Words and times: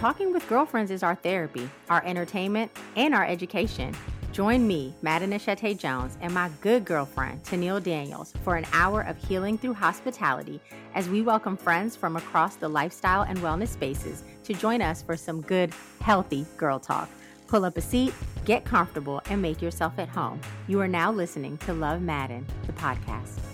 talking 0.00 0.32
with 0.32 0.48
girlfriends 0.48 0.90
is 0.90 1.02
our 1.02 1.14
therapy, 1.14 1.68
our 1.90 2.02
entertainment, 2.06 2.70
and 2.96 3.14
our 3.14 3.26
education. 3.26 3.94
Join 4.32 4.66
me, 4.66 4.94
Maaden 5.02 5.34
Achete 5.34 5.78
Jones, 5.78 6.16
and 6.22 6.32
my 6.32 6.48
good 6.62 6.86
girlfriend, 6.86 7.42
Tennille 7.42 7.82
Daniels, 7.82 8.32
for 8.42 8.56
an 8.56 8.64
hour 8.72 9.02
of 9.02 9.18
healing 9.18 9.58
through 9.58 9.74
hospitality 9.74 10.58
as 10.94 11.06
we 11.10 11.20
welcome 11.20 11.54
friends 11.54 11.96
from 11.96 12.16
across 12.16 12.56
the 12.56 12.66
lifestyle 12.66 13.22
and 13.22 13.38
wellness 13.40 13.68
spaces 13.68 14.24
to 14.44 14.54
join 14.54 14.80
us 14.80 15.02
for 15.02 15.18
some 15.18 15.42
good, 15.42 15.70
healthy 16.00 16.46
girl 16.56 16.78
talk. 16.78 17.10
Pull 17.46 17.66
up 17.66 17.76
a 17.76 17.82
seat, 17.82 18.14
get 18.46 18.64
comfortable, 18.64 19.20
and 19.28 19.42
make 19.42 19.60
yourself 19.60 19.98
at 19.98 20.08
home. 20.08 20.40
You 20.66 20.80
are 20.80 20.88
now 20.88 21.12
listening 21.12 21.58
to 21.58 21.74
Love 21.74 22.00
Maaden, 22.00 22.46
the 22.66 22.72
podcast. 22.72 23.49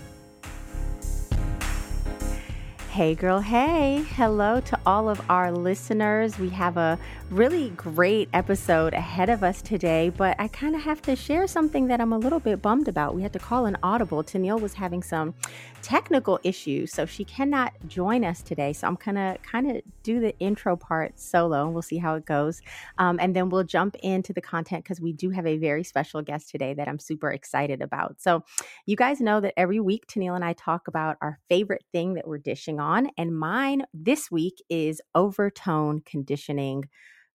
Hey, 2.97 3.13
girl, 3.13 3.41
hey. 3.41 4.03
Hello 4.15 4.59
to 4.59 4.79
all 4.83 5.07
of 5.07 5.21
our 5.29 5.51
listeners. 5.51 6.39
We 6.39 6.49
have 6.49 6.77
a 6.77 6.97
really 7.29 7.69
great 7.69 8.27
episode 8.33 8.95
ahead 8.95 9.29
of 9.29 9.43
us 9.43 9.61
today, 9.61 10.09
but 10.09 10.35
I 10.39 10.47
kind 10.47 10.73
of 10.73 10.81
have 10.81 11.03
to 11.03 11.15
share 11.15 11.45
something 11.45 11.85
that 11.89 12.01
I'm 12.01 12.11
a 12.11 12.17
little 12.17 12.39
bit 12.39 12.59
bummed 12.59 12.87
about. 12.87 13.13
We 13.13 13.21
had 13.21 13.33
to 13.33 13.39
call 13.39 13.67
an 13.67 13.77
audible. 13.83 14.23
Tennille 14.23 14.59
was 14.59 14.73
having 14.73 15.03
some 15.03 15.35
technical 15.83 16.39
issues, 16.43 16.91
so 16.91 17.05
she 17.05 17.23
cannot 17.23 17.71
join 17.87 18.25
us 18.25 18.41
today. 18.41 18.73
So 18.73 18.87
I'm 18.87 18.95
gonna 18.95 19.37
kind 19.43 19.69
of 19.69 19.81
do 20.01 20.19
the 20.19 20.37
intro 20.39 20.75
part 20.75 21.19
solo, 21.19 21.65
and 21.65 21.73
we'll 21.73 21.83
see 21.83 21.97
how 21.97 22.15
it 22.15 22.25
goes. 22.25 22.61
Um, 22.97 23.19
and 23.21 23.35
then 23.35 23.49
we'll 23.49 23.63
jump 23.63 23.95
into 24.01 24.33
the 24.33 24.41
content 24.41 24.83
because 24.83 24.99
we 24.99 25.13
do 25.13 25.29
have 25.29 25.45
a 25.45 25.57
very 25.57 25.83
special 25.83 26.21
guest 26.23 26.49
today 26.49 26.73
that 26.73 26.87
I'm 26.87 26.99
super 26.99 27.31
excited 27.31 27.81
about. 27.81 28.19
So 28.21 28.43
you 28.85 28.95
guys 28.95 29.21
know 29.21 29.39
that 29.41 29.53
every 29.55 29.79
week 29.79 30.07
Tennille 30.07 30.35
and 30.35 30.43
I 30.43 30.53
talk 30.53 30.87
about 30.87 31.17
our 31.21 31.39
favorite 31.47 31.83
thing 31.91 32.15
that 32.15 32.27
we're 32.27 32.37
dishing 32.39 32.79
on, 32.79 32.86
and 33.17 33.37
mine 33.37 33.83
this 33.93 34.31
week 34.31 34.61
is 34.69 35.01
overtone 35.15 36.01
conditioning 36.01 36.85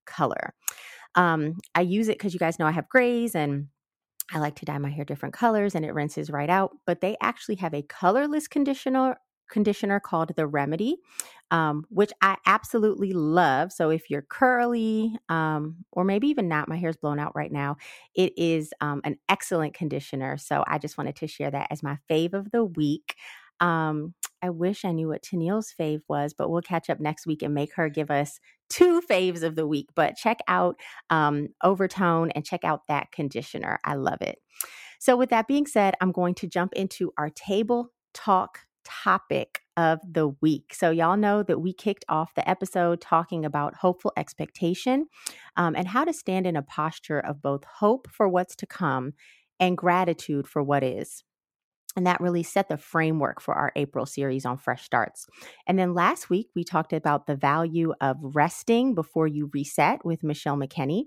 color. 0.07 0.55
Um, 1.15 1.55
I 1.75 1.83
use 1.83 2.09
it 2.09 2.19
because 2.19 2.33
you 2.33 2.41
guys 2.41 2.59
know 2.59 2.67
I 2.67 2.73
have 2.73 2.89
grays 2.89 3.35
and 3.35 3.69
I 4.33 4.39
like 4.39 4.57
to 4.57 4.65
dye 4.65 4.79
my 4.79 4.91
hair 4.91 5.05
different 5.05 5.35
colors 5.35 5.75
and 5.75 5.85
it 5.85 5.95
rinses 5.95 6.31
right 6.31 6.49
out. 6.49 6.73
But 6.87 7.01
they 7.01 7.17
actually 7.21 7.57
have 7.57 7.75
a 7.75 7.83
colorless 7.83 8.49
conditioner 8.49 9.17
conditioner 9.51 10.01
called 10.01 10.33
the 10.35 10.47
Remedy, 10.47 10.97
um, 11.51 11.85
which 11.91 12.11
I 12.23 12.39
absolutely 12.47 13.13
love. 13.13 13.71
So 13.71 13.91
if 13.91 14.09
you're 14.09 14.23
curly, 14.23 15.15
um, 15.29 15.85
or 15.93 16.05
maybe 16.05 16.29
even 16.29 16.49
not, 16.49 16.69
my 16.69 16.77
hair's 16.77 16.97
blown 16.97 17.19
out 17.19 17.37
right 17.37 17.53
now, 17.53 17.77
it 18.15 18.33
is 18.39 18.73
um, 18.81 19.03
an 19.05 19.19
excellent 19.29 19.75
conditioner. 19.75 20.39
So 20.39 20.65
I 20.67 20.79
just 20.79 20.97
wanted 20.97 21.17
to 21.17 21.27
share 21.27 21.51
that 21.51 21.69
as 21.71 21.83
my 21.83 21.99
fave 22.11 22.33
of 22.33 22.51
the 22.51 22.65
week. 22.65 23.17
Um, 23.61 24.15
I 24.43 24.51
wish 24.51 24.85
I 24.85 24.93
knew 24.93 25.09
what 25.09 25.23
Tennille's 25.23 25.73
fave 25.79 26.01
was, 26.09 26.35
but 26.35 26.51
we'll 26.51 26.63
catch 26.63 26.91
up 26.91 27.01
next 27.01 27.27
week 27.27 27.43
and 27.43 27.55
make 27.55 27.75
her 27.77 27.89
give 27.89 28.11
us 28.11 28.41
two 28.69 29.01
faves 29.01 29.43
of 29.43 29.55
the 29.55 29.67
week. 29.67 29.89
But 29.95 30.17
check 30.17 30.39
out 30.49 30.77
um, 31.11 31.49
Overtone 31.63 32.31
and 32.33 32.45
check 32.45 32.65
out 32.65 32.87
that 32.89 33.13
conditioner. 33.13 33.79
I 33.85 33.95
love 33.95 34.21
it. 34.21 34.39
So, 34.99 35.17
with 35.17 35.31
that 35.31 35.49
being 35.49 35.67
said, 35.67 35.95
I'm 36.01 36.13
going 36.13 36.35
to 36.37 36.47
jump 36.47 36.73
into 36.75 37.13
our 37.19 37.31
table 37.31 37.93
talk 38.15 38.61
topic 38.85 39.61
of 39.77 40.01
the 40.09 40.29
week. 40.41 40.75
So, 40.75 40.91
y'all 40.91 41.17
know 41.17 41.43
that 41.43 41.61
we 41.61 41.73
kicked 41.73 42.05
off 42.09 42.35
the 42.35 42.49
episode 42.49 43.01
talking 43.01 43.45
about 43.45 43.77
hopeful 43.77 44.13
expectation 44.17 45.07
um, 45.57 45.75
and 45.75 45.89
how 45.89 46.05
to 46.05 46.13
stand 46.13 46.47
in 46.47 46.57
a 46.57 46.63
posture 46.63 47.21
of 47.21 47.43
both 47.43 47.65
hope 47.65 48.09
for 48.11 48.29
what's 48.29 48.57
to 48.57 48.67
come 48.67 49.13
and 49.59 49.77
gratitude 49.77 50.47
for 50.47 50.63
what 50.63 50.83
is. 50.83 51.25
And 51.97 52.07
that 52.07 52.21
really 52.21 52.43
set 52.43 52.69
the 52.69 52.77
framework 52.77 53.41
for 53.41 53.55
our 53.55 53.73
April 53.77 54.07
series 54.07 54.47
on 54.47 54.59
fresh 54.59 54.85
starts. 54.85 55.27
And 55.67 55.79
then 55.79 55.95
last 55.95 56.31
week, 56.31 56.49
we 56.55 56.65
talked 56.65 56.93
about 56.93 57.27
the 57.27 57.37
value 57.37 57.93
of 58.01 58.17
resting 58.21 58.95
before 58.95 59.27
you 59.27 59.51
reset 59.53 60.05
with 60.05 60.23
Michelle 60.23 60.57
McKenney. 60.57 61.05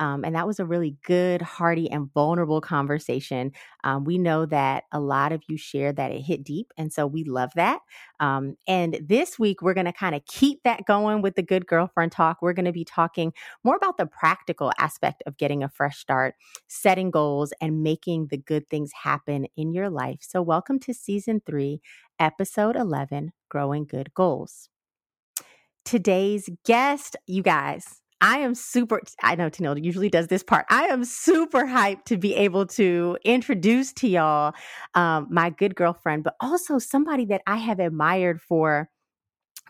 Um, 0.00 0.24
and 0.24 0.34
that 0.36 0.46
was 0.46 0.60
a 0.60 0.64
really 0.64 0.96
good, 1.04 1.42
hearty, 1.42 1.90
and 1.90 2.12
vulnerable 2.12 2.60
conversation. 2.60 3.52
Um, 3.82 4.04
we 4.04 4.16
know 4.18 4.46
that 4.46 4.84
a 4.92 5.00
lot 5.00 5.32
of 5.32 5.42
you 5.48 5.56
shared 5.56 5.96
that 5.96 6.12
it 6.12 6.20
hit 6.20 6.44
deep. 6.44 6.72
And 6.76 6.92
so 6.92 7.06
we 7.06 7.24
love 7.24 7.50
that. 7.56 7.80
Um, 8.20 8.56
and 8.66 8.98
this 9.02 9.38
week, 9.38 9.60
we're 9.60 9.74
going 9.74 9.86
to 9.86 9.92
kind 9.92 10.14
of 10.14 10.24
keep 10.26 10.62
that 10.62 10.86
going 10.86 11.22
with 11.22 11.34
the 11.34 11.42
good 11.42 11.66
girlfriend 11.66 12.12
talk. 12.12 12.42
We're 12.42 12.52
going 12.52 12.66
to 12.66 12.72
be 12.72 12.84
talking 12.84 13.32
more 13.64 13.76
about 13.76 13.96
the 13.96 14.06
practical 14.06 14.72
aspect 14.78 15.22
of 15.26 15.36
getting 15.36 15.62
a 15.62 15.68
fresh 15.68 15.98
start, 15.98 16.34
setting 16.68 17.10
goals, 17.10 17.52
and 17.60 17.82
making 17.82 18.28
the 18.30 18.38
good 18.38 18.68
things 18.68 18.90
happen 19.02 19.46
in 19.56 19.72
your 19.72 19.90
life. 19.90 20.18
So, 20.28 20.42
welcome 20.42 20.78
to 20.80 20.92
season 20.92 21.40
three, 21.46 21.80
episode 22.20 22.76
11 22.76 23.32
Growing 23.48 23.86
Good 23.86 24.12
Goals. 24.12 24.68
Today's 25.86 26.50
guest, 26.66 27.16
you 27.26 27.42
guys, 27.42 28.02
I 28.20 28.40
am 28.40 28.54
super, 28.54 29.00
I 29.22 29.36
know 29.36 29.48
Tennille 29.48 29.82
usually 29.82 30.10
does 30.10 30.26
this 30.26 30.42
part. 30.42 30.66
I 30.68 30.82
am 30.88 31.06
super 31.06 31.64
hyped 31.64 32.04
to 32.08 32.18
be 32.18 32.34
able 32.34 32.66
to 32.66 33.16
introduce 33.24 33.94
to 33.94 34.06
y'all 34.06 34.52
um, 34.94 35.28
my 35.30 35.48
good 35.48 35.74
girlfriend, 35.74 36.24
but 36.24 36.34
also 36.40 36.78
somebody 36.78 37.24
that 37.24 37.40
I 37.46 37.56
have 37.56 37.80
admired 37.80 38.42
for 38.42 38.90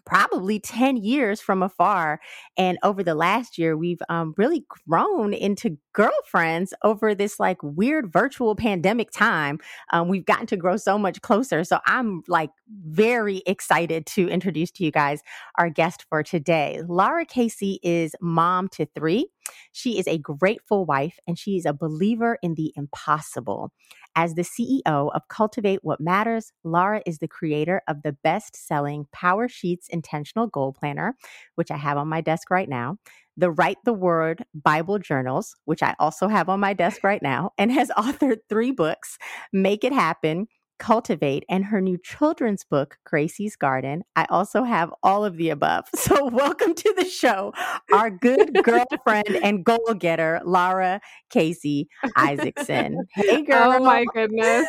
probably 0.08 0.58
10 0.58 0.96
years 0.96 1.41
from 1.41 1.62
afar. 1.62 2.19
And 2.56 2.78
over 2.82 3.02
the 3.02 3.14
last 3.14 3.58
year, 3.58 3.76
we've 3.76 4.00
um, 4.08 4.34
really 4.38 4.64
grown 4.88 5.34
into 5.34 5.76
girlfriends 5.92 6.72
over 6.82 7.14
this 7.14 7.38
like 7.38 7.58
weird 7.62 8.10
virtual 8.10 8.56
pandemic 8.56 9.10
time. 9.10 9.58
Um, 9.92 10.08
we've 10.08 10.24
gotten 10.24 10.46
to 10.46 10.56
grow 10.56 10.76
so 10.76 10.98
much 10.98 11.20
closer. 11.20 11.62
So 11.62 11.78
I'm 11.86 12.22
like 12.26 12.50
very 12.86 13.42
excited 13.46 14.06
to 14.06 14.28
introduce 14.28 14.70
to 14.72 14.84
you 14.84 14.91
guys 14.91 15.22
our 15.58 15.69
guest 15.69 16.06
for 16.08 16.22
today. 16.22 16.80
Lara 16.88 17.26
Casey 17.26 17.78
is 17.82 18.14
mom 18.20 18.69
to 18.69 18.86
three. 18.94 19.28
She 19.72 19.98
is 19.98 20.06
a 20.06 20.19
grateful 20.19 20.84
wife 20.84 21.19
and 21.26 21.38
she 21.38 21.56
is 21.56 21.66
a 21.66 21.72
believer 21.72 22.38
in 22.42 22.54
the 22.54 22.72
impossible. 22.76 23.72
As 24.16 24.34
the 24.34 24.42
CEO 24.42 25.10
of 25.14 25.28
Cultivate 25.28 25.81
What 25.82 26.00
Matters, 26.00 26.53
Lara 26.64 27.03
is 27.06 27.19
the 27.19 27.28
creator 27.28 27.82
of 27.87 28.03
the 28.03 28.12
best 28.12 28.56
selling 28.56 29.06
PowerSheets 29.14 29.88
Intentional 29.91 30.48
Goal 30.48 30.72
Planner, 30.72 31.16
which 31.54 31.70
I 31.70 31.76
have 31.76 31.97
on 31.97 32.08
my 32.08 32.20
desk 32.20 32.50
right 32.50 32.69
now, 32.69 32.98
the 33.37 33.50
Write 33.50 33.78
the 33.84 33.92
Word 33.92 34.44
Bible 34.53 34.98
Journals, 34.98 35.54
which 35.64 35.82
I 35.82 35.94
also 36.00 36.26
have 36.26 36.48
on 36.48 36.58
my 36.58 36.72
desk 36.72 37.04
right 37.04 37.22
now, 37.22 37.53
and 37.56 37.70
has 37.70 37.91
authored 37.97 38.38
three 38.48 38.72
books 38.72 39.19
Make 39.53 39.84
It 39.84 39.92
Happen, 39.92 40.48
Cultivate 40.78 41.44
and 41.48 41.64
her 41.66 41.80
new 41.80 41.98
children's 41.98 42.62
book, 42.62 42.98
Gracie's 43.04 43.56
Garden. 43.56 44.04
I 44.14 44.26
also 44.30 44.62
have 44.62 44.94
all 45.02 45.24
of 45.24 45.36
the 45.36 45.50
above. 45.50 45.86
So, 46.08 46.26
welcome 46.28 46.74
to 46.74 46.94
the 46.96 47.04
show, 47.04 47.52
our 47.92 48.08
good 48.08 48.62
girlfriend 48.64 49.28
and 49.42 49.62
goal 49.62 49.94
getter, 49.98 50.40
Lara 50.42 51.02
Casey 51.28 51.88
Isaacson. 52.16 52.96
Hey, 53.14 53.24
oh 53.30 53.42
girl. 53.42 53.72
Oh, 53.74 53.84
my 53.84 54.06
goodness. 54.14 54.66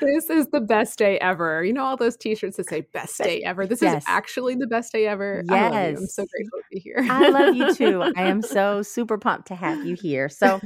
this 0.00 0.30
is 0.30 0.46
the 0.52 0.64
best 0.66 0.98
day 0.98 1.18
ever. 1.18 1.62
You 1.64 1.74
know, 1.74 1.84
all 1.84 1.98
those 1.98 2.16
t 2.16 2.34
shirts 2.34 2.56
that 2.56 2.68
say 2.68 2.82
best 2.92 3.18
day 3.18 3.42
ever. 3.42 3.66
This 3.66 3.82
yes. 3.82 4.02
is 4.02 4.04
actually 4.08 4.54
the 4.54 4.68
best 4.68 4.92
day 4.92 5.06
ever. 5.06 5.42
Yes. 5.50 5.98
I'm 5.98 6.06
so 6.06 6.24
grateful 6.24 6.60
to 6.60 6.64
be 6.70 6.80
here. 6.80 7.04
I 7.10 7.28
love 7.28 7.54
you 7.54 7.74
too. 7.74 8.00
I 8.16 8.22
am 8.22 8.40
so 8.40 8.80
super 8.80 9.18
pumped 9.18 9.48
to 9.48 9.54
have 9.54 9.84
you 9.84 9.96
here. 10.00 10.30
So, 10.30 10.60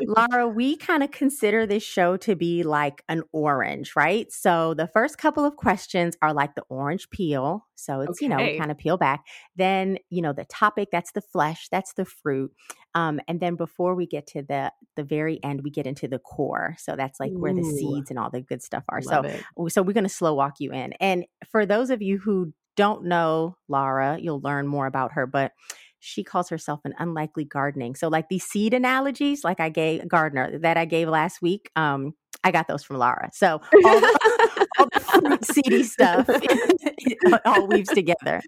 Lara, 0.00 0.48
we 0.48 0.76
kind 0.76 1.04
of 1.04 1.12
consider 1.12 1.66
this 1.66 1.84
show 1.84 2.16
to 2.16 2.34
be 2.34 2.45
be 2.46 2.62
like 2.62 3.02
an 3.08 3.22
orange, 3.32 3.96
right? 3.96 4.30
So 4.30 4.74
the 4.74 4.86
first 4.86 5.18
couple 5.18 5.44
of 5.44 5.56
questions 5.56 6.16
are 6.22 6.32
like 6.32 6.54
the 6.54 6.62
orange 6.68 7.10
peel. 7.10 7.66
So 7.74 8.00
it's, 8.00 8.22
okay. 8.22 8.24
you 8.24 8.28
know, 8.28 8.58
kind 8.58 8.70
of 8.70 8.78
peel 8.78 8.96
back. 8.96 9.24
Then, 9.56 9.98
you 10.10 10.22
know, 10.22 10.32
the 10.32 10.44
topic, 10.44 10.90
that's 10.92 11.12
the 11.12 11.20
flesh, 11.20 11.68
that's 11.70 11.92
the 11.94 12.04
fruit. 12.04 12.52
Um, 12.94 13.20
and 13.26 13.40
then 13.40 13.56
before 13.56 13.94
we 13.94 14.06
get 14.06 14.26
to 14.28 14.42
the 14.42 14.72
the 14.94 15.02
very 15.02 15.42
end, 15.42 15.62
we 15.62 15.70
get 15.70 15.86
into 15.86 16.08
the 16.08 16.18
core. 16.18 16.76
So 16.78 16.94
that's 16.96 17.18
like 17.18 17.32
Ooh, 17.32 17.40
where 17.40 17.54
the 17.54 17.64
seeds 17.64 18.10
and 18.10 18.18
all 18.18 18.30
the 18.30 18.40
good 18.40 18.62
stuff 18.62 18.84
are. 18.88 19.02
So 19.02 19.22
it. 19.22 19.42
so 19.68 19.82
we're 19.82 19.92
gonna 19.92 20.08
slow 20.08 20.34
walk 20.34 20.54
you 20.60 20.72
in. 20.72 20.92
And 20.94 21.26
for 21.50 21.66
those 21.66 21.90
of 21.90 22.00
you 22.00 22.18
who 22.18 22.52
don't 22.76 23.04
know 23.04 23.56
Lara, 23.68 24.18
you'll 24.20 24.40
learn 24.40 24.66
more 24.66 24.86
about 24.86 25.12
her, 25.12 25.26
but 25.26 25.52
she 25.98 26.22
calls 26.22 26.48
herself 26.48 26.80
an 26.84 26.94
unlikely 26.98 27.44
gardening. 27.44 27.94
So 27.94 28.08
like 28.08 28.28
these 28.28 28.44
seed 28.44 28.74
analogies, 28.74 29.44
like 29.44 29.60
I 29.60 29.68
gave 29.68 30.06
gardener 30.08 30.58
that 30.58 30.76
I 30.76 30.84
gave 30.84 31.08
last 31.08 31.42
week, 31.42 31.70
um, 31.76 32.14
I 32.44 32.50
got 32.50 32.68
those 32.68 32.84
from 32.84 32.98
Lara. 32.98 33.30
So 33.32 33.60
all 33.84 34.00
the, 34.00 34.66
all 34.78 34.88
the 34.92 35.00
fruit 35.00 35.44
seedy 35.44 35.82
stuff 35.82 36.28
all 37.44 37.66
weaves 37.66 37.88
together. 37.88 38.40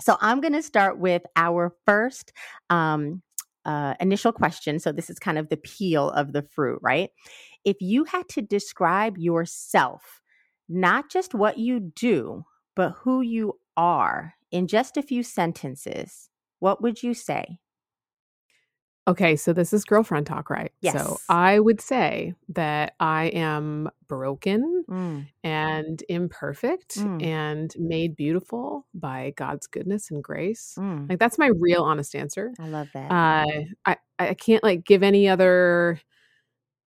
So 0.00 0.16
I'm 0.20 0.40
going 0.40 0.54
to 0.54 0.62
start 0.62 0.98
with 0.98 1.22
our 1.36 1.74
first 1.86 2.32
um, 2.70 3.22
uh, 3.64 3.94
initial 4.00 4.32
question. 4.32 4.78
So 4.78 4.92
this 4.92 5.10
is 5.10 5.18
kind 5.18 5.38
of 5.38 5.48
the 5.48 5.56
peel 5.56 6.10
of 6.10 6.32
the 6.32 6.42
fruit, 6.42 6.78
right? 6.82 7.10
If 7.64 7.76
you 7.80 8.04
had 8.04 8.28
to 8.30 8.42
describe 8.42 9.16
yourself, 9.16 10.20
not 10.68 11.10
just 11.10 11.34
what 11.34 11.58
you 11.58 11.80
do, 11.80 12.44
but 12.74 12.94
who 13.02 13.20
you 13.20 13.58
are 13.76 14.34
in 14.50 14.66
just 14.66 14.96
a 14.96 15.02
few 15.02 15.22
sentences, 15.22 16.28
what 16.64 16.80
would 16.80 17.02
you 17.02 17.12
say? 17.12 17.58
Okay, 19.06 19.36
so 19.36 19.52
this 19.52 19.74
is 19.74 19.84
girlfriend 19.84 20.26
talk, 20.26 20.48
right? 20.48 20.72
Yes. 20.80 20.94
So 20.94 21.18
I 21.28 21.60
would 21.60 21.78
say 21.82 22.32
that 22.48 22.94
I 22.98 23.26
am 23.26 23.90
broken 24.08 24.86
Mm, 24.88 25.26
and 25.42 26.02
imperfect 26.08 26.96
mm, 26.96 27.22
and 27.22 27.74
made 27.78 28.16
beautiful 28.16 28.86
by 28.94 29.34
God's 29.36 29.66
goodness 29.66 30.10
and 30.10 30.24
grace. 30.24 30.74
mm. 30.78 31.06
Like 31.06 31.18
that's 31.18 31.36
my 31.38 31.48
real 31.48 31.82
honest 31.82 32.14
answer. 32.14 32.54
I 32.58 32.66
love 32.66 32.88
that. 32.94 33.10
Uh, 33.12 33.44
I 33.84 33.96
I 34.18 34.32
can't 34.32 34.64
like 34.64 34.84
give 34.84 35.02
any 35.02 35.28
other. 35.28 36.00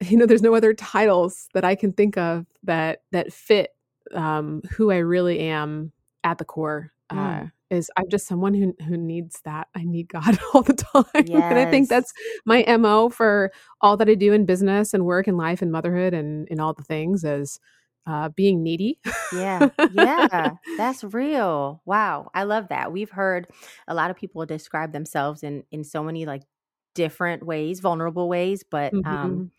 You 0.02 0.18
know, 0.18 0.26
there's 0.26 0.42
no 0.42 0.54
other 0.54 0.74
titles 0.74 1.48
that 1.54 1.64
I 1.64 1.76
can 1.76 1.92
think 1.92 2.18
of 2.18 2.44
that 2.64 3.02
that 3.12 3.32
fit 3.32 3.70
um, 4.12 4.60
who 4.72 4.90
I 4.90 4.98
really 4.98 5.38
am 5.38 5.92
at 6.24 6.36
the 6.38 6.44
core. 6.44 6.92
Uh, 7.08 7.16
Mm. 7.16 7.52
Is 7.74 7.90
I'm 7.96 8.08
just 8.10 8.26
someone 8.26 8.54
who 8.54 8.74
who 8.86 8.96
needs 8.96 9.40
that. 9.44 9.68
I 9.74 9.84
need 9.84 10.08
God 10.08 10.38
all 10.54 10.62
the 10.62 10.74
time, 10.74 11.44
and 11.50 11.58
I 11.58 11.66
think 11.66 11.88
that's 11.90 12.12
my 12.46 12.64
mo 12.78 13.10
for 13.10 13.52
all 13.80 13.96
that 13.98 14.08
I 14.08 14.14
do 14.14 14.32
in 14.32 14.46
business 14.46 14.94
and 14.94 15.04
work 15.04 15.26
and 15.26 15.36
life 15.36 15.62
and 15.62 15.72
motherhood 15.72 16.14
and 16.14 16.48
in 16.48 16.60
all 16.60 16.72
the 16.74 16.84
things 16.84 17.24
is 17.24 17.60
uh, 18.06 18.28
being 18.30 18.62
needy. 18.62 18.98
Yeah, 19.30 19.70
yeah, 19.86 20.54
that's 20.76 21.02
real. 21.04 21.82
Wow, 21.84 22.30
I 22.34 22.44
love 22.44 22.68
that. 22.68 22.92
We've 22.92 23.10
heard 23.10 23.48
a 23.88 23.94
lot 23.94 24.10
of 24.10 24.16
people 24.16 24.44
describe 24.46 24.92
themselves 24.92 25.42
in 25.42 25.64
in 25.70 25.84
so 25.84 26.02
many 26.04 26.26
like 26.26 26.42
different 26.94 27.44
ways, 27.44 27.80
vulnerable 27.80 28.28
ways, 28.28 28.62
but 28.68 28.96
um 29.04 29.44
Mhm. 29.46 29.50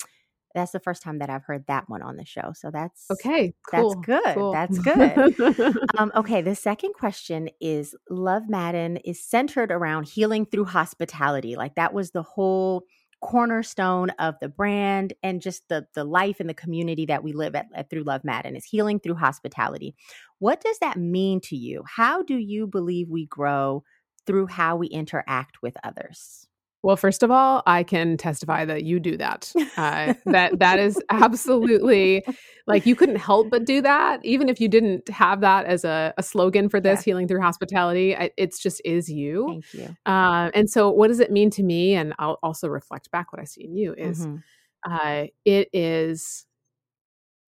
That's 0.55 0.71
the 0.71 0.79
first 0.79 1.03
time 1.03 1.19
that 1.19 1.29
I've 1.29 1.43
heard 1.43 1.65
that 1.67 1.87
one 1.89 2.01
on 2.01 2.15
the 2.15 2.25
show. 2.25 2.53
So 2.55 2.71
that's 2.71 3.05
Okay, 3.11 3.53
that's 3.71 3.95
good. 4.03 4.33
cool. 4.33 4.51
That's 4.53 4.79
good. 4.79 5.35
Um, 5.97 6.11
okay, 6.15 6.41
the 6.41 6.55
second 6.55 6.93
question 6.93 7.49
is 7.61 7.95
Love 8.09 8.43
Maaden 8.49 8.99
is 9.05 9.23
centered 9.23 9.71
around 9.71 10.07
healing 10.07 10.45
through 10.45 10.65
hospitality. 10.65 11.55
Like 11.55 11.75
that 11.75 11.93
was 11.93 12.11
the 12.11 12.23
whole 12.23 12.83
cornerstone 13.21 14.09
of 14.19 14.35
the 14.41 14.49
brand 14.49 15.13
and 15.23 15.41
just 15.41 15.67
the 15.69 15.87
the 15.93 16.03
life 16.03 16.39
and 16.39 16.49
the 16.49 16.53
community 16.53 17.05
that 17.05 17.23
we 17.23 17.33
live 17.33 17.55
at, 17.55 17.67
at 17.73 17.89
through 17.89 18.03
Love 18.03 18.23
Maaden 18.23 18.55
is 18.55 18.65
healing 18.65 18.99
through 18.99 19.15
hospitality. 19.15 19.95
What 20.39 20.61
does 20.61 20.79
that 20.79 20.97
mean 20.97 21.39
to 21.41 21.55
you? 21.55 21.83
How 21.87 22.23
do 22.23 22.37
you 22.37 22.67
believe 22.67 23.09
we 23.09 23.25
grow 23.25 23.83
through 24.27 24.47
how 24.47 24.75
we 24.75 24.87
interact 24.87 25.61
with 25.61 25.75
others? 25.83 26.47
Well, 26.85 26.97
first 26.97 27.23
of 27.23 27.31
all, 27.31 27.63
I 27.65 27.81
can 27.81 28.15
testify 28.15 28.63
that 28.65 28.83
you 28.83 28.99
do 28.99 29.17
that. 29.17 29.51
Uh, 29.75 30.13
that 30.27 30.59
that 30.59 30.77
is 30.77 31.01
absolutely 31.09 32.23
like 32.67 32.85
you 32.85 32.95
couldn't 32.95 33.15
help 33.15 33.49
but 33.49 33.65
do 33.65 33.81
that, 33.81 34.23
even 34.23 34.49
if 34.49 34.61
you 34.61 34.67
didn't 34.67 35.09
have 35.09 35.41
that 35.41 35.65
as 35.65 35.83
a, 35.83 36.13
a 36.19 36.21
slogan 36.21 36.69
for 36.69 36.79
this 36.79 36.99
Yeah. 36.99 37.03
healing 37.05 37.27
through 37.27 37.41
hospitality. 37.41 38.15
I, 38.15 38.29
it's 38.37 38.59
just 38.59 38.83
is 38.85 39.09
you. 39.09 39.47
Thank 39.47 39.73
you. 39.73 39.95
Uh, 40.05 40.51
and 40.53 40.69
so, 40.69 40.91
what 40.91 41.07
does 41.07 41.19
it 41.19 41.31
mean 41.31 41.49
to 41.51 41.63
me? 41.63 41.95
And 41.95 42.13
I'll 42.19 42.37
also 42.43 42.67
reflect 42.67 43.09
back 43.09 43.33
what 43.33 43.41
I 43.41 43.45
see 43.45 43.63
in 43.63 43.75
you 43.75 43.95
is 43.97 44.19
Mhm. 44.19 44.43
uh, 44.87 45.25
it 45.43 45.69
is 45.73 46.45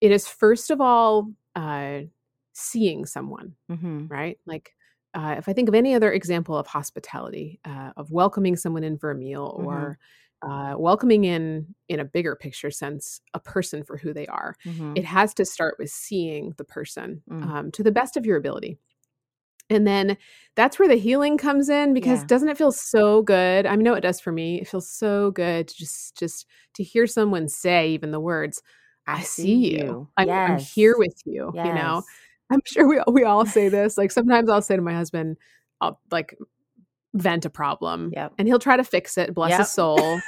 it 0.01 0.11
is 0.11 0.27
first 0.27 0.71
of 0.71 0.81
all 0.81 1.31
uh, 1.55 1.99
seeing 2.53 3.05
someone 3.05 3.53
Mhm. 3.69 4.09
right? 4.09 4.39
Like, 4.47 4.73
uh, 5.17 5.35
if 5.37 5.49
I 5.49 5.53
think 5.53 5.67
of 5.67 5.75
any 5.75 5.95
other 5.95 6.11
example 6.13 6.57
of 6.57 6.67
hospitality, 6.67 7.59
uh, 7.65 7.91
of 7.97 8.11
welcoming 8.11 8.55
someone 8.55 8.83
in 8.85 8.97
for 8.99 9.11
a 9.11 9.15
meal, 9.15 9.55
Mhm. 9.59 9.65
or 9.65 9.99
uh, 10.43 10.75
welcoming 10.77 11.23
in, 11.25 11.73
in 11.89 11.99
a 11.99 12.05
bigger 12.05 12.35
picture 12.35 12.71
sense, 12.71 13.21
a 13.33 13.39
person 13.39 13.83
for 13.83 13.97
who 13.97 14.13
they 14.13 14.27
are, 14.27 14.55
Mhm. 14.65 14.95
it 14.97 15.03
has 15.05 15.33
to 15.33 15.43
start 15.45 15.75
with 15.79 15.89
seeing 15.89 16.53
the 16.57 16.63
person 16.63 17.23
Mm. 17.29 17.43
um, 17.49 17.71
to 17.71 17.83
the 17.83 17.91
best 17.91 18.15
of 18.17 18.25
your 18.25 18.37
ability. 18.37 18.77
And 19.69 19.85
then 19.85 20.17
that's 20.55 20.79
where 20.79 20.87
the 20.87 20.95
healing 20.95 21.37
comes 21.37 21.67
in 21.69 21.93
because 21.93 22.19
Yeah. 22.21 22.27
doesn't 22.27 22.47
it 22.49 22.57
feel 22.57 22.71
so 22.71 23.21
good? 23.23 23.65
I 23.65 23.75
know 23.75 23.95
it 23.95 24.01
does 24.01 24.21
for 24.21 24.31
me. 24.31 24.61
It 24.61 24.67
feels 24.67 24.89
so 24.89 25.31
good 25.31 25.67
to 25.67 25.75
just 25.75 26.15
just 26.17 26.45
to 26.75 26.83
hear 26.83 27.05
someone 27.07 27.49
say 27.49 27.89
even 27.89 28.11
the 28.11 28.19
words, 28.21 28.61
I, 29.07 29.23
see 29.23 29.73
you. 29.75 30.07
I'm, 30.17 30.29
I'm 30.29 30.57
here 30.59 30.95
with 30.97 31.21
you, 31.25 31.51
you 31.63 31.73
know. 31.73 32.03
I'm 32.49 32.61
sure 32.65 32.87
we 32.87 32.99
we 33.11 33.23
all 33.23 33.45
say 33.45 33.69
this. 33.69 33.97
Like 33.97 34.11
sometimes 34.11 34.49
I'll 34.49 34.61
say 34.61 34.75
to 34.75 34.81
my 34.81 34.93
husband, 34.93 35.37
I'll 35.81 35.99
like 36.11 36.35
vent 37.13 37.45
a 37.45 37.49
problem, 37.49 38.11
Yep. 38.15 38.33
and 38.37 38.47
he'll 38.47 38.59
try 38.59 38.77
to 38.77 38.83
fix 38.83 39.17
it. 39.17 39.33
Bless 39.33 39.51
Yep. 39.51 39.59
his 39.59 39.71
soul. 39.71 40.19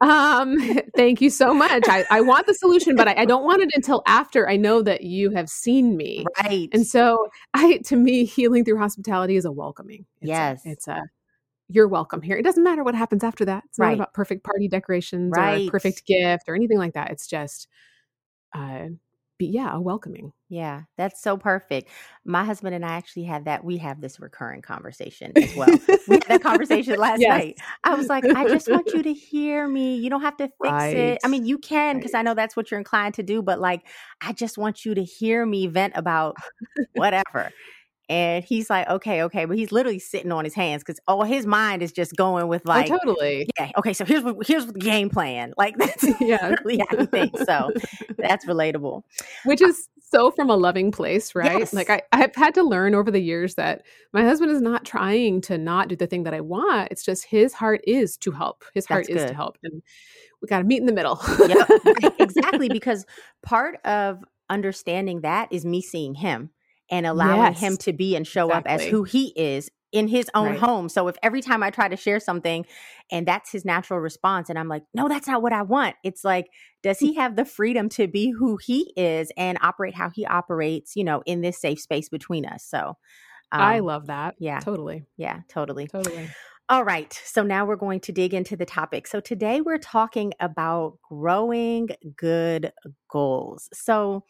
um, 0.00 0.56
thank 0.96 1.20
you 1.20 1.30
so 1.30 1.54
much. 1.54 1.84
I, 1.88 2.04
I 2.10 2.20
want 2.22 2.46
the 2.46 2.54
solution, 2.54 2.96
but 2.96 3.06
I, 3.08 3.14
I 3.18 3.24
don't 3.24 3.44
want 3.44 3.62
it 3.62 3.70
until 3.74 4.02
after 4.06 4.48
I 4.48 4.56
know 4.56 4.82
that 4.82 5.02
you 5.02 5.30
have 5.30 5.48
seen 5.48 5.96
me. 5.96 6.24
Right. 6.42 6.68
And 6.72 6.86
so, 6.86 7.28
I 7.54 7.78
to 7.86 7.96
me, 7.96 8.24
healing 8.24 8.64
through 8.64 8.78
hospitality 8.78 9.36
is 9.36 9.44
a 9.44 9.52
welcoming. 9.52 10.06
It's 10.20 10.28
Yes. 10.28 10.62
a, 10.66 10.70
it's 10.70 10.88
a 10.88 11.00
you're 11.68 11.88
welcome 11.88 12.20
here. 12.20 12.36
It 12.36 12.42
doesn't 12.42 12.64
matter 12.64 12.84
what 12.84 12.94
happens 12.94 13.22
after 13.24 13.44
that. 13.46 13.62
It's 13.68 13.78
Right. 13.78 13.88
not 13.90 13.94
about 13.94 14.12
perfect 14.14 14.44
party 14.44 14.68
decorations 14.68 15.32
or 15.38 15.40
Right. 15.40 15.68
perfect 15.70 16.04
gift 16.06 16.44
or 16.48 16.54
anything 16.54 16.76
like 16.78 16.94
that. 16.94 17.10
It's 17.10 17.26
just, 17.26 17.66
uh, 18.54 18.88
be 19.38 19.46
yeah, 19.46 19.74
a 19.74 19.80
welcoming. 19.80 20.32
Yeah, 20.52 20.82
that's 20.98 21.22
so 21.22 21.38
perfect. 21.38 21.88
My 22.26 22.44
husband 22.44 22.74
and 22.74 22.84
I 22.84 22.90
actually 22.90 23.24
had 23.24 23.46
that. 23.46 23.64
We 23.64 23.78
have 23.78 24.02
this 24.02 24.20
recurring 24.20 24.60
conversation 24.60 25.38
as 25.40 25.54
well. 25.54 25.80
we 26.06 26.16
had 26.16 26.28
that 26.28 26.42
conversation 26.42 26.96
last 26.98 27.26
Yes. 27.26 27.26
night. 27.26 27.56
I 27.84 27.94
was 27.94 28.10
like, 28.10 28.26
I 28.34 28.44
just 28.44 28.68
want 28.68 28.92
you 28.92 29.02
to 29.02 29.14
hear 29.14 29.66
me. 29.66 29.96
You 29.96 30.10
don't 30.10 30.20
have 30.20 30.36
to 30.36 30.50
fix 30.62 30.92
it. 30.92 31.20
I 31.24 31.28
mean, 31.28 31.46
you 31.46 31.56
can 31.56 31.96
because 31.96 32.12
Right. 32.12 32.12
I 32.12 32.20
know 32.20 32.34
that's 32.34 32.54
what 32.54 32.70
you're 32.70 32.76
inclined 32.78 33.14
to 33.14 33.22
do, 33.22 33.40
but 33.40 33.60
like, 33.60 33.86
I 34.20 34.34
just 34.34 34.58
want 34.58 34.84
you 34.84 34.94
to 34.94 35.02
hear 35.02 35.46
me 35.46 35.68
vent 35.68 35.94
about 35.96 36.36
whatever. 36.92 37.54
And 38.12 38.44
he's 38.44 38.68
like, 38.68 38.86
okay, 38.90 39.22
okay. 39.22 39.46
But 39.46 39.56
he's 39.56 39.72
literally 39.72 39.98
sitting 39.98 40.32
on 40.32 40.44
his 40.44 40.52
hands 40.52 40.84
because 40.84 41.00
all 41.08 41.24
his 41.24 41.46
mind 41.46 41.82
is 41.82 41.92
just 41.92 42.14
going 42.14 42.46
with 42.46 42.60
oh, 42.66 42.68
like, 42.68 42.90
oh, 42.90 42.98
totally. 42.98 43.48
yeah, 43.58 43.70
okay, 43.78 43.94
so 43.94 44.04
here's 44.04 44.22
what 44.22 44.46
here's 44.46 44.66
what 44.66 44.74
the 44.74 44.80
game 44.80 45.08
plan. 45.08 45.54
Like 45.62 45.78
that's 45.78 46.02
Yeah. 46.20 46.48
literally 46.48 46.80
how 46.90 46.96
he 46.96 47.06
thinks. 47.06 47.44
So 47.44 47.70
that's 48.18 48.44
relatable. 48.46 49.02
Which 49.44 49.62
uh 49.62 49.68
is 49.68 49.88
so 50.00 50.32
from 50.32 50.50
a 50.50 50.56
loving 50.56 50.90
place, 50.90 51.36
right? 51.36 51.72
Like 51.72 51.88
I, 51.88 52.02
I've 52.10 52.34
had 52.34 52.52
to 52.54 52.64
learn 52.64 52.94
over 52.96 53.10
the 53.12 53.20
years 53.20 53.54
that 53.54 53.82
my 54.12 54.22
husband 54.24 54.50
is 54.50 54.60
not 54.60 54.84
trying 54.84 55.40
to 55.42 55.56
not 55.56 55.88
do 55.88 55.94
the 55.94 56.08
thing 56.08 56.24
that 56.24 56.34
I 56.34 56.40
want. 56.40 56.88
It's 56.90 57.04
just 57.04 57.24
his 57.24 57.54
heart 57.54 57.80
is 57.86 58.16
to 58.18 58.32
help. 58.32 58.64
His 58.74 58.86
heart 58.86 59.06
That's 59.08 59.22
is 59.22 59.30
to 59.30 59.36
help. 59.36 59.56
And 59.62 59.82
we 60.40 60.48
got 60.48 60.58
to 60.58 60.64
meet 60.64 60.80
in 60.80 60.86
the 60.86 60.92
middle. 60.92 61.20
Yep, 61.38 61.68
right, 61.84 62.12
exactly. 62.18 62.68
Because 62.68 63.06
part 63.42 63.78
of 63.84 64.18
understanding 64.50 65.20
that 65.20 65.48
is 65.52 65.64
me 65.64 65.80
seeing 65.80 66.14
him 66.14 66.50
and 66.90 67.06
allowing 67.06 67.54
him 67.54 67.76
to 67.78 67.92
be 67.92 68.16
and 68.16 68.26
show 68.26 68.50
up 68.50 68.64
as 68.66 68.84
who 68.84 69.04
he 69.04 69.32
is 69.36 69.70
in 69.92 70.08
his 70.08 70.30
own 70.34 70.46
Right. 70.52 70.58
home. 70.58 70.88
So 70.88 71.08
if 71.08 71.16
every 71.22 71.42
time 71.42 71.62
I 71.62 71.70
try 71.70 71.88
to 71.88 71.96
share 71.96 72.18
something 72.18 72.64
and 73.10 73.26
that's 73.28 73.52
his 73.52 73.64
natural 73.64 74.00
response, 74.00 74.48
and 74.48 74.58
I'm 74.58 74.68
like, 74.68 74.84
no, 74.94 75.06
that's 75.08 75.26
not 75.26 75.42
what 75.42 75.52
I 75.52 75.62
want, 75.62 75.96
it's 76.02 76.24
like, 76.24 76.46
does 76.82 76.98
Mm. 76.98 77.00
he 77.00 77.14
have 77.14 77.36
the 77.36 77.44
freedom 77.44 77.88
to 77.90 78.06
be 78.08 78.30
who 78.30 78.56
he 78.56 78.92
is 78.96 79.30
and 79.36 79.58
operate 79.60 79.94
how 79.94 80.08
he 80.10 80.24
operates, 80.26 80.96
you 80.96 81.04
know, 81.04 81.22
in 81.26 81.42
this 81.42 81.60
safe 81.60 81.80
space 81.80 82.08
between 82.08 82.46
us? 82.46 82.64
So 82.64 82.96
I 83.52 83.80
um, 83.80 83.84
love 83.84 84.06
that. 84.06 84.34
yeah, 84.38 84.60
Totally. 84.60 85.04
yeah, 85.18 85.40
totally. 85.48 85.88
Totally. 85.88 86.28
All 86.68 86.84
right. 86.84 87.12
So 87.24 87.42
now 87.42 87.66
we're 87.66 87.76
going 87.76 88.00
to 88.00 88.12
dig 88.12 88.32
into 88.32 88.56
the 88.56 88.64
topic. 88.64 89.06
So 89.06 89.20
today 89.20 89.60
we're 89.60 89.76
talking 89.76 90.32
about 90.40 90.98
growing 91.06 91.88
good 92.16 92.72
goals. 93.10 93.68
So 93.74 94.24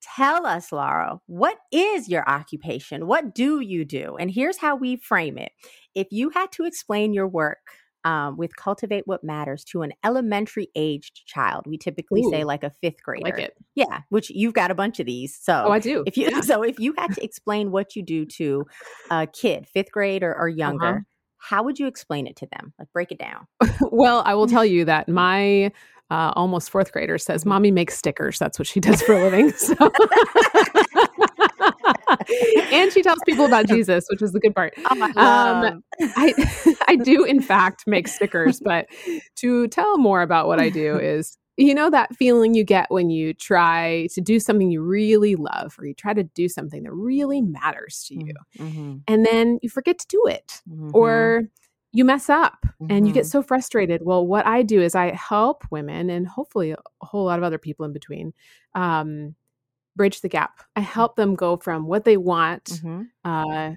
tell 0.00 0.46
us, 0.46 0.72
Lara, 0.72 1.20
what 1.26 1.58
is 1.72 2.08
your 2.08 2.28
occupation? 2.28 3.06
What 3.06 3.34
do 3.34 3.60
you 3.60 3.84
do? 3.84 4.16
And 4.18 4.30
here's 4.30 4.58
how 4.58 4.76
we 4.76 4.96
frame 4.96 5.38
it. 5.38 5.52
If 5.94 6.08
you 6.10 6.30
had 6.30 6.52
to 6.52 6.64
explain 6.64 7.12
your 7.12 7.28
work 7.28 7.58
um, 8.04 8.36
with 8.36 8.54
Cultivate 8.56 9.02
What 9.06 9.24
Matters 9.24 9.64
to 9.64 9.82
an 9.82 9.92
elementary 10.04 10.68
aged 10.76 11.26
child, 11.26 11.64
we 11.66 11.76
typically 11.78 12.22
say 12.30 12.44
like 12.44 12.62
a 12.64 12.72
fifth 12.80 13.02
grader. 13.02 13.24
like 13.24 13.38
it. 13.38 13.54
Yeah, 13.74 14.00
which 14.08 14.30
you've 14.30 14.54
got 14.54 14.70
a 14.70 14.74
bunch 14.74 15.00
of 15.00 15.06
these. 15.06 15.38
Oh, 15.48 15.66
So 15.66 15.72
I 15.72 15.78
do. 15.78 16.04
if 16.06 16.16
you 16.16 16.28
Yeah. 16.30 16.40
so 16.40 16.62
if 16.62 16.78
you 16.78 16.94
had 16.96 17.12
to 17.12 17.24
explain 17.24 17.70
what 17.70 17.96
you 17.96 18.02
do 18.02 18.24
to 18.24 18.66
a 19.10 19.26
kid, 19.26 19.66
fifth 19.66 19.90
grade 19.92 20.22
or, 20.22 20.32
or 20.34 20.48
Uh-huh. 20.48 20.56
younger, 20.58 21.04
how 21.38 21.62
would 21.64 21.78
you 21.78 21.86
explain 21.86 22.26
it 22.26 22.36
to 22.36 22.46
them? 22.52 22.72
Like 22.78 22.88
break 22.92 23.10
it 23.12 23.18
down. 23.18 23.46
Well, 23.92 24.22
I 24.26 24.34
will 24.34 24.46
tell 24.46 24.64
you 24.64 24.84
that 24.84 25.08
my 25.08 25.72
uh, 26.10 26.32
almost 26.36 26.70
fourth 26.70 26.92
grader 26.92 27.18
says, 27.18 27.44
"Mommy 27.44 27.70
makes 27.70 27.96
stickers." 27.96 28.38
That's 28.38 28.58
what 28.58 28.66
she 28.66 28.80
does 28.80 29.02
for 29.02 29.14
a 29.14 29.22
living. 29.22 29.52
So. 29.52 29.74
and 32.72 32.92
she 32.92 33.02
tells 33.02 33.18
people 33.26 33.44
about 33.44 33.66
Jesus, 33.66 34.06
which 34.10 34.22
is 34.22 34.32
the 34.32 34.40
good 34.40 34.54
part. 34.54 34.74
Oh, 34.90 35.10
I 35.16 35.64
Um. 35.64 35.82
I 36.16 36.34
I 36.88 36.96
do 36.96 37.24
in 37.24 37.40
fact 37.40 37.84
make 37.86 38.08
stickers, 38.08 38.60
but 38.60 38.86
to 39.36 39.68
tell 39.68 39.98
more 39.98 40.22
about 40.22 40.46
what 40.46 40.60
I 40.60 40.70
do 40.70 40.98
is 40.98 41.36
you 41.56 41.74
know 41.74 41.90
that 41.90 42.14
feeling 42.14 42.54
you 42.54 42.64
get 42.64 42.86
when 42.88 43.10
you 43.10 43.34
try 43.34 44.08
to 44.14 44.20
do 44.20 44.38
something 44.38 44.70
you 44.70 44.80
really 44.80 45.34
love 45.34 45.74
or 45.78 45.86
you 45.86 45.94
try 45.94 46.14
to 46.14 46.22
do 46.22 46.48
something 46.48 46.84
that 46.84 46.92
really 46.92 47.42
matters 47.42 48.04
to 48.08 48.14
you 48.14 48.32
Mhm, 48.60 49.02
and 49.08 49.26
then 49.26 49.58
you 49.60 49.68
forget 49.68 49.98
to 49.98 50.06
do 50.08 50.22
it 50.26 50.62
mhm, 50.70 50.90
or 50.94 51.42
you 51.92 52.04
mess 52.04 52.28
up 52.28 52.66
and 52.90 53.06
you 53.06 53.12
get 53.14 53.24
mhm. 53.24 53.30
so 53.30 53.42
frustrated. 53.42 54.02
Well, 54.04 54.26
what 54.26 54.46
I 54.46 54.62
do 54.62 54.80
is 54.80 54.94
I 54.94 55.12
help 55.12 55.64
women 55.70 56.10
and 56.10 56.26
hopefully 56.26 56.72
a 56.72 56.76
whole 57.00 57.24
lot 57.24 57.38
of 57.38 57.44
other 57.44 57.58
people 57.58 57.84
in 57.86 57.92
between 57.92 58.32
um, 58.74 59.34
bridge 59.96 60.20
the 60.20 60.28
gap. 60.28 60.62
I 60.76 60.80
help 60.80 61.16
them 61.16 61.34
go 61.34 61.56
from 61.56 61.86
what 61.86 62.04
they 62.04 62.16
want 62.16 62.64
Mhm, 62.84 63.08
uh, 63.24 63.72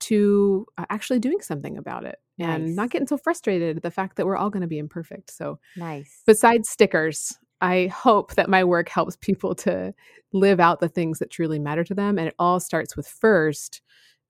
to 0.00 0.66
uh, 0.78 0.86
actually 0.90 1.18
doing 1.18 1.40
something 1.40 1.76
about 1.76 2.04
it 2.04 2.18
Nice. 2.38 2.48
and 2.48 2.76
not 2.76 2.90
getting 2.90 3.06
so 3.08 3.18
frustrated 3.18 3.76
at 3.76 3.82
the 3.82 3.90
fact 3.90 4.16
that 4.16 4.26
we're 4.26 4.36
all 4.36 4.50
going 4.50 4.62
to 4.62 4.66
be 4.68 4.78
imperfect. 4.78 5.30
So, 5.32 5.58
Nice. 5.76 6.22
besides 6.26 6.68
stickers, 6.70 7.38
I 7.60 7.86
hope 7.88 8.34
that 8.34 8.48
my 8.50 8.64
work 8.64 8.88
helps 8.88 9.16
people 9.16 9.54
to 9.56 9.94
live 10.32 10.60
out 10.60 10.80
the 10.80 10.88
things 10.88 11.18
that 11.18 11.30
truly 11.30 11.58
matter 11.58 11.84
to 11.84 11.94
them. 11.94 12.18
And 12.18 12.28
it 12.28 12.34
all 12.38 12.60
starts 12.60 12.96
with 12.96 13.06
first 13.08 13.80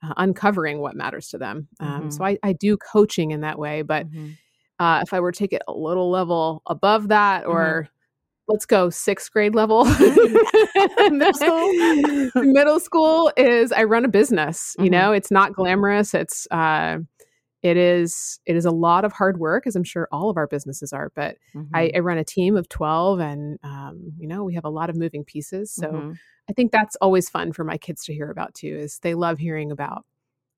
uh, 0.02 0.14
uncovering 0.16 0.78
what 0.80 0.94
matters 0.96 1.28
to 1.28 1.38
them. 1.38 1.68
Um, 1.80 2.10
so, 2.10 2.24
I, 2.24 2.38
I 2.42 2.52
do 2.52 2.76
coaching 2.76 3.30
in 3.30 3.40
that 3.42 3.58
way. 3.58 3.82
But 3.82 4.06
Mhm. 4.10 4.36
uh, 4.78 5.00
if 5.06 5.12
I 5.14 5.20
were 5.20 5.32
to 5.32 5.38
take 5.38 5.52
it 5.52 5.62
a 5.68 5.72
little 5.72 6.10
level 6.10 6.62
above 6.66 7.08
that, 7.08 7.42
Mm-hmm. 7.42 7.50
or 7.52 7.88
let's 8.48 8.66
go 8.66 8.90
sixth 8.90 9.32
grade 9.32 9.54
level, 9.54 9.84
Middle 11.10 11.32
school? 11.34 11.72
middle 12.36 12.80
school 12.80 13.32
is 13.36 13.72
I 13.72 13.84
run 13.84 14.04
a 14.04 14.08
business. 14.08 14.76
You 14.78 14.86
Mhm. 14.86 14.90
know, 14.90 15.12
it's 15.12 15.30
not 15.30 15.52
glamorous. 15.54 16.14
It's 16.14 16.46
uh, 16.50 16.98
it 17.62 17.76
is 17.76 18.38
it 18.46 18.56
is 18.56 18.64
a 18.64 18.70
lot 18.70 19.04
of 19.04 19.12
hard 19.12 19.38
work, 19.38 19.66
as 19.66 19.76
I'm 19.76 19.84
sure 19.84 20.08
all 20.12 20.30
of 20.30 20.36
our 20.36 20.46
businesses 20.46 20.92
are. 20.92 21.10
But 21.14 21.36
I, 21.74 21.84
Mhm. 21.84 21.96
I 21.96 21.98
run 22.00 22.18
a 22.18 22.24
team 22.24 22.56
of 22.56 22.68
twelve, 22.68 23.20
and 23.20 23.58
um, 23.62 24.12
you 24.18 24.26
know, 24.28 24.44
we 24.44 24.54
have 24.54 24.64
a 24.64 24.70
lot 24.70 24.90
of 24.90 24.96
moving 24.96 25.24
pieces. 25.24 25.72
So 25.72 25.86
Mhm. 25.88 26.18
I 26.48 26.52
think 26.52 26.72
that's 26.72 26.96
always 26.96 27.28
fun 27.28 27.52
for 27.52 27.64
my 27.64 27.76
kids 27.78 28.04
to 28.04 28.14
hear 28.14 28.30
about 28.30 28.54
too. 28.54 28.76
Is 28.76 28.98
they 29.00 29.14
love 29.14 29.38
hearing 29.38 29.72
about 29.72 30.04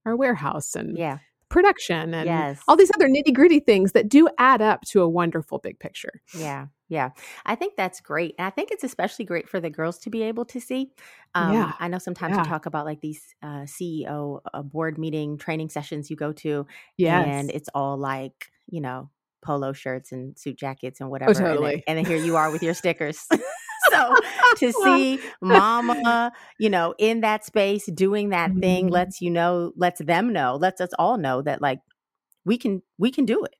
our 0.06 0.16
warehouse 0.16 0.74
and 0.74 0.96
yeah. 0.98 1.18
Production 1.48 2.14
and 2.14 2.26
Yes. 2.26 2.60
all 2.68 2.76
these 2.76 2.90
other 2.94 3.08
nitty 3.08 3.32
gritty 3.34 3.60
things 3.60 3.92
that 3.92 4.08
do 4.08 4.28
add 4.38 4.60
up 4.60 4.82
to 4.88 5.00
a 5.02 5.08
wonderful 5.08 5.58
big 5.58 5.78
picture. 5.78 6.20
Yeah, 6.36 6.66
yeah. 6.88 7.10
I 7.46 7.54
think 7.54 7.74
that's 7.76 8.00
great. 8.00 8.34
And 8.38 8.46
I 8.46 8.50
think 8.50 8.70
it's 8.70 8.84
especially 8.84 9.24
great 9.24 9.48
for 9.48 9.58
the 9.60 9.70
girls 9.70 9.98
to 10.00 10.10
be 10.10 10.22
able 10.22 10.44
to 10.46 10.60
see. 10.60 10.90
Um, 11.34 11.52
Yeah, 11.54 11.72
I 11.80 11.88
know 11.88 11.98
sometimes 11.98 12.32
yeah. 12.36 12.42
you 12.42 12.48
talk 12.48 12.66
about 12.66 12.84
like 12.84 13.00
these 13.00 13.22
uh, 13.42 13.62
CEO 13.66 14.40
uh, 14.52 14.62
board 14.62 14.98
meeting 14.98 15.38
training 15.38 15.68
sessions 15.70 16.10
you 16.10 16.16
go 16.16 16.32
to, 16.32 16.66
Yes. 16.96 17.26
and 17.26 17.50
it's 17.50 17.68
all 17.74 17.96
like, 17.96 18.50
you 18.68 18.80
know, 18.80 19.10
polo 19.40 19.72
shirts 19.72 20.12
and 20.12 20.36
suit 20.38 20.56
jackets 20.58 21.00
and 21.00 21.10
whatever. 21.10 21.30
and 21.30 21.36
then- 21.38 21.46
Oh, 21.46 21.54
totally. 21.54 21.84
And 21.86 21.96
then, 21.98 22.04
here 22.04 22.16
you 22.18 22.36
are 22.36 22.50
with 22.50 22.62
your 22.62 22.74
stickers. 22.74 23.26
so 23.90 24.14
to 24.56 24.72
see 24.84 25.20
mama, 25.40 26.32
you 26.58 26.70
know, 26.70 26.94
in 26.98 27.20
that 27.20 27.44
space 27.44 27.86
doing 27.86 28.30
that 28.30 28.52
thing 28.60 28.86
Mhm. 28.86 28.92
lets 28.92 29.20
you 29.20 29.30
know, 29.30 29.72
lets 29.76 30.00
them 30.00 30.32
know, 30.32 30.56
lets 30.56 30.80
us 30.80 30.90
all 30.98 31.18
know 31.18 31.42
that 31.42 31.60
like 31.62 31.80
we 32.44 32.58
can 32.58 32.82
we 32.98 33.10
can 33.10 33.24
do 33.24 33.44
it. 33.44 33.54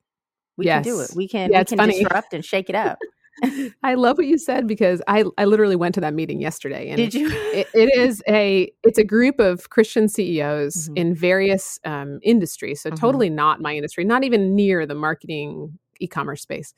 We 0.57 0.67
can 0.67 0.83
do 0.83 1.01
it. 1.01 1.11
We 1.15 1.29
can 1.29 1.51
Yeah, 1.51 1.61
we 1.61 1.65
can 1.65 1.79
funny. 1.79 1.93
disrupt 2.03 2.35
and 2.35 2.45
shake 2.45 2.69
it 2.69 2.75
up. 2.75 2.99
I 3.85 3.95
love 3.95 4.19
what 4.19 4.27
you 4.27 4.39
said 4.39 4.67
because 4.67 5.01
I 5.07 5.25
I 5.39 5.45
literally 5.45 5.77
went 5.77 5.95
to 5.95 6.01
that 6.01 6.15
meeting 6.15 6.41
yesterday 6.41 6.89
and 6.91 6.99
Did 6.99 7.15
you? 7.15 7.29
it, 7.53 7.69
it 7.73 7.91
is 7.97 8.23
a 8.29 8.73
it's 8.83 8.99
a 8.99 9.05
group 9.05 9.39
of 9.39 9.71
Christian 9.71 10.09
CEOs 10.09 10.89
Mhm. 10.89 10.97
in 10.97 11.15
various 11.15 11.79
um, 11.85 12.19
industries. 12.23 12.81
So 12.83 12.91
Mhm. 12.91 12.99
totally 12.99 13.31
not 13.31 13.61
my 13.61 13.75
industry, 13.77 14.05
not 14.05 14.25
even 14.25 14.57
near 14.57 14.87
the 14.87 14.97
marketing 14.97 15.79
e-commerce 16.01 16.43
space. 16.43 16.75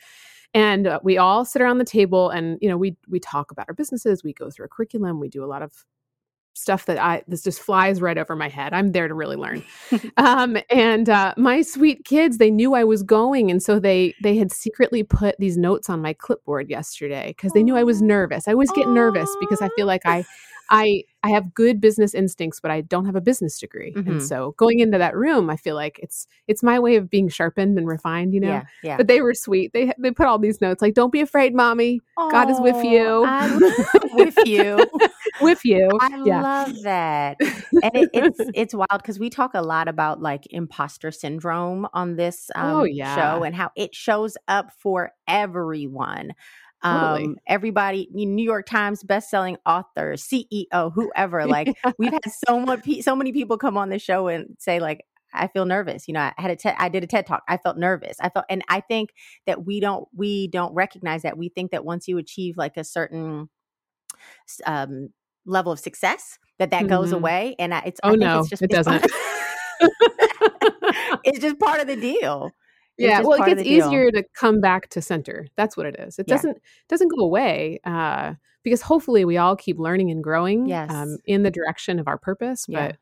And 0.52 0.86
uh, 0.86 1.00
we 1.02 1.16
all 1.16 1.44
sit 1.44 1.62
around 1.62 1.78
the 1.78 1.84
table 1.84 2.30
and 2.30 2.58
you 2.60 2.68
know 2.68 2.76
we 2.76 2.96
we 3.08 3.20
talk 3.20 3.50
about 3.50 3.66
our 3.68 3.74
businesses. 3.74 4.24
We 4.24 4.32
go 4.32 4.50
through 4.50 4.66
a 4.66 4.68
curriculum. 4.68 5.20
We 5.20 5.28
do 5.28 5.44
a 5.44 5.46
lot 5.46 5.62
of 5.62 5.84
stuff 6.54 6.84
that 6.86 6.98
I 6.98 7.22
this 7.26 7.42
just 7.42 7.60
flies 7.60 8.00
right 8.00 8.18
over 8.18 8.36
my 8.36 8.48
head. 8.48 8.72
I'm 8.72 8.92
there 8.92 9.08
to 9.08 9.14
really 9.14 9.36
learn. 9.36 9.62
um, 10.16 10.56
and 10.70 11.08
uh, 11.08 11.34
my 11.36 11.62
sweet 11.62 12.04
kids, 12.04 12.38
they 12.38 12.50
knew 12.50 12.74
I 12.74 12.84
was 12.84 13.02
going, 13.02 13.50
and 13.50 13.62
so 13.62 13.78
they 13.78 14.14
they 14.22 14.36
had 14.36 14.52
secretly 14.52 15.02
put 15.02 15.36
these 15.38 15.56
notes 15.56 15.88
on 15.88 16.02
my 16.02 16.12
clipboard 16.12 16.68
yesterday 16.68 17.28
because 17.36 17.52
they 17.52 17.62
knew 17.62 17.76
I 17.76 17.84
was 17.84 18.02
nervous. 18.02 18.48
I 18.48 18.52
always 18.52 18.72
get 18.72 18.88
nervous 18.88 19.34
because 19.40 19.62
I 19.62 19.68
feel 19.76 19.86
like 19.86 20.02
I 20.04 20.24
I 20.70 21.04
I 21.22 21.30
have 21.30 21.52
good 21.52 21.80
business 21.80 22.14
instincts, 22.14 22.60
but 22.60 22.70
I 22.70 22.80
don't 22.80 23.04
have 23.04 23.16
a 23.16 23.20
business 23.20 23.58
degree. 23.58 23.92
Mhm. 23.94 24.06
And 24.08 24.22
so 24.22 24.54
going 24.56 24.78
into 24.78 24.96
that 24.98 25.14
room, 25.14 25.50
I 25.50 25.56
feel 25.56 25.74
like 25.74 25.98
it's 26.02 26.26
it's 26.48 26.62
my 26.62 26.78
way 26.78 26.96
of 26.96 27.10
being 27.10 27.28
sharpened 27.28 27.76
and 27.76 27.86
refined, 27.86 28.32
you 28.32 28.40
know. 28.40 28.48
Yeah, 28.48 28.64
yeah. 28.82 28.96
But 28.96 29.08
they 29.08 29.20
were 29.20 29.34
sweet. 29.34 29.72
They 29.72 29.92
they 29.98 30.10
put 30.12 30.26
all 30.26 30.38
these 30.38 30.60
notes 30.60 30.80
like, 30.80 30.94
"Don't 30.94 31.12
be 31.12 31.20
afraid, 31.20 31.54
mommy. 31.54 32.00
God 32.30 32.50
is 32.50 32.60
with 32.60 32.82
you." 32.84 33.24
I- 33.26 33.58
with 34.14 34.36
you. 34.46 34.78
with 35.40 35.64
you." 35.64 35.88
I 36.00 36.22
yeah. 36.24 36.40
love 36.42 36.82
that. 36.84 37.36
And 37.82 37.96
it, 37.96 38.10
it's 38.12 38.40
it's 38.54 38.74
wild 38.74 38.88
because 39.02 39.18
we 39.18 39.30
talk 39.30 39.52
a 39.54 39.62
lot 39.62 39.88
about 39.88 40.20
like 40.20 40.46
imposter 40.50 41.10
syndrome 41.10 41.86
on 41.94 42.16
this 42.16 42.50
um, 42.54 42.74
Oh, 42.76 42.84
yeah. 42.84 43.14
show 43.14 43.42
and 43.42 43.54
how 43.54 43.70
it 43.76 43.94
shows 43.94 44.36
up 44.48 44.70
for 44.78 45.12
everyone. 45.28 46.32
Totally. 46.82 47.24
Um, 47.24 47.36
everybody, 47.46 48.08
New 48.12 48.42
York 48.44 48.66
Times 48.66 49.02
best-selling 49.02 49.56
author, 49.66 50.14
CEO, 50.14 50.92
whoever. 50.94 51.46
Like 51.46 51.76
we've 51.98 52.12
had 52.12 52.20
so 52.46 52.58
much, 52.60 52.86
so 53.02 53.14
many 53.14 53.32
people 53.32 53.58
come 53.58 53.76
on 53.76 53.90
the 53.90 53.98
show 53.98 54.28
and 54.28 54.56
say 54.58 54.80
like, 54.80 55.04
I 55.32 55.46
feel 55.46 55.64
nervous. 55.64 56.08
You 56.08 56.14
know, 56.14 56.20
I 56.20 56.32
had 56.38 56.50
a 56.50 56.56
TED, 56.56 56.74
I 56.78 56.88
did 56.88 57.04
a 57.04 57.06
TED 57.06 57.26
talk. 57.26 57.42
I 57.48 57.56
felt 57.56 57.76
nervous. 57.76 58.16
I 58.20 58.30
felt, 58.30 58.46
and 58.50 58.62
I 58.68 58.80
think 58.80 59.10
that 59.46 59.64
we 59.64 59.78
don't, 59.78 60.08
we 60.14 60.48
don't 60.48 60.74
recognize 60.74 61.22
that. 61.22 61.38
We 61.38 61.50
think 61.50 61.70
that 61.70 61.84
once 61.84 62.08
you 62.08 62.18
achieve 62.18 62.56
like 62.56 62.76
a 62.76 62.82
certain 62.84 63.48
um, 64.66 65.10
level 65.46 65.72
of 65.72 65.78
success, 65.78 66.38
that 66.58 66.70
that 66.70 66.88
goes 66.88 67.10
Mhm. 67.10 67.16
away. 67.16 67.56
And 67.58 67.72
I, 67.74 67.80
it's, 67.86 68.00
I 68.04 68.08
Oh 68.08 68.16
think 68.16 68.22
no, 68.22 68.40
it's 68.40 68.48
just 68.48 68.62
it 68.62 68.70
it's 68.70 68.86
doesn't. 68.88 69.04
it's 71.24 71.38
just 71.38 71.58
part 71.58 71.80
of 71.80 71.86
the 71.86 71.96
deal. 71.96 72.52
Yeah 73.00 73.20
well 73.22 73.42
it 73.42 73.46
gets 73.46 73.58
the 73.62 73.64
deal. 73.64 73.86
easier 73.86 74.10
to 74.12 74.22
come 74.34 74.60
back 74.60 74.88
to 74.90 75.00
center 75.02 75.46
that's 75.56 75.76
what 75.76 75.86
it 75.86 75.96
is 75.98 76.18
it 76.18 76.26
Yeah. 76.28 76.34
doesn't 76.36 76.58
doesn't 76.88 77.08
go 77.08 77.24
away 77.24 77.80
uh 77.84 78.34
because 78.62 78.82
hopefully 78.82 79.24
we 79.24 79.36
all 79.38 79.56
keep 79.56 79.78
learning 79.78 80.10
and 80.10 80.22
growing 80.22 80.66
Yes. 80.66 80.90
um, 80.90 81.16
in 81.26 81.42
the 81.42 81.50
direction 81.50 81.98
of 81.98 82.06
our 82.08 82.18
purpose 82.18 82.66
Yeah. 82.68 82.92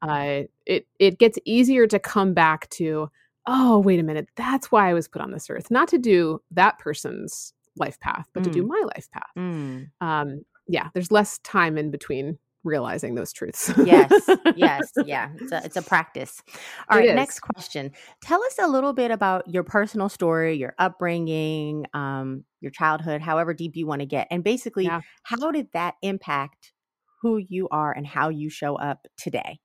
but 0.00 0.08
uh 0.08 0.42
it 0.66 0.86
it 0.98 1.18
gets 1.18 1.38
easier 1.44 1.86
to 1.86 1.98
come 1.98 2.32
back 2.32 2.68
to 2.70 3.10
oh 3.46 3.78
wait 3.80 3.98
a 4.00 4.02
minute 4.02 4.28
that's 4.36 4.70
why 4.72 4.88
i 4.88 4.94
was 4.94 5.08
put 5.08 5.20
on 5.22 5.30
this 5.32 5.50
earth 5.50 5.70
not 5.70 5.88
to 5.88 5.98
do 5.98 6.40
that 6.52 6.78
person's 6.78 7.52
life 7.76 7.98
path 8.00 8.26
but 8.32 8.44
to 8.44 8.50
do 8.50 8.62
my 8.66 8.82
life 8.94 9.10
path 9.10 9.30
Mm. 9.36 9.90
um 10.00 10.42
yeah 10.68 10.88
there's 10.94 11.10
less 11.10 11.38
time 11.38 11.76
in 11.78 11.90
between 11.90 12.38
realizing 12.64 13.14
those 13.14 13.32
truths 13.32 13.72
yes 13.84 14.10
yes 14.56 14.90
yeah 15.06 15.30
it's 15.40 15.52
a, 15.52 15.64
it's 15.64 15.76
a 15.76 15.82
practice 15.82 16.42
all 16.88 16.98
It 16.98 17.00
right 17.00 17.08
is. 17.10 17.14
next 17.14 17.40
question 17.40 17.90
tell 18.22 18.42
us 18.44 18.56
a 18.60 18.68
little 18.68 18.92
bit 18.92 19.10
about 19.10 19.48
your 19.48 19.62
personal 19.64 20.08
story 20.08 20.56
your 20.56 20.74
upbringing 20.78 21.86
um, 21.94 22.44
your 22.60 22.70
childhood 22.70 23.20
however 23.22 23.54
deep 23.54 23.76
you 23.76 23.86
want 23.86 24.00
to 24.00 24.06
get 24.06 24.26
and 24.30 24.44
basically 24.44 24.84
Yeah. 24.84 25.00
how 25.22 25.50
did 25.50 25.68
that 25.72 25.94
impact 26.02 26.72
who 27.22 27.38
you 27.38 27.68
are 27.70 27.92
and 27.92 28.06
how 28.06 28.28
you 28.28 28.50
show 28.50 28.76
up 28.76 29.06
today 29.16 29.58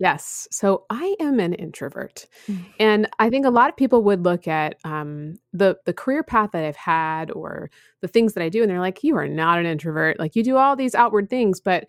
Yes. 0.00 0.46
So 0.52 0.84
I 0.90 1.16
am 1.18 1.40
an 1.40 1.54
introvert. 1.54 2.26
Mm. 2.46 2.64
And 2.78 3.08
I 3.18 3.30
think 3.30 3.44
a 3.44 3.50
lot 3.50 3.68
of 3.68 3.76
people 3.76 4.04
would 4.04 4.22
look 4.24 4.46
at 4.46 4.76
um, 4.84 5.34
the 5.52 5.76
the 5.86 5.92
career 5.92 6.22
path 6.22 6.50
that 6.52 6.62
I've 6.64 6.76
had 6.76 7.32
or 7.32 7.68
the 8.00 8.06
things 8.06 8.34
that 8.34 8.42
I 8.44 8.48
do, 8.48 8.62
and 8.62 8.70
they're 8.70 8.78
like, 8.78 9.02
"You 9.02 9.16
are 9.16 9.26
not 9.26 9.58
an 9.58 9.66
introvert. 9.66 10.20
Like 10.20 10.36
you 10.36 10.44
do 10.44 10.56
all 10.56 10.76
these 10.76 10.94
outward 10.94 11.28
things." 11.28 11.60
But 11.60 11.86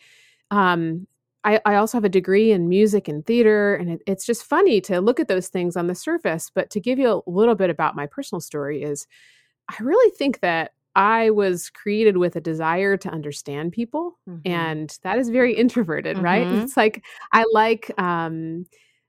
um, 0.51 1.07
I, 1.43 1.61
I 1.65 1.75
also 1.75 1.97
have 1.97 2.03
a 2.05 2.09
degree 2.09 2.51
in 2.51 2.67
music 2.69 3.07
and 3.07 3.25
theater, 3.25 3.75
and 3.75 3.91
it, 3.91 4.01
it's 4.07 4.25
just 4.25 4.43
funny 4.43 4.81
to 4.81 4.99
look 5.01 5.19
at 5.19 5.27
those 5.29 5.47
things 5.47 5.77
on 5.77 5.87
the 5.87 5.95
surface. 5.95 6.51
But 6.53 6.69
to 6.71 6.79
give 6.81 6.99
you 6.99 7.23
a 7.25 7.29
little 7.29 7.55
bit 7.55 7.69
about 7.69 7.95
my 7.95 8.07
personal 8.07 8.41
story 8.41 8.83
is, 8.83 9.07
I 9.69 9.75
really 9.81 10.11
think 10.17 10.41
that 10.41 10.71
I 10.95 11.29
was 11.29 11.69
created 11.69 12.17
with 12.17 12.35
a 12.35 12.41
desire 12.41 12.97
to 12.97 13.09
understand 13.09 13.71
people 13.71 14.17
Mhm. 14.27 14.41
and 14.45 14.97
that 15.03 15.17
is 15.19 15.29
very 15.29 15.53
introverted 15.57 16.17
right 16.17 16.47
Mhm. 16.47 16.63
it's 16.63 16.77
like 16.77 17.03
i 17.33 17.45
like 17.53 17.91
um 17.99 18.65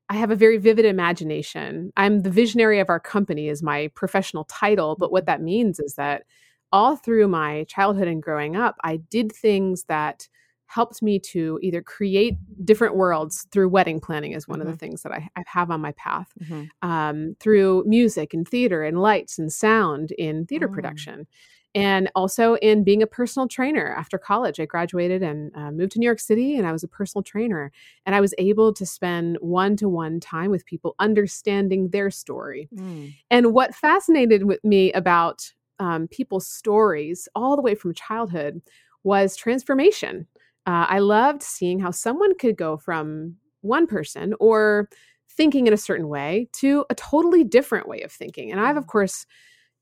i 0.08 0.14
have 0.16 0.30
a 0.30 0.36
very 0.36 0.58
vivid 0.58 0.84
imagination 0.84 1.92
i'm 1.96 2.20
the 2.22 2.30
visionary 2.30 2.80
of 2.80 2.90
our 2.90 3.00
company 3.00 3.48
is 3.48 3.62
my 3.62 3.90
professional 3.94 4.44
title 4.44 4.96
but 4.98 5.12
what 5.12 5.26
that 5.26 5.40
means 5.42 5.78
is 5.80 5.94
that 5.94 6.24
all 6.72 6.96
through 6.96 7.28
my 7.28 7.64
childhood 7.68 8.08
and 8.08 8.22
growing 8.22 8.56
up 8.56 8.76
i 8.84 8.96
did 8.96 9.32
things 9.32 9.84
that 9.84 10.28
helped 10.70 11.02
me 11.02 11.18
to 11.18 11.58
either 11.62 11.82
create 11.82 12.36
different 12.64 12.94
worlds 12.94 13.48
through 13.50 13.68
wedding 13.68 13.98
planning 13.98 14.32
is 14.32 14.46
one 14.46 14.60
of 14.60 14.68
the 14.68 14.76
things 14.76 15.02
that 15.02 15.10
I, 15.10 15.28
I 15.34 15.42
have 15.46 15.68
on 15.72 15.80
my 15.80 15.90
path 15.92 16.28
Mhm. 16.40 16.68
um, 16.82 17.36
through 17.40 17.82
music 17.86 18.32
and 18.32 18.46
theater 18.46 18.84
and 18.84 19.00
lights 19.02 19.36
and 19.38 19.52
sound 19.52 20.12
in 20.12 20.46
theater 20.46 20.68
Mm. 20.68 20.72
production 20.74 21.26
and 21.74 22.10
also 22.14 22.54
in 22.56 22.82
being 22.84 23.02
a 23.02 23.06
personal 23.06 23.46
trainer 23.48 23.94
after 23.96 24.16
college 24.18 24.58
i 24.60 24.64
graduated 24.66 25.22
and 25.22 25.52
uh, 25.56 25.70
moved 25.72 25.92
to 25.92 25.98
new 26.00 26.06
york 26.06 26.18
city 26.20 26.56
and 26.56 26.66
i 26.66 26.72
was 26.72 26.82
a 26.84 26.88
personal 26.88 27.22
trainer 27.22 27.70
and 28.06 28.14
i 28.16 28.20
was 28.20 28.34
able 28.38 28.72
to 28.72 28.84
spend 28.84 29.38
one-to-one 29.40 30.18
time 30.20 30.50
with 30.50 30.66
people 30.66 30.94
understanding 30.98 31.88
their 31.90 32.10
story 32.10 32.68
Mm. 32.76 33.12
and 33.30 33.52
what 33.54 33.74
fascinated 33.74 34.44
with 34.46 34.62
me 34.64 34.92
about 34.92 35.52
um, 35.80 36.08
people's 36.08 36.46
stories 36.46 37.28
all 37.34 37.54
the 37.56 37.62
way 37.62 37.74
from 37.76 37.94
childhood 37.94 38.60
was 39.04 39.36
transformation 39.36 40.26
uh, 40.70 40.86
i 40.88 40.98
loved 40.98 41.42
seeing 41.42 41.78
how 41.80 41.90
someone 41.90 42.36
could 42.38 42.56
go 42.56 42.76
from 42.76 43.36
one 43.62 43.86
person 43.86 44.34
or 44.40 44.88
thinking 45.28 45.66
in 45.66 45.72
a 45.72 45.76
certain 45.88 46.08
way 46.08 46.48
to 46.52 46.84
a 46.90 46.94
totally 46.94 47.44
different 47.44 47.88
way 47.88 48.00
of 48.02 48.12
thinking 48.12 48.50
and 48.50 48.60
i've 48.60 48.76
of 48.76 48.86
course 48.86 49.26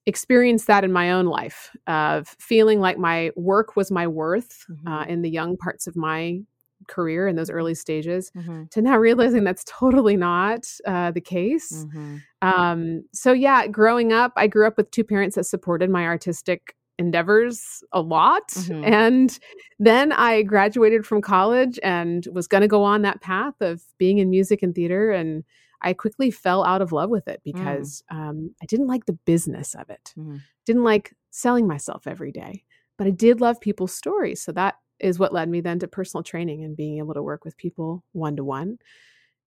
experienced 0.06 0.66
that 0.66 0.84
in 0.84 0.92
my 0.92 1.12
own 1.12 1.26
life 1.26 1.70
of 1.86 2.28
feeling 2.40 2.80
like 2.80 2.98
my 2.98 3.30
work 3.36 3.76
was 3.76 3.90
my 3.90 4.06
worth 4.06 4.64
uh, 4.86 5.04
Mhm. 5.04 5.08
in 5.08 5.22
the 5.22 5.30
young 5.30 5.56
parts 5.56 5.86
of 5.86 5.96
my 5.96 6.40
career 6.86 7.28
in 7.28 7.36
those 7.36 7.50
early 7.50 7.74
stages 7.74 8.30
mm-hmm. 8.36 8.64
to 8.70 8.80
now 8.80 8.96
realizing 8.96 9.44
that's 9.44 9.64
totally 9.66 10.16
not 10.16 10.66
uh, 10.86 11.10
the 11.10 11.20
case. 11.20 11.72
Mm-hmm. 11.72 12.16
Um, 12.42 13.02
so, 13.12 13.32
yeah, 13.32 13.66
growing 13.66 14.12
up, 14.12 14.32
I 14.36 14.46
grew 14.46 14.66
up 14.66 14.76
with 14.76 14.90
two 14.90 15.04
parents 15.04 15.36
that 15.36 15.44
supported 15.44 15.90
my 15.90 16.04
artistic 16.04 16.74
endeavors 16.98 17.82
a 17.92 18.00
lot. 18.00 18.48
Mm-hmm. 18.48 18.84
And 18.84 19.38
then 19.78 20.12
I 20.12 20.42
graduated 20.42 21.06
from 21.06 21.22
college 21.22 21.78
and 21.82 22.26
was 22.32 22.46
going 22.46 22.62
to 22.62 22.68
go 22.68 22.82
on 22.82 23.02
that 23.02 23.20
path 23.20 23.54
of 23.60 23.82
being 23.98 24.18
in 24.18 24.30
music 24.30 24.62
and 24.62 24.74
theater. 24.74 25.10
And 25.12 25.44
I 25.80 25.92
quickly 25.92 26.30
fell 26.30 26.64
out 26.64 26.82
of 26.82 26.92
love 26.92 27.10
with 27.10 27.28
it 27.28 27.40
mm. 27.40 27.52
because 27.52 28.02
mm. 28.12 28.16
um, 28.16 28.54
I 28.60 28.66
didn't 28.66 28.88
like 28.88 29.06
the 29.06 29.12
business 29.12 29.74
of 29.74 29.88
it, 29.90 30.12
mm. 30.18 30.40
didn't 30.66 30.84
like 30.84 31.14
selling 31.30 31.66
myself 31.66 32.06
every 32.06 32.32
day. 32.32 32.64
But 32.96 33.06
I 33.06 33.10
did 33.10 33.40
love 33.40 33.60
people's 33.60 33.94
stories. 33.94 34.42
So 34.42 34.50
that 34.52 34.74
is 34.98 35.20
what 35.20 35.32
led 35.32 35.48
me 35.48 35.60
then 35.60 35.78
to 35.78 35.86
personal 35.86 36.24
training 36.24 36.64
and 36.64 36.76
being 36.76 36.98
able 36.98 37.14
to 37.14 37.22
work 37.22 37.44
with 37.44 37.56
people 37.56 38.02
one 38.10 38.34
to 38.34 38.42
one. 38.42 38.78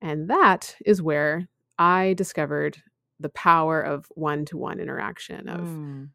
And 0.01 0.29
that 0.29 0.77
is 0.85 1.01
where 1.01 1.49
I 1.77 2.13
discovered 2.13 2.81
the 3.19 3.29
power 3.29 3.81
of 3.81 4.05
one 4.15 4.45
to 4.45 4.57
one 4.57 4.79
interaction 4.79 5.49
of 5.49 5.67
mm 5.67 6.07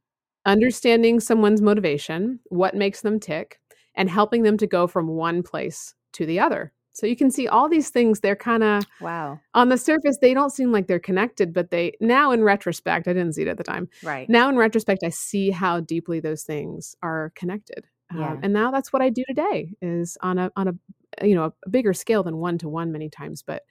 understanding 0.47 1.21
someone's 1.21 1.61
motivation, 1.61 2.41
what 2.47 2.75
makes 2.75 3.03
them 3.03 3.21
tick, 3.21 3.61
and 3.95 4.09
helping 4.09 4.43
them 4.43 4.57
to 4.59 4.67
go 4.67 4.87
from 4.87 5.09
one 5.09 5.43
place 5.43 5.95
to 6.13 6.25
the 6.25 6.41
other. 6.41 6.73
So 6.93 7.07
you 7.07 7.17
can 7.17 7.31
see 7.31 7.47
all 7.47 7.69
these 7.69 7.91
things, 7.91 8.21
they're 8.21 8.35
kind 8.35 8.63
of 8.63 8.87
wow. 9.03 9.39
On 9.53 9.69
the 9.69 9.77
surface, 9.77 10.17
they 10.23 10.33
don't 10.33 10.49
seem 10.49 10.73
like 10.73 10.87
they're 10.87 10.99
connected, 10.99 11.53
but 11.53 11.71
they 11.71 11.93
now 12.01 12.31
in 12.31 12.43
retrospect, 12.43 13.07
I 13.07 13.13
didn't 13.13 13.35
see 13.35 13.43
it 13.43 13.49
at 13.49 13.59
the 13.59 13.65
time. 13.65 13.91
Right. 14.03 14.27
Now 14.31 14.49
in 14.49 14.57
retrospect, 14.57 15.03
I 15.05 15.11
see 15.11 15.51
how 15.51 15.81
deeply 15.81 16.21
those 16.21 16.45
things 16.45 16.97
are 17.03 17.33
connected. 17.35 17.85
Yeah. 18.15 18.31
Um, 18.31 18.41
and 18.43 18.53
now 18.55 18.71
that's 18.71 18.95
what 18.95 19.03
I 19.03 19.11
do 19.11 19.25
today 19.29 19.75
is 19.83 20.17
on 20.23 20.39
a 20.39 20.51
on 20.57 20.69
a 20.69 21.27
you 21.27 21.35
know 21.35 21.53
a 21.65 21.69
bigger 21.69 21.93
scale 21.93 22.23
than 22.23 22.39
one 22.39 22.57
to 22.59 22.69
one 22.69 22.93
many 22.93 23.11
times, 23.11 23.43
but 23.43 23.65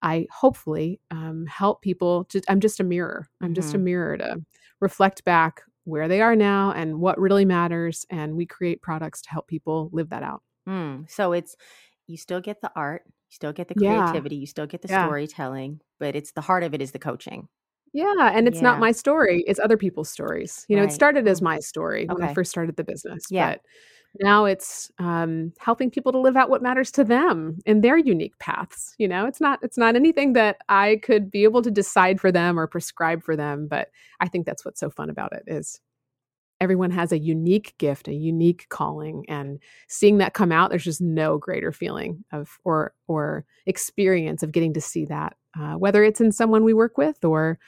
I 0.00 0.28
hopefully 0.30 1.00
um, 1.10 1.46
help 1.46 1.82
people. 1.82 2.28
Just, 2.30 2.44
I'm 2.48 2.60
just 2.60 2.78
a 2.78 2.84
mirror. 2.84 3.28
I'm 3.40 3.48
mm-hmm. 3.48 3.54
just 3.54 3.74
a 3.74 3.76
mm-hmm. 3.76 3.84
mirror 3.84 4.16
to 4.18 4.36
reflect 4.80 5.24
back 5.24 5.62
where 5.84 6.08
they 6.08 6.20
are 6.20 6.36
now 6.36 6.72
and 6.72 7.00
what 7.00 7.18
really 7.18 7.44
matters. 7.44 8.06
And 8.10 8.36
we 8.36 8.46
create 8.46 8.82
products 8.82 9.22
to 9.22 9.30
help 9.30 9.48
people 9.48 9.90
live 9.92 10.10
that 10.10 10.22
out. 10.22 10.42
Mm, 10.68 11.10
so 11.10 11.32
it's, 11.32 11.56
you 12.06 12.16
still 12.16 12.40
get 12.40 12.60
the 12.60 12.70
art, 12.76 13.02
you 13.06 13.34
still 13.34 13.52
get 13.52 13.68
the 13.68 13.74
creativity, 13.74 14.36
yeah. 14.36 14.40
you 14.40 14.46
still 14.46 14.66
get 14.66 14.82
the 14.82 14.88
yeah. 14.88 15.04
storytelling, 15.06 15.80
but 15.98 16.14
it's 16.14 16.32
the 16.32 16.40
heart 16.40 16.62
of 16.62 16.74
it 16.74 16.82
is 16.82 16.92
the 16.92 16.98
coaching. 16.98 17.48
Yeah, 17.92 18.30
and 18.32 18.48
it's 18.48 18.56
yeah. 18.56 18.62
not 18.62 18.78
my 18.78 18.90
story; 18.90 19.44
it's 19.46 19.60
other 19.60 19.76
people's 19.76 20.08
stories. 20.08 20.64
You 20.68 20.76
know, 20.76 20.82
right. 20.82 20.90
it 20.90 20.94
started 20.94 21.28
as 21.28 21.42
my 21.42 21.58
story 21.58 22.04
okay. 22.04 22.14
when 22.14 22.28
I 22.28 22.32
first 22.32 22.50
started 22.50 22.76
the 22.76 22.84
business, 22.84 23.24
yeah. 23.28 23.50
but 23.50 23.60
now 24.20 24.44
it's 24.44 24.90
um, 24.98 25.52
helping 25.58 25.90
people 25.90 26.12
to 26.12 26.18
live 26.18 26.36
out 26.36 26.50
what 26.50 26.62
matters 26.62 26.90
to 26.92 27.04
them 27.04 27.58
in 27.66 27.80
their 27.80 27.96
unique 27.96 28.38
paths. 28.38 28.94
You 28.98 29.08
know, 29.08 29.26
it's 29.26 29.40
not 29.40 29.58
it's 29.62 29.78
not 29.78 29.96
anything 29.96 30.34
that 30.34 30.58
I 30.68 31.00
could 31.02 31.30
be 31.30 31.44
able 31.44 31.62
to 31.62 31.70
decide 31.70 32.20
for 32.20 32.30
them 32.32 32.58
or 32.58 32.66
prescribe 32.66 33.22
for 33.22 33.36
them, 33.36 33.68
but 33.68 33.88
I 34.20 34.28
think 34.28 34.46
that's 34.46 34.64
what's 34.64 34.80
so 34.80 34.90
fun 34.90 35.10
about 35.10 35.32
it 35.32 35.44
is 35.46 35.80
everyone 36.60 36.90
has 36.92 37.12
a 37.12 37.18
unique 37.18 37.74
gift, 37.78 38.08
a 38.08 38.14
unique 38.14 38.66
calling, 38.68 39.24
and 39.28 39.58
seeing 39.88 40.18
that 40.18 40.34
come 40.34 40.52
out, 40.52 40.70
there's 40.70 40.84
just 40.84 41.00
no 41.00 41.38
greater 41.38 41.72
feeling 41.72 42.24
of 42.32 42.58
or 42.64 42.94
or 43.08 43.44
experience 43.66 44.42
of 44.42 44.52
getting 44.52 44.74
to 44.74 44.80
see 44.80 45.04
that, 45.06 45.36
uh, 45.58 45.74
whether 45.74 46.04
it's 46.04 46.20
in 46.20 46.32
someone 46.32 46.64
we 46.64 46.74
work 46.74 46.96
with 46.98 47.24
or 47.24 47.58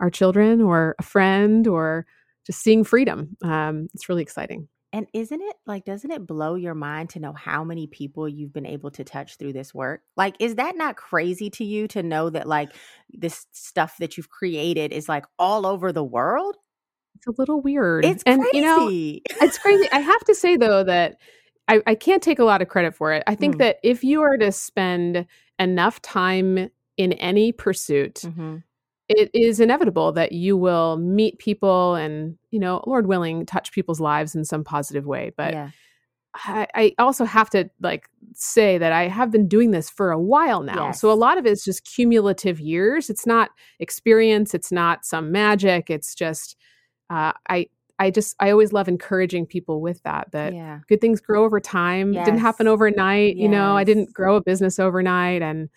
our 0.00 0.10
children 0.10 0.60
or 0.60 0.94
a 0.98 1.02
friend 1.02 1.66
or 1.66 2.06
just 2.46 2.60
seeing 2.62 2.84
freedom. 2.84 3.36
Um, 3.44 3.88
it's 3.94 4.08
really 4.08 4.22
exciting. 4.22 4.68
And 4.94 5.06
isn't 5.14 5.40
it 5.40 5.56
like, 5.66 5.86
doesn't 5.86 6.10
it 6.10 6.26
blow 6.26 6.54
your 6.54 6.74
mind 6.74 7.10
to 7.10 7.20
know 7.20 7.32
how 7.32 7.64
many 7.64 7.86
people 7.86 8.28
you've 8.28 8.52
been 8.52 8.66
able 8.66 8.90
to 8.90 9.04
touch 9.04 9.36
through 9.36 9.54
this 9.54 9.72
work? 9.72 10.02
Like, 10.16 10.36
is 10.38 10.56
that 10.56 10.76
not 10.76 10.96
crazy 10.96 11.48
to 11.50 11.64
you 11.64 11.88
to 11.88 12.02
know 12.02 12.28
that, 12.28 12.46
like, 12.46 12.72
this 13.10 13.46
stuff 13.52 13.96
that 13.98 14.16
you've 14.16 14.28
created 14.28 14.92
is 14.92 15.08
like 15.08 15.24
all 15.38 15.66
over 15.66 15.92
the 15.92 16.04
world? 16.04 16.56
It's 17.16 17.26
a 17.26 17.32
little 17.38 17.62
weird. 17.62 18.04
It's 18.04 18.22
and, 18.24 18.42
crazy. 18.42 18.56
You 18.58 18.62
know, 18.62 19.46
it's 19.46 19.58
crazy. 19.58 19.88
I 19.92 20.00
have 20.00 20.24
to 20.24 20.34
say, 20.34 20.56
though, 20.56 20.84
that 20.84 21.16
I, 21.68 21.80
I 21.86 21.94
can't 21.94 22.22
take 22.22 22.38
a 22.38 22.44
lot 22.44 22.60
of 22.60 22.68
credit 22.68 22.94
for 22.94 23.12
it. 23.12 23.22
I 23.26 23.34
think 23.34 23.56
mm. 23.56 23.58
that 23.60 23.78
if 23.82 24.04
you 24.04 24.22
are 24.22 24.36
to 24.36 24.52
spend 24.52 25.26
enough 25.58 26.02
time 26.02 26.68
in 26.98 27.12
any 27.14 27.52
pursuit, 27.52 28.16
mm-hmm 28.16 28.58
it 29.16 29.30
is 29.34 29.60
inevitable 29.60 30.12
that 30.12 30.32
you 30.32 30.56
will 30.56 30.96
meet 30.96 31.38
people 31.38 31.94
and, 31.94 32.36
you 32.50 32.58
know, 32.58 32.82
Lord 32.86 33.06
willing, 33.06 33.46
touch 33.46 33.72
people's 33.72 34.00
lives 34.00 34.34
in 34.34 34.44
some 34.44 34.64
positive 34.64 35.06
way. 35.06 35.32
But 35.36 35.52
yeah. 35.52 35.70
I, 36.34 36.66
I, 36.74 36.94
also 36.98 37.24
have 37.24 37.50
to 37.50 37.68
like 37.80 38.08
say 38.32 38.78
that 38.78 38.92
I 38.92 39.08
have 39.08 39.30
been 39.30 39.48
doing 39.48 39.70
this 39.70 39.90
for 39.90 40.10
a 40.10 40.18
while 40.18 40.62
now. 40.62 40.86
Yes. 40.86 41.00
So 41.00 41.10
a 41.10 41.14
lot 41.14 41.36
of 41.36 41.44
it 41.44 41.52
is 41.52 41.64
just 41.64 41.84
cumulative 41.84 42.58
years. 42.58 43.10
It's 43.10 43.26
not 43.26 43.50
experience. 43.80 44.54
It's 44.54 44.72
not 44.72 45.04
some 45.04 45.30
magic. 45.30 45.90
It's 45.90 46.14
just 46.14 46.56
uh, 47.10 47.32
I 47.48 47.66
I 47.98 48.10
just 48.10 48.34
I 48.40 48.50
always 48.50 48.72
love 48.72 48.88
encouraging 48.88 49.46
people 49.46 49.80
with 49.80 50.02
that 50.04 50.32
that 50.32 50.54
yeah. 50.54 50.80
good 50.88 51.00
things 51.00 51.20
grow 51.20 51.44
over 51.44 51.60
time. 51.60 52.14
Yes. 52.14 52.22
It 52.22 52.30
didn't 52.30 52.40
happen 52.40 52.66
overnight. 52.66 53.36
Yes. 53.36 53.42
You 53.42 53.48
know, 53.48 53.76
I 53.76 53.84
didn't 53.84 54.14
grow 54.14 54.36
a 54.36 54.42
business 54.42 54.78
overnight 54.78 55.42
and 55.42 55.68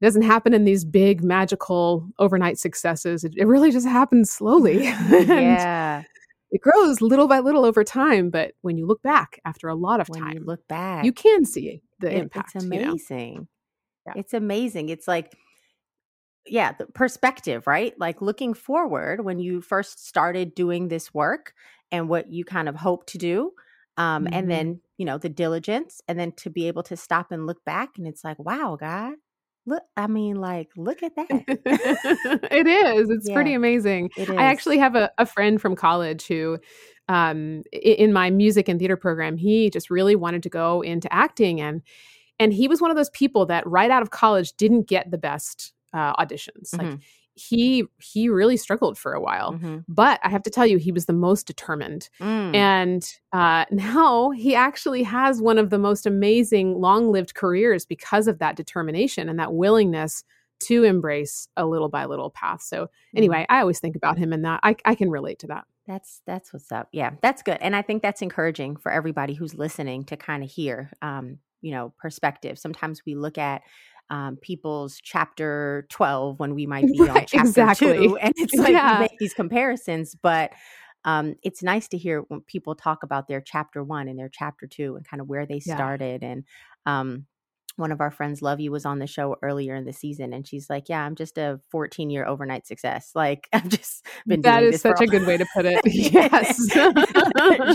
it 0.00 0.04
doesn't 0.04 0.22
happen 0.22 0.54
in 0.54 0.64
these 0.64 0.84
big 0.84 1.24
magical 1.24 2.08
overnight 2.18 2.58
successes. 2.58 3.24
It, 3.24 3.34
it 3.36 3.46
really 3.46 3.72
just 3.72 3.86
happens 3.86 4.30
slowly. 4.30 4.84
yeah. 4.84 6.04
It 6.50 6.60
grows 6.62 7.00
little 7.00 7.26
by 7.26 7.40
little 7.40 7.64
over 7.64 7.84
time, 7.84 8.30
but 8.30 8.52
when 8.62 8.78
you 8.78 8.86
look 8.86 9.02
back 9.02 9.40
after 9.44 9.68
a 9.68 9.74
lot 9.74 10.00
of 10.00 10.08
when 10.08 10.20
time, 10.20 10.44
look 10.44 10.66
back, 10.68 11.04
you 11.04 11.12
can 11.12 11.44
see 11.44 11.82
the 11.98 12.14
it, 12.14 12.18
impact. 12.18 12.52
It's 12.54 12.64
amazing. 12.64 13.32
You 13.32 13.40
know? 13.40 13.46
yeah. 14.06 14.12
It's 14.16 14.34
amazing. 14.34 14.88
It's 14.88 15.08
like, 15.08 15.34
yeah, 16.46 16.72
the 16.72 16.86
perspective, 16.86 17.66
right? 17.66 17.92
Like 17.98 18.22
looking 18.22 18.54
forward 18.54 19.24
when 19.24 19.38
you 19.38 19.60
first 19.60 20.06
started 20.06 20.54
doing 20.54 20.88
this 20.88 21.12
work 21.12 21.52
and 21.90 22.08
what 22.08 22.32
you 22.32 22.44
kind 22.44 22.68
of 22.68 22.76
hope 22.76 23.06
to 23.06 23.18
do. 23.18 23.52
Um, 23.98 24.24
mm-hmm. 24.24 24.34
And 24.34 24.50
then, 24.50 24.80
you 24.96 25.04
know, 25.04 25.18
the 25.18 25.28
diligence, 25.28 26.00
and 26.06 26.18
then 26.18 26.32
to 26.36 26.50
be 26.50 26.68
able 26.68 26.84
to 26.84 26.96
stop 26.96 27.32
and 27.32 27.46
look 27.46 27.64
back, 27.64 27.90
and 27.98 28.06
it's 28.06 28.22
like, 28.22 28.38
wow, 28.38 28.76
God, 28.78 29.14
Look, 29.68 29.82
I 29.98 30.06
mean, 30.06 30.36
like, 30.36 30.70
look 30.78 31.02
at 31.02 31.14
that. 31.16 31.28
it 32.50 32.66
is. 32.66 33.10
It's 33.10 33.28
yeah, 33.28 33.34
pretty 33.34 33.52
amazing. 33.52 34.10
I 34.16 34.44
actually 34.44 34.78
have 34.78 34.96
a, 34.96 35.10
a 35.18 35.26
friend 35.26 35.60
from 35.60 35.76
college 35.76 36.26
who, 36.26 36.58
um, 37.08 37.64
in 37.70 38.14
my 38.14 38.30
music 38.30 38.66
and 38.66 38.78
theater 38.78 38.96
program, 38.96 39.36
he 39.36 39.68
just 39.68 39.90
really 39.90 40.16
wanted 40.16 40.42
to 40.44 40.48
go 40.48 40.80
into 40.80 41.12
acting, 41.12 41.60
and 41.60 41.82
and 42.40 42.54
he 42.54 42.66
was 42.66 42.80
one 42.80 42.90
of 42.90 42.96
those 42.96 43.10
people 43.10 43.44
that 43.46 43.66
right 43.66 43.90
out 43.90 44.00
of 44.00 44.10
college 44.10 44.54
didn't 44.54 44.88
get 44.88 45.10
the 45.10 45.18
best 45.18 45.74
uh, 45.92 46.14
auditions. 46.14 46.70
Mm-hmm. 46.72 46.94
He 47.38 47.84
he 47.98 48.28
really 48.28 48.56
struggled 48.56 48.98
for 48.98 49.14
a 49.14 49.20
while 49.20 49.52
mm-hmm. 49.52 49.78
but 49.86 50.18
i 50.24 50.28
have 50.28 50.42
to 50.42 50.50
tell 50.50 50.66
you 50.66 50.76
he 50.76 50.92
was 50.92 51.06
the 51.06 51.12
most 51.12 51.46
determined 51.46 52.08
mm. 52.20 52.54
and 52.54 53.14
uh, 53.32 53.64
now 53.70 54.30
he 54.30 54.54
actually 54.54 55.02
has 55.04 55.40
one 55.40 55.58
of 55.58 55.70
the 55.70 55.78
most 55.78 56.06
amazing 56.06 56.80
long-lived 56.80 57.34
careers 57.34 57.86
because 57.86 58.26
of 58.26 58.38
that 58.40 58.56
determination 58.56 59.28
and 59.28 59.38
that 59.38 59.54
willingness 59.54 60.24
to 60.60 60.82
embrace 60.82 61.46
a 61.56 61.64
little 61.64 61.88
by 61.88 62.04
little 62.04 62.30
path 62.30 62.62
so 62.62 62.84
mm. 62.84 62.88
anyway 63.16 63.46
i 63.48 63.60
always 63.60 63.78
think 63.78 63.94
about 63.94 64.18
him 64.18 64.32
and 64.32 64.44
that 64.44 64.60
I, 64.62 64.74
I 64.84 64.94
can 64.94 65.10
relate 65.10 65.38
to 65.40 65.46
that 65.48 65.64
that's 65.86 66.20
that's 66.26 66.52
what's 66.52 66.72
up 66.72 66.88
yeah 66.92 67.12
that's 67.22 67.42
good 67.42 67.58
and 67.60 67.76
i 67.76 67.82
think 67.82 68.02
that's 68.02 68.22
encouraging 68.22 68.76
for 68.76 68.90
everybody 68.90 69.34
who's 69.34 69.54
listening 69.54 70.04
to 70.04 70.16
kind 70.16 70.42
of 70.42 70.50
hear 70.50 70.90
um, 71.02 71.38
you 71.60 71.70
know 71.70 71.92
perspective 71.98 72.58
sometimes 72.58 73.02
we 73.06 73.14
look 73.14 73.38
at 73.38 73.62
um, 74.10 74.36
people's 74.40 74.98
chapter 75.02 75.86
12 75.90 76.38
when 76.38 76.54
we 76.54 76.66
might 76.66 76.86
be 76.92 77.00
on 77.00 77.26
chapter 77.26 77.40
exactly. 77.40 78.08
2 78.08 78.16
and 78.18 78.34
it's 78.36 78.54
like 78.54 78.72
yeah. 78.72 78.94
we 78.94 79.00
make 79.00 79.18
these 79.18 79.34
comparisons 79.34 80.14
but 80.14 80.52
um, 81.04 81.36
it's 81.42 81.62
nice 81.62 81.88
to 81.88 81.98
hear 81.98 82.22
when 82.28 82.40
people 82.42 82.74
talk 82.74 83.02
about 83.02 83.28
their 83.28 83.40
chapter 83.40 83.82
1 83.82 84.08
and 84.08 84.18
their 84.18 84.28
chapter 84.28 84.66
2 84.66 84.96
and 84.96 85.06
kind 85.06 85.20
of 85.20 85.28
where 85.28 85.46
they 85.46 85.60
started 85.60 86.22
yeah. 86.22 86.28
and 86.28 86.44
um, 86.86 87.26
one 87.78 87.92
of 87.92 88.00
our 88.00 88.10
friends 88.10 88.42
love 88.42 88.58
you 88.58 88.72
was 88.72 88.84
on 88.84 88.98
the 88.98 89.06
show 89.06 89.36
earlier 89.40 89.74
in 89.76 89.84
the 89.84 89.92
season 89.92 90.32
and 90.32 90.46
she's 90.46 90.68
like 90.68 90.88
yeah 90.88 91.04
i'm 91.04 91.14
just 91.14 91.38
a 91.38 91.60
14 91.70 92.10
year 92.10 92.26
overnight 92.26 92.66
success 92.66 93.12
like 93.14 93.48
i've 93.52 93.68
just 93.68 94.04
been 94.26 94.42
that 94.42 94.62
is 94.62 94.80
such 94.80 95.00
a 95.00 95.06
good 95.06 95.26
way 95.26 95.36
to 95.36 95.46
put 95.54 95.64
it 95.64 95.80
yes 95.86 96.56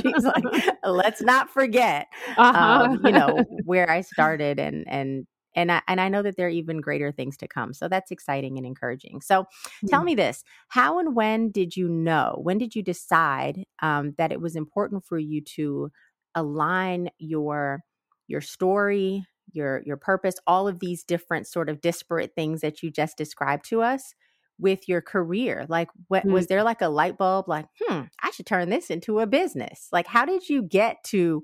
she's 0.02 0.24
like 0.24 0.43
let's 0.84 1.22
not 1.22 1.50
forget 1.50 2.08
uh-huh. 2.38 2.84
um, 2.84 3.00
you 3.06 3.12
know 3.12 3.43
where 3.63 3.89
i 3.89 4.02
started 4.02 4.60
and 4.60 4.86
and 4.88 5.26
and 5.56 5.72
I, 5.72 5.82
and 5.88 6.02
I 6.02 6.10
know 6.10 6.22
that 6.22 6.36
there 6.38 6.48
are 6.48 6.50
even 6.50 6.82
greater 6.82 7.12
things 7.12 7.38
to 7.38 7.48
come. 7.48 7.74
So 7.74 7.88
that's 7.88 8.12
exciting 8.12 8.58
and 8.58 8.66
encouraging. 8.66 9.22
So 9.22 9.46
tell 9.88 10.02
mm. 10.02 10.06
me 10.06 10.16
this: 10.16 10.44
How 10.70 11.00
and 11.00 11.16
when 11.16 11.52
did 11.52 11.76
you 11.76 11.88
know? 11.88 12.39
When 12.42 12.58
did 12.58 12.76
you 12.76 12.84
decide 12.84 13.66
um, 13.82 14.13
that 14.18 14.32
it 14.32 14.42
was 14.42 14.56
important 14.56 15.04
for 15.06 15.18
you 15.18 15.42
to 15.56 15.92
align 16.36 17.10
your 17.20 17.82
your 18.28 18.42
story, 18.42 19.26
your 19.52 19.82
your 19.86 19.98
purpose, 19.98 20.36
all 20.48 20.68
of 20.68 20.80
these 20.80 21.04
different 21.04 21.48
sort 21.48 21.70
of 21.70 21.82
disparate 21.82 22.32
things 22.36 22.62
that 22.62 22.82
you 22.82 22.92
just 22.92 23.18
described 23.18 23.66
to 23.70 23.82
us? 23.82 24.13
with 24.60 24.88
your 24.88 25.02
career 25.02 25.66
like 25.68 25.89
what 26.10 26.26
mm. 26.26 26.32
was 26.32 26.48
there 26.48 26.63
like 26.63 26.82
a 26.82 26.88
light 26.88 27.18
bulb 27.18 27.48
like 27.48 27.66
hmm 27.82 28.02
i 28.22 28.30
should 28.32 28.46
turn 28.46 28.70
this 28.70 28.89
into 28.92 29.20
a 29.20 29.26
business 29.26 29.88
like 29.92 30.06
how 30.06 30.26
did 30.26 30.48
you 30.48 30.62
get 30.62 31.04
to 31.04 31.42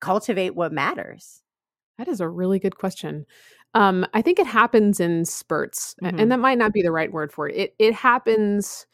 cultivate 0.00 0.56
what 0.56 0.72
matters 0.72 1.42
That 1.98 2.08
is 2.08 2.20
a 2.20 2.28
really 2.28 2.58
good 2.60 2.76
question. 2.78 3.26
Um, 3.74 4.06
I 4.14 4.22
think 4.22 4.38
it 4.38 4.46
happens 4.46 5.00
in 5.00 5.24
spurts, 5.24 5.94
Mhm. 6.02 6.20
and 6.20 6.32
that 6.32 6.38
might 6.38 6.56
not 6.58 6.72
be 6.72 6.80
the 6.80 6.92
right 6.92 7.12
word 7.12 7.32
for 7.32 7.48
it. 7.48 7.56
It 7.56 7.74
it 7.78 7.94
happens 7.94 8.86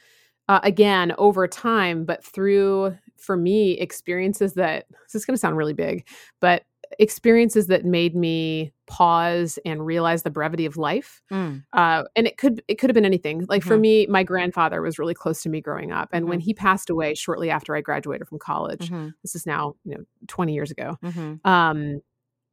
uh, 0.48 0.60
again 0.64 1.12
over 1.18 1.48
time, 1.48 2.04
but 2.06 2.24
through 2.24 2.96
for 3.18 3.36
me 3.36 3.72
experiences 3.74 4.54
that 4.54 4.86
this 5.04 5.14
is 5.16 5.26
going 5.26 5.34
to 5.34 5.38
sound 5.40 5.56
really 5.58 5.74
big, 5.74 6.06
but 6.40 6.64
experiences 7.00 7.68
that 7.68 7.84
made 7.84 8.16
me 8.16 8.72
pause 8.86 9.58
and 9.66 9.86
realize 9.86 10.22
the 10.24 10.30
brevity 10.30 10.66
of 10.66 10.76
life. 10.78 11.22
Mm. 11.30 11.64
Uh, 11.74 12.04
and 12.16 12.26
it 12.28 12.38
could 12.38 12.62
it 12.68 12.76
could 12.76 12.90
have 12.90 12.94
been 12.94 13.04
anything. 13.06 13.46
Like 13.48 13.62
for 13.64 13.76
Mhm. 13.76 13.80
me, 13.80 14.06
my 14.08 14.24
grandfather 14.24 14.82
was 14.82 14.98
really 14.98 15.14
close 15.14 15.42
to 15.44 15.50
me 15.50 15.60
growing 15.60 15.92
up, 15.92 16.08
and 16.12 16.28
when 16.28 16.40
Mhm. 16.40 16.42
he 16.42 16.54
passed 16.54 16.90
away 16.90 17.14
shortly 17.14 17.50
after 17.50 17.76
I 17.76 17.82
graduated 17.82 18.28
from 18.28 18.38
college, 18.40 18.90
Mhm. 18.90 19.14
this 19.22 19.34
is 19.36 19.46
now 19.46 19.76
you 19.84 19.96
know 19.96 20.04
twenty 20.28 20.54
years 20.54 20.70
ago 20.72 20.98
Mhm. 21.02 21.40
um 21.44 22.00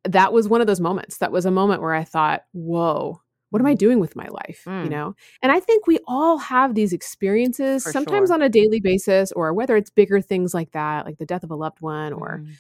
that 0.04 0.34
was 0.34 0.48
one 0.48 0.62
of 0.62 0.68
those 0.68 0.80
moments 0.82 1.18
that 1.18 1.32
was 1.32 1.46
a 1.46 1.52
moment 1.52 1.82
where 1.82 1.94
i 1.94 2.04
thought 2.04 2.44
whoa 2.54 3.22
what 3.52 3.60
am 3.62 3.66
i 3.68 3.74
doing 3.74 4.00
with 4.00 4.16
my 4.16 4.28
life 4.30 4.64
you 4.66 4.72
Mm. 4.72 4.90
know 4.90 5.16
and 5.42 5.52
i 5.52 5.60
think 5.60 5.86
we 5.88 6.00
all 6.08 6.38
have 6.38 6.74
these 6.76 6.94
experiences 6.94 7.84
For 7.84 7.92
sometimes 7.92 8.30
sure. 8.30 8.36
on 8.36 8.42
a 8.42 8.50
daily 8.50 8.80
basis 8.80 9.32
or 9.34 9.54
whether 9.54 9.76
it's 9.76 9.90
bigger 9.90 10.22
things 10.22 10.54
like 10.54 10.72
that 10.72 11.06
like 11.06 11.18
the 11.18 11.26
death 11.26 11.44
of 11.44 11.52
a 11.52 11.56
loved 11.56 11.82
one 11.82 12.14
or 12.14 12.42
Mhm. 12.44 12.54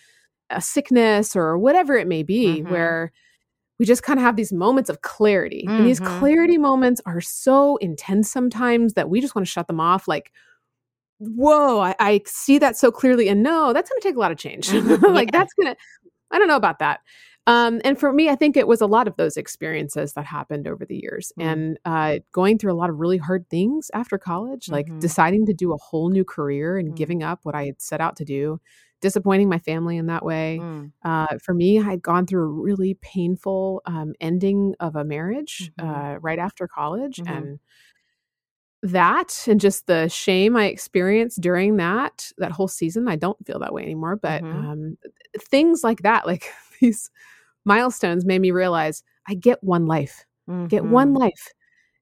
a 0.50 0.62
sickness 0.62 1.36
or 1.36 1.58
whatever 1.58 1.96
it 1.98 2.08
may 2.08 2.24
be 2.24 2.62
Mhm. 2.62 2.70
where 2.70 3.12
we 3.80 3.86
just 3.86 4.04
kind 4.04 4.20
of 4.20 4.24
have 4.24 4.36
these 4.36 4.54
moments 4.54 4.90
of 4.92 5.02
clarity 5.02 5.64
and 5.66 5.88
these 5.88 6.00
Mhm. 6.02 6.20
clarity 6.20 6.58
moments 6.60 7.02
are 7.08 7.22
so 7.22 7.78
intense 7.78 8.30
sometimes 8.30 8.94
that 8.94 9.10
we 9.10 9.20
just 9.22 9.34
want 9.34 9.48
to 9.48 9.52
shut 9.52 9.66
them 9.68 9.80
off 9.80 10.08
like 10.08 10.32
whoa 11.20 11.80
I, 11.80 11.96
I 12.00 12.22
see 12.26 12.58
that 12.60 12.76
so 12.78 12.92
clearly 12.92 13.28
and 13.30 13.44
no 13.44 13.74
that's 13.74 13.90
going 13.90 14.02
to 14.02 14.08
take 14.08 14.16
a 14.16 14.20
lot 14.20 14.32
of 14.32 14.38
change 14.38 14.68
like 15.04 15.30
Yeah. 15.32 15.40
that's 15.40 15.54
going 15.54 15.74
to 15.74 15.80
i 16.32 16.40
don't 16.40 16.48
know 16.48 16.56
about 16.56 16.80
that 16.80 17.00
um, 17.48 17.82
and 17.84 18.00
for 18.00 18.14
me 18.14 18.30
i 18.30 18.36
think 18.36 18.56
it 18.58 18.68
was 18.68 18.82
a 18.82 18.86
lot 18.88 19.08
of 19.08 19.16
those 19.18 19.38
experiences 19.38 20.14
that 20.14 20.26
happened 20.26 20.68
over 20.68 20.86
the 20.86 20.98
years 20.98 21.32
Mm. 21.40 21.44
and 21.52 21.80
uh, 21.86 22.20
going 22.32 22.58
through 22.58 22.72
a 22.74 22.76
lot 22.82 22.90
of 22.90 23.00
really 23.00 23.18
hard 23.18 23.50
things 23.50 23.90
after 23.94 24.18
college 24.18 24.70
like 24.70 24.88
Mhm. 24.88 25.00
deciding 25.00 25.46
to 25.48 25.54
do 25.54 25.74
a 25.74 25.78
whole 25.78 26.10
new 26.10 26.24
career 26.26 26.78
and 26.78 26.94
Mm. 26.94 26.96
giving 26.98 27.24
up 27.24 27.40
what 27.44 27.56
i 27.56 27.66
had 27.66 27.82
set 27.82 28.02
out 28.02 28.16
to 28.18 28.26
do 28.26 28.60
disappointing 29.02 29.50
my 29.50 29.58
family 29.60 29.98
in 29.98 30.06
that 30.08 30.24
way 30.26 30.60
Mm. 30.62 30.92
uh, 31.04 31.38
for 31.44 31.56
me, 31.56 31.80
I 31.80 31.84
had 31.84 32.04
gone 32.04 32.28
through 32.28 32.44
a 32.44 32.62
really 32.62 32.94
painful 33.02 33.82
um, 33.88 34.14
ending 34.22 34.76
of 34.80 34.96
a 34.96 35.04
marriage 35.04 35.72
Mhm. 35.80 36.16
uh, 36.16 36.20
right 36.20 36.38
after 36.38 36.68
college. 36.68 37.18
Mhm. 37.18 37.28
And 37.38 37.60
that 38.84 39.46
and 39.48 39.60
just 39.60 39.86
the 39.88 40.08
shame 40.10 40.56
I 40.56 40.66
experienced 40.66 41.40
during 41.42 41.78
that, 41.78 42.32
that 42.38 42.52
whole 42.52 42.68
season, 42.68 43.08
I 43.08 43.16
don't 43.16 43.44
feel 43.46 43.60
that 43.60 43.74
way 43.74 43.84
anymore. 43.84 44.16
But 44.16 44.44
Mhm. 44.44 44.54
um, 44.54 44.98
things 45.40 45.84
like 45.84 46.02
that, 46.04 46.26
like 46.26 46.52
these 46.82 47.10
milestones 47.66 48.26
made 48.26 48.42
me 48.42 48.52
realize 48.52 49.04
I 49.28 49.36
get 49.36 49.64
one 49.64 49.86
life, 49.86 50.26
get 50.68 50.84
one 50.86 51.14
Mhm. 51.14 51.20
life. 51.20 51.48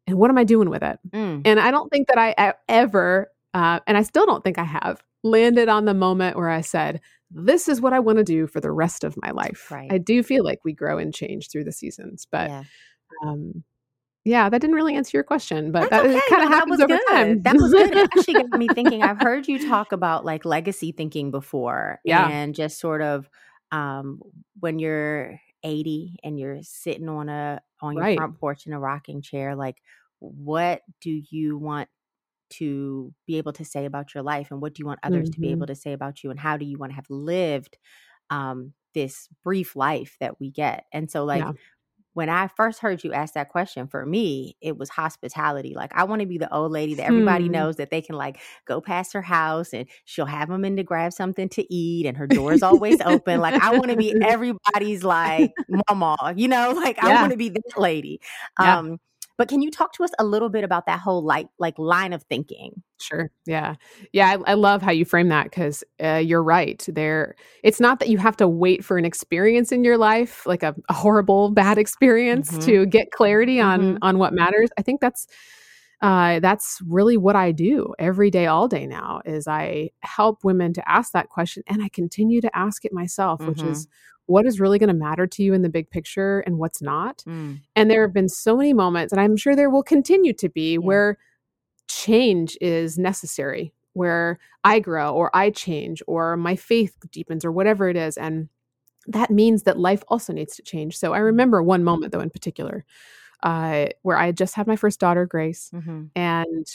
And 0.08 0.18
what 0.18 0.32
am 0.32 0.38
I 0.40 0.44
doing 0.44 0.70
with 0.70 0.82
it? 0.82 0.98
Mm. 1.12 1.42
And 1.46 1.60
I 1.60 1.70
don't 1.70 1.90
think 1.92 2.08
that 2.08 2.18
I 2.18 2.56
ever, 2.68 3.28
uh, 3.54 3.80
and 3.86 3.96
I 3.98 4.02
still 4.02 4.26
don't 4.26 4.44
think 4.44 4.58
I 4.58 4.64
have, 4.64 5.04
landed 5.24 5.70
on 5.70 5.86
the 5.86 5.94
moment 5.94 6.38
where 6.38 6.50
I 6.50 6.62
said, 6.62 7.02
this 7.30 7.68
is 7.68 7.80
what 7.82 7.94
I 7.94 8.00
want 8.00 8.18
to 8.18 8.24
do 8.24 8.48
for 8.48 8.60
the 8.62 8.72
rest 8.72 9.04
of 9.04 9.16
my 9.22 9.32
life. 9.32 9.70
Right. 9.70 9.92
I 9.92 9.98
do 10.00 10.24
feel 10.24 10.44
like 10.44 10.60
we 10.66 10.74
grow 10.74 10.98
and 10.98 11.14
change 11.14 11.50
through 11.52 11.66
the 11.66 11.72
seasons, 11.72 12.26
but 12.32 12.50
yeah. 12.50 12.64
um, 13.24 13.64
yeah, 14.26 14.50
that 14.50 14.62
didn't 14.62 14.76
really 14.76 14.96
answer 14.96 15.16
your 15.16 15.24
question, 15.24 15.72
but 15.72 15.90
That's 15.90 16.08
that 16.08 16.16
okay. 16.18 16.22
kind 16.30 16.44
of 16.44 16.50
that 16.50 16.56
happens 16.56 16.72
was 16.72 16.80
over 16.82 16.88
good. 16.98 17.08
time. 17.10 17.42
That 17.44 17.56
was 17.56 17.72
good. 17.72 17.92
It 17.96 18.10
actually 18.16 18.34
got 18.36 18.50
me 18.58 18.68
thinking. 18.70 19.04
I've 19.04 19.20
heard 19.22 19.48
you 19.48 19.68
talk 19.70 19.92
about 19.92 20.26
like 20.26 20.44
legacy 20.46 20.92
thinking 20.92 21.30
before, 21.32 22.00
Yeah. 22.04 22.28
and 22.30 22.56
just 22.56 22.80
sort 22.80 23.02
of 23.02 23.30
um, 23.72 24.22
when 24.60 24.80
you're 24.80 25.40
80 25.64 26.18
and 26.24 26.40
you're 26.40 26.64
sitting 26.64 27.10
on 27.10 27.30
a 27.30 27.62
on 27.82 27.98
your 27.98 28.06
Right. 28.06 28.26
front 28.26 28.38
porch 28.40 28.68
in 28.68 28.74
a 28.74 28.80
rocking 28.80 29.22
chair, 29.22 29.56
like 29.56 29.82
what 30.20 30.82
do 31.02 31.22
you 31.32 31.58
want 31.58 31.90
to 32.52 33.14
be 33.28 33.38
able 33.38 33.54
to 33.54 33.66
say 33.66 33.86
about 33.86 34.14
your 34.16 34.24
life, 34.24 34.52
and 34.52 34.62
what 34.62 34.74
do 34.74 34.82
you 34.82 34.88
want 34.88 35.00
others 35.04 35.30
to 35.32 35.40
be 35.40 35.52
able 35.52 35.68
to 35.68 35.76
say 35.76 35.94
about 35.94 36.24
you, 36.24 36.32
and 36.32 36.40
how 36.40 36.58
do 36.58 36.66
you 36.66 36.78
want 36.78 36.92
to 36.92 36.96
have 36.96 37.10
lived 37.10 37.78
um, 38.30 38.74
this 38.96 39.30
brief 39.44 39.76
life 39.76 40.18
that 40.20 40.40
we 40.40 40.52
get? 40.52 40.86
And 40.94 41.12
so, 41.12 41.26
like 41.26 41.48
Yeah. 41.48 41.54
When 42.14 42.30
I 42.30 42.48
first 42.48 42.80
heard 42.80 43.04
you 43.04 43.14
ask 43.14 43.34
that 43.36 43.50
question, 43.50 43.88
for 43.88 44.06
me, 44.06 44.56
it 44.62 44.78
was 44.78 44.90
hospitality. 44.90 45.74
Like, 45.76 45.92
I 45.96 46.04
want 46.06 46.22
to 46.22 46.28
be 46.28 46.38
the 46.38 46.54
old 46.54 46.72
lady 46.72 46.96
that 46.96 47.06
everybody 47.06 47.48
Hmm. 47.48 47.52
knows 47.52 47.78
that 47.78 47.92
they 47.92 48.02
can 48.02 48.16
like 48.16 48.40
go 48.66 48.82
past 48.82 49.14
her 49.14 49.22
house 49.22 49.74
and 49.74 49.88
she'll 50.06 50.26
have 50.26 50.50
them 50.50 50.66
in 50.66 50.76
to 50.78 50.84
grab 50.84 51.14
something 51.14 51.50
to 51.50 51.74
eat 51.74 52.06
and 52.06 52.18
her 52.18 52.28
door's 52.28 52.64
always 52.64 53.00
open. 53.02 53.40
Like, 53.42 53.56
I 53.60 53.72
want 53.72 53.92
to 53.92 53.96
be 53.98 54.16
everybody's 54.22 55.04
like 55.04 55.54
mama, 55.90 56.18
you 56.36 56.48
know, 56.48 56.72
like 56.76 57.00
I 57.00 57.12
want 57.12 57.32
to 57.32 57.38
be 57.38 57.50
that 57.50 57.78
lady. 57.78 58.22
Yeah. 58.58 58.78
Um, 58.80 59.00
but 59.40 59.50
can 59.50 59.64
you 59.64 59.72
talk 59.72 59.94
to 59.94 60.04
us 60.04 60.12
a 60.20 60.26
little 60.26 60.50
bit 60.50 60.64
about 60.64 60.86
that 60.86 61.00
whole 61.00 61.24
like 61.24 61.48
like 61.60 61.80
line 61.80 62.14
of 62.14 62.24
thinking? 62.24 62.84
Sure. 63.02 63.32
Yeah. 63.48 63.76
Yeah. 64.12 64.36
I, 64.46 64.52
I 64.52 64.54
love 64.56 64.82
how 64.82 64.92
you 64.92 65.06
frame 65.06 65.30
that 65.30 65.46
because 65.46 65.86
uh, 66.04 66.16
you're 66.24 66.44
right. 66.44 66.86
There, 66.92 67.36
it's 67.64 67.80
not 67.80 68.00
that 68.00 68.10
you 68.10 68.18
have 68.18 68.36
to 68.38 68.48
wait 68.48 68.84
for 68.84 68.98
an 68.98 69.06
experience 69.06 69.72
in 69.72 69.86
your 69.86 69.98
life, 69.98 70.46
like 70.46 70.64
a, 70.64 70.76
a 70.90 70.94
horrible, 70.94 71.50
bad 71.52 71.78
experience, 71.78 72.58
Mhm. 72.58 72.66
to 72.66 72.86
get 72.88 73.12
clarity 73.12 73.62
on 73.62 73.96
Mhm. 73.96 73.98
on 74.02 74.18
what 74.20 74.34
matters. 74.34 74.70
I 74.78 74.82
think 74.82 75.00
that's 75.02 75.26
uh, 76.02 76.40
that's 76.40 76.80
really 76.88 77.18
what 77.18 77.36
I 77.36 77.52
do 77.52 77.94
every 78.00 78.30
day, 78.32 78.46
all 78.48 78.68
day 78.68 78.86
now. 78.88 79.22
Is 79.26 79.48
I 79.48 79.92
help 80.02 80.44
women 80.44 80.74
to 80.74 80.90
ask 80.90 81.12
that 81.14 81.30
question, 81.30 81.64
and 81.68 81.82
I 81.84 81.90
continue 81.90 82.42
to 82.42 82.58
ask 82.58 82.86
it 82.86 82.94
myself, 82.94 83.46
which 83.48 83.62
Mhm. 83.62 83.72
is 83.72 83.88
what 84.30 84.46
is 84.46 84.60
really 84.60 84.78
going 84.78 84.88
to 84.90 84.94
matter 84.94 85.26
to 85.26 85.44
you 85.44 85.54
in 85.54 85.64
the 85.64 85.70
big 85.70 85.90
picture, 85.90 86.42
and 86.42 86.58
what's 86.60 86.82
not. 86.82 87.24
Mm. 87.28 87.60
And 87.76 87.90
there 87.90 88.02
have 88.04 88.14
been 88.14 88.30
so 88.30 88.56
many 88.56 88.74
moments, 88.74 89.12
and 89.12 89.20
I'm 89.20 89.36
sure 89.36 89.56
there 89.56 89.70
will 89.70 89.84
continue 89.84 90.34
to 90.34 90.50
be, 90.50 90.78
where 90.78 91.18
change 91.88 92.56
is 92.62 93.00
necessary, 93.00 93.74
where 93.94 94.38
I 94.64 94.80
grow 94.80 95.14
or 95.14 95.36
I 95.36 95.50
change 95.50 96.04
or 96.06 96.38
my 96.38 96.56
faith 96.56 96.96
deepens 97.12 97.44
or 97.44 97.52
whatever 97.52 97.90
it 97.90 97.98
is. 97.98 98.18
And 98.18 98.50
that 99.08 99.32
means 99.32 99.64
that 99.64 99.80
life 99.80 100.04
also 100.10 100.32
needs 100.32 100.56
to 100.58 100.62
change. 100.62 100.96
So 100.96 101.14
I 101.14 101.18
remember 101.18 101.64
one 101.64 101.84
moment, 101.84 102.12
though, 102.12 102.20
in 102.20 102.30
particular, 102.30 102.86
uh, 103.42 103.88
where 104.04 104.18
I 104.18 104.28
had 104.28 104.38
just 104.38 104.54
had 104.54 104.68
my 104.68 104.76
first 104.76 105.00
daughter, 105.00 105.26
Grace, 105.26 105.72
Mhm. 105.74 106.10
and 106.16 106.68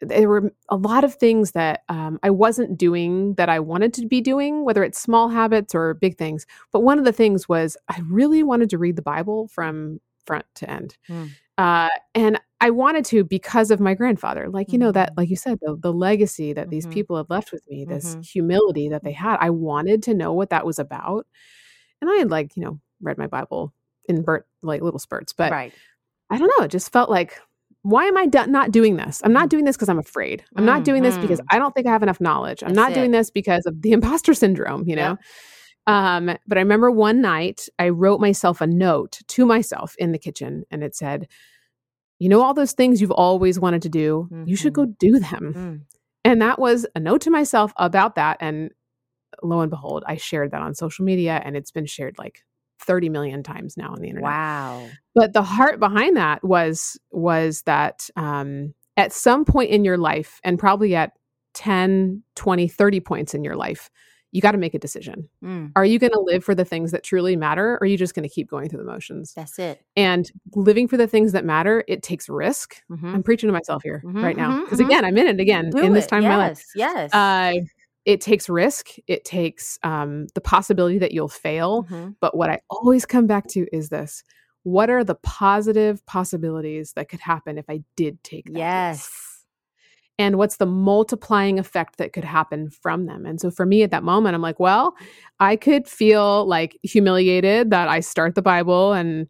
there 0.00 0.28
were 0.28 0.52
a 0.68 0.76
lot 0.76 1.04
of 1.04 1.14
things 1.14 1.52
that 1.52 1.82
um, 1.88 2.18
I 2.22 2.30
wasn't 2.30 2.76
doing 2.78 3.34
that 3.34 3.48
I 3.48 3.60
wanted 3.60 3.94
to 3.94 4.06
be 4.06 4.20
doing, 4.20 4.64
whether 4.64 4.84
it's 4.84 5.00
small 5.00 5.28
habits 5.28 5.74
or 5.74 5.94
big 5.94 6.18
things. 6.18 6.46
But 6.72 6.80
one 6.80 6.98
of 6.98 7.04
the 7.04 7.12
things 7.12 7.48
was 7.48 7.76
I 7.88 8.00
really 8.08 8.42
wanted 8.42 8.70
to 8.70 8.78
read 8.78 8.96
the 8.96 9.02
Bible 9.02 9.48
from 9.48 10.00
front 10.26 10.44
to 10.56 10.70
end. 10.70 10.96
Mm. 11.08 11.30
Uh, 11.58 11.88
and 12.14 12.38
I 12.60 12.70
wanted 12.70 13.04
to 13.06 13.24
because 13.24 13.70
of 13.70 13.80
my 13.80 13.94
grandfather. 13.94 14.48
Like, 14.50 14.72
you 14.72 14.78
know, 14.78 14.92
that, 14.92 15.12
Mhm. 15.12 15.16
like 15.16 15.30
you 15.30 15.36
said, 15.36 15.58
the, 15.62 15.76
the 15.80 15.92
legacy 15.92 16.52
that 16.52 16.68
these 16.70 16.86
Mhm. 16.86 16.90
people 16.90 17.16
had 17.16 17.30
left 17.30 17.52
with 17.52 17.66
me, 17.70 17.84
this 17.86 18.16
Mhm. 18.16 18.26
humility 18.26 18.88
that 18.90 19.02
they 19.04 19.12
had. 19.12 19.38
I 19.40 19.50
wanted 19.50 20.02
to 20.04 20.14
know 20.14 20.32
what 20.34 20.50
that 20.50 20.66
was 20.66 20.78
about. 20.78 21.26
And 22.02 22.10
I 22.10 22.16
had, 22.16 22.30
like, 22.30 22.56
you 22.56 22.62
know, 22.62 22.80
read 23.00 23.18
my 23.18 23.26
Bible 23.26 23.72
in 24.08 24.22
burt, 24.22 24.46
like 24.62 24.82
little 24.82 24.98
spurts, 24.98 25.32
but 25.32 25.50
right. 25.52 25.72
I 26.30 26.38
don't 26.38 26.52
know. 26.58 26.64
It 26.64 26.70
just 26.70 26.92
felt 26.92 27.08
like, 27.10 27.40
why 27.88 28.04
am 28.06 28.16
I 28.16 28.26
do- 28.26 28.46
not 28.48 28.72
doing 28.72 28.96
this? 28.96 29.20
I'm 29.24 29.32
not 29.32 29.48
doing 29.48 29.64
this 29.64 29.76
because 29.76 29.88
I'm 29.88 29.98
afraid. 29.98 30.44
I'm 30.56 30.64
not 30.64 30.82
doing 30.84 31.02
this 31.04 31.16
because 31.18 31.40
Mhm. 31.40 31.46
I 31.50 31.58
don't 31.60 31.72
think 31.72 31.86
I 31.86 31.90
have 31.90 32.02
enough 32.02 32.20
knowledge. 32.20 32.62
I'm 32.62 32.74
That's 32.74 32.76
not 32.88 32.94
doing 32.94 33.12
this 33.12 33.30
because 33.30 33.64
of 33.64 33.80
the 33.82 33.92
imposter 33.98 34.34
syndrome, 34.34 34.82
you 34.86 34.96
know? 34.96 35.10
Yep. 35.10 35.18
Um, 35.88 36.26
but 36.48 36.58
I 36.58 36.62
remember 36.62 36.90
one 36.90 37.20
night 37.20 37.68
I 37.78 37.90
wrote 37.90 38.20
myself 38.20 38.60
a 38.60 38.66
note 38.66 39.20
to 39.28 39.46
myself 39.46 39.94
in 39.98 40.10
the 40.10 40.18
kitchen 40.18 40.64
and 40.70 40.82
it 40.82 40.96
said, 40.96 41.28
you 42.18 42.28
know, 42.28 42.42
all 42.42 42.54
those 42.54 42.72
things 42.72 43.00
you've 43.00 43.12
always 43.12 43.60
wanted 43.60 43.82
to 43.82 43.88
do, 43.88 44.28
you 44.46 44.56
should 44.56 44.72
go 44.72 44.86
do 44.86 45.20
them. 45.20 45.52
Mm. 45.54 45.80
And 46.24 46.42
that 46.42 46.58
was 46.58 46.86
a 46.96 46.98
note 47.00 47.20
to 47.20 47.30
myself 47.30 47.72
about 47.76 48.16
that. 48.16 48.38
And 48.40 48.70
lo 49.44 49.60
and 49.60 49.70
behold, 49.70 50.02
I 50.08 50.16
shared 50.16 50.50
that 50.50 50.62
on 50.62 50.74
social 50.74 51.04
media 51.04 51.40
and 51.44 51.56
it's 51.56 51.70
been 51.70 51.86
shared 51.86 52.16
like 52.18 52.40
30 52.80 53.08
million 53.08 53.42
times 53.42 53.76
now 53.76 53.90
on 53.92 54.00
the 54.00 54.08
internet 54.08 54.30
Wow. 54.30 54.88
but 55.14 55.32
the 55.32 55.42
heart 55.42 55.80
behind 55.80 56.16
that 56.16 56.42
was 56.44 56.98
was 57.10 57.62
that 57.62 58.08
um, 58.16 58.74
at 58.96 59.12
some 59.12 59.44
point 59.44 59.70
in 59.70 59.84
your 59.84 59.98
life 59.98 60.40
and 60.44 60.58
probably 60.58 60.94
at 60.94 61.12
10 61.54 62.22
20 62.34 62.68
30 62.68 63.00
points 63.00 63.34
in 63.34 63.42
your 63.44 63.56
life 63.56 63.90
you 64.32 64.42
got 64.42 64.52
to 64.52 64.58
make 64.58 64.74
a 64.74 64.78
decision 64.78 65.28
Mm. 65.42 65.72
are 65.76 65.84
you 65.86 65.98
going 65.98 66.12
to 66.12 66.20
live 66.20 66.44
for 66.44 66.54
the 66.54 66.64
things 66.64 66.90
that 66.92 67.02
truly 67.02 67.34
matter 67.36 67.74
or 67.74 67.78
are 67.82 67.86
you 67.86 67.96
just 67.96 68.14
going 68.14 68.28
to 68.28 68.34
keep 68.34 68.48
going 68.50 68.68
through 68.68 68.80
the 68.80 68.84
motions 68.90 69.32
That's 69.34 69.58
it. 69.58 69.80
and 69.96 70.30
living 70.54 70.86
for 70.88 70.96
the 70.98 71.06
things 71.06 71.32
that 71.32 71.44
matter 71.44 71.82
it 71.88 72.02
takes 72.02 72.28
risk 72.28 72.76
Mhm. 72.90 73.14
i'm 73.14 73.22
preaching 73.22 73.48
to 73.48 73.52
myself 73.52 73.82
here 73.82 74.02
Mhm, 74.04 74.22
right 74.22 74.36
now 74.36 74.60
because 74.64 74.80
mhm. 74.80 74.86
again 74.86 75.04
i'm 75.04 75.16
in 75.16 75.26
it 75.28 75.40
again 75.40 75.70
Do 75.70 75.78
in 75.78 75.92
this 75.94 76.04
it. 76.04 76.08
time 76.08 76.22
yes, 76.22 76.32
of 76.32 76.38
my 76.38 76.46
life 76.48 76.66
Yes. 76.74 77.14
uh, 77.14 77.52
it 78.06 78.20
takes 78.22 78.48
risk 78.48 78.90
it 79.06 79.24
takes 79.24 79.78
um, 79.82 80.26
the 80.34 80.40
possibility 80.40 80.98
that 80.98 81.12
you'll 81.12 81.28
fail 81.28 81.84
Mhm. 81.90 82.14
but 82.20 82.36
what 82.36 82.48
I 82.48 82.60
always 82.70 83.04
come 83.04 83.26
back 83.26 83.46
to 83.48 83.66
is 83.76 83.88
this 83.90 84.22
what 84.62 84.88
are 84.90 85.04
the 85.04 85.16
positive 85.16 86.04
possibilities 86.06 86.92
that 86.94 87.08
could 87.08 87.20
happen 87.20 87.58
if 87.58 87.66
I 87.68 87.82
did 87.96 88.22
take 88.24 88.46
that 88.46 88.52
risk? 88.52 88.58
Yes. 88.58 89.44
and 90.18 90.36
what's 90.38 90.56
the 90.56 90.66
multiplying 90.66 91.58
effect 91.58 91.98
that 91.98 92.12
could 92.14 92.24
happen 92.24 92.70
from 92.70 93.04
them. 93.04 93.26
And 93.26 93.38
so 93.38 93.50
for 93.50 93.66
me 93.66 93.82
at 93.82 93.90
that 93.90 94.02
moment, 94.02 94.34
I'm 94.34 94.40
like, 94.40 94.58
well, 94.58 94.94
I 95.40 95.56
could 95.56 95.86
feel 95.86 96.46
like 96.46 96.78
humiliated 96.82 97.68
that 97.70 97.88
I 97.88 98.00
start 98.00 98.34
the 98.34 98.40
Bible 98.40 98.94
and 98.94 99.28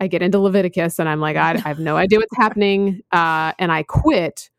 I 0.00 0.06
get 0.06 0.20
into 0.22 0.38
Leviticus 0.38 0.98
and 0.98 1.08
I'm 1.08 1.20
like, 1.20 1.36
I, 1.36 1.52
I 1.54 1.68
have 1.68 1.78
no 1.78 1.96
idea 1.96 2.18
what's 2.18 2.36
happening. 2.44 3.00
Uh, 3.10 3.52
and 3.58 3.72
I 3.72 3.82
quit. 3.84 4.50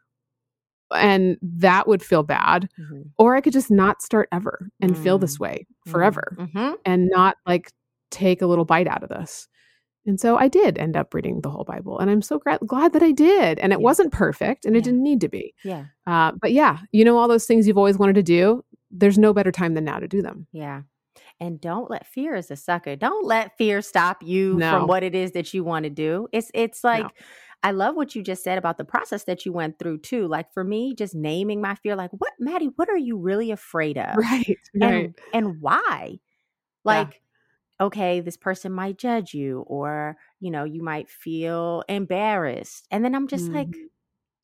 And 0.93 1.37
that 1.41 1.87
would 1.87 2.03
feel 2.03 2.23
bad. 2.23 2.69
Mm-hmm. 2.79 3.01
Or 3.17 3.35
I 3.35 3.41
could 3.41 3.53
just 3.53 3.71
not 3.71 4.01
start 4.01 4.29
ever 4.31 4.69
and 4.81 4.93
mm-hmm. 4.93 5.03
feel 5.03 5.17
this 5.17 5.37
mm. 5.37 5.41
way 5.41 5.67
forever 5.87 6.35
mm-hmm. 6.37 6.73
and 6.85 7.09
not 7.09 7.37
like 7.45 7.71
take 8.11 8.41
a 8.41 8.47
little 8.47 8.65
bite 8.65 8.87
out 8.87 9.03
of 9.03 9.09
this. 9.09 9.47
And 10.05 10.19
so 10.19 10.37
I 10.37 10.47
did 10.47 10.77
end 10.77 10.95
up 10.95 11.13
reading 11.13 11.41
the 11.41 11.49
whole 11.49 11.65
Bible, 11.65 11.99
and 11.99 12.09
I'm 12.09 12.21
so 12.21 12.39
gra- 12.39 12.57
glad 12.65 12.93
that 12.93 13.03
I 13.03 13.11
did. 13.11 13.59
And 13.59 13.71
it 13.71 13.79
yeah. 13.79 13.83
wasn't 13.83 14.11
perfect, 14.11 14.65
and 14.65 14.73
yeah. 14.73 14.79
it 14.79 14.83
didn't 14.83 15.03
need 15.03 15.21
to 15.21 15.29
be. 15.29 15.53
Yeah. 15.63 15.85
Uh, 16.07 16.31
but 16.41 16.51
yeah, 16.51 16.79
you 16.91 17.05
know, 17.05 17.17
all 17.17 17.27
those 17.27 17.45
things 17.45 17.67
you've 17.67 17.77
always 17.77 17.97
wanted 17.99 18.15
to 18.15 18.23
do. 18.23 18.63
There's 18.89 19.19
no 19.19 19.33
better 19.33 19.51
time 19.51 19.75
than 19.75 19.83
now 19.83 19.99
to 19.99 20.07
do 20.07 20.23
them. 20.23 20.47
Yeah. 20.51 20.81
And 21.39 21.59
don't 21.59 21.89
let 21.89 22.07
fear 22.07 22.35
as 22.35 22.51
a 22.51 22.55
sucker. 22.55 22.95
Don't 22.95 23.25
let 23.25 23.57
fear 23.57 23.81
stop 23.81 24.23
you 24.23 24.55
no. 24.55 24.71
from 24.71 24.87
what 24.87 25.03
it 25.03 25.15
is 25.15 25.31
that 25.31 25.53
you 25.53 25.63
want 25.63 25.83
to 25.83 25.89
do. 25.89 26.27
It's 26.31 26.51
it's 26.53 26.83
like 26.83 27.03
no. 27.03 27.09
I 27.61 27.71
love 27.71 27.95
what 27.95 28.15
you 28.15 28.23
just 28.23 28.43
said 28.43 28.57
about 28.57 28.77
the 28.77 28.85
process 28.85 29.25
that 29.25 29.45
you 29.45 29.51
went 29.51 29.79
through 29.79 29.99
too. 29.99 30.27
Like 30.27 30.53
for 30.53 30.63
me, 30.63 30.95
just 30.95 31.13
naming 31.13 31.61
my 31.61 31.75
fear, 31.75 31.95
like 31.95 32.11
what, 32.17 32.31
Maddie, 32.39 32.69
what 32.75 32.89
are 32.89 32.97
you 32.97 33.17
really 33.17 33.51
afraid 33.51 33.97
of? 33.97 34.15
Right. 34.17 34.57
Right. 34.75 34.93
And, 34.93 35.15
and 35.33 35.61
why? 35.61 36.19
Like. 36.83 37.07
Yeah 37.07 37.19
okay, 37.81 38.19
this 38.19 38.37
person 38.37 38.71
might 38.71 38.97
judge 38.97 39.33
you, 39.33 39.63
or, 39.67 40.17
you 40.39 40.51
know, 40.51 40.63
you 40.63 40.83
might 40.83 41.09
feel 41.09 41.83
embarrassed. 41.87 42.85
And 42.91 43.03
then 43.05 43.15
I'm 43.15 43.27
just 43.27 43.45
mm-hmm. 43.45 43.55
like, 43.55 43.75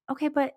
okay, 0.10 0.30
but 0.30 0.54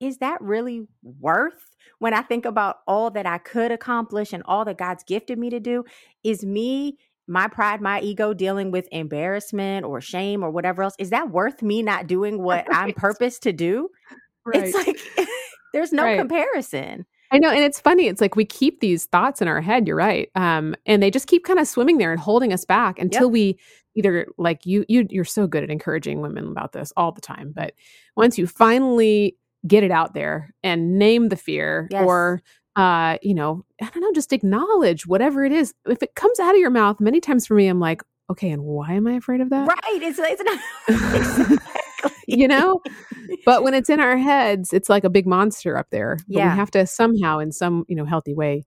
is 0.00 0.18
that 0.18 0.40
really 0.40 0.86
worth 1.02 1.74
when 1.98 2.14
I 2.14 2.22
think 2.22 2.44
about 2.44 2.78
all 2.86 3.10
that 3.10 3.26
I 3.26 3.38
could 3.38 3.72
accomplish 3.72 4.32
and 4.32 4.42
all 4.46 4.64
that 4.64 4.78
God's 4.78 5.04
gifted 5.04 5.38
me 5.38 5.50
to 5.50 5.60
do? 5.60 5.84
Is 6.22 6.44
me, 6.44 6.98
my 7.26 7.48
pride, 7.48 7.80
my 7.80 8.00
ego 8.00 8.32
dealing 8.34 8.70
with 8.70 8.88
embarrassment 8.92 9.84
or 9.84 10.00
shame 10.00 10.42
or 10.42 10.50
whatever 10.50 10.82
else? 10.82 10.94
Is 10.98 11.10
that 11.10 11.30
worth 11.30 11.62
me 11.62 11.82
not 11.82 12.06
doing 12.06 12.42
what 12.42 12.68
right. 12.68 12.76
I'm 12.76 12.92
purposed 12.94 13.42
to 13.44 13.52
do? 13.52 13.88
Right. 14.44 14.64
It's 14.64 14.74
like 14.74 15.28
there's 15.72 15.92
no 15.92 16.04
right. 16.04 16.18
comparison. 16.18 17.06
I 17.30 17.38
know. 17.38 17.50
And 17.50 17.62
it's 17.62 17.80
funny. 17.80 18.06
It's 18.06 18.20
like 18.20 18.36
we 18.36 18.44
keep 18.44 18.80
these 18.80 19.04
thoughts 19.06 19.42
in 19.42 19.48
our 19.48 19.60
head. 19.60 19.86
You're 19.86 19.96
right. 19.96 20.30
Um, 20.34 20.74
and 20.86 21.02
they 21.02 21.10
just 21.10 21.26
keep 21.26 21.44
kind 21.44 21.58
of 21.58 21.68
swimming 21.68 21.98
there 21.98 22.10
and 22.10 22.20
holding 22.20 22.52
us 22.52 22.64
back 22.64 22.98
until 22.98 23.24
yep. 23.24 23.32
we 23.32 23.58
either 23.94 24.28
like 24.38 24.64
you, 24.64 24.84
you, 24.88 25.06
you're 25.10 25.24
so 25.24 25.46
good 25.46 25.62
at 25.62 25.70
encouraging 25.70 26.20
women 26.20 26.48
about 26.48 26.72
this 26.72 26.92
all 26.96 27.12
the 27.12 27.20
time. 27.20 27.52
But 27.54 27.74
once 28.16 28.38
you 28.38 28.46
finally 28.46 29.36
get 29.66 29.82
it 29.82 29.90
out 29.90 30.14
there 30.14 30.54
and 30.62 30.98
name 30.98 31.28
the 31.28 31.36
fear 31.36 31.88
yes. 31.90 32.04
or, 32.06 32.42
uh, 32.76 33.18
you 33.22 33.34
know, 33.34 33.64
I 33.82 33.90
don't 33.90 34.02
know, 34.02 34.12
just 34.12 34.32
acknowledge 34.32 35.06
whatever 35.06 35.44
it 35.44 35.52
is. 35.52 35.74
If 35.86 36.02
it 36.02 36.14
comes 36.14 36.38
out 36.38 36.54
of 36.54 36.60
your 36.60 36.70
mouth, 36.70 37.00
many 37.00 37.20
times 37.20 37.46
for 37.46 37.54
me, 37.54 37.66
I'm 37.66 37.80
like, 37.80 38.02
okay, 38.30 38.50
and 38.50 38.62
why 38.62 38.92
am 38.92 39.06
I 39.06 39.12
afraid 39.12 39.40
of 39.40 39.50
that? 39.50 39.66
Right. 39.66 40.02
It's, 40.02 40.18
it's 40.20 40.42
not. 41.48 41.58
you 42.28 42.46
know? 42.46 42.80
But 43.44 43.62
when 43.62 43.74
it's 43.74 43.90
in 43.90 44.00
our 44.00 44.16
heads, 44.16 44.72
it's 44.72 44.88
like 44.88 45.04
a 45.04 45.10
big 45.10 45.26
monster 45.26 45.76
up 45.76 45.88
there. 45.90 46.18
But 46.28 46.36
yeah. 46.36 46.52
we 46.52 46.56
have 46.56 46.70
to 46.72 46.86
somehow, 46.86 47.38
in 47.38 47.52
some, 47.52 47.84
you 47.88 47.96
know, 47.96 48.04
healthy 48.04 48.34
way, 48.34 48.64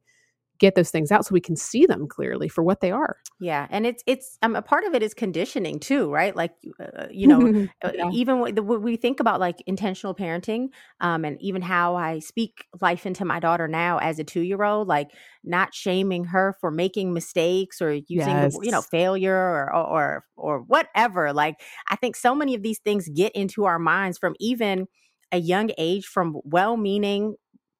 get 0.62 0.76
those 0.76 0.91
things 0.91 1.12
out 1.12 1.26
so 1.26 1.34
we 1.34 1.41
can 1.41 1.56
see 1.56 1.88
them 1.88 2.08
clearly 2.08 2.47
for 2.47 2.63
what 2.63 2.82
they 2.82 2.91
are. 2.91 3.17
Yeah, 3.39 3.67
and 3.71 3.86
it's 3.88 4.04
it's 4.06 4.38
um, 4.43 4.56
a 4.56 4.62
part 4.62 4.84
of 4.86 4.93
it 4.93 5.02
is 5.02 5.15
conditioning 5.15 5.80
too, 5.80 6.12
right? 6.12 6.36
Like 6.36 6.54
uh, 6.80 7.08
you 7.10 7.28
know, 7.28 7.67
uh, 7.84 7.91
yeah. 7.93 8.10
even 8.13 8.39
when, 8.39 8.54
the, 8.56 8.62
when 8.62 8.84
we 8.84 8.95
think 8.95 9.19
about 9.19 9.39
like 9.39 9.58
intentional 9.65 10.13
parenting, 10.13 10.67
um, 11.02 11.26
and 11.26 11.41
even 11.41 11.63
how 11.63 11.95
I 11.95 12.19
speak 12.19 12.65
life 12.80 13.08
into 13.08 13.26
my 13.26 13.39
daughter 13.39 13.67
now 13.67 13.97
as 13.97 14.19
a 14.19 14.24
two 14.24 14.41
year 14.41 14.63
old, 14.63 14.88
like 14.88 15.10
not 15.43 15.74
shaming 15.74 16.26
her 16.26 16.56
for 16.62 16.69
making 16.69 17.12
mistakes 17.12 17.82
or 17.82 17.93
using 17.93 18.38
yes. 18.38 18.56
you 18.62 18.71
know 18.71 18.84
failure 18.84 19.36
or, 19.36 19.76
or 19.76 20.26
or 20.38 20.60
whatever. 20.62 21.34
Like 21.34 21.56
I 21.89 21.95
think 21.95 22.15
so 22.15 22.36
many 22.36 22.54
of 22.54 22.62
these 22.62 22.80
things 22.80 23.10
get 23.10 23.32
into 23.34 23.65
our 23.65 23.80
minds 23.80 24.19
from 24.19 24.36
even 24.39 24.86
a 25.32 25.39
young 25.39 25.71
age 25.80 26.06
from 26.06 26.38
well 26.43 26.78
meaning 26.78 27.36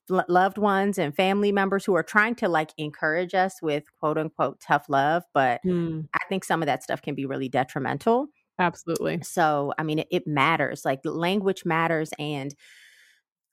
loved 0.10 0.58
ones 0.58 0.98
and 0.98 1.16
family 1.16 1.52
members 1.52 1.86
who 1.86 1.96
are 1.96 2.04
trying 2.04 2.36
to 2.36 2.48
like 2.48 2.72
encourage 2.78 3.34
us 3.34 3.62
with 3.62 3.84
quote 4.00 4.18
unquote 4.18 4.60
tough 4.60 4.86
love 4.90 5.24
but 5.34 5.62
mm. 5.66 6.06
i 6.14 6.20
think 6.28 6.44
some 6.44 6.62
of 6.62 6.66
that 6.66 6.84
stuff 6.84 7.02
can 7.02 7.16
be 7.16 7.26
really 7.26 7.48
detrimental 7.48 8.28
absolutely 8.60 9.20
so 9.22 9.74
i 9.78 9.84
mean 9.84 10.00
it, 10.00 10.08
it 10.12 10.28
matters 10.28 10.84
like 10.84 11.00
language 11.04 11.64
matters 11.66 12.12
and 12.20 12.56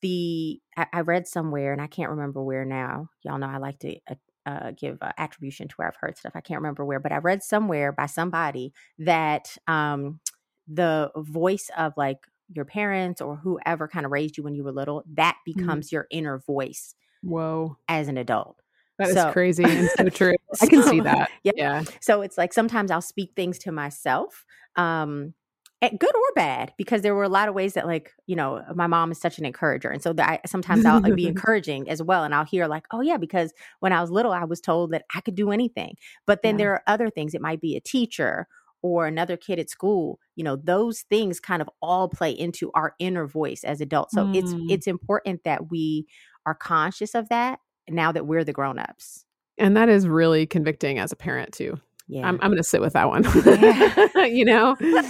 the 0.01 0.61
I, 0.77 0.87
I, 0.93 1.01
read 1.01 1.27
somewhere 1.27 1.73
and 1.73 1.83
i 1.83 1.87
can't 1.87 2.11
remember 2.11 2.43
where 2.43 2.65
now 2.65 3.09
y'all 3.23 3.39
know 3.39 3.47
i 3.47 3.59
like 3.59 3.79
to 3.81 3.97
uh, 4.11 4.15
uh, 4.47 4.73
give 4.73 4.99
uh, 5.03 5.13
attribution 5.19 5.69
to 5.69 5.75
where 5.77 5.89
i've 5.89 5.97
heard 6.01 6.17
stuff 6.17 6.33
i 6.35 6.41
can't 6.41 6.61
remember 6.61 6.85
where 6.85 7.01
but 7.01 7.13
i 7.13 7.19
read 7.19 7.43
somewhere 7.43 7.93
by 7.93 8.07
somebody 8.07 8.73
that 8.99 9.57
um 9.67 10.21
the 10.67 11.11
voice 11.17 11.71
of 11.77 11.93
like 11.97 12.19
your 12.55 12.65
parents 12.65 13.21
or 13.21 13.37
whoever 13.37 13.89
kind 13.89 14.07
of 14.07 14.13
raised 14.13 14.37
you 14.37 14.43
when 14.43 14.55
you 14.55 14.65
were 14.65 14.73
little, 14.73 15.05
that 15.15 15.37
mm-hmm. 15.47 15.61
becomes 15.61 15.89
mm. 15.89 15.93
your 15.93 16.07
inner 16.11 16.39
voice. 16.39 16.95
Whoa. 17.23 17.77
As 17.89 18.09
an 18.09 18.17
adult. 18.17 18.61
That 18.99 19.11
so, 19.11 19.29
is 19.29 19.33
crazy 19.33 19.65
and 19.65 19.89
so 19.97 20.09
true. 20.09 20.35
I 20.61 20.67
can 20.67 20.83
see 20.83 21.01
that. 21.01 21.31
Yeah. 21.45 21.53
yeah. 21.57 21.83
So 22.01 22.21
it's 22.23 22.37
like 22.37 22.53
sometimes 22.53 22.91
I'll 22.91 23.01
speak 23.01 23.33
things 23.37 23.59
to 23.61 23.73
myself, 23.73 24.45
um, 24.75 25.35
good 25.81 26.15
or 26.15 26.33
bad, 26.35 26.73
because 26.77 27.03
there 27.03 27.15
were 27.15 27.23
a 27.23 27.29
lot 27.29 27.49
of 27.49 27.55
ways 27.55 27.75
that, 27.75 27.87
like, 27.87 28.13
you 28.27 28.35
know, 28.35 28.65
my 28.75 28.89
mom 28.89 29.13
is 29.13 29.21
such 29.21 29.39
an 29.39 29.45
encourager, 29.45 29.89
and 29.89 30.03
so 30.03 30.13
that 30.15 30.29
I, 30.29 30.41
sometimes 30.49 30.85
I'll 30.85 31.01
be 31.01 31.27
encouraging 31.29 31.89
as 31.89 32.03
well, 32.03 32.25
and 32.25 32.35
I'll 32.35 32.45
hear 32.45 32.67
like, 32.67 32.87
oh 32.91 33.01
yeah, 33.01 33.19
because 33.19 33.53
when 33.79 33.93
I 33.93 34.01
was 34.01 34.11
little, 34.11 34.33
I 34.33 34.43
was 34.43 34.61
told 34.61 34.91
that 34.91 35.05
I 35.15 35.21
could 35.21 35.37
do 35.37 35.53
anything, 35.53 35.95
but 36.27 36.43
then 36.43 36.57
yeah. 36.57 36.65
there 36.65 36.73
are 36.73 36.83
other 36.89 37.09
things. 37.09 37.35
It 37.35 37.41
might 37.41 37.61
be 37.61 37.77
a 37.77 37.81
teacher 37.81 38.49
or 38.83 39.07
another 39.07 39.37
kid 39.37 39.59
at 39.59 39.69
school 39.69 40.19
you 40.39 40.45
know 40.45 40.55
those 40.57 41.03
things 41.03 41.41
kind 41.41 41.61
of 41.61 41.69
all 41.83 42.09
play 42.09 42.31
into 42.31 42.71
our 42.75 42.95
inner 43.01 43.27
voice 43.27 43.65
as 43.65 43.81
adults. 43.81 44.15
So 44.15 44.25
mm. 44.25 44.37
it's 44.37 44.55
it's 44.71 44.87
important 44.87 45.43
that 45.45 45.69
we 45.69 46.07
are 46.47 46.55
conscious 46.55 47.15
of 47.15 47.29
that 47.29 47.59
now 47.91 48.13
that 48.13 48.27
we're 48.27 48.45
the 48.45 48.53
grown-ups. 48.53 49.25
And 49.59 49.77
that 49.77 49.89
is 49.89 50.07
really 50.07 50.47
convicting 50.47 51.01
as 51.01 51.11
a 51.11 51.17
parent 51.17 51.53
too. 51.53 51.81
Yeah. 52.07 52.27
I'm, 52.27 52.39
I'm 52.41 52.53
gonna 52.53 52.63
sit 52.63 52.81
with 52.81 52.93
that 52.93 53.09
one 53.09 53.25
yeah. 53.45 54.25
you 54.25 54.45
know? 54.45 54.77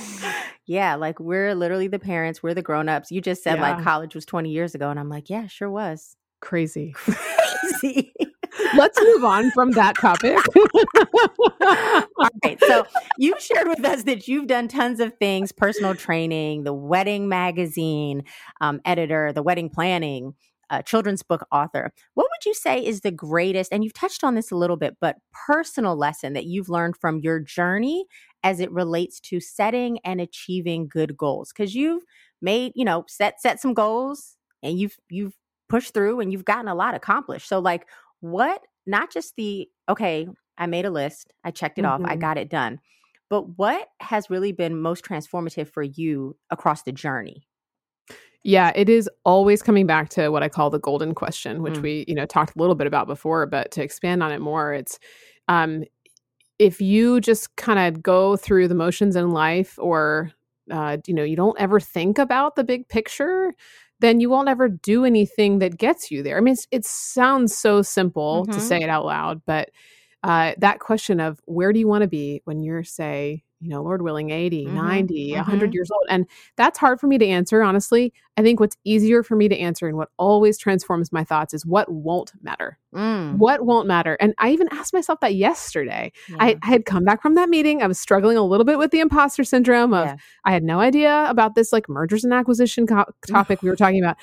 Yeah 0.66 0.96
like 0.96 1.18
we're 1.18 1.54
literally 1.54 1.88
the 1.88 1.98
parents 1.98 2.42
we're 2.42 2.52
the 2.52 2.60
grown-ups. 2.60 3.10
You 3.10 3.22
just 3.22 3.42
said 3.42 3.56
yeah. 3.56 3.70
like 3.74 3.84
college 3.84 4.14
was 4.14 4.26
20 4.26 4.50
years 4.50 4.74
ago 4.74 4.90
and 4.90 5.00
i'm 5.00 5.08
like 5.08 5.30
yeah 5.30 5.46
sure 5.46 5.70
was. 5.70 6.16
Crazy. 6.40 6.94
Crazy 7.80 8.12
Let's 8.76 9.00
move 9.00 9.24
on 9.24 9.50
from 9.52 9.72
that 9.72 9.96
topic. 9.96 10.38
All 12.18 12.28
right. 12.44 12.58
So 12.66 12.86
you 13.18 13.34
shared 13.38 13.68
with 13.68 13.84
us 13.84 14.04
that 14.04 14.28
you've 14.28 14.46
done 14.46 14.68
tons 14.68 15.00
of 15.00 15.14
things 15.14 15.52
personal 15.52 15.94
training, 15.94 16.64
the 16.64 16.72
wedding 16.72 17.28
magazine 17.28 18.24
um, 18.60 18.80
editor, 18.84 19.32
the 19.32 19.42
wedding 19.42 19.70
planning, 19.70 20.34
uh, 20.70 20.82
children's 20.82 21.22
book 21.22 21.46
author. 21.50 21.92
What 22.14 22.24
would 22.24 22.44
you 22.44 22.54
say 22.54 22.84
is 22.84 23.00
the 23.00 23.10
greatest, 23.10 23.72
and 23.72 23.82
you've 23.82 23.94
touched 23.94 24.22
on 24.22 24.34
this 24.34 24.50
a 24.50 24.56
little 24.56 24.76
bit, 24.76 24.96
but 25.00 25.16
personal 25.46 25.96
lesson 25.96 26.34
that 26.34 26.44
you've 26.44 26.68
learned 26.68 26.96
from 26.96 27.20
your 27.20 27.40
journey 27.40 28.06
as 28.42 28.60
it 28.60 28.70
relates 28.70 29.18
to 29.20 29.40
setting 29.40 29.98
and 30.04 30.20
achieving 30.20 30.88
good 30.88 31.16
goals? 31.16 31.52
Because 31.52 31.74
you've 31.74 32.02
made, 32.42 32.72
you 32.74 32.84
know, 32.84 33.04
set 33.08 33.40
set 33.40 33.60
some 33.60 33.74
goals 33.74 34.36
and 34.62 34.78
you've 34.78 34.96
you've 35.08 35.34
pushed 35.68 35.92
through 35.94 36.20
and 36.20 36.32
you've 36.32 36.44
gotten 36.44 36.68
a 36.68 36.74
lot 36.74 36.94
accomplished. 36.94 37.48
So 37.48 37.58
like 37.58 37.86
what 38.20 38.62
not 38.86 39.12
just 39.12 39.34
the 39.36 39.68
okay 39.88 40.26
i 40.56 40.66
made 40.66 40.84
a 40.84 40.90
list 40.90 41.32
i 41.44 41.50
checked 41.50 41.78
it 41.78 41.82
mm-hmm. 41.82 42.04
off 42.04 42.08
i 42.08 42.12
mm-hmm. 42.12 42.20
got 42.20 42.38
it 42.38 42.50
done 42.50 42.80
but 43.30 43.58
what 43.58 43.88
has 44.00 44.30
really 44.30 44.52
been 44.52 44.80
most 44.80 45.04
transformative 45.04 45.68
for 45.68 45.82
you 45.82 46.36
across 46.50 46.82
the 46.82 46.92
journey 46.92 47.46
yeah 48.44 48.72
it 48.74 48.88
is 48.88 49.08
always 49.24 49.62
coming 49.62 49.86
back 49.86 50.08
to 50.08 50.30
what 50.30 50.42
i 50.42 50.48
call 50.48 50.70
the 50.70 50.78
golden 50.78 51.14
question 51.14 51.62
which 51.62 51.74
mm. 51.74 51.82
we 51.82 52.04
you 52.08 52.14
know 52.14 52.26
talked 52.26 52.56
a 52.56 52.58
little 52.58 52.74
bit 52.74 52.86
about 52.86 53.06
before 53.06 53.46
but 53.46 53.70
to 53.70 53.82
expand 53.82 54.22
on 54.22 54.32
it 54.32 54.40
more 54.40 54.72
it's 54.72 54.98
um 55.48 55.84
if 56.58 56.80
you 56.80 57.20
just 57.20 57.54
kind 57.56 57.78
of 57.78 58.02
go 58.02 58.36
through 58.36 58.68
the 58.68 58.74
motions 58.74 59.14
in 59.16 59.30
life 59.30 59.78
or 59.78 60.32
uh, 60.70 60.98
you 61.06 61.14
know 61.14 61.22
you 61.22 61.36
don't 61.36 61.58
ever 61.58 61.80
think 61.80 62.18
about 62.18 62.56
the 62.56 62.64
big 62.64 62.88
picture 62.88 63.54
then 64.00 64.20
you 64.20 64.30
won't 64.30 64.48
ever 64.48 64.68
do 64.68 65.04
anything 65.04 65.58
that 65.58 65.78
gets 65.78 66.10
you 66.10 66.22
there. 66.22 66.36
I 66.36 66.40
mean, 66.40 66.56
it 66.70 66.84
sounds 66.84 67.56
so 67.56 67.82
simple 67.82 68.44
mm-hmm. 68.44 68.52
to 68.52 68.60
say 68.60 68.80
it 68.80 68.88
out 68.88 69.04
loud, 69.04 69.42
but 69.46 69.70
uh, 70.22 70.52
that 70.58 70.80
question 70.80 71.20
of 71.20 71.40
where 71.44 71.72
do 71.72 71.78
you 71.78 71.88
want 71.88 72.02
to 72.02 72.08
be 72.08 72.42
when 72.44 72.62
you're, 72.62 72.84
say, 72.84 73.44
you 73.60 73.68
know, 73.70 73.82
Lord 73.82 74.02
willing, 74.02 74.30
80, 74.30 74.66
Mhm, 74.66 74.72
90, 74.74 75.34
100 75.34 75.70
mhm. 75.70 75.74
years 75.74 75.90
old? 75.90 76.04
And 76.08 76.26
that's 76.56 76.78
hard 76.78 77.00
for 77.00 77.06
me 77.06 77.18
to 77.18 77.26
answer, 77.26 77.62
honestly. 77.62 78.12
I 78.36 78.42
think 78.42 78.60
what's 78.60 78.76
easier 78.84 79.22
for 79.24 79.34
me 79.34 79.48
to 79.48 79.58
answer 79.58 79.88
and 79.88 79.96
what 79.96 80.10
always 80.16 80.58
transforms 80.58 81.10
my 81.10 81.24
thoughts 81.24 81.52
is 81.54 81.66
what 81.66 81.90
won't 81.90 82.32
matter. 82.40 82.78
Mm, 82.94 83.36
What 83.38 83.64
won't 83.66 83.88
matter? 83.88 84.16
And 84.20 84.32
I 84.38 84.50
even 84.50 84.68
asked 84.70 84.94
myself 84.94 85.18
that 85.20 85.34
yesterday. 85.34 86.12
yeah, 86.28 86.36
I, 86.38 86.56
I 86.62 86.66
had 86.66 86.84
come 86.84 87.04
back 87.04 87.20
from 87.20 87.34
that 87.34 87.48
meeting. 87.48 87.82
I 87.82 87.86
was 87.88 87.98
struggling 87.98 88.36
a 88.36 88.42
little 88.42 88.64
bit 88.64 88.78
with 88.78 88.92
the 88.92 89.00
imposter 89.00 89.42
syndrome 89.44 89.92
of 89.92 90.06
yeah. 90.06 90.16
I 90.44 90.52
had 90.52 90.62
no 90.62 90.78
idea 90.80 91.26
about 91.28 91.54
this 91.56 91.72
like 91.72 91.88
mergers 91.88 92.22
and 92.24 92.32
acquisition 92.32 92.86
co- 92.86 93.06
topic 93.28 93.60
we 93.62 93.68
were 93.70 93.76
talking 93.76 94.02
about. 94.02 94.16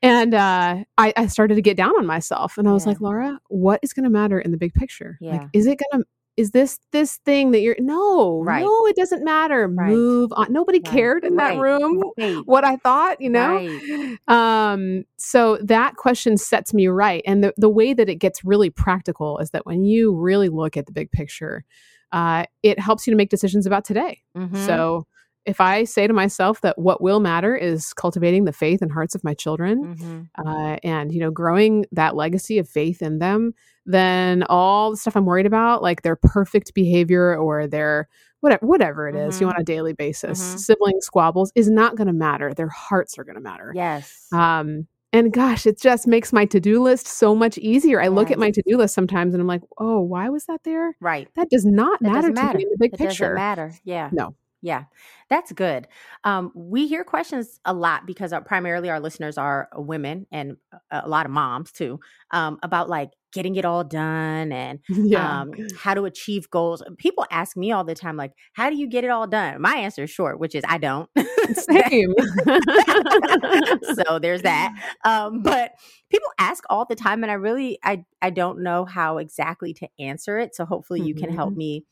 And 0.00 0.32
uh, 0.34 0.84
I, 0.96 1.12
I 1.16 1.26
started 1.26 1.56
to 1.56 1.62
get 1.62 1.76
down 1.76 1.90
on 1.98 2.06
myself, 2.06 2.56
and 2.58 2.68
I 2.68 2.72
was 2.72 2.84
Yeah. 2.84 2.90
like, 2.90 3.00
Lara, 3.00 3.40
what 3.48 3.80
is 3.82 3.92
going 3.92 4.04
to 4.04 4.10
matter 4.10 4.38
in 4.38 4.52
the 4.52 4.56
big 4.56 4.72
picture? 4.72 5.18
Like, 5.20 5.48
is 5.52 5.66
it 5.66 5.80
going 5.90 6.02
to 6.02 6.08
is 6.38 6.52
this 6.52 6.78
this 6.92 7.16
thing 7.24 7.50
that 7.50 7.60
you're 7.60 7.76
no 7.80 8.42
Right. 8.44 8.62
no 8.62 8.86
it 8.86 8.94
doesn't 8.96 9.24
matter 9.24 9.66
Right. 9.68 9.90
move 9.90 10.32
on 10.36 10.52
nobody 10.52 10.78
Right. 10.78 10.90
cared 10.90 11.24
in 11.24 11.36
that 11.36 11.58
room 11.58 12.00
what 12.46 12.64
i 12.64 12.76
thought 12.76 13.20
you 13.20 13.28
know 13.28 13.80
um 14.28 15.04
so 15.18 15.58
that 15.62 15.96
question 15.96 16.36
sets 16.36 16.72
me 16.72 16.86
right 16.86 17.22
and 17.26 17.42
the, 17.42 17.52
the 17.56 17.68
way 17.68 17.92
that 17.92 18.08
it 18.08 18.16
gets 18.16 18.44
really 18.44 18.70
practical 18.70 19.38
is 19.38 19.50
that 19.50 19.66
when 19.66 19.84
you 19.84 20.14
really 20.14 20.48
look 20.48 20.76
at 20.76 20.86
the 20.86 20.92
big 20.92 21.10
picture 21.10 21.64
uh 22.12 22.44
it 22.62 22.78
helps 22.78 23.06
you 23.06 23.10
to 23.12 23.16
make 23.16 23.30
decisions 23.30 23.66
about 23.66 23.84
today 23.84 24.22
Mhm. 24.36 24.56
so 24.56 25.06
if 25.46 25.60
I 25.60 25.84
say 25.84 26.06
to 26.06 26.12
myself 26.12 26.60
that 26.60 26.78
what 26.78 27.00
will 27.02 27.20
matter 27.20 27.56
is 27.56 27.92
cultivating 27.94 28.44
the 28.44 28.52
faith 28.52 28.82
and 28.82 28.92
hearts 28.92 29.14
of 29.14 29.24
my 29.24 29.34
children 29.34 29.96
Mhm. 29.96 30.28
uh, 30.44 30.76
and, 30.82 31.12
you 31.12 31.20
know, 31.20 31.30
growing 31.30 31.86
that 31.92 32.16
legacy 32.16 32.58
of 32.58 32.68
faith 32.68 33.00
in 33.02 33.18
them, 33.18 33.54
then 33.86 34.42
all 34.50 34.90
the 34.90 34.96
stuff 34.96 35.16
I'm 35.16 35.24
worried 35.24 35.46
about, 35.46 35.82
like 35.82 36.02
their 36.02 36.16
perfect 36.16 36.74
behavior 36.74 37.36
or 37.36 37.66
their 37.66 38.08
whatever, 38.40 38.66
whatever 38.66 39.08
it 39.08 39.16
is, 39.16 39.40
you 39.40 39.46
Mhm. 39.46 39.54
on 39.54 39.60
a 39.60 39.64
daily 39.64 39.92
basis, 39.94 40.38
Mhm. 40.40 40.58
sibling 40.60 41.00
squabbles 41.00 41.50
is 41.56 41.68
not 41.70 41.96
going 41.96 42.06
to 42.06 42.12
matter. 42.12 42.54
Their 42.54 42.68
hearts 42.68 43.18
are 43.18 43.24
going 43.24 43.34
to 43.34 43.40
matter. 43.40 43.72
Yes. 43.74 44.26
Um, 44.32 44.86
and 45.12 45.32
gosh, 45.32 45.66
it 45.66 45.80
just 45.80 46.06
makes 46.06 46.32
my 46.32 46.44
to 46.44 46.60
do 46.60 46.80
list 46.82 47.08
so 47.08 47.34
much 47.34 47.58
easier. 47.58 48.00
I 48.00 48.08
look 48.08 48.30
at 48.30 48.38
my 48.38 48.50
to 48.52 48.62
do 48.66 48.76
list 48.76 48.94
sometimes 48.94 49.34
and 49.34 49.40
I'm 49.40 49.46
like, 49.48 49.62
oh, 49.78 50.00
why 50.02 50.28
was 50.28 50.44
that 50.44 50.60
there? 50.64 50.94
right. 51.00 51.26
That 51.34 51.48
does 51.50 51.64
not 51.64 51.98
That 52.02 52.12
matter 52.12 52.28
to 52.28 52.34
matter. 52.34 52.58
me 52.58 52.64
in 52.64 52.70
the 52.70 52.76
big 52.78 52.92
It 52.94 52.98
picture. 52.98 53.24
doesn't 53.24 53.34
matter. 53.34 53.72
Yeah. 53.84 54.10
No. 54.12 54.34
Yeah, 54.60 54.84
that's 55.30 55.52
good. 55.52 55.86
Um, 56.24 56.50
we 56.54 56.88
hear 56.88 57.04
questions 57.04 57.60
a 57.64 57.72
lot 57.72 58.06
because 58.06 58.32
our, 58.32 58.42
primarily 58.42 58.90
our 58.90 58.98
listeners 59.00 59.38
are 59.38 59.68
women 59.74 60.26
and 60.32 60.56
a 60.90 61.02
a 61.04 61.08
lot 61.08 61.26
of 61.26 61.32
moms 61.32 61.70
too 61.72 62.00
um, 62.32 62.58
about 62.62 62.88
like 62.88 63.10
getting 63.32 63.56
it 63.56 63.64
all 63.64 63.84
done 63.84 64.50
and 64.52 64.80
Yeah. 64.88 65.42
um, 65.42 65.52
how 65.76 65.94
to 65.94 66.04
achieve 66.06 66.50
goals. 66.50 66.82
People 66.98 67.24
ask 67.30 67.56
me 67.56 67.70
all 67.72 67.84
the 67.84 67.94
time, 67.94 68.16
like, 68.16 68.32
how 68.54 68.68
do 68.70 68.76
you 68.76 68.88
get 68.88 69.04
it 69.04 69.10
all 69.10 69.26
done? 69.26 69.60
My 69.60 69.76
answer 69.76 70.04
is 70.04 70.10
short, 70.10 70.40
which 70.40 70.54
is 70.54 70.64
I 70.68 70.78
don't. 70.78 71.08
Same. 71.54 72.14
so 73.94 74.18
there's 74.18 74.42
that. 74.42 74.72
Um, 75.04 75.42
but 75.42 75.72
people 76.10 76.28
ask 76.38 76.64
all 76.70 76.84
the 76.84 76.94
time, 76.96 77.22
and 77.22 77.30
I 77.30 77.34
really 77.34 77.78
I 77.84 78.04
I 78.22 78.30
don't 78.30 78.62
know 78.62 78.84
how 78.84 79.18
exactly 79.18 79.72
to 79.74 79.88
answer 79.98 80.38
it. 80.38 80.54
So 80.54 80.64
hopefully 80.64 81.00
you 81.00 81.14
can 81.14 81.30
help 81.30 81.54
Mhm. 81.54 81.56
me 81.56 81.84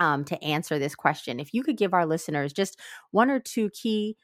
um, 0.00 0.24
to 0.24 0.42
answer 0.44 0.78
this 0.78 0.94
question. 0.94 1.40
If 1.40 1.52
you 1.54 1.62
could 1.62 1.76
give 1.76 1.94
our 1.94 2.06
listeners 2.06 2.52
just 2.52 2.78
one 3.10 3.30
or 3.30 3.40
two 3.40 3.70
key 3.70 4.16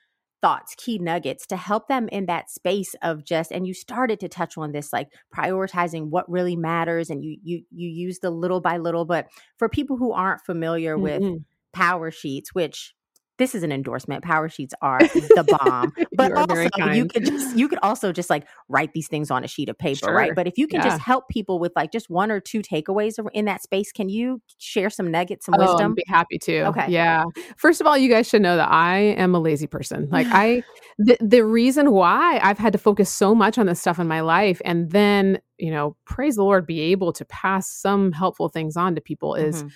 thoughts, 0.43 0.75
key 0.77 0.99
nuggets 0.99 1.47
to 1.47 1.57
help 1.57 1.89
them 1.89 2.09
in 2.13 2.27
that 2.27 2.51
space 2.51 2.95
of 3.03 3.25
just 3.25 3.51
and 3.51 3.67
you 3.67 3.73
started 3.73 4.21
to 4.21 4.29
touch 4.29 4.59
on 4.59 4.73
this 4.73 4.93
like 4.93 5.09
prioritizing 5.35 6.11
what 6.11 6.31
really 6.31 6.55
matters 6.57 7.09
and 7.09 7.25
you 7.25 7.39
you 7.43 7.63
you 7.71 7.89
use 7.89 8.19
the 8.19 8.31
little 8.31 8.61
by 8.61 8.77
little 8.77 9.07
but 9.07 9.27
for 9.59 9.69
people 9.71 9.97
who 9.97 10.13
aren't 10.13 10.43
familiar 10.43 10.99
with 10.99 11.23
Mhm. 11.23 11.45
PowerSheets 11.75 12.49
which 12.53 12.95
this 13.39 13.55
is 13.55 13.63
an 13.63 13.73
endorsement 13.73 14.23
PowerSheets 14.25 14.73
are 14.81 15.01
the 15.35 15.45
bomb 15.45 15.93
but 16.17 16.31
You 16.31 16.37
also 16.37 16.69
you 16.93 17.07
could 17.07 17.25
just 17.25 17.57
you 17.57 17.69
could 17.69 17.79
also 17.83 18.13
just 18.13 18.31
like 18.31 18.47
write 18.69 18.93
these 18.93 19.09
things 19.09 19.31
on 19.31 19.45
a 19.45 19.49
sheet 19.49 19.69
of 19.69 19.79
paper 19.79 19.99
Sure. 19.99 20.15
right 20.15 20.35
but 20.35 20.47
if 20.47 20.57
you 20.59 20.67
can 20.67 20.81
Yeah. 20.81 20.89
just 20.91 21.01
help 21.01 21.29
people 21.29 21.59
with 21.59 21.73
like 21.77 21.93
just 21.93 22.09
one 22.11 22.31
or 22.31 22.41
two 22.41 22.61
takeaways 22.63 23.15
in 23.33 23.45
that 23.47 23.63
space 23.63 23.93
can 23.93 24.09
you 24.09 24.41
share 24.59 24.91
some 24.91 25.11
nuggets 25.11 25.47
some 25.47 25.55
Oh, 25.57 25.59
wisdom 25.61 25.93
I'd 25.93 25.97
be 25.97 26.05
happy 26.07 26.39
to. 26.39 26.67
Okay. 26.69 26.87
Yeah. 26.91 27.23
First 27.57 27.81
of 27.81 27.87
all, 27.87 27.97
you 27.99 28.09
guys 28.09 28.29
should 28.29 28.43
know 28.43 28.57
that 28.57 28.71
I 28.71 28.99
am 28.99 29.35
a 29.35 29.41
lazy 29.41 29.67
person. 29.67 30.09
Like 30.11 30.27
I 30.33 30.63
the 30.99 31.17
the 31.21 31.45
reason 31.45 31.91
why 31.93 32.39
I've 32.43 32.59
had 32.59 32.73
to 32.73 32.79
focus 32.79 33.11
so 33.11 33.35
much 33.35 33.59
on 33.59 33.67
this 33.67 33.81
stuff 33.81 33.99
in 33.99 34.07
my 34.07 34.21
life 34.21 34.61
and 34.65 34.91
then, 34.91 35.41
you 35.59 35.71
know, 35.71 35.97
praise 36.07 36.37
the 36.37 36.43
Lord 36.45 36.67
be 36.67 36.81
able 36.81 37.13
to 37.15 37.25
pass 37.25 37.71
some 37.71 38.13
helpful 38.13 38.49
things 38.49 38.77
on 38.77 38.95
to 38.95 39.01
people 39.01 39.35
is 39.35 39.63
Mhm. 39.65 39.71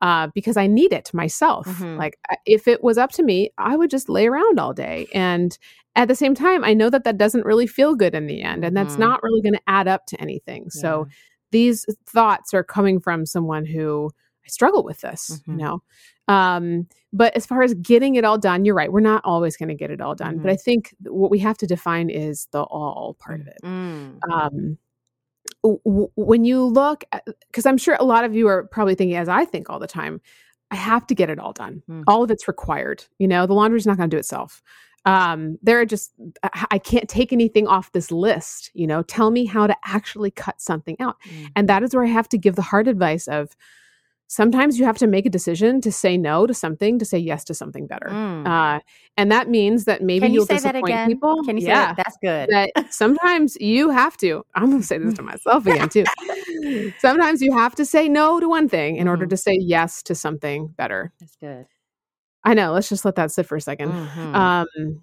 Uh, 0.00 0.28
because 0.34 0.56
I 0.56 0.66
need 0.66 0.92
it 0.92 1.12
myself. 1.12 1.66
Mhm. 1.66 1.98
Like 1.98 2.18
if 2.46 2.66
it 2.68 2.82
was 2.82 2.98
up 2.98 3.10
to 3.12 3.22
me, 3.22 3.50
I 3.58 3.76
would 3.76 3.90
just 3.90 4.08
lay 4.08 4.26
around 4.26 4.58
all 4.58 4.72
day. 4.72 5.06
And 5.14 5.56
at 5.96 6.08
the 6.08 6.14
same 6.14 6.34
time, 6.34 6.64
I 6.64 6.72
know 6.74 6.88
that 6.90 7.04
that 7.04 7.18
doesn't 7.18 7.44
really 7.44 7.66
feel 7.66 7.94
good 7.94 8.14
in 8.14 8.26
the 8.26 8.42
end, 8.42 8.64
and 8.64 8.76
that's 8.76 8.94
Mhm. 8.96 9.00
not 9.00 9.22
really 9.22 9.42
going 9.42 9.54
to 9.54 9.60
add 9.66 9.88
up 9.88 10.06
to 10.06 10.20
anything. 10.20 10.70
So 10.70 11.06
these 11.50 11.84
thoughts 12.06 12.54
are 12.54 12.62
coming 12.64 13.00
from 13.00 13.26
someone 13.26 13.66
who 13.66 14.10
I 14.44 14.48
struggle 14.48 14.84
with 14.84 15.00
this, 15.00 15.42
you 15.46 15.54
Mhm. 15.54 15.58
know. 15.58 15.82
Um, 16.28 16.86
but 17.12 17.36
as 17.36 17.44
far 17.44 17.62
as 17.62 17.74
getting 17.74 18.14
it 18.14 18.24
all 18.24 18.38
done, 18.38 18.64
you're 18.64 18.74
right. 18.76 18.92
We're 18.92 19.00
not 19.00 19.20
always 19.24 19.56
going 19.56 19.68
to 19.68 19.74
get 19.74 19.90
it 19.90 20.00
all 20.00 20.14
done. 20.14 20.38
But 20.38 20.48
Mhm. 20.48 20.52
I 20.52 20.56
think 20.56 20.94
what 21.02 21.30
we 21.30 21.40
have 21.40 21.58
to 21.58 21.66
define 21.66 22.08
is 22.08 22.46
the 22.52 22.62
all 22.62 23.16
part 23.18 23.40
of 23.40 23.48
it 23.48 23.58
Mm. 23.64 24.18
um, 24.32 24.78
w- 25.62 26.10
when 26.16 26.44
you 26.44 26.64
look 26.64 27.04
because 27.48 27.66
i'm 27.66 27.76
sure 27.78 27.96
a 28.00 28.04
lot 28.04 28.24
of 28.24 28.34
you 28.34 28.48
are 28.48 28.64
probably 28.64 28.94
thinking 28.94 29.16
as 29.16 29.28
i 29.28 29.44
think 29.44 29.68
all 29.70 29.78
the 29.78 29.86
time 29.86 30.20
i 30.70 30.76
have 30.76 31.06
to 31.06 31.14
get 31.14 31.28
it 31.30 31.38
all 31.38 31.52
done 31.52 31.82
Mm. 31.88 32.04
all 32.06 32.22
of 32.22 32.30
it's 32.30 32.48
required 32.48 33.04
you 33.18 33.28
know 33.28 33.46
the 33.46 33.54
laundry's 33.54 33.86
not 33.86 33.96
going 33.96 34.08
to 34.10 34.14
do 34.14 34.18
itself 34.18 34.62
um, 35.06 35.58
there 35.62 35.80
are 35.80 35.86
just 35.86 36.12
I, 36.42 36.66
I 36.72 36.78
can't 36.78 37.08
take 37.08 37.32
anything 37.32 37.66
off 37.66 37.92
this 37.92 38.10
list 38.10 38.70
you 38.74 38.86
know 38.86 39.02
tell 39.02 39.30
me 39.30 39.46
how 39.46 39.66
to 39.66 39.76
actually 39.84 40.30
cut 40.30 40.60
something 40.60 40.96
out 41.00 41.16
Mm. 41.28 41.48
and 41.56 41.68
that 41.68 41.82
is 41.82 41.94
where 41.94 42.04
i 42.04 42.08
have 42.08 42.28
to 42.30 42.38
give 42.38 42.56
the 42.56 42.62
hard 42.62 42.86
advice 42.88 43.26
of 43.28 43.56
sometimes 44.32 44.78
you 44.78 44.84
have 44.84 44.96
to 44.96 45.08
make 45.08 45.26
a 45.26 45.30
decision 45.30 45.80
to 45.80 45.90
say 45.90 46.16
no 46.16 46.46
to 46.46 46.54
something 46.54 47.00
to 47.00 47.04
say 47.04 47.18
yes 47.18 47.42
to 47.42 47.52
something 47.52 47.88
better 47.88 48.06
Mm. 48.10 48.46
uh, 48.46 48.78
and 49.16 49.32
that 49.32 49.48
means 49.48 49.86
that 49.86 50.02
maybe 50.02 50.20
Can 50.20 50.30
you 50.32 50.36
you'll 50.38 50.46
say 50.46 50.54
that 50.60 50.72
disappoint 50.72 50.84
again? 50.94 51.08
people 51.08 51.42
Can 51.44 51.56
you 51.56 51.62
say 51.62 51.68
yeah 51.68 51.86
that? 51.94 51.96
That's 51.96 52.16
good. 52.22 52.48
that 52.50 52.92
sometimes 52.94 53.56
you 53.60 53.90
have 53.90 54.16
to 54.18 54.44
i'm 54.54 54.70
going 54.70 54.82
to 54.82 54.86
say 54.86 54.98
this 54.98 55.14
to 55.14 55.22
myself 55.32 55.66
again 55.66 55.88
too 55.88 56.04
sometimes 56.98 57.42
you 57.42 57.52
have 57.56 57.74
to 57.74 57.84
say 57.84 58.08
no 58.08 58.38
to 58.38 58.48
one 58.48 58.68
thing 58.68 58.96
in 58.96 59.08
order 59.08 59.26
Mhm. 59.26 59.30
to 59.30 59.36
say 59.36 59.56
yes 59.60 60.02
to 60.04 60.14
something 60.14 60.68
better 60.68 61.12
That's 61.18 61.36
good. 61.36 61.66
i 62.44 62.54
know 62.54 62.72
let's 62.72 62.88
just 62.88 63.04
let 63.04 63.16
that 63.16 63.32
sit 63.32 63.46
for 63.46 63.56
a 63.56 63.60
2nd 63.60 63.90
Mhm. 63.92 64.34
um 64.36 65.02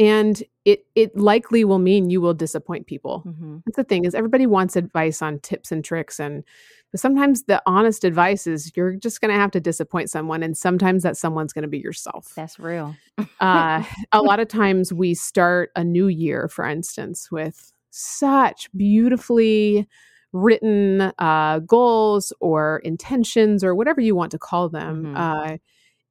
and 0.00 0.42
it 0.64 0.86
it 0.94 1.16
likely 1.16 1.64
will 1.64 1.80
mean 1.80 2.08
you 2.08 2.20
will 2.20 2.34
disappoint 2.34 2.86
people 2.86 3.24
Mhm. 3.26 3.62
that's 3.66 3.76
the 3.76 3.84
thing 3.84 4.04
is 4.04 4.14
everybody 4.14 4.46
wants 4.46 4.76
advice 4.76 5.20
on 5.22 5.38
tips 5.40 5.72
and 5.72 5.84
tricks 5.84 6.20
and 6.20 6.44
but 6.90 7.00
sometimes 7.00 7.44
the 7.44 7.62
honest 7.66 8.04
advice 8.04 8.46
is 8.46 8.72
you're 8.76 8.94
just 8.96 9.20
going 9.20 9.32
to 9.32 9.38
have 9.38 9.50
to 9.52 9.60
disappoint 9.60 10.10
someone 10.10 10.42
and 10.42 10.56
sometimes 10.56 11.02
that 11.02 11.16
someone's 11.16 11.52
going 11.52 11.62
to 11.62 11.68
be 11.68 11.78
yourself 11.78 12.32
That's 12.34 12.58
real. 12.58 12.96
uh, 13.40 13.82
a 14.12 14.22
lot 14.22 14.40
of 14.40 14.48
times 14.48 14.92
we 14.92 15.14
start 15.14 15.70
a 15.76 15.84
new 15.84 16.08
year, 16.08 16.48
for 16.48 16.66
instance, 16.66 17.30
with 17.30 17.72
such 17.90 18.68
beautifully 18.76 19.88
written 20.32 21.12
uh, 21.18 21.58
goals 21.60 22.32
or 22.40 22.78
intentions 22.84 23.64
or 23.64 23.74
whatever 23.74 24.00
you 24.00 24.14
want 24.14 24.30
to 24.32 24.38
call 24.38 24.68
them. 24.68 25.04
Mhm. 25.06 25.16
Uh, 25.16 25.58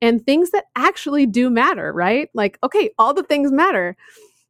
and 0.01 0.23
things 0.25 0.51
that 0.51 0.65
actually 0.75 1.25
do 1.25 1.49
matter, 1.49 1.91
right? 1.91 2.29
Like, 2.35 2.59
okay, 2.63 2.91
all 2.99 3.13
the 3.15 3.23
things 3.23 3.51
matter. 3.51 3.95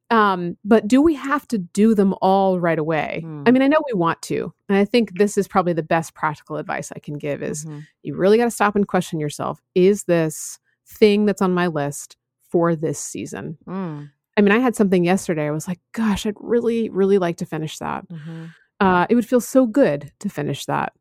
Um, 0.10 0.58
but 0.64 0.88
do 0.88 1.02
we 1.02 1.16
have 1.16 1.48
to 1.50 1.58
do 1.58 1.94
them 1.94 2.14
all 2.22 2.60
right 2.60 2.80
away? 2.80 3.22
I 3.24 3.26
Mm. 3.28 3.52
mean, 3.54 3.62
I 3.62 3.68
know 3.68 3.80
we 3.92 3.98
want 3.98 4.22
to. 4.24 4.54
And 4.70 4.78
I 4.78 4.86
think 4.86 5.18
this 5.18 5.38
is 5.38 5.48
probably 5.48 5.74
the 5.74 5.84
best 5.84 6.14
practical 6.14 6.56
advice 6.56 6.92
I 6.96 7.00
can 7.00 7.16
give 7.18 7.44
is 7.44 7.66
Mhm. 7.66 7.86
you 8.04 8.16
really 8.16 8.38
got 8.38 8.46
to 8.46 8.52
stop 8.52 8.76
and 8.76 8.88
question 8.88 9.20
yourself 9.20 9.62
is 9.76 10.04
this 10.06 10.60
thing 10.88 11.26
that's 11.26 11.42
on 11.42 11.54
my 11.54 11.68
list 11.68 12.16
for 12.50 12.74
this 12.76 12.98
season 12.98 13.58
Mm. 13.68 14.10
i 14.38 14.42
mean 14.42 14.54
i 14.54 14.60
had 14.60 14.74
something 14.74 15.04
yesterday 15.04 15.46
i 15.48 15.52
was 15.52 15.68
like 15.68 15.82
gosh 15.92 16.26
i'd 16.26 16.34
really 16.40 16.88
really 16.90 17.18
like 17.18 17.36
to 17.38 17.46
finish 17.46 17.78
that 17.80 18.08
Mhm. 18.08 18.52
uh, 18.80 19.06
it 19.10 19.16
would 19.16 19.28
feel 19.28 19.42
so 19.42 19.66
good 19.66 20.14
to 20.20 20.30
finish 20.30 20.66
that 20.66 20.94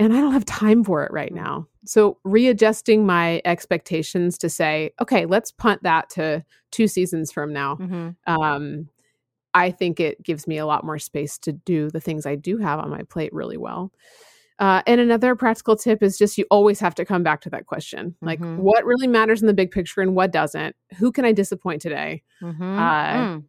and 0.00 0.14
i 0.14 0.20
don't 0.22 0.32
have 0.32 0.46
time 0.46 0.82
for 0.82 1.04
it 1.04 1.12
right 1.12 1.30
Mm. 1.32 1.36
now 1.44 1.68
so 1.84 2.18
readjusting 2.24 3.04
my 3.06 3.40
expectations 3.44 4.38
to 4.38 4.48
say 4.48 4.92
okay 5.00 5.26
let's 5.26 5.50
punt 5.50 5.82
that 5.82 6.08
to 6.10 6.44
two 6.70 6.86
seasons 6.88 7.32
from 7.32 7.52
now 7.52 7.76
Mhm. 7.76 8.16
um, 8.26 8.88
I 9.54 9.70
think 9.70 10.00
it 10.00 10.22
gives 10.22 10.46
me 10.46 10.56
a 10.58 10.64
lot 10.64 10.84
more 10.84 10.98
space 10.98 11.36
to 11.40 11.52
do 11.52 11.90
the 11.90 12.00
things 12.00 12.24
I 12.24 12.36
do 12.36 12.56
have 12.56 12.78
on 12.80 12.88
my 12.88 13.02
plate 13.02 13.34
really 13.34 13.58
well. 13.58 13.92
Uh, 14.58 14.80
and 14.86 14.98
another 14.98 15.34
practical 15.34 15.76
tip 15.76 16.02
is 16.02 16.16
just 16.16 16.38
you 16.38 16.46
always 16.50 16.80
have 16.80 16.94
to 16.94 17.04
come 17.04 17.22
back 17.22 17.40
to 17.42 17.50
that 17.50 17.66
question 17.66 18.14
like, 18.22 18.40
Mhm. 18.40 18.56
what 18.58 18.84
really 18.86 19.06
matters 19.08 19.42
in 19.42 19.46
the 19.46 19.52
big 19.54 19.70
picture 19.70 20.00
and 20.00 20.14
what 20.14 20.30
doesn't? 20.32 20.74
Who 20.98 21.12
can 21.12 21.24
I 21.26 21.32
disappoint 21.32 21.82
today? 21.82 22.22
Mhm. 22.40 22.78
Uh, 22.78 23.26
Mm. 23.26 23.44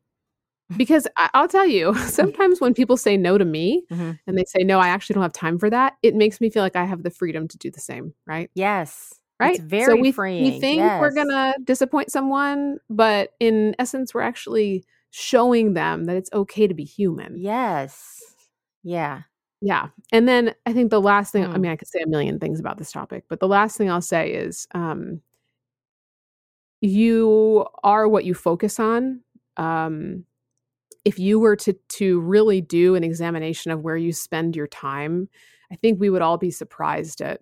Because 0.77 1.07
I- 1.17 1.29
I'll 1.33 1.47
tell 1.47 1.67
you, 1.67 1.93
sometimes 2.07 2.59
when 2.61 2.73
people 2.73 2.97
say 2.97 3.17
no 3.17 3.37
to 3.37 3.45
me 3.45 3.83
Mhm. 3.91 4.19
and 4.27 4.37
they 4.37 4.43
say, 4.45 4.63
no, 4.63 4.79
I 4.79 4.87
actually 4.89 5.15
don't 5.15 5.23
have 5.23 5.33
time 5.33 5.57
for 5.59 5.69
that, 5.69 5.97
it 6.03 6.15
makes 6.15 6.39
me 6.41 6.49
feel 6.49 6.63
like 6.63 6.75
I 6.75 6.85
have 6.85 7.03
the 7.03 7.09
freedom 7.11 7.47
to 7.47 7.57
do 7.57 7.69
the 7.71 7.79
same, 7.79 8.13
right? 8.25 8.49
Yes. 8.55 9.13
right? 9.39 9.55
It's 9.55 9.63
very 9.63 9.85
so 9.97 10.01
we, 10.01 10.11
freeing. 10.11 10.43
we 10.43 10.59
think 10.59 10.77
yes. 10.77 11.01
we're 11.01 11.11
gonna 11.13 11.55
disappoint 11.63 12.11
someone, 12.11 12.77
but 12.89 13.31
in 13.39 13.75
essence, 13.79 14.13
we're 14.13 14.21
actually 14.21 14.85
showing 15.09 15.73
them 15.73 16.05
that 16.05 16.15
it's 16.15 16.29
okay 16.33 16.65
to 16.67 16.73
be 16.73 16.83
human. 16.85 17.35
Yes. 17.37 18.21
Yeah. 18.83 19.23
Yeah. 19.61 19.89
And 20.11 20.27
then 20.27 20.53
I 20.65 20.71
think 20.73 20.91
the 20.91 21.01
last 21.01 21.31
thing, 21.31 21.45
I 21.45 21.47
Mm. 21.55 21.61
mean, 21.61 21.71
I 21.71 21.75
could 21.75 21.87
say 21.87 21.99
a 22.01 22.07
million 22.07 22.39
things 22.39 22.59
about 22.59 22.77
this 22.77 22.91
topic, 22.91 23.25
but 23.27 23.39
the 23.39 23.47
last 23.47 23.77
thing 23.77 23.89
I'll 23.89 24.01
say 24.01 24.31
is 24.31 24.67
um, 24.73 25.21
you 26.81 27.65
are 27.83 28.07
what 28.07 28.25
you 28.25 28.33
focus 28.33 28.79
on. 28.79 29.21
Um, 29.57 30.25
if 31.05 31.19
you 31.19 31.39
were 31.39 31.55
to 31.57 31.73
to 31.89 32.19
really 32.21 32.61
do 32.61 32.95
an 32.95 33.03
examination 33.03 33.71
of 33.71 33.81
where 33.81 33.97
you 33.97 34.13
spend 34.13 34.55
your 34.55 34.67
time, 34.67 35.27
I 35.71 35.75
think 35.75 35.99
we 35.99 36.09
would 36.09 36.21
all 36.21 36.37
be 36.37 36.51
surprised 36.51 37.21
at 37.21 37.41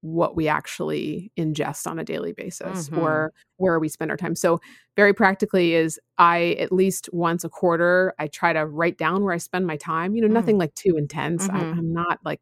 what 0.00 0.36
we 0.36 0.46
actually 0.46 1.32
ingest 1.36 1.86
on 1.86 1.98
a 1.98 2.04
daily 2.04 2.32
basis 2.32 2.88
Mhm. 2.88 2.98
or 2.98 3.32
where 3.56 3.80
we 3.80 3.88
spend 3.88 4.10
our 4.12 4.16
time. 4.16 4.36
So 4.36 4.60
very 4.96 5.12
practically 5.12 5.74
is 5.74 5.98
I 6.18 6.56
at 6.60 6.70
least 6.72 7.08
once 7.12 7.42
a 7.44 7.48
quarter 7.48 8.14
I 8.18 8.28
try 8.28 8.52
to 8.52 8.64
write 8.64 8.96
down 8.96 9.24
where 9.24 9.34
I 9.34 9.38
spend 9.38 9.66
my 9.66 9.76
time. 9.76 10.14
You 10.14 10.22
know, 10.22 10.28
Mm. 10.28 10.32
nothing 10.34 10.58
like 10.58 10.74
too 10.74 10.96
intense. 10.96 11.48
I, 11.50 11.64
Mhm. 11.64 11.78
I'm 11.78 11.92
not 11.92 12.20
like 12.24 12.40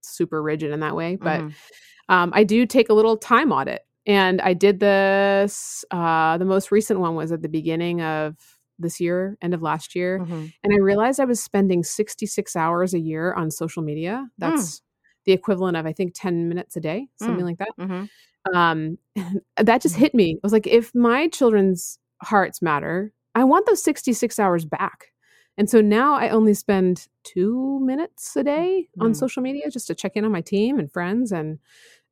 super 0.00 0.42
rigid 0.42 0.72
in 0.72 0.80
that 0.80 0.96
way, 0.96 1.16
but 1.16 1.42
Mhm. 1.42 1.52
um, 2.08 2.30
I 2.34 2.44
do 2.44 2.64
take 2.66 2.88
a 2.88 2.94
little 2.94 3.16
time 3.16 3.52
audit. 3.52 3.82
And 4.06 4.40
I 4.40 4.54
did 4.54 4.80
this. 4.80 5.84
Uh, 5.90 6.38
the 6.38 6.44
most 6.44 6.70
recent 6.72 7.00
one 7.00 7.14
was 7.14 7.30
at 7.32 7.42
the 7.42 7.48
beginning 7.48 8.00
of 8.02 8.55
this 8.78 9.00
year, 9.00 9.36
end 9.42 9.54
of 9.54 9.62
last 9.62 9.94
year, 9.94 10.20
Mhm. 10.20 10.52
and 10.62 10.72
I 10.72 10.76
realized 10.78 11.20
I 11.20 11.24
was 11.24 11.42
spending 11.42 11.82
66 11.82 12.54
hours 12.56 12.94
a 12.94 12.98
year 12.98 13.32
on 13.34 13.50
social 13.50 13.82
media. 13.82 14.28
That's 14.38 14.82
the 15.24 15.32
equivalent 15.32 15.76
of 15.76 15.86
I 15.86 15.92
think 15.92 16.12
10 16.14 16.48
minutes 16.48 16.76
a 16.76 16.80
day, 16.80 17.08
something 17.16 17.44
like 17.44 17.58
that. 17.58 17.70
Mhm. 17.78 18.08
Um, 18.54 18.98
that 19.56 19.82
just 19.82 19.96
hit 19.96 20.14
me. 20.14 20.36
I 20.36 20.40
was 20.42 20.52
like, 20.52 20.66
if 20.66 20.94
my 20.94 21.28
children's 21.28 21.98
hearts 22.22 22.62
matter, 22.62 23.12
I 23.34 23.44
want 23.44 23.66
those 23.66 23.82
66 23.82 24.38
hours 24.38 24.64
back. 24.64 25.12
And 25.58 25.68
so 25.70 25.80
now 25.80 26.14
I 26.14 26.28
only 26.28 26.54
spend 26.54 27.08
two 27.24 27.80
minutes 27.80 28.36
a 28.36 28.44
day 28.44 28.88
on 29.00 29.12
Mm. 29.12 29.16
social 29.16 29.42
media 29.42 29.70
just 29.70 29.86
to 29.88 29.94
check 29.94 30.12
in 30.14 30.24
on 30.24 30.30
my 30.32 30.42
team 30.42 30.78
and 30.78 30.92
friends. 30.92 31.32
And 31.32 31.58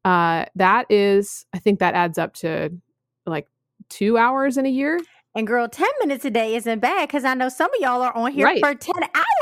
uh, 0.04 0.46
that 0.56 0.90
is, 0.90 1.46
I 1.54 1.58
think 1.58 1.78
that 1.78 1.94
adds 1.94 2.18
up 2.18 2.34
to 2.36 2.70
like 3.26 3.46
two 3.90 4.16
hours 4.18 4.56
in 4.56 4.66
a 4.66 4.70
year. 4.70 4.98
And 5.36 5.48
girl, 5.48 5.66
10 5.68 5.88
minutes 6.00 6.24
a 6.24 6.30
day 6.30 6.54
isn't 6.54 6.78
bad 6.78 7.08
because 7.08 7.24
I 7.24 7.34
know 7.34 7.48
some 7.48 7.68
of 7.74 7.80
y'all 7.80 8.02
are 8.02 8.14
on 8.16 8.30
here 8.30 8.46
Right. 8.46 8.60
for 8.60 8.72
10 8.72 8.94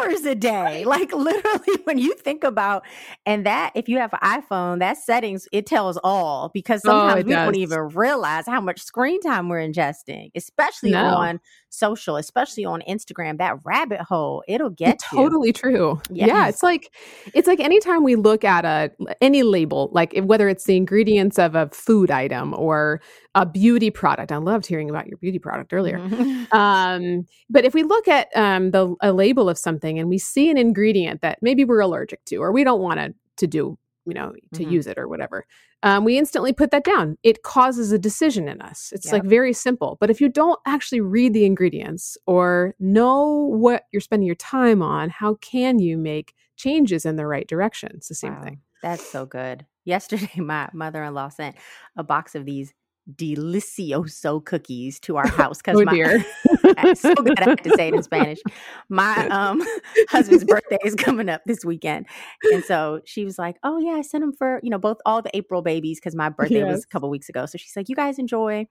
hours 0.03 0.25
a 0.25 0.35
day. 0.35 0.85
Like 0.85 1.13
literally, 1.15 1.79
when 1.85 1.99
you 1.99 2.15
think 2.15 2.45
about, 2.45 2.85
and 3.27 3.47
that 3.47 3.73
if 3.75 3.89
you 3.89 3.99
have 3.99 4.13
an 4.13 4.19
iPhone, 4.23 4.79
that 4.81 4.99
settings, 4.99 5.49
it 5.53 5.67
tells 5.67 5.99
all 6.05 6.51
because 6.53 6.83
Oh, 6.85 6.91
sometimes 6.91 7.21
it 7.21 7.27
we 7.27 7.33
don't 7.33 7.57
even 7.57 7.79
realize 7.95 8.47
how 8.47 8.61
much 8.61 8.81
screen 8.83 9.21
time 9.21 9.49
we're 9.49 9.61
ingesting, 9.67 10.31
especially 10.35 10.91
No. 10.91 11.05
on 11.05 11.41
social, 11.71 12.17
especially 12.17 12.65
on 12.65 12.83
Instagram. 12.89 13.39
That 13.39 13.59
rabbit 13.65 14.01
hole, 14.01 14.43
it'll 14.47 14.71
get 14.71 14.97
It's 14.97 15.13
you. 15.13 15.19
totally 15.19 15.53
true. 15.53 16.01
Yeah, 16.11 16.49
it's 16.49 16.63
like 16.63 16.95
it's 17.35 17.47
like 17.49 17.61
anytime 17.61 18.03
we 18.05 18.15
look 18.17 18.45
at 18.45 18.65
a 18.65 18.91
any 19.21 19.43
label, 19.43 19.89
like 19.93 20.15
whether 20.25 20.49
it's 20.49 20.65
the 20.65 20.77
ingredients 20.77 21.39
of 21.39 21.55
a 21.55 21.69
food 21.73 22.11
item 22.11 22.55
or 22.59 23.01
a 23.35 23.47
beauty 23.47 23.91
product. 23.91 24.31
I 24.31 24.37
loved 24.37 24.67
hearing 24.67 24.91
about 24.91 25.07
your 25.07 25.17
beauty 25.17 25.39
product 25.39 25.73
earlier. 25.73 25.99
Mhm. 25.99 26.53
Um, 26.53 27.27
but 27.49 27.65
if 27.65 27.73
we 27.73 27.83
look 27.83 28.07
at 28.07 28.29
um, 28.37 28.73
the 28.73 28.95
a 29.01 29.13
label 29.13 29.49
of 29.49 29.57
something 29.57 29.92
and 29.99 30.09
we 30.09 30.19
see 30.19 30.51
an 30.51 30.59
ingredient 30.59 31.21
that 31.23 31.39
maybe 31.43 31.65
we're 31.65 31.81
allergic 31.81 32.25
to 32.27 32.37
or 32.37 32.53
we 32.53 32.65
don't 32.65 32.81
want 32.81 32.99
to 33.01 33.15
to 33.39 33.47
do, 33.47 33.79
you 34.07 34.13
know, 34.15 34.33
to 34.53 34.63
Mhm. 34.65 34.71
use 34.71 34.87
it 34.87 34.99
or 34.99 35.09
whatever, 35.09 35.47
um, 35.83 36.05
we 36.05 36.19
instantly 36.19 36.53
put 36.53 36.71
that 36.71 36.85
down. 36.85 37.17
It 37.23 37.43
causes 37.43 37.91
a 37.91 37.99
decision 37.99 38.47
in 38.47 38.61
us. 38.61 38.93
It's 38.95 39.11
like 39.11 39.25
very 39.25 39.53
simple. 39.55 39.97
But 40.01 40.11
if 40.11 40.21
you 40.21 40.29
don't 40.29 40.61
actually 40.67 41.01
read 41.01 41.33
the 41.33 41.45
ingredients 41.47 42.17
or 42.27 42.75
know 42.79 43.25
what 43.51 43.85
you're 43.91 44.01
spending 44.01 44.27
your 44.27 44.37
time 44.37 44.83
on, 44.83 45.09
how 45.09 45.35
can 45.37 45.79
you 45.79 45.97
make 45.97 46.35
changes 46.57 47.07
in 47.07 47.17
the 47.17 47.27
right 47.27 47.49
direction? 47.49 47.91
It's 47.95 48.09
the 48.09 48.15
same 48.15 48.35
Wow, 48.35 48.45
thing. 48.45 48.61
That's 48.83 49.03
so 49.11 49.25
good. 49.27 49.67
Yesterday, 49.85 50.31
my 50.39 50.69
mother 50.73 51.03
in 51.03 51.15
law 51.15 51.29
sent 51.29 51.57
a 51.97 52.05
box 52.05 52.35
of 52.35 52.45
these 52.45 52.73
delicioso 53.13 54.45
cookies 54.45 55.01
to 55.01 55.17
our 55.17 55.27
house 55.27 55.59
because 55.59 55.81
Oh 55.81 55.85
my 55.85 55.93
dear. 56.75 56.95
so 56.95 57.15
good 57.15 57.39
I 57.41 57.51
had 57.51 57.65
to 57.65 57.71
say 57.77 57.89
it 57.89 57.95
in 57.95 58.03
Spanish. 58.03 58.39
My 58.89 59.29
um 59.29 59.63
husband's 60.09 60.45
birthday 60.45 60.79
is 60.85 60.95
coming 60.95 61.29
up 61.29 61.43
this 61.47 61.65
weekend, 61.65 62.07
and 62.53 62.65
so 62.65 63.01
she 63.05 63.25
was 63.25 63.39
like, 63.39 63.57
"Oh 63.63 63.79
yeah, 63.79 63.93
I 63.93 64.03
sent 64.03 64.25
him 64.25 64.33
for 64.33 64.61
you 64.63 64.71
know 64.71 64.79
both 64.79 64.99
all 65.07 65.23
the 65.23 65.35
April 65.37 65.63
babies 65.63 65.99
because 65.99 66.15
my 66.15 66.29
birthday 66.29 66.65
was 66.65 66.85
a 66.85 66.87
couple 66.89 67.11
weeks 67.11 67.29
ago." 67.29 67.47
So 67.47 67.59
she's 67.59 67.77
like, 67.77 67.89
"You 67.89 67.97
guys 67.97 68.19
enjoy," 68.19 68.67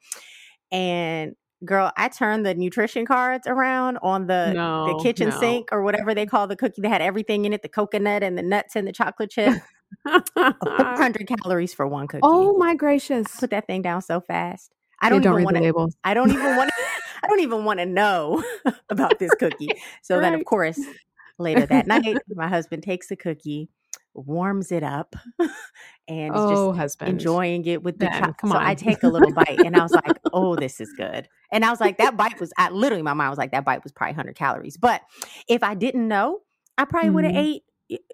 and 0.71 1.35
girl, 1.63 1.91
I 1.97 2.09
turned 2.09 2.45
the 2.45 2.55
nutrition 2.55 3.05
cards 3.05 3.47
around 3.47 3.97
on 4.01 4.27
the 4.27 4.53
the 4.53 4.99
kitchen 5.03 5.29
no. 5.29 5.39
sink 5.39 5.69
or 5.71 5.83
whatever 5.83 6.13
they 6.13 6.25
call 6.25 6.47
the 6.47 6.55
cookie 6.55 6.81
that 6.81 6.89
had 6.89 7.01
everything 7.01 7.45
in 7.45 7.53
it, 7.53 7.61
the 7.61 7.69
coconut 7.69 8.23
and 8.23 8.37
the 8.37 8.43
nuts 8.43 8.75
and 8.75 8.87
the 8.87 8.91
chocolate 8.91 9.29
chip. 9.29 9.61
100 10.03 11.27
calories 11.27 11.73
for 11.73 11.85
one 11.85 12.07
cookie. 12.07 12.21
oh 12.23 12.57
my 12.57 12.75
gracious. 12.75 13.27
Put 13.39 13.51
that 13.51 13.67
thing 13.67 13.81
down 13.81 14.01
so 14.01 14.21
fast. 14.21 14.71
I 15.01 15.09
don't, 15.09 15.21
don't 15.21 15.41
even 15.41 15.43
want 15.43 15.57
to. 15.57 15.97
I 16.03 16.13
don't 16.13 16.31
even 16.31 16.55
want. 16.55 16.69
to 16.69 17.00
I 17.23 17.27
don't 17.27 17.39
even 17.41 17.65
want 17.65 17.79
to 17.79 17.85
know 17.85 18.43
about 18.89 19.19
this 19.19 19.35
cookie. 19.35 19.73
So 20.01 20.19
then, 20.19 20.33
of 20.33 20.43
course, 20.45 20.89
later 21.37 21.65
that 21.67 21.87
night, 21.87 22.21
my 22.35 22.47
husband 22.47 22.83
takes 22.83 23.07
the 23.09 23.15
cookie, 23.15 23.69
warms 24.13 24.71
it 24.71 24.83
up, 24.83 25.15
and 26.07 26.35
is 26.35 26.45
Oh, 26.45 26.45
just 26.45 26.73
husband. 26.77 27.09
enjoying 27.09 27.65
it 27.65 27.83
with 27.83 27.99
the 27.99 28.07
Ben, 28.07 28.11
chocolate. 28.11 28.37
come 28.37 28.51
So 28.51 28.59
I 28.61 28.75
take 28.75 29.03
a 29.03 29.09
little 29.09 29.31
bite, 29.35 29.61
and 29.63 29.75
I 29.77 29.83
was 29.83 29.95
like, 29.95 30.19
"Oh, 30.33 30.55
this 30.55 30.79
is 30.81 30.93
good." 30.93 31.27
And 31.51 31.65
I 31.65 31.69
was 31.71 31.79
like, 31.79 31.97
"That 31.97 32.17
bite 32.17 32.39
was." 32.39 32.51
I 32.57 32.69
literally, 32.69 33.03
my 33.03 33.13
mind 33.13 33.29
was 33.31 33.37
like, 33.39 33.51
"That 33.51 33.65
bite 33.65 33.83
was 33.83 33.91
probably 33.91 34.11
100 34.13 34.35
calories." 34.35 34.77
But 34.77 35.01
if 35.47 35.63
I 35.63 35.73
didn't 35.75 36.07
know, 36.07 36.39
I 36.77 36.85
probably 36.85 37.09
would 37.11 37.25
have 37.25 37.33
Mhm. 37.33 37.35
ate. 37.35 37.63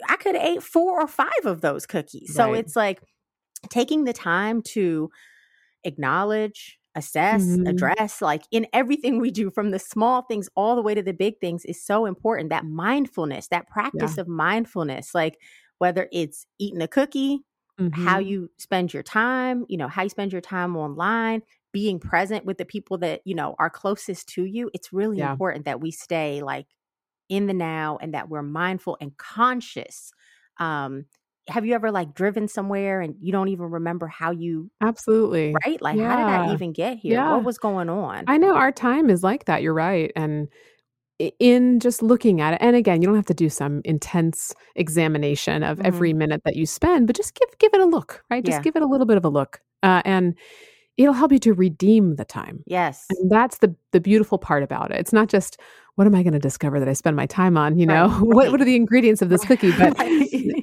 I 0.09 0.15
could 0.17 0.35
have 0.35 0.43
ate 0.43 0.63
four 0.63 0.99
or 1.01 1.07
five 1.07 1.45
of 1.45 1.61
those 1.61 1.85
cookies. 1.85 2.33
So 2.33 2.53
Right. 2.53 2.55
it's 2.55 2.75
like 2.75 3.01
taking 3.69 4.05
the 4.05 4.13
time 4.13 4.61
to 4.63 5.09
acknowledge, 5.83 6.76
assess, 6.97 7.57
Mhm. 7.57 7.67
address, 7.67 8.21
like 8.21 8.43
in 8.51 8.67
everything 8.73 9.21
we 9.21 9.31
do, 9.31 9.51
from 9.51 9.71
the 9.71 9.79
small 9.79 10.23
things 10.23 10.49
all 10.57 10.75
the 10.75 10.83
way 10.83 10.95
to 10.95 11.03
the 11.03 11.13
big 11.13 11.39
things, 11.41 11.65
is 11.65 11.83
so 11.83 12.05
important. 12.07 12.49
That 12.51 12.65
mindfulness, 12.65 13.49
that 13.49 13.69
practice 13.69 14.17
of 14.17 14.27
mindfulness, 14.27 15.15
like 15.15 15.39
whether 15.79 16.09
it's 16.11 16.45
eating 16.59 16.81
a 16.81 16.89
cookie, 16.89 17.41
how 17.91 18.17
Mhm. 18.17 18.19
you 18.19 18.51
spend 18.59 18.93
your 18.93 19.03
time, 19.03 19.65
you 19.69 19.77
know, 19.77 19.87
how 19.87 20.03
you 20.03 20.09
spend 20.09 20.31
your 20.33 20.41
time 20.41 20.75
online, 20.77 21.41
being 21.73 21.99
present 21.99 22.45
with 22.45 22.57
the 22.57 22.65
people 22.65 22.97
that, 22.99 23.21
you 23.25 23.35
know, 23.35 23.55
are 23.59 23.69
closest 23.69 24.27
to 24.29 24.45
you. 24.45 24.69
It's 24.73 24.93
really 24.93 25.21
Yeah. 25.21 25.37
important 25.39 25.65
that 25.65 25.81
we 25.81 25.91
stay 25.91 26.41
like 26.41 26.67
in 27.29 27.47
the 27.47 27.53
now 27.53 27.97
and 28.01 28.13
that 28.13 28.29
we're 28.29 28.41
mindful 28.43 28.97
and 29.01 29.15
conscious. 29.17 30.11
Um, 30.57 31.05
have 31.49 31.65
you 31.65 31.73
ever 31.73 31.91
like 31.91 32.13
driven 32.13 32.47
somewhere 32.47 33.01
and 33.01 33.15
you 33.19 33.31
don't 33.31 33.47
even 33.49 33.65
remember 33.71 34.07
how 34.07 34.31
you 34.31 34.69
Absolutely. 34.81 35.55
right? 35.65 35.81
Like 35.81 35.97
how 35.99 36.15
did 36.17 36.25
I 36.25 36.53
even 36.53 36.73
get 36.73 36.97
here? 36.97 37.13
Yeah. 37.13 37.31
What 37.35 37.43
was 37.45 37.57
going 37.57 37.89
on? 37.89 38.25
I 38.27 38.37
know 38.37 38.55
our 38.55 38.71
time 38.71 39.09
is 39.09 39.23
like 39.23 39.45
that. 39.45 39.61
You're 39.61 39.73
right. 39.73 40.11
And 40.15 40.49
in 41.39 41.79
just 41.79 42.03
looking 42.03 42.41
at 42.41 42.53
it, 42.53 42.59
and 42.61 42.75
again, 42.75 43.01
you 43.01 43.07
don't 43.07 43.15
have 43.15 43.25
to 43.27 43.33
do 43.33 43.49
some 43.49 43.81
intense 43.85 44.53
examination 44.75 45.63
of 45.63 45.79
Mhm. 45.79 45.85
every 45.85 46.13
minute 46.13 46.41
that 46.45 46.55
you 46.55 46.65
spend, 46.65 47.07
but 47.07 47.15
just 47.15 47.33
give 47.33 47.49
give 47.59 47.73
it 47.73 47.81
a 47.81 47.85
look, 47.85 48.23
right? 48.29 48.43
Just 48.45 48.59
Yeah. 48.59 48.63
give 48.63 48.75
it 48.75 48.81
a 48.83 48.87
little 48.87 49.07
bit 49.07 49.17
of 49.17 49.25
a 49.25 49.29
look, 49.29 49.59
uh, 49.81 50.01
and 50.05 50.35
it'll 50.97 51.13
help 51.13 51.31
you 51.31 51.39
to 51.39 51.53
redeem 51.53 52.15
the 52.17 52.25
time. 52.25 52.63
yes. 52.67 53.05
And 53.09 53.31
that's 53.31 53.59
the 53.59 53.73
the 53.93 53.99
beautiful 54.01 54.37
part 54.37 54.61
about 54.63 54.91
it. 54.91 54.97
It's 54.99 55.13
not 55.13 55.27
just 55.29 55.59
what 55.97 56.05
am 56.05 56.13
I 56.13 56.21
going 56.21 56.33
to 56.33 56.39
discover 56.39 56.79
that 56.79 56.87
I 56.87 56.93
spend 56.93 57.15
my 57.15 57.25
time 57.25 57.57
on? 57.57 57.79
You 57.79 57.87
know, 57.87 58.07
Right, 58.07 58.21
what 58.21 58.51
what 58.51 58.61
are 58.61 58.65
the 58.65 58.75
ingredients 58.75 59.23
of 59.23 59.29
this 59.29 59.43
cookie? 59.45 59.71
But 59.71 59.99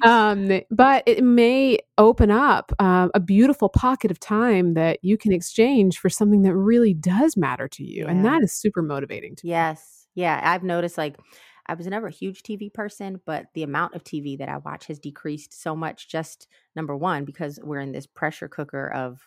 um, 0.07 0.61
but 0.71 1.03
it 1.05 1.25
may 1.25 1.79
open 1.97 2.31
up 2.31 2.71
uh, 2.79 3.09
a 3.13 3.19
beautiful 3.19 3.67
pocket 3.67 4.11
of 4.11 4.19
time 4.19 4.75
that 4.75 4.99
you 5.01 5.17
can 5.17 5.33
exchange 5.33 5.99
for 5.99 6.09
something 6.09 6.43
that 6.43 6.55
really 6.55 6.93
does 6.93 7.35
matter 7.35 7.67
to 7.67 7.83
you, 7.83 8.05
and 8.07 8.23
that 8.23 8.43
is 8.43 8.53
super 8.53 8.81
motivating 8.81 9.35
to 9.35 9.45
me. 9.45 9.51
Yes. 9.51 10.07
Yeah. 10.15 10.39
I've 10.41 10.63
noticed 10.63 10.97
like 10.97 11.17
I 11.65 11.73
was 11.73 11.85
never 11.87 12.07
a 12.07 12.11
huge 12.11 12.41
TV 12.41 12.73
person, 12.73 13.19
but 13.25 13.47
the 13.53 13.63
amount 13.63 13.93
of 13.93 14.05
TV 14.05 14.37
that 14.37 14.47
I 14.47 14.57
watch 14.57 14.87
has 14.87 14.99
decreased 14.99 15.61
so 15.61 15.75
much. 15.75 16.07
Just 16.07 16.47
number 16.77 16.95
one, 16.95 17.25
because 17.25 17.59
we're 17.61 17.81
in 17.81 17.91
this 17.91 18.07
pressure 18.07 18.47
cooker 18.47 18.89
of 18.89 19.19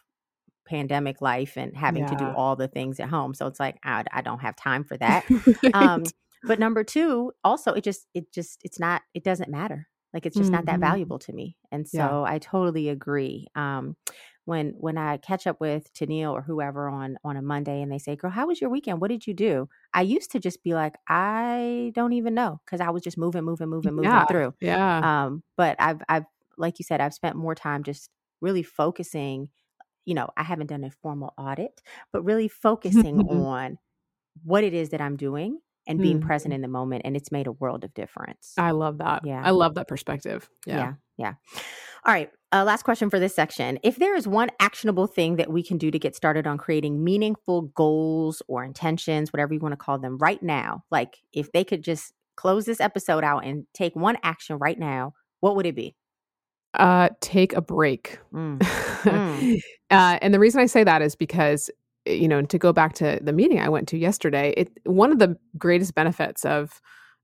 pandemic 0.69 1.21
life 1.23 1.57
and 1.57 1.77
having 1.77 2.05
to 2.07 2.16
do 2.16 2.33
all 2.33 2.57
the 2.57 2.69
things 2.69 3.01
at 3.01 3.09
home. 3.09 3.35
So 3.35 3.47
it's 3.47 3.61
like, 3.61 3.79
I, 3.85 4.05
I 4.12 4.23
don't 4.23 4.41
have 4.41 4.57
time 4.57 4.85
for 4.85 4.97
that. 4.99 5.25
Right. 5.62 5.73
Um, 5.73 6.12
but 6.45 6.59
number 6.59 6.85
two, 6.85 7.33
also, 7.45 7.73
it 7.73 7.85
just, 7.85 8.07
it 8.14 8.33
just, 8.33 8.61
it's 8.64 8.79
not, 8.79 9.03
it 9.14 9.25
doesn't 9.25 9.51
matter. 9.51 9.89
Like 10.14 10.25
it's 10.25 10.39
just 10.39 10.53
not 10.53 10.66
that 10.66 10.81
Mhm. 10.81 10.81
valuable 10.81 11.19
to 11.21 11.33
me. 11.35 11.59
And 11.71 11.87
so 11.87 12.05
Yeah. 12.16 12.16
I 12.25 12.39
totally 12.39 12.89
agree. 12.89 13.47
Um, 13.55 13.97
when 14.45 14.71
when 14.79 14.97
I 14.97 15.19
catch 15.19 15.47
up 15.47 15.61
with 15.61 15.93
Tennille 15.93 16.33
or 16.33 16.43
whoever 16.43 16.89
on 16.89 17.19
on 17.25 17.37
a 17.37 17.43
Monday 17.43 17.83
and 17.83 17.93
they 17.93 17.99
say, 17.99 18.16
"Girl, 18.16 18.31
how 18.31 18.47
was 18.47 18.61
your 18.61 18.71
weekend? 18.71 19.01
What 19.01 19.11
did 19.11 19.27
you 19.27 19.35
do?" 19.35 19.69
I 19.93 20.03
used 20.03 20.31
to 20.33 20.39
just 20.41 20.62
be 20.62 20.75
like, 20.75 20.95
"I 21.09 21.93
don't 21.95 22.12
even 22.14 22.35
know," 22.35 22.61
because 22.64 22.81
I 22.81 22.91
was 22.91 23.03
just 23.03 23.19
moving, 23.19 23.45
moving, 23.45 23.69
moving, 23.69 23.95
moving 23.95 24.23
yeah, 24.23 24.27
through. 24.27 24.55
yeah, 24.61 25.03
Um, 25.03 25.43
but 25.57 25.77
I've 25.81 26.01
I've 26.09 26.25
like 26.57 26.79
you 26.79 26.85
said, 26.85 27.01
I've 27.01 27.14
spent 27.14 27.37
more 27.37 27.55
time 27.55 27.83
just 27.83 28.11
really 28.41 28.62
focusing, 28.62 29.51
you 30.09 30.14
know, 30.14 30.28
I 30.36 30.42
haven't 30.42 30.68
done 30.68 30.84
a 30.84 30.90
formal 30.90 31.34
audit, 31.36 31.82
but 32.12 32.22
really 32.22 32.48
focusing 32.48 33.20
on 33.28 33.78
what 34.42 34.64
it 34.64 34.72
is 34.72 34.88
that 34.90 35.00
I'm 35.02 35.16
doing 35.16 35.61
and 35.86 36.00
being 36.00 36.20
present 36.20 36.52
Mhm. 36.52 36.56
in 36.56 36.62
the 36.62 36.68
moment. 36.68 37.02
And 37.04 37.14
it's 37.16 37.30
made 37.30 37.46
a 37.46 37.52
world 37.52 37.84
of 37.84 37.92
difference. 37.94 38.54
I 38.56 38.70
love 38.70 38.98
that. 38.98 39.26
Yeah. 39.26 39.42
I 39.44 39.50
love 39.50 39.74
that 39.74 39.88
perspective. 39.88 40.48
Yeah. 40.66 40.76
Yeah. 40.76 40.92
Yeah. 41.16 41.34
All 42.04 42.12
right. 42.14 42.30
Uh, 42.52 42.64
last 42.64 42.84
question 42.84 43.11
for 43.11 43.18
this 43.18 43.34
section. 43.34 43.78
If 43.82 43.96
there 43.96 44.14
is 44.14 44.26
one 44.26 44.48
actionable 44.61 45.06
thing 45.06 45.36
that 45.36 45.50
we 45.50 45.62
can 45.62 45.76
do 45.78 45.90
to 45.90 45.98
get 45.98 46.14
started 46.16 46.46
on 46.46 46.56
creating 46.56 47.02
meaningful 47.04 47.62
goals 47.62 48.40
or 48.48 48.64
intentions, 48.64 49.32
whatever 49.32 49.52
you 49.52 49.61
want 49.61 49.72
to 49.72 49.76
call 49.76 49.98
them, 49.98 50.16
right 50.18 50.42
now, 50.42 50.84
like 50.90 51.18
if 51.32 51.52
they 51.52 51.64
could 51.64 51.82
just 51.82 52.12
close 52.36 52.64
this 52.64 52.80
episode 52.80 53.24
out 53.24 53.44
and 53.44 53.66
take 53.74 53.94
one 53.96 54.16
action 54.22 54.56
right 54.59 54.78
now, 54.78 55.12
what 55.40 55.56
would 55.56 55.66
it 55.66 55.74
be? 55.74 55.94
Uh, 56.74 57.09
take 57.20 57.54
a 57.54 57.61
break. 57.62 58.18
Mm. 58.32 58.62
Mm. 59.05 59.61
uh, 59.90 60.18
and 60.20 60.34
the 60.34 60.38
reason 60.38 60.61
I 60.61 60.66
say 60.66 60.84
that 60.84 61.03
is 61.03 61.14
because, 61.14 61.70
eh, 62.07 62.12
you 62.12 62.28
know, 62.28 62.42
to 62.42 62.59
go 62.59 62.72
back 62.72 62.94
to 62.94 63.18
the 63.22 63.32
meeting 63.32 63.61
I 63.61 63.68
went 63.68 63.88
to 63.88 63.99
yesterday, 63.99 64.55
it 64.57 64.70
one 64.84 65.12
of 65.12 65.18
the 65.18 65.36
greatest 65.57 65.94
benefits 65.94 66.44
of 66.44 66.80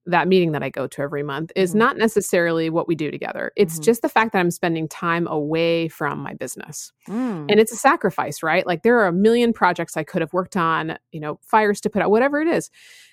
that 0.06 0.28
meeting 0.28 0.52
that 0.52 0.62
I 0.62 0.68
go 0.68 0.86
to 0.86 1.02
every 1.02 1.22
month 1.22 1.50
is 1.56 1.72
Mhm. 1.72 1.78
not 1.78 1.96
necessarily 1.96 2.68
what 2.70 2.86
we 2.86 2.94
do 2.94 3.10
together. 3.10 3.52
It's 3.56 3.78
Mhm. 3.78 3.84
just 3.84 4.02
the 4.02 4.08
fact 4.08 4.32
that 4.32 4.38
I'm 4.38 4.50
spending 4.50 4.86
time 4.86 5.26
away 5.26 5.88
from 5.88 6.18
my 6.18 6.34
business. 6.34 6.92
Mm. 7.08 7.46
And 7.50 7.58
it's 7.60 7.72
a 7.72 7.76
sacrifice, 7.76 8.42
right? 8.42 8.66
Like 8.66 8.82
there 8.82 8.98
are 8.98 9.06
a 9.06 9.12
million 9.12 9.52
projects 9.52 9.96
I 9.96 10.04
could 10.04 10.20
have 10.20 10.32
worked 10.34 10.56
on, 10.56 10.98
you 11.12 11.20
know, 11.20 11.38
fires 11.42 11.80
to 11.82 11.90
put 11.90 12.02
out, 12.02 12.10
whatever 12.10 12.40
it 12.40 12.48
is. 12.48 12.70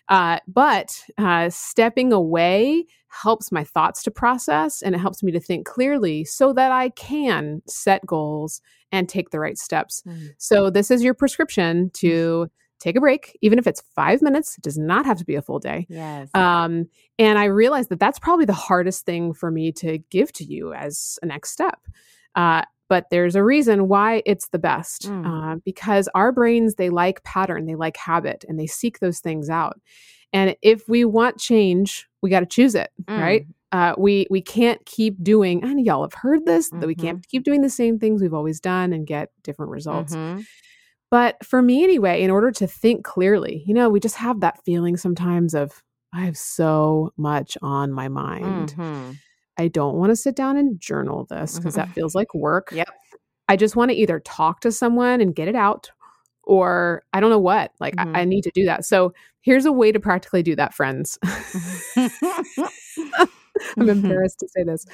Uh, 0.10 0.39
but 0.48 1.04
uh, 1.18 1.50
stepping 1.50 2.12
away 2.12 2.86
helps 3.08 3.52
my 3.52 3.64
thoughts 3.64 4.04
to 4.04 4.12
process 4.12 4.82
and 4.82 4.94
it 4.96 4.98
helps 5.00 5.22
me 5.24 5.32
to 5.32 5.39
think 5.39 5.66
clearly 5.66 6.26
so 6.26 6.52
that 6.54 6.72
I 6.72 6.89
can 6.89 7.62
set 7.68 8.06
goals 8.06 8.62
and 8.92 9.08
take 9.08 9.30
the 9.30 9.39
right 9.39 9.58
steps. 9.58 10.04
Mm. 10.06 10.32
So, 10.38 10.70
this 10.70 10.92
is 10.92 11.02
your 11.04 11.14
prescription 11.14 11.89
to 11.96 12.50
take 12.82 12.96
a 12.98 13.00
break, 13.00 13.38
even 13.42 13.60
if 13.60 13.68
it's 13.68 13.82
five 13.96 14.22
minutes, 14.22 14.58
it 14.58 14.64
does 14.64 14.78
not 14.78 15.06
have 15.06 15.18
to 15.20 15.26
be 15.26 15.36
a 15.36 15.42
full 15.42 15.60
day. 15.60 15.86
Yes. 15.90 16.30
Um, 16.34 16.88
and 17.20 17.38
I 17.40 17.46
realized 17.46 17.90
that 17.90 18.00
that's 18.00 18.20
probably 18.20 18.46
the 18.46 18.54
hardest 18.54 19.06
thing 19.06 19.34
for 19.34 19.52
me 19.52 19.72
to 19.74 20.00
give 20.10 20.34
to 20.34 20.44
you 20.44 20.74
as 20.74 21.18
a 21.22 21.26
next 21.28 21.52
step. 21.52 21.80
Uh, 22.36 22.64
but 22.90 23.06
there's 23.10 23.36
a 23.36 23.44
reason 23.44 23.88
why 23.88 24.22
it's 24.26 24.50
the 24.50 24.60
best 24.60 25.04
Mm. 25.10 25.26
uh, 25.26 25.60
because 25.64 26.10
our 26.14 26.32
brains, 26.34 26.76
they 26.76 26.90
like 26.90 27.24
pattern, 27.24 27.66
they 27.66 27.76
like 27.76 27.96
habit, 27.96 28.44
and 28.50 28.60
they 28.60 28.68
seek 28.68 29.00
those 29.00 29.20
things 29.20 29.50
out. 29.50 29.80
And 30.34 30.56
if 30.62 30.88
we 30.90 31.06
want 31.06 31.38
change, 31.40 32.08
we 32.22 32.30
got 32.30 32.42
to 32.42 32.46
choose 32.46 32.76
it, 32.76 32.90
right? 33.08 33.46
Uh, 33.74 33.96
we 33.98 34.28
we 34.30 34.42
can't 34.42 34.86
keep 34.86 35.22
doing. 35.24 35.64
And 35.64 35.86
y'all 35.86 36.02
have 36.04 36.14
heard 36.14 36.46
this 36.46 36.70
that 36.72 36.88
we 36.88 36.96
can't 36.96 37.26
keep 37.28 37.44
doing 37.44 37.62
the 37.62 37.70
same 37.70 38.00
things 38.00 38.22
we've 38.22 38.34
always 38.34 38.60
done 38.60 38.92
and 38.92 39.08
get 39.08 39.30
different 39.44 39.72
results. 39.72 40.14
Mhm. 40.14 40.46
But 41.12 41.45
for 41.45 41.62
me, 41.62 41.84
anyway, 41.84 42.24
in 42.24 42.32
order 42.32 42.51
to 42.51 42.66
think 42.66 43.03
clearly, 43.03 43.64
you 43.68 43.74
know, 43.74 43.89
we 43.89 43.99
just 43.99 44.16
have 44.16 44.39
that 44.39 44.64
feeling 44.64 44.95
sometimes 44.97 45.53
of, 45.53 45.84
I 46.14 46.22
have 46.22 46.38
so 46.38 47.12
much 47.18 47.57
on 47.62 47.91
my 47.91 48.07
mind. 48.07 48.74
Mhm. 48.78 49.18
I 49.57 49.68
don't 49.68 49.95
want 49.97 50.09
to 50.12 50.16
sit 50.16 50.36
down 50.36 50.55
and 50.57 50.80
journal 50.80 51.26
this 51.30 51.57
because 51.59 51.76
that 51.76 51.89
feels 51.89 52.16
like 52.16 52.34
work. 52.34 52.72
Yep. 52.74 52.88
I 53.49 53.57
just 53.57 53.76
want 53.76 53.91
to 53.91 53.97
either 53.97 54.22
talk 54.22 54.62
to 54.62 54.72
someone 54.72 55.20
and 55.22 55.36
get 55.36 55.47
it 55.49 55.55
out, 55.55 55.91
or 56.43 57.03
I 57.14 57.20
don't 57.20 57.30
know 57.30 57.39
what. 57.39 57.72
Like, 57.80 57.95
Mhm. 57.97 58.16
I, 58.16 58.22
I 58.22 58.26
need 58.26 58.43
to 58.43 58.51
do 58.55 58.66
that. 58.66 58.86
So 58.86 59.14
here's 59.41 59.66
a 59.66 59.72
way 59.72 59.91
to 59.91 59.99
practically 59.99 60.43
do 60.43 60.55
that, 60.55 60.74
friends. 60.74 61.20
I'm 63.78 63.89
embarrassed 63.89 64.39
to 64.39 64.47
say 64.49 64.64
this. 64.64 64.86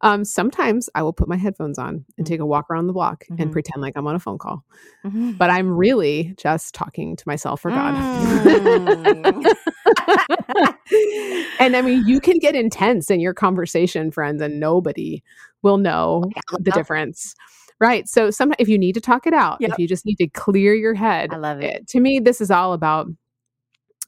Um, 0.00 0.24
sometimes 0.24 0.88
I 0.94 1.02
will 1.02 1.12
put 1.12 1.28
my 1.28 1.36
headphones 1.36 1.78
on 1.78 2.04
and 2.18 2.26
Mm. 2.26 2.28
take 2.28 2.40
a 2.40 2.46
walk 2.46 2.70
around 2.70 2.86
the 2.86 2.92
block 2.92 3.24
Mhm. 3.30 3.40
and 3.40 3.52
pretend 3.52 3.82
like 3.82 3.94
I'm 3.96 4.06
on 4.06 4.14
a 4.14 4.20
phone 4.20 4.38
call 4.38 4.64
Mhm. 5.04 5.36
but 5.38 5.50
I'm 5.50 5.68
really 5.70 6.32
just 6.36 6.74
talking 6.74 7.16
to 7.16 7.24
myself 7.26 7.64
or 7.64 7.70
God. 7.70 7.94
Mm. 7.94 9.44
and 11.60 11.76
I 11.76 11.82
mean, 11.82 12.02
you 12.06 12.20
can 12.20 12.38
get 12.38 12.54
intense 12.54 13.10
in 13.10 13.20
your 13.20 13.34
conversation, 13.34 14.10
friends, 14.10 14.40
and 14.42 14.58
nobody 14.60 15.22
will 15.62 15.76
know 15.78 16.30
the 16.58 16.64
Yep. 16.66 16.74
difference. 16.74 17.34
Right. 17.80 18.08
So 18.08 18.30
sometimes 18.30 18.56
if 18.60 18.68
you 18.68 18.78
need 18.78 18.92
to 18.94 19.00
talk 19.00 19.26
it 19.26 19.34
out, 19.34 19.60
Yep. 19.60 19.70
if 19.72 19.78
you 19.78 19.88
just 19.88 20.06
need 20.06 20.16
to 20.16 20.28
clear 20.28 20.74
your 20.74 20.94
head, 20.94 21.32
I 21.34 21.36
love 21.36 21.60
it. 21.60 21.64
eh, 21.74 21.78
to 21.88 22.00
me, 22.00 22.20
this 22.20 22.40
is 22.40 22.50
all 22.50 22.72
about 22.72 23.08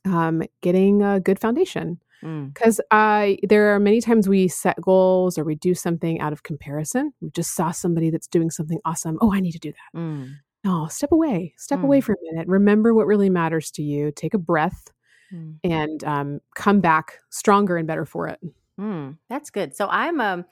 um, 0.04 0.42
getting 0.62 1.02
a 1.02 1.18
good 1.20 1.38
foundation. 1.40 1.98
Mm. 2.22 2.52
Because 2.54 2.80
I, 2.90 3.38
there 3.42 3.74
are 3.74 3.80
many 3.80 4.00
times 4.00 4.28
we 4.28 4.48
set 4.48 4.80
goals 4.80 5.38
or 5.38 5.44
we 5.44 5.54
do 5.54 5.74
something 5.74 6.20
out 6.20 6.32
of 6.32 6.42
comparison. 6.42 7.12
We 7.20 7.30
just 7.30 7.54
saw 7.54 7.70
somebody 7.70 8.10
that's 8.10 8.26
doing 8.26 8.50
something 8.50 8.78
awesome. 8.84 9.18
Oh, 9.20 9.32
I 9.32 9.40
need 9.40 9.52
to 9.52 9.58
do 9.58 9.72
that. 9.72 9.98
Mm. 9.98 10.34
No, 10.64 10.88
step 10.88 11.12
away. 11.12 11.54
Step 11.56 11.82
away 11.82 12.00
Mm. 12.00 12.04
for 12.04 12.12
a 12.14 12.32
minute. 12.32 12.48
Remember 12.48 12.92
what 12.94 13.06
really 13.06 13.30
matters 13.30 13.70
to 13.72 13.82
you. 13.82 14.10
Take 14.10 14.34
a 14.34 14.38
breath 14.38 14.88
Mm. 15.32 15.56
and 15.64 16.04
um, 16.04 16.40
come 16.54 16.80
back 16.80 17.18
stronger 17.30 17.76
and 17.76 17.86
better 17.88 18.04
for 18.04 18.28
it. 18.28 18.38
Mm, 18.80 19.18
that's 19.28 19.50
good. 19.50 19.74
So 19.74 19.88
I'm 19.90 20.20
um 20.20 20.44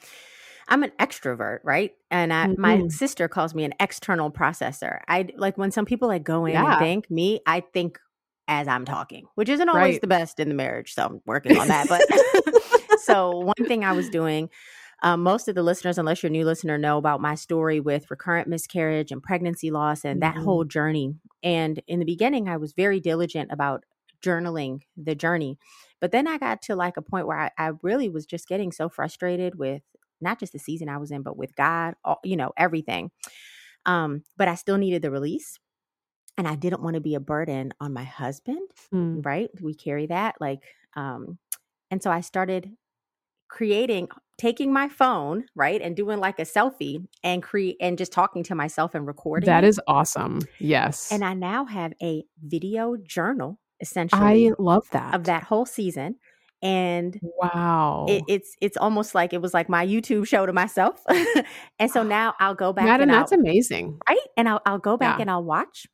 I'm 0.66 0.82
an 0.82 0.90
extrovert, 0.98 1.58
right? 1.62 1.92
And 2.10 2.32
I, 2.32 2.46
my 2.58 2.78
Mhm. 2.78 2.90
sister 2.90 3.28
calls 3.28 3.54
me 3.54 3.64
an 3.64 3.74
external 3.78 4.30
processor. 4.32 5.00
I 5.06 5.28
like 5.36 5.58
when 5.58 5.70
some 5.70 5.84
people 5.84 6.08
like 6.08 6.24
go 6.24 6.46
in 6.46 6.54
Yeah. 6.54 6.70
and 6.70 6.78
think 6.80 7.10
me, 7.10 7.40
I 7.46 7.60
think 7.60 8.00
as 8.48 8.68
I'm 8.68 8.84
talking, 8.84 9.26
which 9.36 9.48
isn't 9.48 9.68
always 9.68 9.94
Right. 9.94 10.00
the 10.00 10.06
best 10.06 10.38
in 10.40 10.48
the 10.48 10.54
marriage. 10.54 10.94
So 10.94 11.04
I'm 11.04 11.20
working 11.26 11.56
on 11.56 11.68
that. 11.68 11.88
But 11.88 12.02
so 12.98 13.40
one 13.40 13.66
thing 13.66 13.84
I 13.84 13.92
was 13.92 14.08
doing, 14.10 14.50
um, 15.02 15.22
most 15.22 15.48
of 15.48 15.54
the 15.54 15.62
listeners, 15.62 15.98
unless 15.98 16.22
you're 16.22 16.28
a 16.28 16.32
new 16.32 16.44
listener, 16.44 16.78
know 16.78 16.98
about 16.98 17.20
my 17.20 17.34
story 17.34 17.80
with 17.80 18.10
recurrent 18.10 18.48
miscarriage 18.48 19.10
and 19.12 19.22
pregnancy 19.22 19.70
loss 19.70 20.04
and 20.04 20.22
that 20.22 20.36
Mhm. 20.36 20.44
whole 20.44 20.64
journey. 20.64 21.14
And 21.42 21.80
in 21.86 21.98
the 21.98 22.04
beginning, 22.06 22.48
I 22.48 22.56
was 22.56 22.72
very 22.72 23.00
diligent 23.00 23.50
about 23.52 23.84
journaling 24.22 24.80
the 24.96 25.14
journey. 25.14 25.58
But 26.00 26.12
then 26.12 26.26
I 26.26 26.38
got 26.38 26.62
to 26.62 26.76
like 26.76 26.96
a 26.96 27.02
point 27.02 27.26
where 27.26 27.38
I, 27.38 27.50
I 27.58 27.72
really 27.82 28.08
was 28.08 28.24
just 28.26 28.48
getting 28.48 28.72
so 28.72 28.88
frustrated 28.88 29.56
with 29.58 29.82
not 30.20 30.38
just 30.40 30.52
the 30.52 30.58
season 30.58 30.88
I 30.88 30.96
was 30.98 31.10
in, 31.10 31.22
but 31.22 31.36
with 31.36 31.54
God, 31.56 31.94
all, 32.04 32.20
you 32.24 32.36
know, 32.36 32.52
everything. 32.56 33.10
Um, 33.86 34.22
but 34.36 34.48
I 34.48 34.54
still 34.54 34.78
needed 34.78 35.02
the 35.02 35.10
release. 35.10 35.58
And 36.36 36.48
I 36.48 36.56
didn't 36.56 36.82
want 36.82 36.94
to 36.94 37.00
be 37.00 37.14
a 37.14 37.20
burden 37.20 37.72
on 37.80 37.92
my 37.92 38.04
husband 38.04 38.68
Mm. 38.92 39.24
right 39.24 39.50
we 39.60 39.74
carry 39.74 40.06
that 40.06 40.34
like 40.40 40.62
um 40.94 41.38
and 41.90 42.02
so 42.02 42.10
i 42.10 42.20
started 42.20 42.70
creating 43.48 44.08
taking 44.38 44.72
my 44.72 44.88
phone 44.88 45.44
right 45.54 45.80
and 45.80 45.94
doing 45.96 46.18
like 46.18 46.38
a 46.38 46.42
selfie 46.42 47.06
and 47.22 47.42
create 47.42 47.76
and 47.80 47.96
just 47.98 48.12
talking 48.12 48.42
to 48.44 48.54
myself 48.54 48.94
and 48.94 49.06
recording 49.06 49.46
That 49.46 49.64
is 49.64 49.80
awesome. 49.86 50.40
Yes. 50.58 51.10
and 51.12 51.24
i 51.24 51.34
now 51.34 51.64
have 51.64 51.92
a 52.02 52.24
video 52.42 52.96
journal 52.96 53.58
essentially 53.80 54.48
I 54.48 54.52
love 54.58 54.88
that. 54.90 55.14
of 55.14 55.24
that 55.24 55.44
whole 55.44 55.66
season 55.66 56.16
and 56.62 57.18
Wow. 57.22 58.06
it, 58.08 58.22
it's 58.28 58.56
it's 58.60 58.76
almost 58.76 59.14
like 59.14 59.32
it 59.32 59.40
was 59.42 59.52
like 59.54 59.68
my 59.68 59.86
youtube 59.86 60.26
show 60.26 60.46
to 60.46 60.52
myself 60.52 61.02
and 61.78 61.90
so 61.90 62.02
now 62.18 62.34
i'll 62.40 62.54
go 62.54 62.72
back 62.72 62.86
Maaden, 62.86 63.02
and 63.02 63.10
that's 63.12 63.32
I'll, 63.32 63.38
amazing. 63.40 63.98
right 64.08 64.18
and 64.36 64.48
I'll, 64.48 64.60
I'll 64.66 64.78
go 64.78 64.96
back 64.96 65.18
Yeah. 65.18 65.22
and 65.22 65.30
i'll 65.30 65.44
watch 65.44 65.86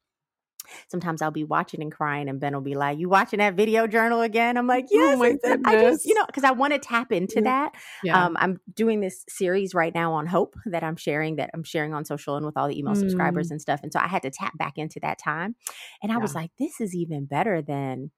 sometimes 0.89 1.23
i'll 1.23 1.31
be 1.31 1.45
watching 1.45 1.83
and 1.83 1.93
crying 1.93 2.29
and 2.29 2.41
ben 2.41 2.55
will 2.55 2.61
be 2.61 2.75
like 2.75 2.99
you 2.99 3.09
watching 3.09 3.39
that 3.39 3.55
video 3.55 3.87
journal 3.87 4.21
again 4.21 4.57
i'm 4.57 4.66
like 4.66 4.87
yes 4.91 5.18
Oh 5.18 5.23
I 5.64 5.81
just 5.81 6.05
you 6.05 6.14
know 6.14 6.27
because 6.27 6.45
i 6.45 6.51
want 6.51 6.73
to 6.73 6.79
tap 6.79 7.12
into 7.12 7.37
Yeah. 7.37 7.43
that 7.43 7.75
Yeah. 8.05 8.27
um, 8.27 8.37
i'm 8.41 8.61
doing 8.75 9.01
this 9.01 9.25
series 9.29 9.75
right 9.75 9.95
now 9.95 10.12
on 10.12 10.27
hope 10.27 10.55
that 10.66 10.83
i'm 10.83 10.97
sharing 10.97 11.37
that 11.37 11.51
i'm 11.55 11.64
sharing 11.64 11.95
on 11.95 12.05
social 12.05 12.37
and 12.37 12.45
with 12.47 12.57
all 12.57 12.68
the 12.68 12.79
email 12.79 12.95
subscribers 12.95 13.51
and 13.51 13.61
stuff 13.61 13.81
and 13.83 13.93
so 13.93 13.99
i 14.01 14.09
had 14.09 14.23
to 14.23 14.31
tap 14.31 14.57
back 14.59 14.75
into 14.77 15.01
that 15.01 15.18
time 15.18 15.55
and 16.03 16.12
i 16.12 16.18
was 16.18 16.35
like 16.35 16.51
this 16.59 16.81
is 16.81 16.95
even 16.95 17.25
better 17.27 17.62
than 17.62 18.11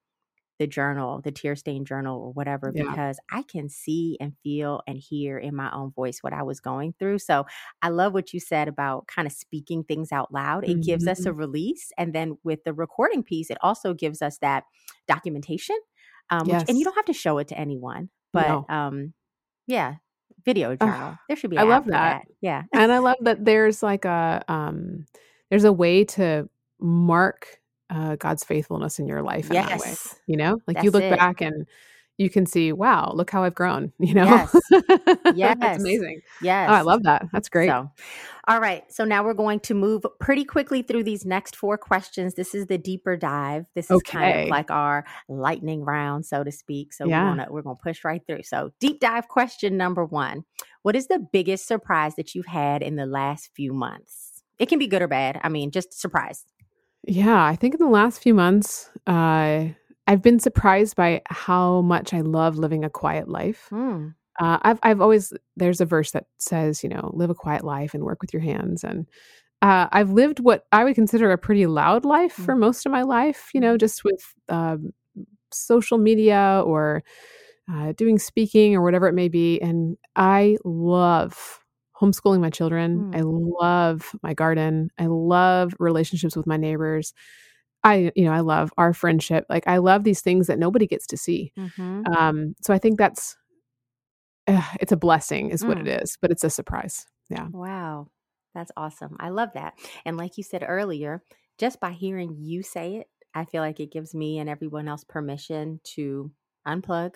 the 0.63 0.67
journal, 0.69 1.21
the 1.23 1.33
tear 1.33 1.57
stained 1.57 1.87
journal 1.89 2.21
or 2.21 2.33
whatever, 2.33 2.73
Yeah. 2.75 2.85
because 2.85 3.19
I 3.31 3.43
can 3.43 3.69
see 3.69 4.17
and 4.21 4.33
feel 4.45 4.81
and 4.87 4.97
hear 4.97 5.37
in 5.39 5.57
my 5.57 5.71
own 5.73 5.91
voice 5.91 6.19
what 6.23 6.33
I 6.33 6.43
was 6.45 6.61
going 6.61 6.95
through. 6.99 7.19
So 7.19 7.47
I 7.83 7.89
love 7.89 8.15
what 8.15 8.33
you 8.33 8.39
said 8.41 8.69
about 8.69 9.09
kind 9.09 9.27
of 9.27 9.33
speaking 9.33 9.83
things 9.83 10.13
out 10.13 10.33
loud. 10.33 10.63
It 10.69 10.83
gives 10.83 11.07
us 11.09 11.21
Mm-hmm. 11.21 11.31
a 11.31 11.33
release. 11.33 11.91
And 11.99 12.15
then 12.15 12.39
with 12.45 12.63
the 12.65 12.73
recording 12.73 13.23
piece, 13.25 13.51
it 13.51 13.59
also 13.61 13.93
gives 13.93 14.23
us 14.23 14.39
that 14.39 14.65
documentation. 15.09 15.77
Um, 16.31 16.47
which, 16.49 16.65
and 16.69 16.79
you 16.79 16.85
don't 16.85 16.95
have 16.95 17.05
to 17.07 17.13
show 17.13 17.39
it 17.39 17.49
to 17.49 17.59
anyone, 17.59 18.09
but 18.33 18.47
No. 18.49 18.67
um, 18.69 19.13
yeah, 19.67 19.97
video 20.45 20.77
journal. 20.77 21.19
there 21.29 21.37
should 21.37 21.51
be. 21.51 21.59
I 21.59 21.65
love 21.65 21.85
for 21.85 21.91
that. 21.91 22.27
Yeah. 22.41 22.63
and 22.73 22.93
I 22.93 22.99
love 22.99 23.17
that 23.23 23.45
there's 23.45 23.83
like 23.83 24.05
a 24.05 24.43
um 24.49 25.07
there's 25.51 25.65
a 25.65 25.73
way 25.73 26.05
to 26.17 26.49
mark 26.81 27.59
uh, 27.93 28.17
God's 28.17 28.45
faithfulness 28.45 28.99
in 28.99 29.07
your 29.07 29.23
life 29.23 29.49
in 29.51 29.55
that 29.55 29.79
way. 29.81 29.87
Yes. 29.87 30.17
You 30.27 30.37
know, 30.37 30.61
like 30.67 30.83
you 30.83 30.91
look 30.91 31.03
it. 31.03 31.17
back 31.19 31.41
and 31.41 31.67
you 32.19 32.31
can 32.31 32.47
see, 32.47 32.73
wow, 32.73 33.13
look 33.15 33.31
how 33.31 33.43
I've 33.45 33.55
grown. 33.55 33.93
You 33.99 34.15
know, 34.15 34.25
Yes. 34.25 34.57
that's 35.61 35.81
amazing. 35.81 36.21
Yes. 36.41 36.69
Oh, 36.71 36.75
I 36.75 36.81
love 36.83 37.03
that. 37.05 37.27
That's 37.33 37.49
great. 37.49 37.69
So, 37.69 37.91
all 38.49 38.61
right. 38.61 38.83
So 38.93 39.05
now 39.05 39.25
we're 39.25 39.35
going 39.35 39.61
to 39.61 39.75
move 39.75 40.05
pretty 40.21 40.45
quickly 40.45 40.83
through 40.83 41.05
these 41.05 41.25
next 41.25 41.57
four 41.57 41.79
questions. 41.79 42.35
This 42.35 42.55
is 42.55 42.67
the 42.67 42.79
deeper 42.79 43.17
dive. 43.17 43.67
This 43.75 43.91
is 43.91 44.03
kind 44.03 44.41
of 44.43 44.49
like 44.49 44.71
our 44.71 45.05
lightning 45.29 45.85
round, 45.85 46.27
so 46.27 46.43
to 46.45 46.53
speak. 46.53 46.93
So 46.93 47.07
Yeah. 47.07 47.23
we're 47.25 47.31
gonna 47.37 47.47
we're 47.51 47.63
gonna 47.63 47.77
push 47.83 48.05
right 48.05 48.23
through. 48.27 48.43
So 48.43 48.71
deep 48.81 49.01
dive 49.01 49.29
question 49.29 49.77
number 49.77 50.05
one: 50.05 50.45
What 50.83 50.97
is 50.97 51.07
the 51.09 51.25
biggest 51.33 51.67
surprise 51.67 52.17
that 52.17 52.35
you've 52.35 52.47
had 52.47 52.83
in 52.83 52.97
the 52.97 53.07
last 53.07 53.51
few 53.55 53.73
months? 53.73 54.43
It 54.59 54.69
can 54.69 54.79
be 54.79 54.87
good 54.87 55.03
or 55.03 55.09
bad. 55.09 55.41
I 55.43 55.49
mean, 55.49 55.71
just 55.71 55.99
surprise. 55.99 56.45
Yeah, 57.07 57.45
I 57.45 57.57
think 57.57 57.75
in 57.75 57.81
the 57.81 57.89
last 57.89 58.23
few 58.23 58.35
months, 58.35 58.91
uh, 59.07 59.67
I've 60.07 60.23
been 60.23 60.39
surprised 60.39 60.97
by 60.97 61.23
how 61.27 61.83
much 61.83 62.15
I 62.15 62.21
love 62.21 62.59
living 62.59 62.85
a 62.85 62.91
quiet 62.91 63.29
life. 63.29 63.69
Mm. 63.73 64.15
Uh, 64.41 64.59
I've 64.63 64.79
I've 64.83 65.01
always 65.01 65.33
there's 65.57 65.81
a 65.81 65.85
verse 65.87 66.13
that 66.13 66.27
says 66.39 66.83
you 66.83 66.89
know 66.89 67.11
live 67.15 67.29
a 67.31 67.35
quiet 67.35 67.65
life 67.65 67.93
and 67.95 68.03
work 68.03 68.23
with 68.23 68.33
your 68.33 68.41
hands 68.43 68.83
and 68.83 69.07
uh, 69.63 69.89
I've 69.93 70.11
lived 70.13 70.41
what 70.41 70.67
I 70.73 70.85
would 70.85 70.95
consider 70.97 71.33
a 71.33 71.39
pretty 71.39 71.67
loud 71.67 72.05
life 72.05 72.33
for 72.35 72.55
Mm. 72.55 72.61
most 72.61 72.87
of 72.87 72.93
my 72.93 73.03
life. 73.03 73.51
You 73.55 73.61
know, 73.61 73.79
just 73.79 74.05
with 74.05 74.35
um, 74.49 74.93
social 75.53 75.99
media 75.99 76.63
or 76.67 77.05
uh, 77.73 77.93
doing 77.93 78.19
speaking 78.19 78.77
or 78.77 78.83
whatever 78.83 79.09
it 79.09 79.15
may 79.15 79.29
be, 79.29 79.61
and 79.61 79.97
I 80.17 80.59
love 80.65 81.62
homeschooling 82.03 82.41
my 82.41 82.51
children. 82.51 83.07
I 83.15 83.21
love 83.23 84.15
my 84.23 84.35
garden. 84.35 84.91
I 84.99 85.07
love 85.07 85.75
relationships 85.79 86.37
with 86.37 86.47
my 86.47 86.57
neighbors. 86.57 87.15
I 87.85 88.13
you 88.17 88.25
know 88.25 88.33
I 88.33 88.41
love 88.41 88.73
our 88.79 88.93
friendship. 88.95 89.47
Like 89.49 89.65
I 89.67 89.79
love 89.79 90.05
these 90.05 90.21
things 90.23 90.47
that 90.49 90.59
nobody 90.59 90.87
gets 90.87 91.07
to 91.09 91.17
see. 91.17 91.53
hmm 91.57 92.03
Um, 92.19 92.55
so 92.63 92.75
I 92.75 92.79
think 92.79 92.99
that's 92.99 93.37
uh, 94.47 94.63
it's 94.81 94.93
a 94.93 94.97
blessing, 94.97 95.51
is 95.51 95.67
what 95.67 95.79
Mm. 95.79 95.87
it 95.87 96.03
is, 96.03 96.19
but 96.21 96.31
it's 96.31 96.45
a 96.45 96.51
surprise. 96.51 97.07
Yeah. 97.31 97.49
Wow. 97.53 98.09
That's 98.55 98.73
awesome. 98.77 99.17
I 99.19 99.31
love 99.31 99.51
that. 99.55 99.75
And 100.05 100.17
like 100.17 100.37
you 100.37 100.43
said 100.45 100.65
earlier, 100.67 101.23
just 101.59 101.81
by 101.81 101.93
hearing 101.93 102.37
you 102.39 102.63
say 102.63 102.97
it, 102.97 103.09
I 103.35 103.45
feel 103.47 103.63
like 103.63 103.81
it 103.81 103.91
gives 103.93 104.15
me 104.15 104.39
and 104.39 104.49
everyone 104.51 104.89
else 104.89 105.05
permission 105.05 105.81
to 105.95 106.31
unplug, 106.67 107.15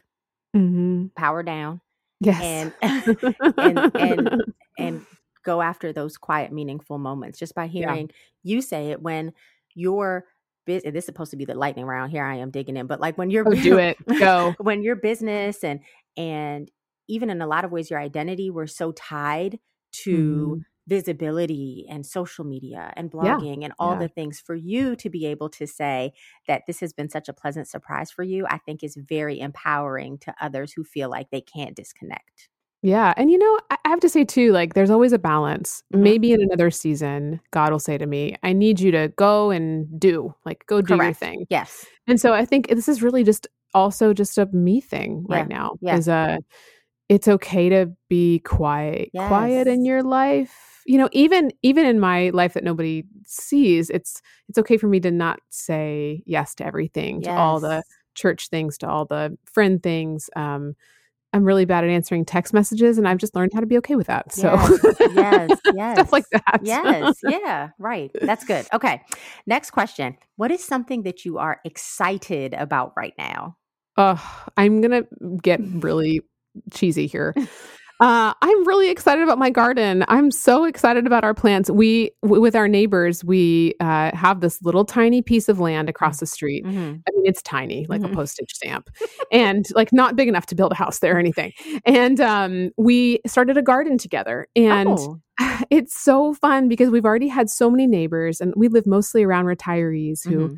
hmm 0.54 1.06
power 1.16 1.42
down, 1.42 1.80
Yes. 2.20 2.42
and 2.42 2.72
and 3.58 3.96
and 3.96 4.42
and 4.78 5.06
go 5.44 5.60
after 5.62 5.92
those 5.92 6.16
quiet, 6.16 6.52
meaningful 6.52 6.98
moments. 6.98 7.38
Just 7.38 7.54
by 7.54 7.64
yeah. 7.64 7.70
hearing 7.70 8.10
you 8.42 8.60
say 8.62 8.90
it 8.90 9.02
when 9.02 9.32
you're. 9.74 10.24
This 10.66 10.82
is 10.82 11.04
supposed 11.06 11.30
to 11.30 11.36
be 11.36 11.44
the 11.44 11.54
lightning 11.54 11.84
round. 11.84 12.10
Here 12.10 12.24
I 12.24 12.36
am 12.38 12.50
digging 12.50 12.76
in, 12.76 12.88
but 12.88 12.98
like 13.00 13.16
when 13.16 13.30
you're 13.30 13.46
Oh, 13.46 13.54
do 13.54 13.78
it. 13.78 13.96
Go. 14.18 14.52
when 14.58 14.82
your 14.82 14.96
business 14.96 15.62
and 15.62 15.78
and 16.16 16.68
even 17.06 17.30
in 17.30 17.40
a 17.40 17.46
lot 17.46 17.64
of 17.64 17.70
ways 17.70 17.88
your 17.88 18.00
identity 18.00 18.50
were 18.50 18.66
so 18.66 18.90
tied 18.90 19.60
to 20.02 20.56
Mhm. 20.58 20.64
Visibility 20.86 21.86
and 21.88 22.06
social 22.06 22.44
media 22.44 22.92
and 22.96 23.10
Yeah. 23.20 23.36
blogging 23.36 23.64
and 23.64 23.72
all 23.78 23.92
Yeah. 23.92 23.98
the 24.00 24.08
things 24.08 24.40
for 24.40 24.54
you 24.54 24.96
to 24.96 25.10
be 25.10 25.26
able 25.26 25.48
to 25.50 25.66
say 25.66 26.12
that 26.46 26.62
this 26.66 26.80
has 26.80 26.92
been 26.92 27.08
such 27.10 27.28
a 27.28 27.32
pleasant 27.32 27.68
surprise 27.68 28.10
for 28.10 28.22
you 28.22 28.46
i 28.48 28.58
think 28.58 28.82
is 28.84 28.96
very 28.96 29.40
empowering 29.40 30.18
to 30.18 30.34
others 30.40 30.72
who 30.72 30.84
feel 30.84 31.08
like 31.10 31.30
they 31.30 31.40
can't 31.40 31.76
disconnect 31.76 32.48
Yeah. 32.82 33.14
And 33.16 33.30
you 33.30 33.38
know, 33.38 33.58
I 33.70 33.78
have 33.86 34.00
to 34.00 34.08
say 34.08 34.24
too, 34.24 34.52
like 34.52 34.74
there's 34.74 34.90
always 34.90 35.12
a 35.12 35.18
balance. 35.18 35.82
Mhm. 35.94 36.02
Maybe 36.02 36.32
in 36.32 36.42
another 36.42 36.70
season, 36.70 37.40
God 37.50 37.72
will 37.72 37.80
say 37.80 37.98
to 37.98 38.06
me, 38.06 38.36
I 38.42 38.52
need 38.52 38.78
you 38.80 38.92
to 38.92 39.08
go 39.16 39.50
and 39.50 39.88
do, 39.98 40.34
like 40.44 40.64
go 40.66 40.80
do 40.82 40.94
your 40.96 41.12
thing. 41.12 41.46
yes 41.48 41.86
And 42.06 42.20
so 42.20 42.32
I 42.34 42.44
think 42.44 42.68
this 42.68 42.88
is 42.88 43.02
really 43.02 43.24
just 43.24 43.48
also 43.74 44.12
just 44.14 44.38
a 44.38 44.46
me 44.46 44.80
thing 44.80 45.24
yeah 45.28 45.28
right 45.28 45.48
now. 45.48 45.72
yeah 45.80 45.98
Is 45.98 46.06
a 46.08 46.38
it's 47.08 47.28
okay 47.28 47.68
to 47.70 47.92
be 48.08 48.40
quiet 48.40 49.10
quiet 49.16 49.66
in 49.68 49.84
your 49.84 50.02
life. 50.02 50.75
You 50.86 50.98
know, 50.98 51.08
even 51.12 51.50
even 51.62 51.84
in 51.86 52.00
my 52.00 52.30
life 52.30 52.54
that 52.54 52.64
nobody 52.64 53.04
sees, 53.24 53.90
it's 53.90 54.22
it's 54.48 54.58
okay 54.58 54.76
for 54.76 54.86
me 54.86 55.00
to 55.00 55.10
not 55.10 55.40
say 55.50 56.22
yes 56.26 56.54
to 56.56 56.66
everything, 56.66 57.22
to 57.22 57.36
all 57.36 57.60
the 57.60 57.82
church 58.14 58.48
things, 58.48 58.78
to 58.78 58.88
all 58.88 59.04
the 59.04 59.36
friend 59.44 59.82
things. 59.82 60.30
Um 60.36 60.74
I'm 61.32 61.44
really 61.44 61.64
bad 61.66 61.84
at 61.84 61.90
answering 61.90 62.24
text 62.24 62.54
messages 62.54 62.96
and 62.96 63.06
I've 63.06 63.18
just 63.18 63.34
learned 63.34 63.52
how 63.52 63.60
to 63.60 63.66
be 63.66 63.76
okay 63.78 63.94
with 63.96 64.06
that. 64.06 64.32
So 64.32 64.54
yes 65.14 65.50
yes 65.74 65.94
stuff 65.94 66.12
like 66.12 66.24
that. 66.30 66.60
yes 66.62 67.18
yeah 67.22 67.70
right 67.78 68.10
that's 68.22 68.44
good 68.44 68.66
okay 68.72 69.02
next 69.46 69.72
question 69.72 70.16
what 70.36 70.50
is 70.50 70.64
something 70.64 71.02
that 71.02 71.24
you 71.24 71.36
are 71.38 71.60
excited 71.64 72.54
about 72.54 72.92
right 72.96 73.14
now 73.18 73.56
Oh, 73.96 74.46
I'm 74.56 74.80
gonna 74.80 75.04
get 75.42 75.60
really 75.60 76.20
cheesy 76.72 77.06
here. 77.06 77.34
Uh, 77.98 78.34
I'm 78.42 78.66
really 78.68 78.90
excited 78.90 79.22
about 79.24 79.38
my 79.38 79.48
garden. 79.48 80.04
I'm 80.08 80.30
so 80.30 80.64
excited 80.64 81.06
about 81.06 81.24
our 81.24 81.32
plants. 81.32 81.70
We, 81.70 82.10
w- 82.22 82.42
with 82.42 82.54
our 82.54 82.68
neighbors, 82.68 83.24
we 83.24 83.74
uh, 83.80 84.14
have 84.14 84.40
this 84.40 84.60
little 84.62 84.84
tiny 84.84 85.22
piece 85.22 85.48
of 85.48 85.60
land 85.60 85.88
across 85.88 86.20
the 86.20 86.26
street. 86.26 86.64
mm-hmm. 86.66 86.76
I 86.78 87.10
mean, 87.14 87.24
it's 87.24 87.40
tiny, 87.40 87.86
like 87.88 88.02
a 88.02 88.08
Mhm. 88.08 88.14
postage 88.14 88.52
stamp, 88.52 88.90
and 89.32 89.64
like 89.74 89.94
not 89.94 90.14
big 90.14 90.28
enough 90.28 90.44
to 90.46 90.54
build 90.54 90.72
a 90.72 90.74
house 90.74 90.98
there 90.98 91.16
or 91.16 91.18
anything. 91.18 91.52
And 91.86 92.20
um, 92.20 92.70
we 92.76 93.20
started 93.26 93.56
a 93.56 93.62
garden 93.62 93.96
together, 93.96 94.46
and 94.54 94.90
oh 94.98 95.18
it's 95.70 95.98
so 95.98 96.34
fun 96.34 96.68
because 96.68 96.90
we've 96.90 97.04
already 97.06 97.28
had 97.28 97.48
so 97.48 97.70
many 97.70 97.86
neighbors, 97.86 98.42
and 98.42 98.52
we 98.56 98.68
live 98.68 98.86
mostly 98.86 99.22
around 99.24 99.46
retirees 99.46 100.22
who 100.26 100.48
Mhm. 100.50 100.56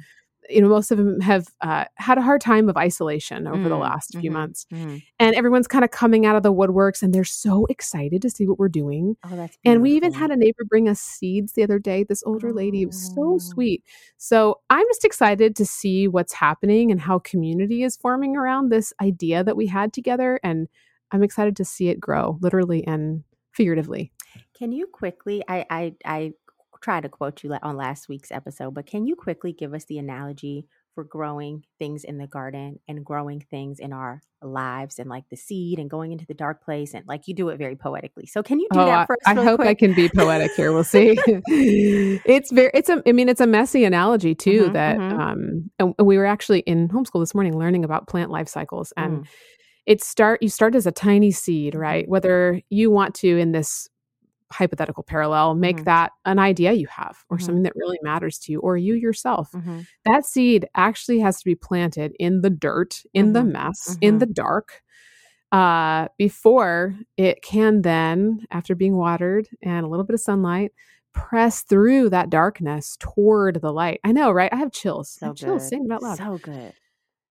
You 0.48 0.60
know, 0.62 0.68
most 0.68 0.90
of 0.90 0.98
them 0.98 1.20
have 1.20 1.46
uh, 1.60 1.84
had 1.96 2.18
a 2.18 2.22
hard 2.22 2.40
time 2.40 2.68
of 2.68 2.76
isolation 2.76 3.46
over 3.46 3.68
the 3.68 3.76
Mm, 3.76 3.80
last 3.80 4.16
few 4.18 4.30
mhm, 4.30 4.34
months. 4.34 4.66
mhm. 4.72 5.02
And 5.18 5.34
everyone's 5.34 5.68
kind 5.68 5.84
of 5.84 5.90
coming 5.90 6.26
out 6.26 6.36
of 6.36 6.42
the 6.42 6.52
woodworks 6.52 7.02
and 7.02 7.14
they're 7.14 7.24
so 7.24 7.66
excited 7.66 8.22
to 8.22 8.30
see 8.30 8.46
what 8.46 8.58
we're 8.58 8.68
doing. 8.68 9.16
Oh, 9.24 9.36
that's 9.36 9.56
And 9.64 9.82
we 9.82 9.92
even 9.92 10.12
had 10.12 10.30
a 10.30 10.36
neighbor 10.36 10.64
bring 10.68 10.88
us 10.88 11.00
seeds 11.00 11.52
the 11.52 11.62
other 11.64 11.78
day, 11.78 12.04
this 12.04 12.22
older 12.24 12.52
lady. 12.52 12.86
Was 12.86 12.96
so 12.96 13.36
Oh. 13.36 13.38
sweet. 13.38 13.84
So 14.16 14.60
I'm 14.70 14.86
just 14.88 15.04
excited 15.04 15.56
to 15.56 15.66
see 15.66 16.08
what's 16.08 16.32
happening 16.32 16.90
and 16.90 17.00
how 17.00 17.18
community 17.20 17.82
is 17.82 17.96
forming 17.96 18.36
around 18.36 18.70
this 18.70 18.92
idea 19.02 19.44
that 19.44 19.56
we 19.56 19.66
had 19.66 19.92
together. 19.92 20.40
And 20.42 20.68
I'm 21.12 21.22
excited 21.22 21.56
to 21.56 21.64
see 21.64 21.88
it 21.88 22.00
grow, 22.00 22.38
literally 22.40 22.86
and 22.86 23.24
figuratively. 23.52 24.12
Can 24.54 24.72
you 24.72 24.86
quickly? 24.86 25.42
I 25.48 25.66
I 25.70 25.94
I 26.04 26.32
try 26.80 27.00
to 27.00 27.08
quote 27.08 27.42
you 27.42 27.54
on 27.62 27.76
last 27.76 28.08
week's 28.08 28.30
episode, 28.32 28.74
but 28.74 28.86
can 28.86 29.06
you 29.06 29.16
quickly 29.16 29.52
give 29.52 29.74
us 29.74 29.84
the 29.86 29.98
analogy 29.98 30.66
for 30.94 31.04
growing 31.04 31.64
things 31.78 32.04
in 32.04 32.18
the 32.18 32.26
garden 32.26 32.80
and 32.88 33.04
growing 33.04 33.40
things 33.50 33.78
in 33.78 33.92
our 33.92 34.20
lives 34.42 34.98
and 34.98 35.08
like 35.08 35.24
the 35.30 35.36
seed 35.36 35.78
and 35.78 35.90
going 35.90 36.12
into 36.12 36.26
the 36.26 36.34
dark 36.34 36.64
place 36.64 36.94
and 36.94 37.06
like 37.06 37.28
you 37.28 37.34
do 37.34 37.48
it 37.50 37.56
very 37.58 37.76
poetically. 37.76 38.26
So 38.26 38.42
can 38.42 38.58
you 38.60 38.68
do 38.72 38.80
Oh, 38.80 38.86
that 38.86 39.02
I, 39.02 39.06
for 39.06 39.14
us 39.14 39.30
I 39.30 39.34
really 39.34 39.46
hope 39.46 39.60
I 39.64 39.74
can 39.74 39.94
be 39.94 40.08
poetic 40.08 40.52
here. 40.54 40.72
We'll 40.72 40.84
see. 40.84 41.22
it's 42.24 42.52
very, 42.52 42.70
it's 42.74 42.88
a, 42.88 43.02
I 43.06 43.12
mean, 43.12 43.28
it's 43.28 43.40
a 43.40 43.46
messy 43.46 43.84
analogy 43.84 44.34
too. 44.34 44.64
Mhm, 44.64 44.72
that, 44.74 44.98
mhm. 44.98 45.20
um, 45.20 45.70
and 45.78 45.94
we 45.98 46.18
were 46.18 46.26
actually 46.26 46.60
in 46.60 46.88
homeschool 46.88 47.20
this 47.22 47.34
morning 47.34 47.58
learning 47.58 47.84
about 47.84 48.08
plant 48.08 48.30
life 48.30 48.48
cycles, 48.48 48.92
and 48.96 49.20
Mm, 49.20 49.26
it 49.86 50.02
start, 50.02 50.42
you 50.42 50.48
start 50.50 50.74
as 50.74 50.86
a 50.86 50.92
tiny 50.92 51.30
seed, 51.30 51.74
right? 51.74 52.08
mhm, 52.08 52.08
Whether 52.08 52.60
you 52.70 52.90
want 52.90 53.14
to 53.16 53.38
in 53.38 53.52
this 53.52 53.88
hypothetical 54.52 55.02
parallel 55.02 55.54
make 55.54 55.78
mhm, 55.80 55.84
that 55.84 56.12
an 56.24 56.38
idea 56.38 56.72
you 56.72 56.86
have 56.88 57.24
or 57.30 57.38
mhm, 57.38 57.42
something 57.42 57.62
that 57.62 57.76
really 57.76 57.98
matters 58.02 58.38
to 58.38 58.52
you 58.52 58.60
or 58.60 58.76
you 58.76 58.94
yourself. 58.94 59.50
Mhm, 59.52 59.86
that 60.04 60.24
seed 60.26 60.68
actually 60.74 61.18
has 61.20 61.38
to 61.38 61.44
be 61.44 61.54
planted 61.54 62.14
in 62.18 62.40
the 62.40 62.50
dirt 62.50 63.02
in 63.14 63.32
the 63.32 63.40
mhm, 63.40 63.52
mess 63.52 63.96
in 64.00 64.16
mhm. 64.16 64.20
the 64.20 64.26
dark 64.26 64.82
uh, 65.52 66.08
before 66.18 66.94
it 67.16 67.42
can 67.42 67.82
then 67.82 68.46
after 68.50 68.74
being 68.74 68.96
watered 68.96 69.48
and 69.62 69.84
a 69.84 69.88
little 69.88 70.04
bit 70.04 70.14
of 70.14 70.20
sunlight 70.20 70.72
press 71.12 71.62
through 71.62 72.10
that 72.10 72.30
darkness 72.30 72.96
toward 73.00 73.60
the 73.60 73.72
light. 73.72 73.98
I 74.04 74.12
know 74.12 74.30
right? 74.30 74.52
I 74.52 74.56
have 74.56 74.72
chills. 74.72 75.18
I 75.22 75.26
So 75.26 75.28
have 75.28 75.36
chills 75.36 75.62
good. 75.62 75.68
saying 75.70 75.84
it 75.86 75.92
out 75.92 76.02
loud. 76.02 76.16
So 76.18 76.38
good. 76.38 76.72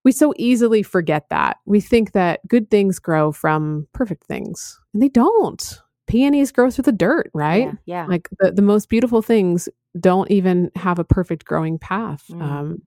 we 0.04 0.12
so 0.12 0.34
easily 0.38 0.84
forget 0.84 1.30
that. 1.30 1.58
We 1.66 1.80
think 1.80 2.12
that 2.14 2.46
good 2.48 2.70
things 2.70 3.00
grow 3.00 3.32
from 3.32 3.88
perfect 3.94 4.24
things 4.26 4.80
and 4.94 5.02
they 5.02 5.10
don't 5.10 5.80
peonies 6.08 6.52
grow 6.52 6.70
through 6.72 6.84
the 6.84 6.92
dirt 6.92 7.30
right 7.34 7.66
Yeah. 7.66 7.74
Yeah. 7.86 8.06
like 8.08 8.30
the, 8.40 8.52
the 8.52 8.62
most 8.62 8.90
beautiful 8.90 9.22
things 9.22 9.68
don't 10.00 10.30
even 10.32 10.72
have 10.76 11.00
a 11.00 11.04
perfect 11.04 11.46
growing 11.46 11.78
path 11.80 12.24
Mm. 12.32 12.42
um 12.42 12.82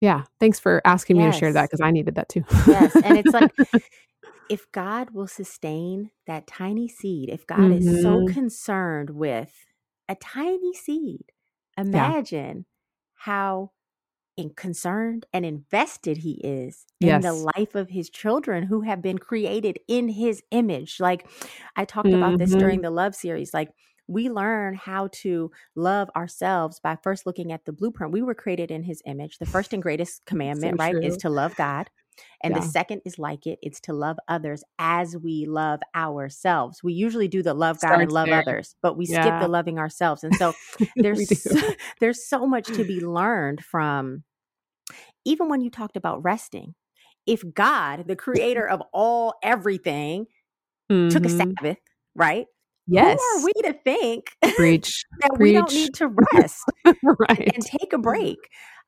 yeah 0.00 0.24
thanks 0.40 0.58
for 0.58 0.82
asking 0.84 1.16
me 1.18 1.24
to 1.24 1.32
share 1.32 1.52
that 1.52 1.62
because 1.64 1.80
i 1.80 1.90
needed 1.90 2.16
that 2.16 2.28
too 2.28 2.44
Yes. 2.68 2.94
And 3.02 3.16
it's 3.16 3.32
like 3.32 3.50
if 4.48 4.70
God 4.72 5.10
will 5.10 5.26
sustain 5.26 6.10
that 6.26 6.46
tiny 6.46 6.88
seed, 6.88 7.30
if 7.30 7.46
God 7.46 7.72
is 7.72 7.84
so 8.02 8.18
Mhm. 8.20 8.32
concerned 8.32 9.10
with 9.10 9.52
a 10.08 10.14
tiny 10.14 10.72
seed, 10.74 11.24
yeah 11.76 11.82
imagine 11.84 12.64
how 13.14 13.72
in 14.36 14.50
concerned 14.50 15.26
and 15.32 15.44
invested 15.46 16.18
he 16.18 16.32
is 16.44 16.84
in 17.00 17.20
the 17.20 17.32
life 17.32 17.74
of 17.74 17.88
his 17.88 18.10
children 18.10 18.64
who 18.64 18.82
have 18.82 19.00
been 19.00 19.18
created 19.18 19.78
in 19.88 20.08
his 20.08 20.42
image. 20.50 21.00
Like 21.00 21.26
I 21.74 21.84
talked 21.84 22.08
about 22.08 22.38
this 22.38 22.54
during 22.54 22.76
mm-hmm. 22.76 22.84
the 22.84 22.90
love 22.90 23.14
series. 23.14 23.54
Like 23.54 23.70
we 24.08 24.28
learn 24.28 24.74
how 24.74 25.08
to 25.12 25.50
love 25.74 26.10
ourselves 26.14 26.80
by 26.80 26.96
first 27.02 27.26
looking 27.26 27.52
at 27.52 27.64
the 27.64 27.72
blueprint. 27.72 28.12
We 28.12 28.22
were 28.22 28.34
created 28.34 28.70
in 28.70 28.82
his 28.82 29.02
image. 29.06 29.38
The 29.38 29.46
first 29.46 29.72
and 29.72 29.82
greatest 29.82 30.16
so 30.16 30.22
commandment, 30.26 30.78
right, 30.78 30.94
is 31.02 31.16
to 31.18 31.30
love 31.30 31.56
God. 31.56 31.90
And 32.42 32.54
the 32.56 32.62
second 32.62 33.02
is 33.04 33.18
like 33.18 33.46
it, 33.46 33.58
it's 33.62 33.80
to 33.82 33.92
love 33.92 34.18
others 34.28 34.62
as 34.78 35.16
we 35.16 35.46
love 35.46 35.80
ourselves. 35.94 36.82
We 36.82 36.92
usually 36.92 37.28
do 37.28 37.42
the 37.42 37.54
love 37.54 37.80
God 37.80 38.00
and 38.00 38.12
love 38.12 38.28
there 38.30 38.38
others, 38.38 38.74
but 38.82 38.96
we 38.96 39.06
skip 39.06 39.38
the 39.38 39.48
loving 39.48 39.78
ourselves. 39.78 40.24
And 40.24 40.34
so 40.34 40.56
there's 41.02 41.28
so, 41.30 41.74
there's 42.00 42.26
so 42.28 42.46
much 42.46 42.72
to 42.72 42.84
be 42.84 43.00
learned 43.00 43.64
from 43.64 44.24
even 45.24 45.48
when 45.48 45.60
you 45.60 45.70
talked 45.70 45.96
about 45.96 46.22
resting. 46.22 46.74
If 47.26 47.42
God, 47.54 48.06
the 48.06 48.16
creator 48.16 48.68
of 48.68 48.82
all 48.92 49.34
everything, 49.42 50.26
took 51.08 51.26
a 51.26 51.28
hmm 51.28 51.40
Sabbath, 51.56 51.78
right? 52.14 52.46
Yes. 52.86 53.18
Who 53.18 53.38
are 53.40 53.44
we 53.44 53.52
to 53.64 53.72
think 53.84 54.30
Preach. 54.56 55.04
that 55.20 55.30
Preach. 55.34 55.40
we 55.40 55.52
don't 55.52 55.72
need 55.74 55.94
to 55.94 56.08
rest 56.34 56.64
right. 57.02 57.52
and 57.54 57.64
take 57.64 57.92
a 57.92 57.98
break? 57.98 58.38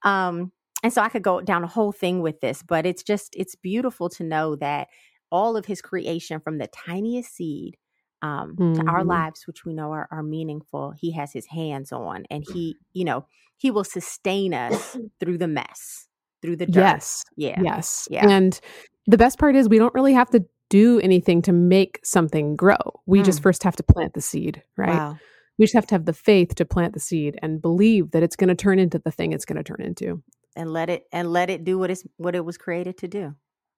Um, 0.05 0.53
and 0.83 0.93
so 0.93 1.03
I 1.03 1.09
could 1.09 1.23
go 1.23 1.41
down 1.41 1.65
a 1.65 1.69
whole 1.69 1.93
thing 1.93 2.21
with 2.23 2.41
this, 2.41 2.63
but 2.63 2.87
it's 2.87 3.03
just 3.03 3.35
it's 3.37 3.55
beautiful 3.55 4.09
to 4.11 4.25
know 4.25 4.57
that 4.57 4.89
all 5.31 5.57
of 5.57 5.67
his 5.67 5.83
creation 5.83 6.41
from 6.41 6.59
the 6.59 6.67
tiniest 6.69 7.35
seed 7.35 7.77
um, 8.23 8.57
to 8.75 8.83
our 8.89 9.03
Mhm. 9.03 9.07
lives, 9.09 9.47
which 9.47 9.65
we 9.65 9.73
know 9.75 9.93
are, 9.93 10.09
are 10.11 10.23
meaningful, 10.25 10.91
he 10.93 11.13
has 11.13 11.33
his 11.33 11.47
hands 11.47 11.93
on, 11.93 12.25
and 12.31 12.45
he, 12.53 12.77
you 12.93 13.05
know, 13.05 13.25
he 13.57 13.71
will 13.71 13.85
sustain 13.85 14.53
us 14.55 14.97
through 15.21 15.39
the 15.39 15.47
mess, 15.47 16.09
through 16.43 16.57
the 16.57 16.67
dirt. 16.67 16.81
Yes. 16.81 17.25
Yeah. 17.37 17.61
Yes. 17.63 18.09
Yeah. 18.11 18.29
And 18.29 18.59
the 19.07 19.19
best 19.19 19.39
part 19.39 19.55
is 19.55 19.69
we 19.69 19.79
don't 19.79 19.95
really 19.95 20.15
have 20.15 20.31
to 20.31 20.45
do 20.69 20.99
anything 21.01 21.43
to 21.43 21.53
make 21.53 22.01
something 22.05 22.57
grow. 22.57 22.77
We 23.07 23.23
just 23.23 23.39
Mm. 23.39 23.45
first 23.45 23.63
have 23.63 23.77
to 23.77 23.83
plant 23.85 24.15
the 24.15 24.21
seed, 24.21 24.63
right? 24.77 24.89
Wow. 24.91 25.19
We 25.59 25.65
just 25.65 25.75
have 25.75 25.87
to 25.89 25.95
have 25.95 26.05
the 26.05 26.13
faith 26.13 26.55
to 26.57 26.65
plant 26.65 26.95
the 26.95 27.01
seed 27.01 27.39
and 27.43 27.63
believe 27.63 28.11
that 28.11 28.23
it's 28.23 28.37
going 28.37 28.49
to 28.49 28.55
turn 28.55 28.79
into 28.81 28.99
the 28.99 29.11
thing 29.13 29.33
it's 29.33 29.45
going 29.45 29.57
to 29.57 29.65
turn 29.65 29.81
into. 29.81 30.23
And 30.57 30.73
let 30.73 30.91
it 30.91 31.05
and 31.13 31.33
let 31.33 31.51
it 31.51 31.65
do 31.65 31.79
what 31.79 31.91
it's 31.91 32.05
what 32.17 32.35
it 32.35 32.45
was 32.45 32.57
created 32.57 32.99
to 32.99 33.09
do. 33.09 33.35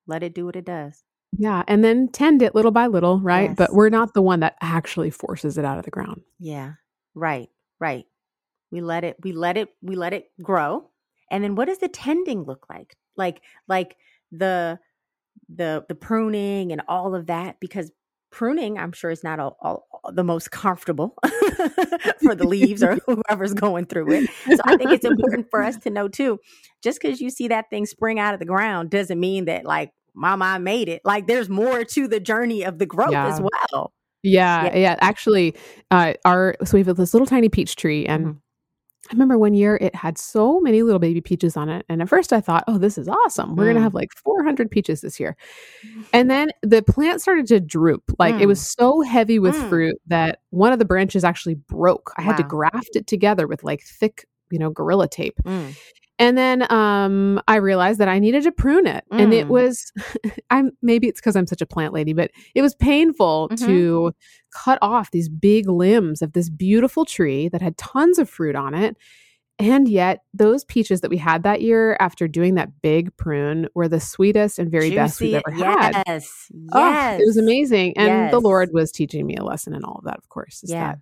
Let 0.07 0.23
it 0.23 0.35
do 0.35 0.47
what 0.47 0.57
it 0.57 0.65
does. 0.65 1.03
Yeah. 1.37 1.63
And 1.69 1.85
then 1.85 2.09
tend 2.09 2.43
it 2.43 2.55
little 2.55 2.71
by 2.71 2.87
little, 2.87 3.21
right? 3.21 3.55
But 3.55 3.73
we're 3.73 3.89
not 3.89 4.15
the 4.15 4.23
one 4.23 4.41
that 4.41 4.57
actually 4.61 5.11
forces 5.11 5.59
it 5.59 5.65
out 5.65 5.79
of 5.79 5.85
the 5.85 5.91
ground. 5.91 6.23
Yeah. 6.39 6.73
Right. 7.15 7.49
Right. 7.79 8.07
We 8.71 8.81
let 8.81 9.05
it 9.05 9.17
we 9.23 9.33
let 9.33 9.57
it 9.57 9.69
we 9.83 9.95
let 9.95 10.13
it 10.13 10.31
grow. 10.43 10.89
And 11.31 11.45
then 11.45 11.55
what 11.55 11.67
does 11.67 11.79
the 11.79 11.89
tending 11.89 12.43
look 12.43 12.67
like? 12.69 12.97
Like 13.17 13.43
like 13.69 13.97
the 14.33 14.79
the 15.55 15.85
the 15.89 15.95
pruning 15.95 16.73
and 16.73 16.83
all 16.89 17.15
of 17.15 17.27
that 17.27 17.59
because 17.61 17.91
pruning 18.31 18.79
I'm 18.79 18.93
sure 18.93 19.11
is 19.11 19.23
not 19.25 19.39
all, 19.41 19.57
all, 19.61 19.87
all 20.05 20.13
the 20.13 20.25
most 20.25 20.51
comfortable 20.51 21.17
for 22.23 22.35
the 22.35 22.45
leaves 22.49 22.83
or 22.83 22.97
whoever's 23.07 23.55
going 23.55 23.87
through 23.87 24.13
it. 24.13 24.31
So 24.47 24.57
I 24.65 24.77
think 24.77 24.91
it's 24.93 25.05
important 25.05 25.49
for 25.51 25.63
us 25.63 25.77
to 25.79 25.91
know 25.91 26.09
too. 26.09 26.39
Just 26.83 27.01
because 27.01 27.21
you 27.21 27.31
see 27.31 27.49
that 27.49 27.71
thing 27.71 27.87
spring 27.87 28.19
out 28.19 28.35
of 28.35 28.41
the 28.41 28.47
ground 28.47 28.91
doesn't 28.91 29.19
mean 29.21 29.45
that 29.47 29.65
like 29.65 29.93
mama 30.15 30.45
I 30.45 30.59
made 30.59 30.89
it. 30.89 31.03
Like 31.05 31.27
there's 31.27 31.49
more 31.49 31.85
to 31.85 32.09
the 32.09 32.21
journey 32.21 32.65
of 32.65 32.79
the 32.79 32.87
growth 32.87 33.13
Yeah. 33.13 33.27
as 33.29 33.41
well. 33.41 33.93
Yeah, 34.23 34.65
Yeah. 34.67 34.77
yeah. 34.77 34.97
Actually, 35.01 35.55
uh, 35.91 36.15
our 36.25 36.55
so 36.65 36.77
we 36.77 36.85
have 36.85 36.97
this 36.97 37.15
little 37.15 37.27
tiny 37.27 37.49
peach 37.49 37.77
tree, 37.77 38.07
and 38.07 38.27
Mhm. 38.27 38.37
I 39.09 39.13
remember 39.13 39.39
one 39.39 39.55
year 39.55 39.79
it 39.81 39.95
had 39.95 40.19
so 40.19 40.61
many 40.61 40.83
little 40.83 40.99
baby 40.99 41.21
peaches 41.21 41.57
on 41.57 41.69
it, 41.69 41.85
and 41.89 42.03
at 42.03 42.09
first 42.09 42.33
I 42.33 42.41
thought, 42.41 42.65
"Oh, 42.69 42.79
this 42.79 42.99
is 42.99 43.09
awesome! 43.09 43.57
We're 43.57 43.67
gonna 43.67 43.81
Mm. 43.81 43.85
have 43.85 43.95
like 43.95 44.11
400 44.13 44.71
peaches 44.71 45.01
this 45.01 45.19
year." 45.19 45.37
And 46.13 46.31
then 46.31 46.51
the 46.63 46.83
plant 46.83 47.21
started 47.23 47.47
to 47.49 47.61
droop. 47.61 48.03
Like 48.19 48.37
it 48.37 48.45
Mm. 48.45 48.49
was 48.49 48.61
so 48.79 49.01
heavy 49.03 49.39
with 49.39 49.55
Mm. 49.57 49.69
fruit 49.69 49.97
that 50.09 50.41
one 50.51 50.73
of 50.73 50.79
the 50.79 50.85
branches 50.85 51.25
actually 51.25 51.55
broke. 51.57 52.13
I 52.19 52.23
had 52.23 52.37
to 52.39 52.43
graft 52.45 52.97
it 52.97 53.07
together 53.07 53.47
with 53.47 53.65
like 53.65 53.83
thick, 53.83 54.27
you 54.51 54.59
know, 54.59 54.71
gorilla 54.71 55.09
tape. 55.09 55.39
Mm. 56.21 56.25
And 56.29 56.39
then 56.39 56.73
um, 56.73 57.41
I 57.49 57.57
realized 57.57 57.99
that 58.01 58.09
I 58.09 58.19
needed 58.19 58.43
to 58.45 58.53
prune 58.53 58.87
it, 58.87 59.05
and 59.11 59.33
it 59.33 59.47
Mm. 59.47 59.51
was, 59.51 59.93
I'm 60.51 60.73
maybe 60.83 61.09
it's 61.09 61.21
because 61.21 61.37
I'm 61.37 61.47
such 61.47 61.63
a 61.63 61.67
plant 61.67 61.93
lady, 61.95 62.13
but 62.13 62.31
it 62.55 62.63
was 62.63 62.75
painful 62.75 63.49
Mhm. 63.53 63.59
to 63.67 64.13
cut 64.55 64.79
off 64.83 65.11
these 65.11 65.29
big 65.29 65.69
limbs 65.69 66.23
of 66.23 66.33
this 66.33 66.51
beautiful 66.51 67.05
tree 67.05 67.49
that 67.49 67.63
had 67.63 67.77
tons 67.79 68.19
of 68.19 68.29
fruit 68.29 68.55
on 68.57 68.75
it. 68.75 68.97
And 69.59 69.89
yet, 69.89 70.21
those 70.33 70.65
peaches 70.65 71.03
that 71.03 71.11
we 71.11 71.19
had 71.19 71.43
that 71.43 71.61
year 71.61 71.95
after 72.01 72.27
doing 72.27 72.55
that 72.55 72.81
big 72.81 73.15
prune 73.19 73.69
were 73.75 73.89
the 73.89 74.01
sweetest 74.01 74.59
and 74.59 74.71
very 74.71 74.91
best 74.95 75.21
we've 75.21 75.33
Juicy- 75.33 75.43
ever 75.63 75.73
had. 75.79 76.03
Yes. 76.07 76.47
Oh, 76.73 76.89
Yes. 76.91 77.21
it 77.21 77.27
was 77.27 77.37
amazing. 77.37 77.97
And 77.99 78.33
the 78.33 78.41
Lord 78.41 78.71
was 78.73 78.91
teaching 78.91 79.27
me 79.27 79.37
a 79.37 79.45
lesson 79.45 79.75
in 79.75 79.85
all 79.85 79.97
of 79.99 80.05
that, 80.07 80.17
of 80.17 80.29
course, 80.31 80.63
is 80.63 80.71
Yeah. 80.71 80.93
that 80.93 80.99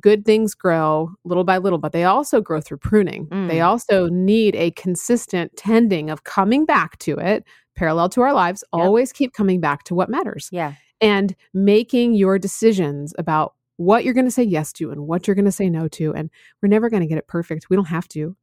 good 0.00 0.24
things 0.24 0.54
grow 0.54 1.10
little 1.24 1.44
by 1.44 1.58
little, 1.58 1.78
but 1.78 1.92
they 1.92 2.04
also 2.04 2.40
grow 2.40 2.60
through 2.60 2.78
pruning. 2.78 3.26
They 3.30 3.58
Mm. 3.58 3.66
also 3.66 4.08
need 4.08 4.54
a 4.56 4.70
consistent 4.72 5.54
tending 5.56 6.08
of 6.10 6.24
coming 6.24 6.64
back 6.64 6.98
to 7.00 7.18
it, 7.18 7.44
parallel 7.76 8.08
to 8.10 8.22
our 8.22 8.32
lives. 8.32 8.64
Yep. 8.74 8.82
Always 8.82 9.12
keep 9.12 9.32
coming 9.34 9.60
back 9.60 9.84
to 9.84 9.94
what 9.94 10.08
matters 10.08 10.48
Yeah. 10.52 10.74
and 11.00 11.34
making 11.52 12.14
your 12.14 12.38
decisions 12.38 13.14
about 13.18 13.54
what 13.76 14.04
you're 14.04 14.14
going 14.14 14.26
to 14.26 14.30
say 14.30 14.42
yes 14.42 14.72
to 14.74 14.90
and 14.90 15.06
what 15.06 15.26
you're 15.26 15.34
going 15.34 15.44
to 15.46 15.52
say 15.52 15.68
no 15.68 15.88
to. 15.88 16.12
And 16.14 16.30
we're 16.60 16.68
never 16.68 16.90
going 16.90 17.00
to 17.00 17.06
get 17.06 17.18
it 17.18 17.26
perfect. 17.26 17.68
We 17.70 17.76
don't 17.76 17.86
have 17.86 18.08
to. 18.08 18.36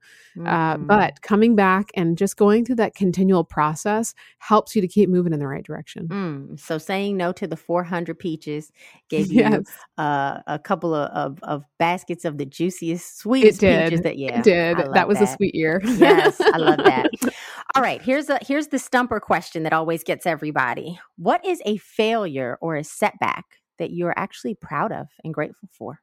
Uh, 0.45 0.77
Mm. 0.77 0.87
but 0.87 1.21
coming 1.21 1.55
back 1.55 1.89
and 1.95 2.17
just 2.17 2.37
going 2.37 2.63
through 2.63 2.75
that 2.75 2.95
continual 2.95 3.43
process 3.43 4.13
helps 4.37 4.75
you 4.75 4.81
to 4.81 4.87
keep 4.87 5.09
moving 5.09 5.33
in 5.33 5.39
the 5.39 5.47
right 5.47 5.63
direction. 5.65 6.07
Mm. 6.07 6.59
So 6.59 6.77
saying 6.77 7.17
no 7.17 7.31
to 7.33 7.47
the 7.47 7.57
400 7.57 8.17
peaches 8.17 8.71
gave 9.09 9.31
you 9.31 9.63
uh, 9.97 10.39
a 10.47 10.59
couple 10.59 10.93
of, 10.93 11.09
of, 11.11 11.39
of 11.43 11.63
baskets 11.79 12.25
of 12.25 12.37
the 12.37 12.45
juiciest, 12.45 13.17
sweetest 13.19 13.59
peaches 13.59 14.01
that 14.01 14.17
yeah. 14.17 14.39
It 14.39 14.43
did. 14.43 14.77
That 14.93 15.07
was 15.07 15.19
a 15.19 15.27
sweet 15.27 15.55
year. 15.55 15.81
yes, 15.83 16.39
I 16.39 16.57
love 16.57 16.77
that. 16.77 17.09
All 17.75 17.81
right, 17.81 18.01
here's 18.01 18.29
a 18.29 18.39
here's 18.41 18.67
the 18.67 18.79
stumper 18.79 19.19
question 19.19 19.63
that 19.63 19.73
always 19.73 20.03
gets 20.03 20.25
everybody. 20.25 20.99
What 21.17 21.43
is 21.45 21.61
a 21.65 21.77
failure 21.77 22.57
or 22.61 22.75
a 22.77 22.83
setback 22.83 23.45
that 23.79 23.91
you're 23.91 24.13
actually 24.17 24.55
proud 24.55 24.91
of 24.91 25.07
and 25.23 25.33
grateful 25.33 25.67
for? 25.71 25.99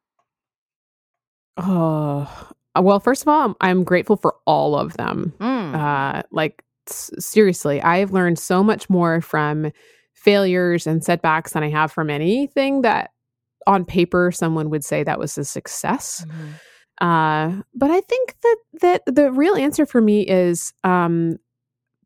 Oh, 1.56 2.50
well, 2.78 3.00
first 3.00 3.22
of 3.22 3.28
all, 3.28 3.40
I'm, 3.46 3.54
I'm 3.60 3.84
grateful 3.84 4.16
for 4.16 4.34
all 4.46 4.74
of 4.76 4.94
them. 4.96 5.32
Mm. 5.38 5.74
Uh, 5.74 6.22
like, 6.30 6.62
s- 6.88 7.10
seriously, 7.18 7.80
I 7.80 7.98
have 7.98 8.12
learned 8.12 8.38
so 8.38 8.62
much 8.62 8.90
more 8.90 9.20
from 9.20 9.72
failures 10.12 10.86
and 10.86 11.02
setbacks 11.02 11.52
than 11.52 11.62
I 11.62 11.70
have 11.70 11.90
from 11.92 12.10
anything 12.10 12.82
that 12.82 13.12
on 13.66 13.84
paper 13.84 14.30
someone 14.32 14.70
would 14.70 14.84
say 14.84 15.02
that 15.02 15.18
was 15.18 15.36
a 15.38 15.44
success. 15.44 16.24
Mhm. 16.28 16.52
Uh, 16.98 17.62
but 17.74 17.90
I 17.90 18.00
think 18.02 18.34
that 18.42 18.56
that 18.80 19.02
the 19.06 19.30
real 19.32 19.54
answer 19.54 19.84
for 19.86 20.00
me 20.00 20.22
is 20.22 20.72
um, 20.84 21.36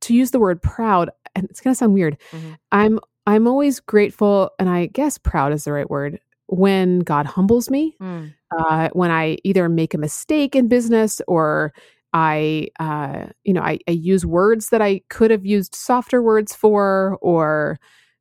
to 0.00 0.14
use 0.14 0.30
the 0.30 0.40
word 0.40 0.62
proud. 0.62 1.10
And 1.36 1.48
it's 1.48 1.60
going 1.60 1.72
to 1.74 1.78
sound 1.78 1.94
weird. 1.94 2.18
Mhm. 2.32 2.56
I'm 2.72 3.00
I'm 3.26 3.46
always 3.46 3.80
grateful, 3.80 4.50
and 4.58 4.68
I 4.68 4.86
guess 4.86 5.18
proud 5.18 5.52
is 5.52 5.64
the 5.64 5.72
right 5.72 5.88
word 5.90 6.18
when 6.46 7.00
God 7.00 7.26
humbles 7.26 7.70
me. 7.70 7.96
Mm. 8.00 8.34
Uh, 8.58 8.88
when 8.94 9.10
I 9.12 9.36
either 9.44 9.68
make 9.68 9.94
a 9.94 9.98
mistake 9.98 10.56
in 10.56 10.66
business 10.66 11.20
or 11.28 11.72
I, 12.12 12.68
uh, 12.80 13.26
you 13.44 13.52
know, 13.52 13.60
I, 13.62 13.78
I 13.86 13.92
use 13.92 14.26
words 14.26 14.70
that 14.70 14.82
I 14.82 15.02
could 15.08 15.30
have 15.30 15.46
used 15.46 15.74
softer 15.76 16.20
words 16.20 16.52
for, 16.52 17.16
or, 17.20 17.78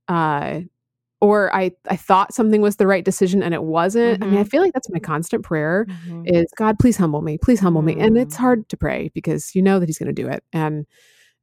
uh, 0.08 0.60
or 1.22 1.54
I, 1.56 1.72
I 1.90 1.96
thought 1.96 2.34
something 2.36 2.62
was 2.62 2.76
the 2.76 2.86
right 2.86 3.04
decision 3.04 3.42
and 3.42 3.54
it 3.56 3.64
wasn't. 3.64 4.20
I 4.22 4.28
mean, 4.28 4.40
I 4.40 4.44
Mhm. 4.44 4.50
feel 4.52 4.62
like 4.62 4.74
that's 4.74 4.90
my 4.92 5.00
constant 5.00 5.44
prayer 5.44 5.88
Mhm. 5.90 6.24
is 6.28 6.46
God, 6.58 6.78
please 6.78 6.98
humble 6.98 7.22
me, 7.24 7.40
please 7.40 7.60
humble 7.60 7.82
me. 7.82 7.98
And 7.98 8.16
it's 8.18 8.36
Mm. 8.36 8.40
hard 8.40 8.70
to 8.70 8.78
pray 8.78 9.10
because 9.16 9.56
you 9.56 9.62
know 9.64 9.80
that 9.80 9.90
He's 9.90 9.98
going 9.98 10.14
to 10.14 10.22
do 10.24 10.28
it. 10.30 10.44
And, 10.54 10.86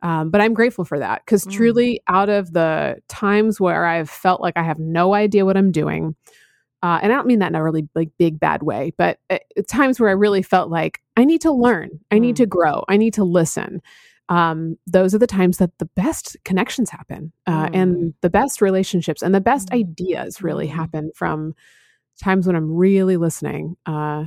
um, 0.03 0.30
but 0.30 0.40
I'm 0.40 0.55
grateful 0.55 0.84
for 0.84 0.99
that 0.99 1.22
because 1.24 1.44
Mm. 1.44 1.53
truly, 1.53 2.01
out 2.09 2.28
of 2.28 2.53
the 2.53 2.97
times 3.09 3.61
where 3.61 3.84
I've 3.86 4.11
felt 4.11 4.40
like 4.40 4.57
I 4.57 4.62
have 4.62 4.78
no 4.78 5.14
idea 5.14 5.44
what 5.44 5.57
I'm 5.57 5.72
doing, 5.72 6.14
uh, 6.82 6.99
and 7.03 7.12
I 7.12 7.16
don't 7.16 7.26
mean 7.26 7.38
that 7.40 7.49
in 7.49 7.55
a 7.55 7.64
really 7.64 7.88
like 7.94 8.11
big 8.18 8.38
bad 8.38 8.62
way, 8.62 8.92
but 8.99 9.18
at, 9.30 9.42
at 9.57 9.66
times 9.68 9.99
where 9.99 10.11
I 10.11 10.12
really 10.12 10.42
felt 10.42 10.70
like 10.70 11.01
I 11.16 11.24
need 11.24 11.40
to 11.42 11.53
learn, 11.53 11.90
I 12.11 12.18
need 12.18 12.34
Mm. 12.34 12.38
to 12.38 12.47
grow, 12.47 12.84
I 12.88 12.97
need 12.97 13.14
to 13.14 13.24
listen. 13.24 13.80
Um, 14.28 14.76
those 14.88 15.14
are 15.14 15.18
the 15.18 15.26
times 15.26 15.59
that 15.59 15.70
the 15.78 15.86
best 15.86 16.36
connections 16.44 16.90
happen, 16.90 17.32
uh, 17.47 17.68
Mm. 17.68 17.70
and 17.74 18.14
the 18.22 18.30
best 18.30 18.61
relationships 18.61 19.22
and 19.22 19.34
the 19.34 19.40
best 19.40 19.70
Mm. 19.70 19.76
ideas 19.80 20.42
really 20.42 20.66
Mm. 20.66 20.72
happen 20.72 21.11
from 21.14 21.55
times 22.22 22.47
when 22.47 22.57
I'm 22.57 22.70
really 22.74 23.16
listening. 23.16 23.76
Uh, 23.86 24.24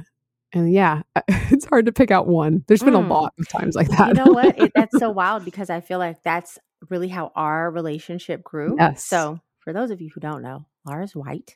and 0.54 0.72
yeah, 0.72 1.02
it's 1.28 1.66
hard 1.66 1.86
to 1.88 1.92
pick 1.92 2.12
out 2.12 2.28
one. 2.28 2.64
There's 2.68 2.84
been 2.84 2.96
a 2.96 3.00
Mm. 3.00 3.10
lot 3.10 3.34
of 3.40 3.48
times 3.50 3.76
like 3.76 3.88
that. 3.90 4.10
You 4.10 4.14
know 4.26 4.32
what? 4.32 4.58
It, 4.60 4.72
that's 4.76 4.98
so 5.00 5.10
wild 5.22 5.46
because 5.46 5.70
I 5.70 5.82
feel 5.82 6.00
like 6.00 6.22
that's 6.24 6.58
really 6.90 7.08
how 7.10 7.32
our 7.36 7.70
relationship 7.70 8.44
grew. 8.44 8.76
Yes. 8.80 9.04
So, 9.06 9.40
for 9.60 9.74
those 9.74 9.92
of 9.92 10.02
you 10.02 10.10
who 10.14 10.20
don't 10.22 10.42
know, 10.42 10.66
Lara's 10.86 11.16
white. 11.16 11.56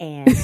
And 0.00 0.28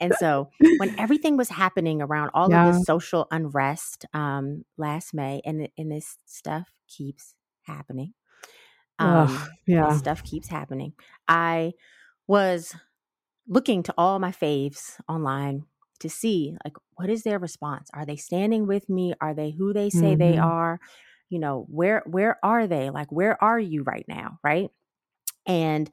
and 0.00 0.14
so 0.18 0.50
when 0.78 0.98
everything 0.98 1.36
was 1.36 1.48
happening 1.48 2.00
around 2.02 2.30
all 2.34 2.50
Yeah. 2.50 2.68
of 2.68 2.74
this 2.74 2.84
social 2.86 3.26
unrest 3.30 4.06
um 4.14 4.64
last 4.76 5.12
May 5.14 5.40
and 5.44 5.68
and 5.76 5.90
this 5.90 6.18
stuff 6.24 6.68
keeps 6.88 7.34
happening. 7.62 8.14
Um 8.98 9.26
Ugh, 9.28 9.48
yeah. 9.66 9.88
this 9.88 9.98
stuff 9.98 10.22
keeps 10.22 10.48
happening. 10.48 10.92
I 11.26 11.72
was 12.28 12.74
looking 13.48 13.82
to 13.84 13.94
all 13.98 14.18
my 14.18 14.30
faves 14.30 15.00
online 15.08 15.66
to 16.00 16.08
see 16.10 16.56
like 16.64 16.76
what 16.96 17.10
is 17.10 17.22
their 17.22 17.38
response? 17.38 17.90
Are 17.94 18.06
they 18.06 18.16
standing 18.16 18.66
with 18.66 18.88
me? 18.88 19.14
Are 19.20 19.34
they 19.34 19.50
who 19.50 19.72
they 19.72 19.90
say 19.90 20.14
they 20.14 20.36
Mhm. 20.36 20.38
are? 20.38 20.80
You 21.30 21.38
know, 21.38 21.66
where 21.68 22.02
where 22.06 22.38
are 22.44 22.66
they? 22.66 22.90
Like 22.90 23.10
where 23.12 23.42
are 23.42 23.58
you 23.58 23.82
right 23.82 24.04
now, 24.08 24.38
right? 24.44 24.70
And 25.46 25.90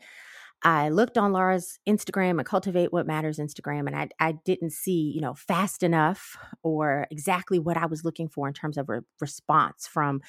I 0.64 0.90
looked 0.90 1.18
on 1.18 1.34
Lara's 1.34 1.80
Instagram 1.88 2.40
and 2.40 2.46
Cultivate 2.46 2.94
What 2.94 3.08
Matters 3.08 3.40
Instagram, 3.40 3.88
and 3.88 3.96
I, 3.96 4.10
I 4.20 4.34
didn't 4.46 4.72
see, 4.74 5.12
you 5.16 5.22
know, 5.22 5.34
fast 5.34 5.84
enough 5.84 6.38
or 6.64 7.08
exactly 7.12 7.60
what 7.60 7.78
I 7.78 7.88
was 7.88 8.06
looking 8.06 8.30
for 8.30 8.48
in 8.48 8.54
terms 8.54 8.78
of 8.78 8.90
a 8.90 9.04
response 9.20 9.88
from 9.88 10.22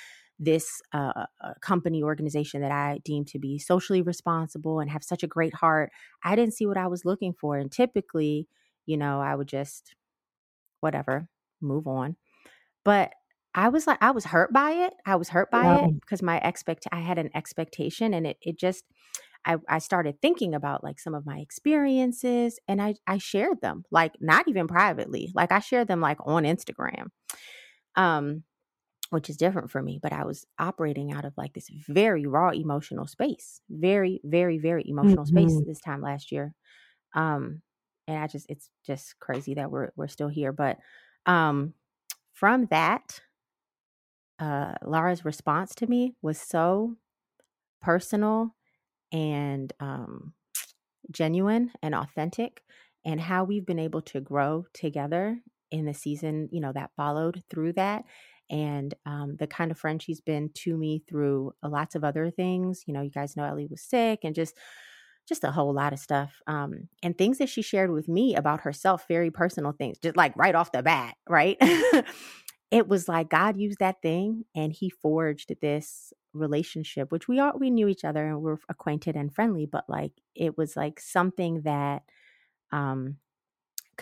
this 0.43 0.83
uh, 0.93 1.27
company 1.61 2.03
organization 2.03 2.63
that 2.63 2.73
I 2.73 2.99
deem 3.05 3.25
to 3.27 3.39
be 3.39 3.59
socially 3.59 4.03
responsible 4.03 4.81
and 4.81 4.91
have 4.91 5.05
such 5.05 5.23
a 5.23 5.29
great 5.29 5.55
heart. 5.55 5.93
I 6.25 6.35
didn't 6.35 6.55
see 6.55 6.67
what 6.67 6.77
I 6.77 6.89
was 6.89 7.05
looking 7.05 7.33
for. 7.33 7.57
And 7.57 7.71
typically, 7.71 8.49
you 8.85 8.97
know, 8.97 9.21
I 9.21 9.37
would 9.37 9.47
just, 9.47 9.95
whatever, 10.81 11.29
move 11.61 11.87
on. 11.87 12.17
But 12.85 13.13
I 13.55 13.69
was 13.69 13.87
like, 13.87 13.99
I 14.01 14.11
was 14.11 14.25
hurt 14.25 14.53
by 14.53 14.73
it. 14.73 14.95
I 15.07 15.15
was 15.15 15.29
hurt 15.29 15.49
by 15.51 15.63
yeah. 15.63 15.87
it 15.87 16.01
because 16.01 16.23
my 16.23 16.39
expect, 16.39 16.89
I 16.91 17.01
had 17.01 17.19
an 17.19 17.31
expectation 17.37 18.13
and 18.13 18.27
it, 18.27 18.39
it 18.43 18.59
just, 18.59 18.85
I, 19.45 19.59
I 19.69 19.79
started 19.79 20.21
thinking 20.21 20.55
about 20.55 20.83
like 20.83 20.99
some 20.99 21.15
of 21.15 21.25
my 21.25 21.39
experiences 21.39 22.59
and 22.67 22.83
I, 22.83 22.97
I 23.07 23.19
shared 23.19 23.61
them 23.61 23.85
like 23.91 24.15
not 24.21 24.49
even 24.49 24.69
privately 24.69 25.33
like 25.35 25.51
I 25.51 25.59
shared 25.59 25.89
them 25.89 26.01
like 26.01 26.19
on 26.25 26.45
Instagram 26.45 27.07
um 27.97 28.45
which 29.13 29.31
is 29.31 29.37
different 29.37 29.71
for 29.71 29.83
me 29.83 29.99
but 30.03 30.13
I 30.13 30.25
was 30.25 30.47
operating 30.59 31.13
out 31.13 31.25
of 31.25 31.33
like 31.37 31.53
this 31.55 31.69
very 31.89 32.27
raw 32.27 32.51
emotional 32.51 33.07
space 33.07 33.61
very 33.71 34.21
very 34.25 34.59
very 34.59 34.85
emotional 34.87 35.25
mm-hmm. 35.25 35.49
space 35.49 35.63
this 35.67 35.81
time 35.81 36.01
last 36.03 36.33
year 36.33 36.55
um 37.15 37.63
and 38.09 38.19
I 38.19 38.27
just 38.27 38.47
it's 38.49 38.71
just 38.87 39.19
crazy 39.21 39.55
that 39.55 39.71
we're 39.71 39.91
we're 39.97 40.09
still 40.09 40.29
here 40.29 40.53
but 40.53 40.79
um 41.27 41.75
from 42.33 42.67
that 42.67 43.21
uh 44.39 44.75
Lara's 44.85 45.25
response 45.25 45.75
to 45.77 45.87
me 45.87 46.15
was 46.23 46.39
so 46.39 46.97
personal 47.83 48.55
and 49.13 49.73
um, 49.81 50.33
genuine 51.11 51.71
and 51.83 51.95
authentic, 51.95 52.63
and 53.05 53.21
how 53.21 53.45
we've 53.45 53.67
been 53.67 53.79
able 53.79 54.01
to 54.01 54.21
grow 54.21 54.65
together 54.73 55.39
in 55.71 55.85
the 55.85 55.95
season, 55.95 56.49
you 56.51 56.61
know, 56.61 56.73
that 56.73 56.91
followed 56.97 57.43
through 57.51 57.75
that. 57.75 58.05
And 58.51 58.95
um, 59.07 59.37
the 59.39 59.47
kind 59.47 59.71
of 59.71 59.79
friend 59.79 60.03
she's 60.03 60.21
been 60.21 60.51
to 60.55 60.77
me 60.77 61.03
through 61.09 61.53
lots 61.63 61.95
of 61.95 62.05
other 62.05 62.31
things. 62.31 62.85
You 62.87 62.95
know, 62.95 63.03
you 63.03 63.11
guys 63.11 63.37
know 63.37 63.45
Ellie 63.45 63.67
was 63.67 63.83
sick 63.83 64.21
and 64.25 64.35
just 64.35 64.57
just 65.29 65.45
a 65.45 65.51
whole 65.53 65.73
lot 65.73 65.93
of 65.93 65.99
stuff 65.99 66.41
um, 66.47 66.89
and 67.03 67.17
things 67.17 67.39
that 67.39 67.49
she 67.49 67.63
shared 67.63 67.91
with 67.91 68.09
me 68.09 68.35
about 68.35 68.61
herself 68.61 69.05
very 69.09 69.31
personal 69.31 69.73
things 69.73 69.99
just 69.99 70.17
like 70.17 70.37
right 70.37 70.55
off 70.55 70.73
the 70.73 70.83
bat 70.83 71.15
right 71.29 71.57
it 72.71 72.89
was 72.89 73.09
like 73.09 73.29
god 73.31 73.57
used 73.57 73.79
that 73.79 74.03
thing 74.03 74.45
and 74.55 74.73
he 74.73 74.91
forged 74.91 75.55
this 75.61 76.13
relationship 76.33 77.13
which 77.13 77.29
we 77.29 77.39
all 77.39 77.53
we 77.59 77.71
knew 77.71 77.89
each 77.89 78.05
other 78.05 78.27
and 78.27 78.43
we 78.43 78.51
are 78.51 78.59
acquainted 78.69 79.15
and 79.15 79.35
friendly 79.35 79.67
but 79.67 79.85
like 79.89 80.13
it 80.35 80.57
was 80.57 80.77
like 80.77 80.99
something 80.99 81.63
that 81.63 82.03
um 82.73 83.17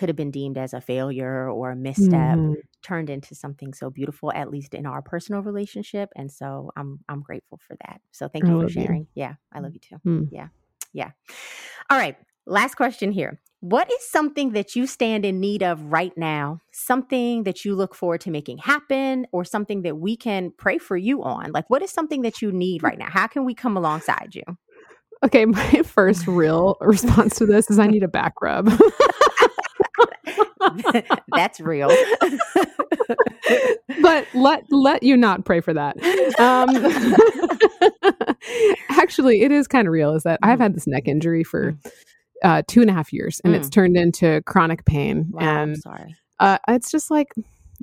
could 0.00 0.08
have 0.08 0.16
been 0.16 0.30
deemed 0.30 0.56
as 0.56 0.72
a 0.72 0.80
failure 0.80 1.50
or 1.50 1.72
a 1.72 1.76
misstep 1.76 2.38
mm-hmm. 2.38 2.54
turned 2.82 3.10
into 3.10 3.34
something 3.34 3.74
so 3.74 3.90
beautiful 3.90 4.32
at 4.32 4.50
least 4.50 4.72
in 4.72 4.86
our 4.86 5.02
personal 5.02 5.42
relationship 5.42 6.08
and 6.16 6.32
so 6.32 6.70
i'm 6.74 7.00
i'm 7.10 7.20
grateful 7.20 7.60
for 7.68 7.76
that 7.84 8.00
so 8.10 8.26
thank 8.26 8.46
you 8.46 8.58
I 8.58 8.62
for 8.62 8.70
sharing 8.70 9.02
you. 9.02 9.08
yeah 9.14 9.34
i 9.52 9.60
love 9.60 9.74
you 9.74 9.80
too 9.80 9.96
mm. 10.06 10.28
yeah 10.32 10.48
yeah 10.94 11.10
all 11.90 11.98
right 11.98 12.16
last 12.46 12.76
question 12.76 13.12
here 13.12 13.42
what 13.62 13.92
is 13.92 14.08
something 14.08 14.52
that 14.52 14.74
you 14.74 14.86
stand 14.86 15.26
in 15.26 15.38
need 15.38 15.62
of 15.62 15.92
right 15.92 16.16
now? 16.16 16.60
Something 16.72 17.42
that 17.42 17.62
you 17.62 17.74
look 17.74 17.94
forward 17.94 18.22
to 18.22 18.30
making 18.30 18.56
happen, 18.56 19.26
or 19.32 19.44
something 19.44 19.82
that 19.82 19.98
we 19.98 20.16
can 20.16 20.50
pray 20.56 20.78
for 20.78 20.96
you 20.96 21.22
on? 21.22 21.52
Like, 21.52 21.68
what 21.68 21.82
is 21.82 21.90
something 21.90 22.22
that 22.22 22.40
you 22.40 22.52
need 22.52 22.82
right 22.82 22.98
now? 22.98 23.10
How 23.10 23.26
can 23.26 23.44
we 23.44 23.54
come 23.54 23.76
alongside 23.76 24.34
you? 24.34 24.44
Okay, 25.22 25.44
my 25.46 25.82
first 25.84 26.26
real 26.26 26.76
response 26.80 27.36
to 27.36 27.46
this 27.46 27.70
is 27.70 27.78
I 27.78 27.86
need 27.88 28.02
a 28.02 28.08
back 28.08 28.32
rub. 28.40 28.68
That's 31.34 31.60
real. 31.60 31.88
but 34.02 34.26
let 34.34 34.64
let 34.70 35.02
you 35.02 35.16
not 35.16 35.44
pray 35.44 35.60
for 35.60 35.74
that. 35.74 35.96
Um, 36.38 36.68
actually, 38.90 39.42
it 39.42 39.52
is 39.52 39.66
kind 39.66 39.86
of 39.86 39.92
real. 39.92 40.14
Is 40.14 40.22
that 40.24 40.38
I've 40.42 40.54
mm-hmm. 40.54 40.62
had 40.62 40.74
this 40.74 40.86
neck 40.86 41.06
injury 41.06 41.44
for 41.44 41.72
mm 41.72 41.90
uh, 42.42 42.62
two 42.66 42.80
and 42.80 42.88
a 42.88 42.92
half 42.94 43.12
years, 43.12 43.38
and 43.44 43.52
mm. 43.52 43.58
it's 43.58 43.68
turned 43.68 43.98
into 43.98 44.40
chronic 44.46 44.86
pain. 44.86 45.26
Wow, 45.30 45.40
and 45.42 45.76
sorry, 45.76 46.16
uh, 46.38 46.56
it's 46.68 46.90
just 46.90 47.10
like 47.10 47.28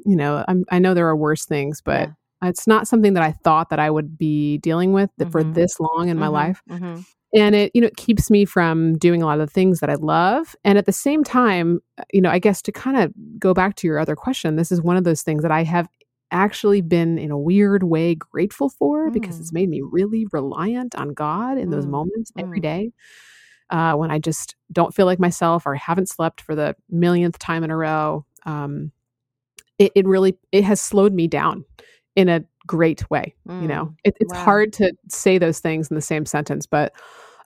you 0.05 0.15
know, 0.15 0.43
I'm, 0.47 0.63
i 0.69 0.79
know 0.79 0.93
there 0.93 1.07
are 1.07 1.15
worse 1.15 1.45
things, 1.45 1.81
but 1.81 2.09
yeah. 2.09 2.49
it's 2.49 2.67
not 2.67 2.87
something 2.87 3.13
that 3.13 3.23
I 3.23 3.31
thought 3.31 3.69
that 3.69 3.79
I 3.79 3.89
would 3.89 4.17
be 4.17 4.57
dealing 4.59 4.93
with 4.93 5.09
mm-hmm. 5.19 5.31
for 5.31 5.43
this 5.43 5.79
long 5.79 6.09
in 6.09 6.15
mm-hmm. 6.15 6.19
my 6.19 6.27
life. 6.27 6.61
Mm-hmm. 6.69 7.01
And 7.37 7.55
it, 7.55 7.71
you 7.73 7.81
know, 7.81 7.87
it 7.87 7.97
keeps 7.97 8.31
me 8.31 8.45
from 8.45 8.97
doing 8.97 9.21
a 9.21 9.25
lot 9.25 9.39
of 9.39 9.47
the 9.47 9.53
things 9.53 9.79
that 9.79 9.89
I 9.89 9.95
love. 9.95 10.55
And 10.63 10.77
at 10.77 10.85
the 10.85 10.91
same 10.91 11.23
time, 11.23 11.79
uh, 11.97 12.03
you 12.11 12.21
know, 12.21 12.31
I 12.31 12.39
guess 12.39 12.61
to 12.63 12.71
kind 12.71 12.97
of 12.97 13.13
go 13.37 13.53
back 13.53 13.75
to 13.75 13.87
your 13.87 13.99
other 13.99 14.15
question, 14.15 14.55
this 14.55 14.71
is 14.71 14.81
one 14.81 14.97
of 14.97 15.03
those 15.03 15.21
things 15.21 15.43
that 15.43 15.51
I 15.51 15.63
have 15.63 15.87
actually 16.31 16.81
been 16.81 17.17
in 17.17 17.31
a 17.31 17.37
weird 17.37 17.83
way 17.83 18.15
grateful 18.15 18.69
for 18.69 19.09
mm. 19.09 19.13
because 19.13 19.39
it's 19.39 19.51
mm. 19.51 19.55
made 19.55 19.69
me 19.69 19.81
really 19.81 20.25
reliant 20.31 20.95
on 20.95 21.13
God 21.13 21.57
in 21.57 21.67
mm. 21.67 21.71
those 21.71 21.85
moments 21.85 22.31
mm. 22.31 22.41
every 22.41 22.59
day 22.59 22.91
uh, 23.69 23.93
when 23.93 24.11
I 24.11 24.19
just 24.19 24.55
don't 24.71 24.93
feel 24.93 25.05
like 25.05 25.19
myself 25.19 25.65
or 25.65 25.75
haven't 25.75 26.09
slept 26.09 26.41
for 26.41 26.55
the 26.55 26.75
millionth 26.89 27.37
time 27.39 27.63
in 27.63 27.71
a 27.71 27.77
row. 27.77 28.25
Um, 28.45 28.91
it, 29.77 29.91
it, 29.95 30.07
really 30.07 30.37
it 30.51 30.63
has 30.63 30.81
slowed 30.81 31.13
me 31.13 31.27
down 31.27 31.65
in 32.15 32.29
a 32.29 32.43
great 32.65 33.09
way. 33.11 33.35
Mm, 33.47 33.61
you 33.61 33.67
know, 33.67 33.85
mm, 33.85 33.95
it, 34.03 34.17
it's 34.19 34.33
wow. 34.33 34.43
hard 34.43 34.73
to 34.73 34.93
say 35.09 35.37
those 35.37 35.59
things 35.59 35.89
in 35.89 35.95
the 35.95 36.01
same 36.01 36.25
sentence, 36.25 36.65
but 36.65 36.93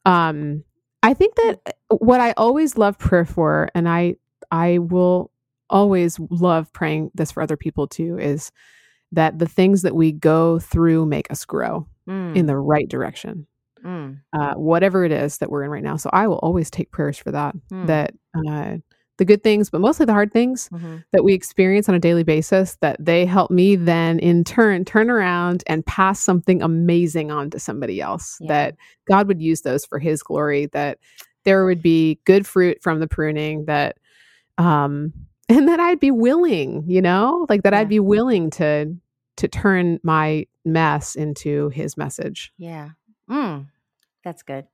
um, 0.05 0.63
I 1.03 1.13
think 1.13 1.35
that 1.35 1.59
uh, 1.65 1.95
what 1.97 2.19
I 2.19 2.33
always 2.37 2.77
love 2.77 2.97
prayer 2.97 3.25
for, 3.25 3.69
and 3.75 3.87
I 3.87 4.15
I 4.51 4.79
will 4.79 5.31
always 5.69 6.19
love 6.29 6.71
praying 6.73 7.11
this 7.13 7.31
for 7.31 7.41
other 7.41 7.57
people 7.57 7.87
too, 7.87 8.17
is 8.17 8.51
that 9.11 9.39
the 9.39 9.47
things 9.47 9.81
that 9.81 9.95
we 9.95 10.11
go 10.11 10.59
through 10.59 11.05
make 11.05 11.29
us 11.31 11.45
grow 11.45 11.87
mm. 12.07 12.35
in 12.35 12.45
the 12.45 12.57
right 12.57 12.87
direction 12.87 13.47
mm. 13.83 14.19
uh, 14.33 14.53
whatever 14.55 15.03
it 15.03 15.11
is 15.11 15.37
that 15.37 15.49
we're 15.49 15.63
in 15.63 15.69
right 15.69 15.83
now. 15.83 15.95
So 15.95 16.09
I 16.13 16.27
will 16.27 16.39
always 16.39 16.69
take 16.69 16.91
prayers 16.91 17.17
for 17.17 17.31
that. 17.31 17.55
Mm. 17.71 17.87
That 17.87 18.13
uh, 18.35 18.77
the 19.21 19.25
good 19.25 19.43
things, 19.43 19.69
but 19.69 19.81
mostly 19.81 20.07
the 20.07 20.13
hard 20.13 20.33
things 20.33 20.67
mm-hmm. 20.69 20.97
that 21.11 21.23
we 21.23 21.35
experience 21.35 21.87
on 21.87 21.93
a 21.93 21.99
daily 21.99 22.23
basis, 22.23 22.77
that 22.77 22.97
they 22.99 23.23
help 23.23 23.51
me 23.51 23.75
then 23.75 24.17
in 24.17 24.43
turn 24.43 24.83
turn 24.83 25.11
around 25.11 25.63
and 25.67 25.85
pass 25.85 26.19
something 26.19 26.59
amazing 26.63 27.29
on 27.29 27.51
to 27.51 27.59
somebody 27.59 28.01
else. 28.01 28.39
Yeah. 28.41 28.47
That 28.47 28.77
God 29.07 29.27
would 29.27 29.39
use 29.39 29.61
those 29.61 29.85
for 29.85 29.99
His 29.99 30.23
glory. 30.23 30.65
That 30.73 30.97
there 31.43 31.65
would 31.65 31.83
be 31.83 32.19
good 32.25 32.47
fruit 32.47 32.79
from 32.81 32.99
the 32.99 33.07
pruning. 33.07 33.65
That 33.65 33.99
um, 34.57 35.13
and 35.49 35.67
that 35.67 35.79
I'd 35.79 35.99
be 35.99 36.09
willing, 36.09 36.83
you 36.87 37.03
know, 37.03 37.45
like 37.47 37.61
that 37.61 37.73
yeah. 37.73 37.81
I'd 37.81 37.89
be 37.89 37.99
willing 37.99 38.49
to 38.51 38.95
to 39.37 39.47
turn 39.47 39.99
my 40.01 40.47
mess 40.65 41.13
into 41.13 41.69
his 41.69 41.95
message. 41.95 42.51
Yeah. 42.57 42.89
Mm, 43.29 43.67
that's 44.23 44.41
good. 44.41 44.65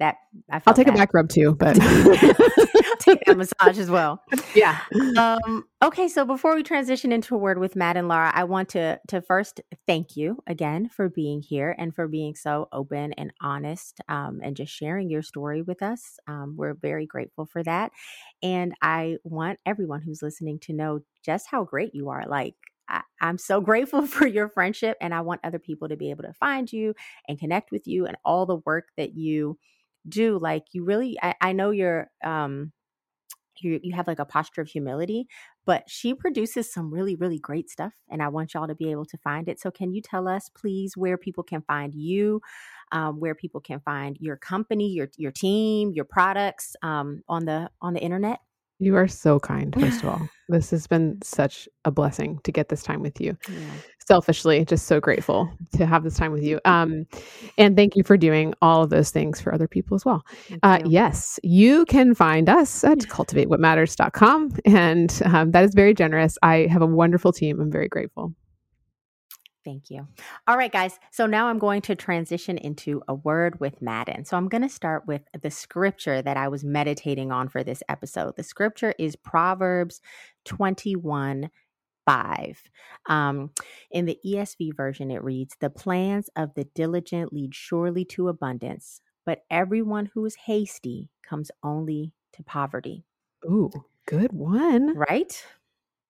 That 0.00 0.16
I 0.50 0.60
will 0.66 0.74
take 0.74 0.84
that. 0.84 0.94
a 0.96 0.98
back 0.98 1.14
rub 1.14 1.30
too, 1.30 1.54
but 1.54 1.78
take 3.00 3.22
a 3.28 3.34
massage 3.34 3.78
as 3.78 3.90
well. 3.90 4.22
Yeah. 4.54 4.78
Um, 5.16 5.64
okay, 5.82 6.08
so 6.08 6.24
before 6.24 6.54
we 6.54 6.62
transition 6.62 7.12
into 7.12 7.34
a 7.34 7.38
word 7.38 7.58
with 7.58 7.76
Matt 7.76 7.96
and 7.96 8.08
Laura, 8.08 8.30
I 8.34 8.44
want 8.44 8.68
to 8.70 9.00
to 9.08 9.20
first 9.22 9.60
thank 9.86 10.16
you 10.16 10.42
again 10.46 10.88
for 10.88 11.08
being 11.08 11.42
here 11.42 11.74
and 11.78 11.94
for 11.94 12.08
being 12.08 12.34
so 12.34 12.68
open 12.72 13.12
and 13.14 13.32
honest 13.40 14.00
um, 14.08 14.40
and 14.42 14.56
just 14.56 14.72
sharing 14.72 15.10
your 15.10 15.22
story 15.22 15.62
with 15.62 15.82
us. 15.82 16.18
Um, 16.26 16.54
we're 16.56 16.74
very 16.74 17.06
grateful 17.06 17.46
for 17.46 17.62
that, 17.62 17.92
and 18.42 18.74
I 18.82 19.16
want 19.24 19.58
everyone 19.66 20.02
who's 20.02 20.22
listening 20.22 20.58
to 20.60 20.72
know 20.72 21.00
just 21.24 21.46
how 21.50 21.64
great 21.64 21.94
you 21.94 22.08
are. 22.10 22.24
Like 22.26 22.54
I, 22.88 23.02
am 23.20 23.38
so 23.38 23.60
grateful 23.60 24.06
for 24.06 24.26
your 24.26 24.48
friendship, 24.48 24.96
and 25.00 25.14
I 25.14 25.20
want 25.20 25.40
other 25.44 25.58
people 25.58 25.88
to 25.88 25.96
be 25.96 26.10
able 26.10 26.24
to 26.24 26.32
find 26.34 26.72
you 26.72 26.94
and 27.28 27.38
connect 27.38 27.70
with 27.70 27.86
you 27.86 28.06
and 28.06 28.16
all 28.24 28.46
the 28.46 28.60
work 28.64 28.88
that 28.96 29.14
you 29.14 29.58
do. 30.08 30.38
Like 30.38 30.64
you 30.72 30.84
really, 30.84 31.18
I, 31.22 31.34
I 31.40 31.52
know 31.52 31.70
you're, 31.70 32.10
um, 32.24 32.72
you 33.62 33.80
you 33.82 33.94
have 33.94 34.06
like 34.06 34.18
a 34.18 34.24
posture 34.24 34.60
of 34.60 34.68
humility, 34.68 35.26
but 35.64 35.84
she 35.88 36.14
produces 36.14 36.72
some 36.72 36.92
really 36.92 37.16
really 37.16 37.38
great 37.38 37.70
stuff, 37.70 37.94
and 38.10 38.22
I 38.22 38.28
want 38.28 38.54
y'all 38.54 38.66
to 38.66 38.74
be 38.74 38.90
able 38.90 39.06
to 39.06 39.18
find 39.18 39.48
it. 39.48 39.60
So, 39.60 39.70
can 39.70 39.92
you 39.92 40.00
tell 40.02 40.28
us, 40.28 40.48
please, 40.54 40.96
where 40.96 41.16
people 41.16 41.44
can 41.44 41.62
find 41.62 41.94
you? 41.94 42.40
Um, 42.92 43.18
where 43.18 43.34
people 43.34 43.60
can 43.60 43.80
find 43.80 44.16
your 44.20 44.36
company, 44.36 44.88
your 44.88 45.08
your 45.16 45.32
team, 45.32 45.92
your 45.92 46.04
products 46.04 46.76
um, 46.82 47.22
on 47.28 47.44
the 47.44 47.70
on 47.80 47.94
the 47.94 48.00
internet. 48.00 48.40
You 48.78 48.96
are 48.96 49.08
so 49.08 49.40
kind, 49.40 49.74
first 49.78 50.02
of 50.02 50.08
all. 50.08 50.28
This 50.48 50.70
has 50.70 50.86
been 50.86 51.18
such 51.24 51.68
a 51.84 51.90
blessing 51.90 52.38
to 52.44 52.52
get 52.52 52.68
this 52.68 52.84
time 52.84 53.02
with 53.02 53.20
you. 53.20 53.36
Yeah. 53.48 53.58
Selfishly, 54.06 54.64
just 54.64 54.86
so 54.86 55.00
grateful 55.00 55.50
to 55.76 55.84
have 55.86 56.04
this 56.04 56.16
time 56.16 56.30
with 56.30 56.44
you. 56.44 56.60
Um, 56.64 57.06
and 57.58 57.74
thank 57.74 57.96
you 57.96 58.04
for 58.04 58.16
doing 58.16 58.54
all 58.62 58.84
of 58.84 58.90
those 58.90 59.10
things 59.10 59.40
for 59.40 59.52
other 59.52 59.66
people 59.66 59.96
as 59.96 60.04
well. 60.04 60.24
Uh, 60.62 60.78
yes, 60.84 61.40
you 61.42 61.84
can 61.86 62.14
find 62.14 62.48
us 62.48 62.84
at 62.84 62.98
cultivatewhatmatters.com. 63.08 64.52
And 64.64 65.22
um, 65.24 65.50
that 65.50 65.64
is 65.64 65.74
very 65.74 65.94
generous. 65.94 66.38
I 66.44 66.68
have 66.70 66.82
a 66.82 66.86
wonderful 66.86 67.32
team. 67.32 67.60
I'm 67.60 67.72
very 67.72 67.88
grateful. 67.88 68.32
Thank 69.66 69.90
you. 69.90 70.06
All 70.46 70.56
right, 70.56 70.70
guys. 70.70 71.00
So 71.10 71.26
now 71.26 71.48
I'm 71.48 71.58
going 71.58 71.82
to 71.82 71.96
transition 71.96 72.56
into 72.56 73.02
a 73.08 73.14
word 73.16 73.58
with 73.58 73.80
Maaden. 73.80 74.24
So 74.24 74.36
I'm 74.36 74.48
going 74.48 74.62
to 74.62 74.68
start 74.68 75.08
with 75.08 75.22
the 75.42 75.50
scripture 75.50 76.22
that 76.22 76.36
I 76.36 76.46
was 76.46 76.62
meditating 76.62 77.32
on 77.32 77.48
for 77.48 77.64
this 77.64 77.82
episode. 77.88 78.36
The 78.36 78.44
scripture 78.44 78.94
is 78.96 79.16
Proverbs 79.16 80.00
21 80.44 81.50
5. 82.06 82.62
Um, 83.08 83.50
in 83.90 84.04
the 84.04 84.16
ESV 84.24 84.76
version, 84.76 85.10
it 85.10 85.24
reads 85.24 85.56
The 85.58 85.68
plans 85.68 86.30
of 86.36 86.54
the 86.54 86.68
diligent 86.76 87.32
lead 87.32 87.52
surely 87.52 88.04
to 88.04 88.28
abundance, 88.28 89.00
but 89.24 89.42
everyone 89.50 90.10
who 90.14 90.24
is 90.26 90.36
hasty 90.46 91.10
comes 91.28 91.50
only 91.64 92.12
to 92.34 92.44
poverty. 92.44 93.04
Ooh, 93.44 93.72
good 94.06 94.32
one. 94.32 94.96
Right? 94.96 95.44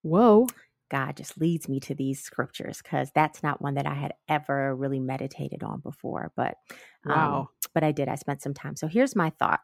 Whoa. 0.03 0.47
God 0.91 1.17
just 1.17 1.39
leads 1.39 1.69
me 1.69 1.81
to 1.81 1.95
these 1.95 2.21
scriptures 2.21 2.81
because 2.83 3.11
that's 3.15 3.43
not 3.43 3.61
one 3.61 3.75
that 3.75 3.87
I 3.87 3.95
had 3.95 4.15
ever 4.29 4.75
really 4.75 5.01
meditated 5.01 5.63
on 5.63 5.81
before. 5.81 6.33
But 6.37 6.57
um, 7.05 7.13
wow. 7.13 7.49
but 7.75 7.85
I 7.85 7.93
did. 7.93 8.09
I 8.09 8.15
spent 8.15 8.43
some 8.43 8.55
time. 8.55 8.77
So 8.77 8.87
here's 8.87 9.17
my 9.17 9.31
thought. 9.31 9.61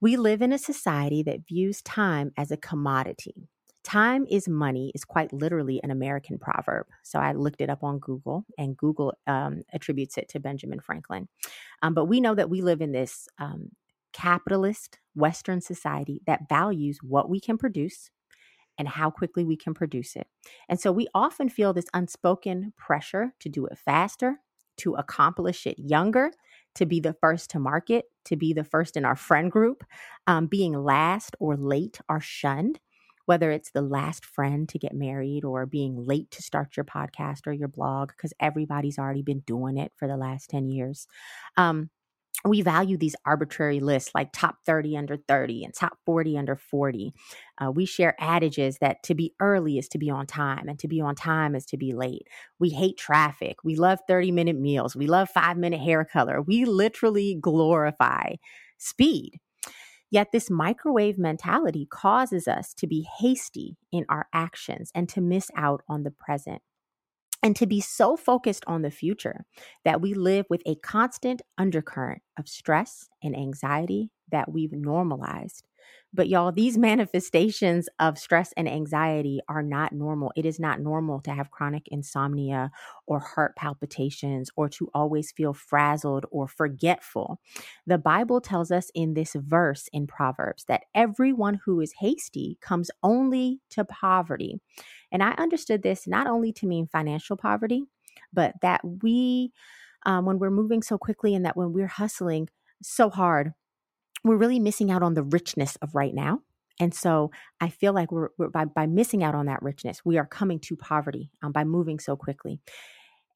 We 0.00 0.16
live 0.16 0.42
in 0.42 0.52
a 0.52 0.58
society 0.58 1.22
that 1.22 1.46
views 1.46 1.80
time 1.82 2.32
as 2.36 2.50
a 2.50 2.56
commodity. 2.56 3.48
Time 3.84 4.26
is 4.30 4.48
money 4.48 4.90
is 4.94 5.04
quite 5.04 5.32
literally 5.32 5.80
an 5.82 5.90
American 5.90 6.38
proverb. 6.38 6.86
So 7.02 7.18
I 7.18 7.32
looked 7.32 7.60
it 7.60 7.68
up 7.68 7.84
on 7.84 7.98
Google, 7.98 8.46
and 8.58 8.76
Google 8.76 9.14
um, 9.26 9.62
attributes 9.72 10.16
it 10.16 10.28
to 10.30 10.40
Benjamin 10.40 10.80
Franklin. 10.80 11.28
Um, 11.82 11.94
but 11.94 12.06
we 12.06 12.20
know 12.20 12.34
that 12.34 12.48
we 12.48 12.62
live 12.62 12.80
in 12.80 12.92
this 12.92 13.28
um, 13.38 13.70
capitalist 14.14 14.98
Western 15.14 15.60
society 15.60 16.22
that 16.26 16.48
values 16.48 16.98
what 17.02 17.28
we 17.28 17.40
can 17.40 17.58
produce 17.58 18.10
and 18.78 18.88
how 18.88 19.10
quickly 19.10 19.44
we 19.44 19.56
can 19.56 19.74
produce 19.74 20.16
it. 20.16 20.26
And 20.68 20.80
so 20.80 20.92
we 20.92 21.08
often 21.14 21.48
feel 21.48 21.72
this 21.72 21.86
unspoken 21.94 22.72
pressure 22.76 23.34
to 23.40 23.48
do 23.48 23.66
it 23.66 23.78
faster, 23.78 24.40
to 24.78 24.94
accomplish 24.94 25.66
it 25.66 25.78
younger, 25.78 26.30
to 26.74 26.86
be 26.86 27.00
the 27.00 27.14
first 27.14 27.50
to 27.50 27.58
market, 27.58 28.06
to 28.24 28.36
be 28.36 28.52
the 28.52 28.64
first 28.64 28.96
in 28.96 29.04
our 29.04 29.16
friend 29.16 29.50
group. 29.50 29.84
Um, 30.26 30.46
being 30.46 30.72
last 30.72 31.36
or 31.38 31.56
late 31.56 32.00
are 32.08 32.20
shunned, 32.20 32.80
whether 33.26 33.50
it's 33.50 33.70
the 33.70 33.82
last 33.82 34.24
friend 34.24 34.68
to 34.68 34.78
get 34.78 34.94
married 34.94 35.44
or 35.44 35.66
being 35.66 36.04
late 36.04 36.30
to 36.32 36.42
start 36.42 36.76
your 36.76 36.84
podcast 36.84 37.46
or 37.46 37.52
your 37.52 37.68
blog, 37.68 38.08
because 38.08 38.32
everybody's 38.40 38.98
already 38.98 39.22
been 39.22 39.40
doing 39.40 39.76
it 39.76 39.92
for 39.96 40.08
the 40.08 40.16
last 40.16 40.50
10 40.50 40.68
years. 40.68 41.06
Um, 41.56 41.90
we 42.44 42.60
value 42.60 42.98
these 42.98 43.16
arbitrary 43.24 43.80
lists 43.80 44.10
like 44.14 44.30
top 44.32 44.56
30 44.66 44.96
under 44.96 45.16
30 45.16 45.64
and 45.64 45.72
top 45.72 45.98
40 46.04 46.36
under 46.36 46.56
40. 46.56 47.14
Uh, 47.58 47.70
we 47.70 47.86
share 47.86 48.14
adages 48.18 48.78
that 48.80 49.02
to 49.04 49.14
be 49.14 49.32
early 49.40 49.78
is 49.78 49.88
to 49.88 49.98
be 49.98 50.10
on 50.10 50.26
time 50.26 50.68
and 50.68 50.78
to 50.80 50.88
be 50.88 51.00
on 51.00 51.14
time 51.14 51.54
is 51.54 51.64
to 51.66 51.76
be 51.76 51.92
late. 51.92 52.26
We 52.58 52.70
hate 52.70 52.98
traffic. 52.98 53.56
We 53.64 53.76
love 53.76 54.00
30 54.06 54.32
minute 54.32 54.58
meals. 54.58 54.94
We 54.94 55.06
love 55.06 55.30
five 55.30 55.56
minute 55.56 55.80
hair 55.80 56.04
color. 56.04 56.42
We 56.42 56.64
literally 56.64 57.38
glorify 57.40 58.34
speed. 58.76 59.40
Yet, 60.10 60.30
this 60.30 60.48
microwave 60.48 61.18
mentality 61.18 61.88
causes 61.90 62.46
us 62.46 62.72
to 62.74 62.86
be 62.86 63.08
hasty 63.18 63.76
in 63.90 64.04
our 64.08 64.28
actions 64.32 64.92
and 64.94 65.08
to 65.08 65.20
miss 65.20 65.50
out 65.56 65.82
on 65.88 66.04
the 66.04 66.12
present 66.12 66.62
and 67.44 67.54
to 67.54 67.66
be 67.66 67.80
so 67.80 68.16
focused 68.16 68.64
on 68.66 68.80
the 68.80 68.90
future 68.90 69.44
that 69.84 70.00
we 70.00 70.14
live 70.14 70.46
with 70.48 70.62
a 70.64 70.76
constant 70.76 71.42
undercurrent 71.58 72.22
of 72.38 72.48
stress 72.48 73.10
and 73.22 73.36
anxiety 73.36 74.10
that 74.32 74.50
we've 74.50 74.72
normalized 74.72 75.62
but 76.14 76.28
y'all, 76.28 76.52
these 76.52 76.78
manifestations 76.78 77.88
of 77.98 78.18
stress 78.18 78.52
and 78.56 78.68
anxiety 78.68 79.40
are 79.48 79.62
not 79.62 79.92
normal. 79.92 80.32
It 80.36 80.46
is 80.46 80.60
not 80.60 80.80
normal 80.80 81.20
to 81.22 81.32
have 81.32 81.50
chronic 81.50 81.88
insomnia 81.88 82.70
or 83.06 83.18
heart 83.18 83.56
palpitations 83.56 84.50
or 84.56 84.68
to 84.70 84.88
always 84.94 85.32
feel 85.32 85.52
frazzled 85.52 86.24
or 86.30 86.46
forgetful. 86.48 87.40
The 87.86 87.98
Bible 87.98 88.40
tells 88.40 88.70
us 88.70 88.90
in 88.94 89.14
this 89.14 89.34
verse 89.34 89.88
in 89.92 90.06
Proverbs 90.06 90.64
that 90.66 90.84
everyone 90.94 91.60
who 91.64 91.80
is 91.80 91.92
hasty 91.98 92.58
comes 92.60 92.90
only 93.02 93.60
to 93.70 93.84
poverty. 93.84 94.60
And 95.10 95.22
I 95.22 95.32
understood 95.32 95.82
this 95.82 96.06
not 96.06 96.26
only 96.26 96.52
to 96.54 96.66
mean 96.66 96.86
financial 96.86 97.36
poverty, 97.36 97.84
but 98.32 98.54
that 98.62 98.80
we, 99.02 99.52
um, 100.06 100.24
when 100.24 100.38
we're 100.38 100.50
moving 100.50 100.82
so 100.82 100.98
quickly 100.98 101.34
and 101.34 101.44
that 101.44 101.56
when 101.56 101.72
we're 101.72 101.86
hustling 101.86 102.48
so 102.82 103.10
hard, 103.10 103.52
we're 104.24 104.36
really 104.36 104.58
missing 104.58 104.90
out 104.90 105.02
on 105.02 105.14
the 105.14 105.22
richness 105.22 105.76
of 105.76 105.94
right 105.94 106.14
now. 106.14 106.40
And 106.80 106.92
so 106.92 107.30
I 107.60 107.68
feel 107.68 107.92
like 107.92 108.10
we're, 108.10 108.30
we're 108.36 108.48
by, 108.48 108.64
by 108.64 108.86
missing 108.86 109.22
out 109.22 109.34
on 109.34 109.46
that 109.46 109.62
richness, 109.62 110.00
we 110.04 110.18
are 110.18 110.26
coming 110.26 110.58
to 110.60 110.76
poverty 110.76 111.30
um, 111.42 111.52
by 111.52 111.62
moving 111.62 112.00
so 112.00 112.16
quickly. 112.16 112.60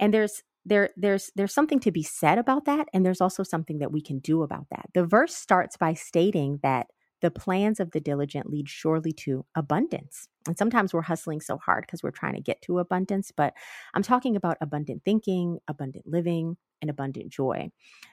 And 0.01 0.13
there's 0.13 0.43
there 0.65 0.91
there's 0.97 1.31
there's 1.35 1.55
something 1.55 1.81
to 1.81 1.91
be 1.91 2.03
said 2.03 2.37
about 2.37 2.67
that 2.67 2.89
and 2.93 3.07
there's 3.07 3.21
also 3.21 3.43
something 3.43 3.79
that 3.79 3.93
we 3.93 4.03
can 4.03 4.19
do 4.19 4.43
about 4.43 4.67
that. 4.71 4.87
The 4.93 5.07
verse 5.07 5.35
starts 5.35 5.77
by 5.77 5.95
stating 5.95 6.59
that 6.63 6.89
the 7.21 7.31
plans 7.31 7.81
of 7.81 7.91
the 7.91 8.01
diligent 8.01 8.49
lead 8.51 8.69
surely 8.69 9.13
to 9.13 9.45
abundance. 9.57 10.29
And 10.47 10.57
sometimes 10.57 10.95
we're 10.95 11.03
hustling 11.03 11.41
so 11.41 11.59
hard 11.59 11.85
because 11.85 12.03
we're 12.03 12.11
trying 12.11 12.35
to 12.35 12.41
get 12.41 12.63
to 12.63 12.79
abundance, 12.79 13.33
but 13.37 13.55
I'm 13.95 14.03
talking 14.03 14.37
about 14.37 14.57
abundant 14.61 15.03
thinking, 15.05 15.59
abundant 15.67 16.07
living, 16.07 16.57
and 16.81 16.91
abundant 16.91 17.31
joy. 17.31 17.71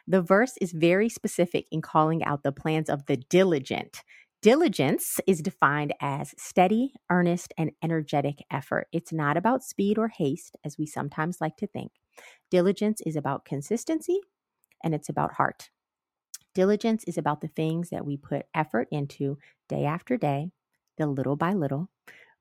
The 0.08 0.22
verse 0.22 0.54
is 0.62 0.72
very 0.72 1.10
specific 1.10 1.68
in 1.72 1.82
calling 1.82 2.24
out 2.24 2.44
the 2.44 2.52
plans 2.52 2.90
of 2.90 3.06
the 3.06 3.18
diligent. 3.18 4.04
Diligence 4.42 5.20
is 5.26 5.42
defined 5.42 5.94
as 6.00 6.36
steady, 6.38 6.94
earnest, 7.10 7.54
and 7.58 7.72
energetic 7.82 8.44
effort. 8.52 8.88
It's 8.92 9.12
not 9.12 9.38
about 9.38 9.64
speed 9.64 9.98
or 9.98 10.10
haste, 10.10 10.56
as 10.64 10.78
we 10.78 10.86
sometimes 10.86 11.42
like 11.42 11.58
to 11.58 11.68
think. 11.68 11.94
Diligence 12.52 13.02
is 13.06 13.16
about 13.16 13.46
consistency 13.46 14.20
and 14.84 14.94
it's 14.94 15.10
about 15.10 15.34
heart. 15.34 15.72
Diligence 16.54 17.04
is 17.06 17.18
about 17.18 17.42
the 17.42 17.50
things 17.50 17.90
that 17.90 18.06
we 18.06 18.18
put 18.18 18.46
effort 18.54 18.88
into 18.92 19.38
day 19.68 19.86
after 19.86 20.18
day, 20.18 20.52
the 20.98 21.08
little 21.08 21.36
by 21.36 21.54
little, 21.54 21.90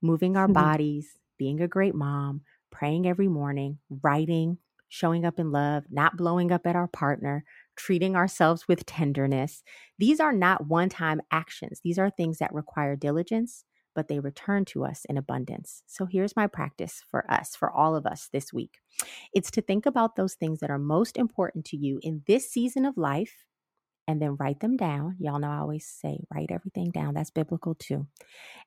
moving 0.01 0.37
our 0.37 0.49
bodies, 0.49 1.17
being 1.39 1.61
a 1.61 1.69
great 1.69 1.95
mom, 1.95 2.43
praying 2.71 3.07
every 3.07 3.29
morning, 3.29 3.79
writing, 4.03 4.59
showing 4.95 5.25
up 5.25 5.41
in 5.41 5.51
love, 5.51 5.85
not 5.91 6.17
blowing 6.17 6.53
up 6.53 6.67
at 6.67 6.77
our 6.77 6.89
partner, 6.89 7.45
treating 7.77 8.15
ourselves 8.15 8.69
with 8.69 8.87
tenderness. 8.87 9.65
These 9.99 10.21
are 10.21 10.33
not 10.33 10.69
one 10.69 10.89
time 10.89 11.21
actions. 11.33 11.81
These 11.83 11.99
are 11.99 12.11
things 12.11 12.39
that 12.39 12.55
require 12.55 12.95
diligence, 12.95 13.65
but 13.95 14.09
they 14.09 14.21
return 14.21 14.65
to 14.67 14.85
us 14.85 15.05
in 15.09 15.17
abundance. 15.17 15.83
So 15.87 16.07
here's 16.07 16.37
my 16.37 16.47
practice 16.47 17.03
for 17.11 17.29
us, 17.31 17.57
for 17.57 17.73
all 17.73 17.97
of 17.97 18.07
us 18.07 18.29
this 18.33 18.53
week 18.53 18.79
it's 19.33 19.51
to 19.53 19.63
think 19.63 19.87
about 19.87 20.17
those 20.17 20.35
things 20.35 20.61
that 20.61 20.71
are 20.71 20.79
most 20.79 21.17
important 21.17 21.65
to 21.67 21.77
you 21.77 21.99
in 22.03 22.23
this 22.27 22.51
season 22.51 22.85
of 22.85 22.97
life 22.97 23.45
and 24.07 24.21
then 24.21 24.37
write 24.39 24.61
them 24.61 24.77
down. 24.77 25.17
Y'all 25.19 25.39
know 25.39 25.51
I 25.51 25.59
always 25.59 25.87
say 25.87 26.21
write 26.33 26.51
everything 26.51 26.91
down. 26.91 27.15
That's 27.15 27.31
biblical 27.31 27.75
too. 27.75 28.07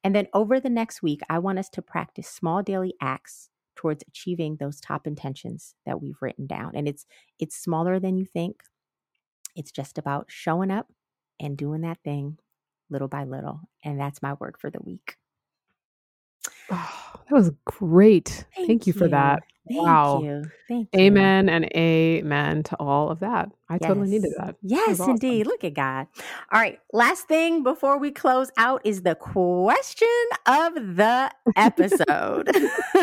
And 0.04 0.16
then 0.16 0.28
over 0.34 0.60
the 0.60 0.70
next 0.70 1.02
week, 1.02 1.22
I 1.30 1.40
want 1.40 1.60
us 1.60 1.70
to 1.70 1.82
practice 1.82 2.28
small 2.28 2.64
daily 2.64 2.94
acts 3.02 3.50
towards 3.78 4.04
achieving 4.08 4.58
those 4.58 4.82
top 4.82 5.08
intentions 5.08 5.76
that 5.86 6.02
we've 6.02 6.22
written 6.22 6.48
down. 6.48 6.74
And 6.76 6.88
it's 6.88 7.06
it's 7.40 7.56
smaller 7.56 8.00
than 8.00 8.18
you 8.18 8.26
think. 8.26 8.64
It's 9.56 9.72
just 9.72 9.98
about 9.98 10.26
showing 10.28 10.72
up 10.72 10.88
and 11.40 11.58
doing 11.58 11.82
that 11.82 12.00
thing 12.04 12.38
little 12.90 13.08
by 13.08 13.24
little. 13.24 13.62
And 13.84 14.00
that's 14.00 14.22
my 14.22 14.34
word 14.34 14.56
for 14.60 14.70
the 14.70 14.82
week. 14.82 15.16
Oh, 16.70 17.14
that 17.30 17.36
was 17.36 17.52
great. 17.66 18.46
Thank, 18.56 18.68
Thank 18.68 18.88
you, 18.88 18.94
you, 18.94 19.00
for 19.00 19.08
that. 19.10 19.44
Thank 19.68 19.82
wow. 19.82 20.22
You. 20.22 20.44
Thank 20.68 20.90
you. 20.94 21.00
Amen 21.00 21.50
and 21.50 21.66
amen 21.76 22.64
to 22.64 22.76
all 22.78 23.10
of 23.10 23.20
that. 23.20 23.50
I 23.70 23.76
yes. 23.76 23.88
totally 23.88 24.10
needed 24.10 24.34
that. 24.38 24.56
Yes, 24.62 25.00
that 25.00 25.10
indeed. 25.10 25.48
Look 25.48 25.64
at 25.64 25.74
God. 25.74 26.08
All 26.52 26.60
right. 26.60 26.80
Last 26.94 27.28
thing 27.28 27.64
before 27.64 27.98
we 27.98 28.12
close 28.12 28.50
out 28.58 28.82
is 28.86 29.02
the 29.02 29.16
question 29.16 30.08
of 30.46 30.74
the 30.76 31.32
episode. 31.56 32.50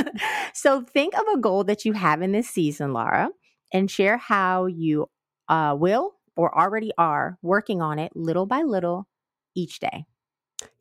so 0.54 0.82
think 0.82 1.14
of 1.14 1.24
a 1.34 1.38
goal 1.38 1.64
that 1.64 1.84
you 1.84 1.92
have 1.92 2.22
in 2.22 2.32
this 2.32 2.48
season, 2.48 2.92
Lara, 2.92 3.30
and 3.72 3.90
share 3.90 4.16
how 4.16 4.66
you 4.66 5.08
uh, 5.48 5.76
will 5.78 6.14
or 6.36 6.56
already 6.58 6.92
are 6.98 7.38
working 7.42 7.82
on 7.82 7.98
it 7.98 8.12
little 8.14 8.46
by 8.46 8.62
little 8.62 9.06
each 9.54 9.80
day. 9.80 10.06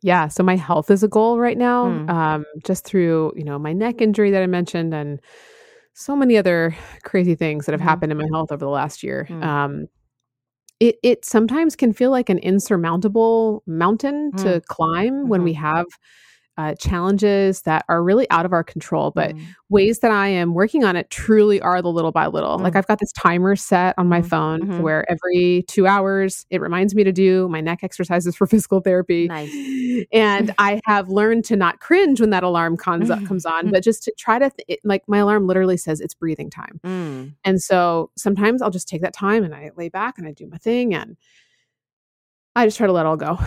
Yeah. 0.01 0.27
So 0.27 0.43
my 0.43 0.55
health 0.55 0.91
is 0.91 1.03
a 1.03 1.07
goal 1.07 1.39
right 1.39 1.57
now, 1.57 1.85
mm. 1.85 2.09
um, 2.09 2.45
just 2.65 2.85
through, 2.85 3.33
you 3.35 3.43
know, 3.43 3.59
my 3.59 3.73
neck 3.73 4.01
injury 4.01 4.31
that 4.31 4.43
I 4.43 4.47
mentioned 4.47 4.93
and 4.93 5.19
so 5.93 6.15
many 6.15 6.37
other 6.37 6.75
crazy 7.03 7.35
things 7.35 7.65
that 7.65 7.71
have 7.71 7.81
mm. 7.81 7.85
happened 7.85 8.11
in 8.11 8.17
my 8.17 8.27
health 8.31 8.51
over 8.51 8.63
the 8.63 8.69
last 8.69 9.03
year. 9.03 9.27
Mm. 9.29 9.43
Um, 9.43 9.87
it, 10.79 10.97
it 11.03 11.25
sometimes 11.25 11.75
can 11.75 11.93
feel 11.93 12.11
like 12.11 12.29
an 12.29 12.39
insurmountable 12.39 13.63
mountain 13.65 14.31
to 14.37 14.45
mm. 14.45 14.65
climb 14.65 15.13
mm-hmm. 15.13 15.29
when 15.29 15.43
we 15.43 15.53
mm-hmm. 15.53 15.63
have 15.63 15.85
uh, 16.57 16.75
challenges 16.75 17.61
that 17.63 17.83
are 17.89 18.03
really 18.03 18.29
out 18.29 18.45
of 18.45 18.53
our 18.53 18.63
control, 18.63 19.11
but 19.11 19.35
mm. 19.35 19.43
ways 19.69 19.99
that 19.99 20.11
I 20.11 20.27
am 20.27 20.53
working 20.53 20.83
on 20.83 20.95
it 20.95 21.09
truly 21.09 21.59
are 21.61 21.81
the 21.81 21.91
little 21.91 22.11
by 22.11 22.27
little. 22.27 22.59
Mm. 22.59 22.61
Like 22.61 22.75
I've 22.75 22.85
got 22.85 22.99
this 22.99 23.11
timer 23.13 23.55
set 23.55 23.95
on 23.97 24.07
my 24.07 24.21
mm. 24.21 24.29
phone 24.29 24.61
mm-hmm. 24.61 24.81
where 24.81 25.09
every 25.09 25.65
two 25.67 25.87
hours 25.87 26.45
it 26.51 26.61
reminds 26.61 26.93
me 26.93 27.03
to 27.03 27.11
do 27.11 27.47
my 27.49 27.59
neck 27.59 27.79
exercises 27.83 28.35
for 28.35 28.45
physical 28.53 28.81
therapy. 28.81 29.27
Nice. 29.27 30.05
And 30.11 30.53
I 30.59 30.79
have 30.85 31.09
learned 31.09 31.45
to 31.45 31.55
not 31.55 31.79
cringe 31.79 32.21
when 32.21 32.29
that 32.29 32.43
alarm 32.43 32.77
comes 32.77 33.09
up, 33.09 33.25
comes 33.25 33.45
on, 33.45 33.71
but 33.71 33.83
just 33.83 34.03
to 34.03 34.13
try 34.17 34.37
to 34.37 34.49
th- 34.51 34.65
it, 34.67 34.79
like 34.83 35.03
my 35.07 35.19
alarm 35.19 35.47
literally 35.47 35.77
says 35.77 36.01
it's 36.01 36.13
breathing 36.13 36.51
time. 36.51 36.79
Mm. 36.83 37.33
And 37.43 37.61
so 37.61 38.11
sometimes 38.15 38.61
I'll 38.61 38.69
just 38.69 38.87
take 38.87 39.01
that 39.01 39.13
time 39.13 39.43
and 39.43 39.55
I 39.55 39.71
lay 39.75 39.89
back 39.89 40.19
and 40.19 40.27
I 40.27 40.31
do 40.31 40.47
my 40.47 40.57
thing 40.57 40.93
and 40.93 41.17
I 42.55 42.67
just 42.67 42.77
try 42.77 42.85
to 42.85 42.93
let 42.93 43.07
all 43.07 43.17
go. 43.17 43.39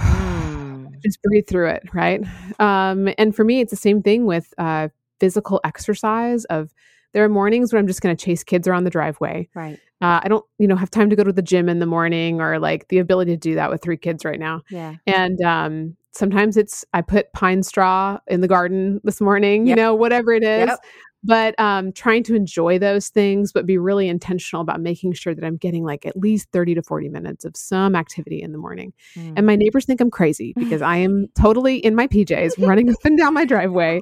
Just 1.03 1.23
breathe 1.23 1.47
through 1.47 1.69
it, 1.69 1.83
right? 1.93 2.23
Um, 2.59 3.09
and 3.19 3.35
for 3.35 3.45
me, 3.45 3.61
it's 3.61 3.71
the 3.71 3.77
same 3.77 4.03
thing 4.03 4.27
with 4.27 4.53
uh, 4.59 4.89
physical 5.21 5.61
exercise 5.65 6.45
of 6.47 6.73
there 7.13 7.25
are 7.25 7.29
mornings 7.29 7.73
when 7.73 7.81
I'm 7.81 7.87
just 7.87 8.03
going 8.03 8.15
to 8.15 8.25
chase 8.25 8.45
kids 8.45 8.69
around 8.69 8.85
the 8.85 8.91
driveway. 8.91 9.49
Right. 9.55 9.79
Uh, 10.03 10.21
I 10.23 10.29
don't, 10.29 10.45
you 10.59 10.69
know, 10.69 10.77
have 10.77 10.91
time 10.91 11.09
to 11.09 11.17
go 11.17 11.25
to 11.25 11.33
the 11.33 11.41
gym 11.43 11.69
in 11.69 11.79
the 11.79 11.87
morning 11.87 12.41
or 12.41 12.59
like 12.59 12.89
the 12.89 12.99
ability 12.99 13.33
to 13.33 13.39
do 13.39 13.55
that 13.55 13.71
with 13.71 13.83
three 13.83 13.97
kids 13.97 14.25
right 14.25 14.39
now. 14.39 14.63
Yeah. 14.71 14.97
And 15.07 15.41
um, 15.41 15.97
sometimes 16.13 16.59
it's 16.59 16.85
I 16.93 17.01
put 17.01 17.33
pine 17.33 17.63
straw 17.63 18.19
in 18.27 18.43
the 18.43 18.49
garden 18.49 19.01
this 19.05 19.21
morning, 19.21 19.67
Yep. 19.67 19.77
you 19.77 19.83
know, 19.83 19.95
whatever 19.95 20.33
it 20.33 20.43
is. 20.43 20.67
Yep. 20.69 20.79
But 21.25 21.59
um, 21.59 21.93
trying 21.93 22.23
to 22.25 22.35
enjoy 22.35 22.79
those 22.79 23.09
things, 23.09 23.53
but 23.53 23.67
be 23.67 23.79
really 23.79 24.09
intentional 24.09 24.63
about 24.63 24.81
making 24.81 25.15
sure 25.15 25.35
that 25.35 25.45
I'm 25.45 25.57
getting 25.57 25.85
like 25.85 26.07
at 26.07 26.17
least 26.17 26.49
30 26.53 26.77
to 26.77 26.83
40 26.83 27.09
minutes 27.09 27.45
of 27.45 27.57
some 27.57 27.97
activity 27.97 28.41
in 28.41 28.53
the 28.53 28.59
morning. 28.59 28.93
Mm. 29.17 29.35
And 29.37 29.47
my 29.47 29.57
neighbors 29.57 29.87
think 29.87 30.01
I'm 30.01 30.11
crazy 30.11 30.53
because 30.57 30.83
I 30.83 30.99
am 30.99 31.27
totally 31.37 31.79
in 31.79 31.95
my 31.95 32.07
PJs 32.07 32.65
running 32.67 32.91
up 32.91 33.05
and 33.05 33.19
down 33.19 33.35
my 33.35 33.45
driveway. 33.45 34.01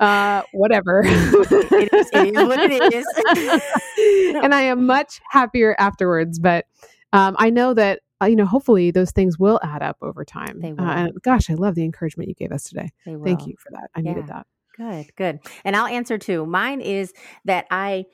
Uh, 0.00 0.42
whatever. 0.52 1.02
it 1.06 1.92
is, 1.92 2.10
it 2.12 2.34
is 2.34 2.48
what 2.48 2.58
it 2.60 2.94
is. 2.94 4.36
and 4.42 4.54
I 4.54 4.62
am 4.62 4.86
much 4.86 5.20
happier 5.28 5.76
afterwards. 5.78 6.38
But 6.38 6.66
um, 7.12 7.36
I 7.38 7.50
know 7.50 7.74
that, 7.74 8.00
uh, 8.22 8.26
you 8.26 8.36
know, 8.36 8.46
hopefully 8.46 8.90
those 8.90 9.10
things 9.10 9.38
will 9.38 9.60
add 9.62 9.82
up 9.82 9.98
over 10.00 10.24
time. 10.24 10.60
They 10.60 10.72
will. 10.72 10.84
Uh, 10.84 10.94
and 10.94 11.22
gosh, 11.22 11.50
I 11.50 11.54
love 11.54 11.74
the 11.74 11.84
encouragement 11.84 12.28
you 12.28 12.34
gave 12.34 12.52
us 12.52 12.64
today. 12.64 12.90
They 13.04 13.16
Thank 13.16 13.46
you 13.46 13.54
for 13.58 13.70
that. 13.72 13.90
I 13.94 14.00
needed 14.00 14.28
that. 14.28 14.46
Good, 14.76 15.14
good. 15.16 15.40
And 15.64 15.76
I'll 15.76 15.86
answer 15.86 16.18
too. 16.18 16.46
Mine 16.46 16.80
is 16.80 17.12
that 17.44 17.66
I 17.70 18.06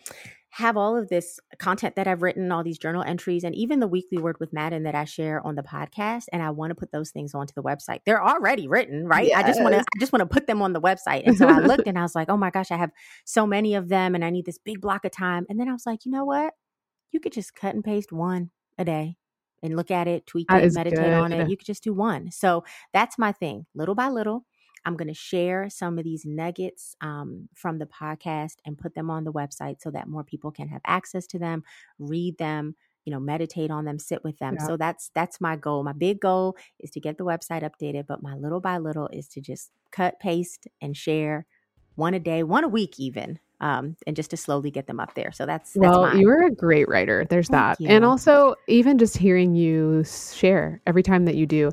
have 0.50 0.76
all 0.76 0.96
of 0.96 1.08
this 1.08 1.38
content 1.58 1.94
that 1.94 2.08
I've 2.08 2.22
written, 2.22 2.50
all 2.50 2.64
these 2.64 2.78
journal 2.78 3.04
entries, 3.06 3.44
and 3.44 3.54
even 3.54 3.80
the 3.80 3.86
weekly 3.86 4.18
word 4.18 4.40
with 4.40 4.52
Maaden 4.52 4.84
that 4.84 4.94
I 4.94 5.04
share 5.04 5.46
on 5.46 5.54
the 5.54 5.62
podcast. 5.62 6.24
And 6.32 6.42
I 6.42 6.50
want 6.50 6.70
to 6.70 6.74
put 6.74 6.90
those 6.90 7.10
things 7.10 7.34
onto 7.34 7.52
the 7.54 7.62
website. 7.62 8.00
They're 8.04 8.24
already 8.24 8.66
written, 8.66 9.06
right? 9.06 9.30
I 9.36 9.42
just 9.42 9.62
want 9.62 9.74
to, 9.74 9.80
I 9.80 10.00
just 10.00 10.12
want 10.12 10.20
to 10.20 10.26
put 10.26 10.46
them 10.46 10.62
on 10.62 10.72
the 10.72 10.80
website. 10.80 11.22
And 11.26 11.36
so 11.36 11.46
I 11.46 11.58
looked 11.60 11.86
and 11.86 11.98
I 11.98 12.02
was 12.02 12.14
like, 12.14 12.28
oh 12.28 12.36
my 12.36 12.50
gosh, 12.50 12.72
I 12.72 12.76
have 12.76 12.90
so 13.24 13.46
many 13.46 13.74
of 13.74 13.88
them, 13.88 14.14
and 14.14 14.24
I 14.24 14.30
need 14.30 14.46
this 14.46 14.58
big 14.58 14.80
block 14.80 15.04
of 15.04 15.12
time. 15.12 15.46
And 15.48 15.60
then 15.60 15.68
I 15.68 15.72
was 15.72 15.86
like, 15.86 16.04
you 16.04 16.10
know 16.10 16.24
what? 16.24 16.54
You 17.12 17.20
could 17.20 17.32
just 17.32 17.54
cut 17.54 17.74
and 17.74 17.84
paste 17.84 18.10
one 18.10 18.50
a 18.78 18.84
day 18.84 19.16
and 19.62 19.76
look 19.76 19.90
at 19.90 20.08
it, 20.08 20.26
tweak 20.26 20.48
That 20.48 20.64
it, 20.64 20.72
meditate 20.72 21.12
on 21.12 21.32
it. 21.32 21.48
You 21.48 21.56
could 21.56 21.66
just 21.66 21.84
do 21.84 21.92
one. 21.92 22.30
So 22.30 22.64
that's 22.92 23.18
my 23.18 23.32
thing, 23.32 23.66
little 23.74 23.94
by 23.94 24.08
little. 24.08 24.44
I'm 24.88 24.96
going 24.96 25.08
to 25.08 25.14
share 25.14 25.68
some 25.68 25.98
of 25.98 26.04
these 26.04 26.24
nuggets 26.24 26.96
um, 27.02 27.50
from 27.54 27.78
the 27.78 27.84
podcast 27.84 28.54
and 28.64 28.78
put 28.78 28.94
them 28.94 29.10
on 29.10 29.24
the 29.24 29.32
website 29.32 29.82
so 29.82 29.90
that 29.90 30.08
more 30.08 30.24
people 30.24 30.50
can 30.50 30.66
have 30.68 30.80
access 30.86 31.26
to 31.26 31.38
them, 31.38 31.62
read 31.98 32.38
them, 32.38 32.74
you 33.04 33.12
know, 33.12 33.20
meditate 33.20 33.70
on 33.70 33.84
them, 33.84 33.98
sit 33.98 34.24
with 34.24 34.38
them. 34.38 34.56
Yeah. 34.58 34.66
So 34.66 34.76
that's 34.78 35.10
that's 35.14 35.42
my 35.42 35.56
goal. 35.56 35.84
My 35.84 35.92
big 35.92 36.20
goal 36.20 36.56
is 36.80 36.90
to 36.92 37.00
get 37.00 37.18
the 37.18 37.24
website 37.26 37.68
updated, 37.68 38.06
but 38.06 38.22
my 38.22 38.34
little 38.34 38.60
by 38.60 38.78
little 38.78 39.08
is 39.08 39.28
to 39.28 39.42
just 39.42 39.72
cut, 39.90 40.18
paste, 40.20 40.66
and 40.80 40.96
share 40.96 41.44
one 41.94 42.14
a 42.14 42.20
day, 42.20 42.42
one 42.42 42.64
a 42.64 42.68
week, 42.68 42.98
even, 42.98 43.38
um, 43.60 43.94
and 44.06 44.16
just 44.16 44.30
to 44.30 44.38
slowly 44.38 44.70
get 44.70 44.86
them 44.86 45.00
up 45.00 45.14
there. 45.14 45.32
So 45.32 45.44
that's 45.44 45.74
that's 45.74 45.76
Well, 45.76 46.02
mine. 46.02 46.18
you 46.18 46.30
are 46.30 46.44
a 46.44 46.50
great 46.50 46.88
writer. 46.88 47.26
There's 47.28 47.48
Thank 47.48 47.78
that. 47.78 47.86
And 47.86 48.06
also, 48.06 48.54
even 48.68 48.96
just 48.96 49.18
hearing 49.18 49.54
you 49.54 50.02
share 50.04 50.80
every 50.86 51.02
time 51.02 51.26
that 51.26 51.34
you 51.34 51.44
do, 51.44 51.72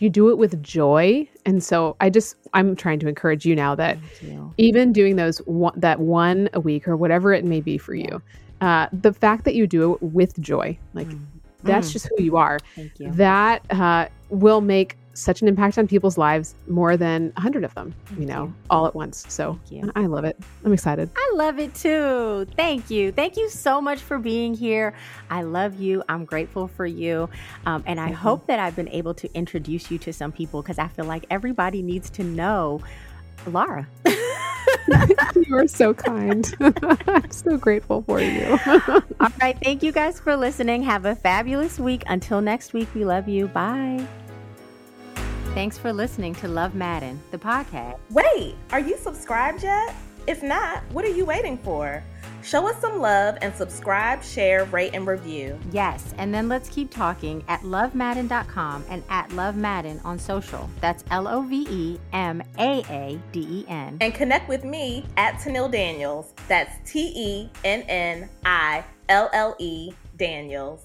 you 0.00 0.10
do 0.10 0.30
it 0.30 0.38
with 0.38 0.60
joy. 0.62 1.28
And 1.46 1.62
so 1.62 1.96
I 2.00 2.10
just, 2.10 2.34
I'm 2.54 2.74
trying 2.74 2.98
to 3.00 3.08
encourage 3.08 3.44
you 3.46 3.54
now 3.54 3.74
that 3.76 3.98
you. 4.22 4.52
even 4.58 4.92
doing 4.92 5.16
those 5.16 5.38
one, 5.46 5.74
that 5.78 6.00
one 6.00 6.48
a 6.54 6.60
week 6.60 6.88
or 6.88 6.96
whatever 6.96 7.32
it 7.32 7.44
may 7.44 7.60
be 7.60 7.78
for 7.78 7.94
Yeah. 7.94 8.06
you, 8.06 8.22
uh, 8.66 8.86
the 8.92 9.12
fact 9.12 9.44
that 9.44 9.54
you 9.54 9.66
do 9.66 9.92
it 9.94 10.02
with 10.02 10.38
joy, 10.40 10.78
like 10.94 11.06
Mm. 11.08 11.26
that's 11.62 11.90
Mm. 11.90 11.92
just 11.92 12.08
who 12.16 12.22
you 12.22 12.36
are, 12.36 12.58
Thank 12.74 12.98
you. 12.98 13.12
that 13.12 13.62
uh, 13.70 14.06
will 14.30 14.60
make 14.60 14.96
such 15.14 15.42
an 15.42 15.48
impact 15.48 15.78
on 15.78 15.86
people's 15.86 16.16
lives 16.16 16.54
more 16.68 16.96
than 16.96 17.32
a 17.36 17.40
hundred 17.40 17.64
of 17.64 17.74
them, 17.74 17.94
you 18.18 18.26
know, 18.26 18.44
you. 18.44 18.54
all 18.70 18.86
at 18.86 18.94
once. 18.94 19.24
So 19.28 19.58
I 19.96 20.06
love 20.06 20.24
it. 20.24 20.38
I'm 20.64 20.72
excited. 20.72 21.10
I 21.16 21.32
love 21.34 21.58
it 21.58 21.74
too. 21.74 22.46
Thank 22.56 22.90
you. 22.90 23.12
Thank 23.12 23.36
you 23.36 23.48
so 23.48 23.80
much 23.80 24.00
for 24.00 24.18
being 24.18 24.54
here. 24.54 24.94
I 25.30 25.42
love 25.42 25.80
you. 25.80 26.02
I'm 26.08 26.24
grateful 26.24 26.68
for 26.68 26.86
you. 26.86 27.28
Um, 27.66 27.82
and 27.86 28.00
I 28.00 28.10
you. 28.10 28.14
hope 28.14 28.46
that 28.46 28.58
I've 28.58 28.76
been 28.76 28.88
able 28.88 29.14
to 29.14 29.32
introduce 29.34 29.90
you 29.90 29.98
to 29.98 30.12
some 30.12 30.32
people 30.32 30.62
because 30.62 30.78
I 30.78 30.88
feel 30.88 31.06
like 31.06 31.26
everybody 31.30 31.82
needs 31.82 32.10
to 32.10 32.24
know 32.24 32.80
Lara. 33.46 33.88
you 35.36 35.56
are 35.56 35.66
so 35.66 35.94
kind. 35.94 36.54
I'm 36.60 37.30
so 37.30 37.56
grateful 37.56 38.02
for 38.02 38.20
you. 38.20 38.58
All 38.66 39.32
right. 39.40 39.56
Thank 39.62 39.82
you 39.82 39.92
guys 39.92 40.20
for 40.20 40.36
listening. 40.36 40.82
Have 40.82 41.04
a 41.04 41.14
fabulous 41.14 41.78
week. 41.78 42.02
Until 42.06 42.40
next 42.40 42.72
week, 42.72 42.88
we 42.94 43.04
love 43.04 43.28
you. 43.28 43.48
Bye. 43.48 44.06
Thanks 45.54 45.76
for 45.76 45.92
listening 45.92 46.36
to 46.36 46.46
Love 46.46 46.74
Maaden, 46.74 47.18
the 47.32 47.38
podcast. 47.38 47.98
Wait, 48.10 48.54
are 48.70 48.78
you 48.78 48.96
subscribed 48.96 49.64
yet? 49.64 49.96
If 50.28 50.44
not, 50.44 50.84
what 50.92 51.04
are 51.04 51.10
you 51.10 51.24
waiting 51.24 51.58
for? 51.58 52.04
Show 52.40 52.68
us 52.68 52.80
some 52.80 53.00
love 53.00 53.36
and 53.42 53.52
subscribe, 53.56 54.22
share, 54.22 54.64
rate, 54.66 54.92
and 54.94 55.08
review. 55.08 55.58
Yes, 55.72 56.14
and 56.18 56.32
then 56.32 56.48
let's 56.48 56.68
keep 56.68 56.88
talking 56.88 57.42
at 57.48 57.62
lovemaaden.com 57.62 58.84
and 58.88 59.02
at 59.08 59.32
Love 59.32 59.56
Maaden 59.56 60.00
on 60.04 60.20
social. 60.20 60.70
That's 60.80 61.02
L 61.10 61.26
O 61.26 61.42
V 61.42 61.66
E 61.68 61.98
M 62.12 62.44
A 62.60 62.84
A 62.88 63.18
D 63.32 63.40
E 63.40 63.64
N. 63.68 63.98
And 64.00 64.14
connect 64.14 64.48
with 64.48 64.62
me 64.62 65.04
at 65.16 65.34
Tennille 65.34 65.70
Daniels. 65.70 66.32
That's 66.46 66.78
T 66.88 67.12
E 67.16 67.50
N 67.64 67.82
N 67.88 68.28
I 68.44 68.84
L 69.08 69.28
L 69.32 69.56
E 69.58 69.92
Daniels. 70.16 70.84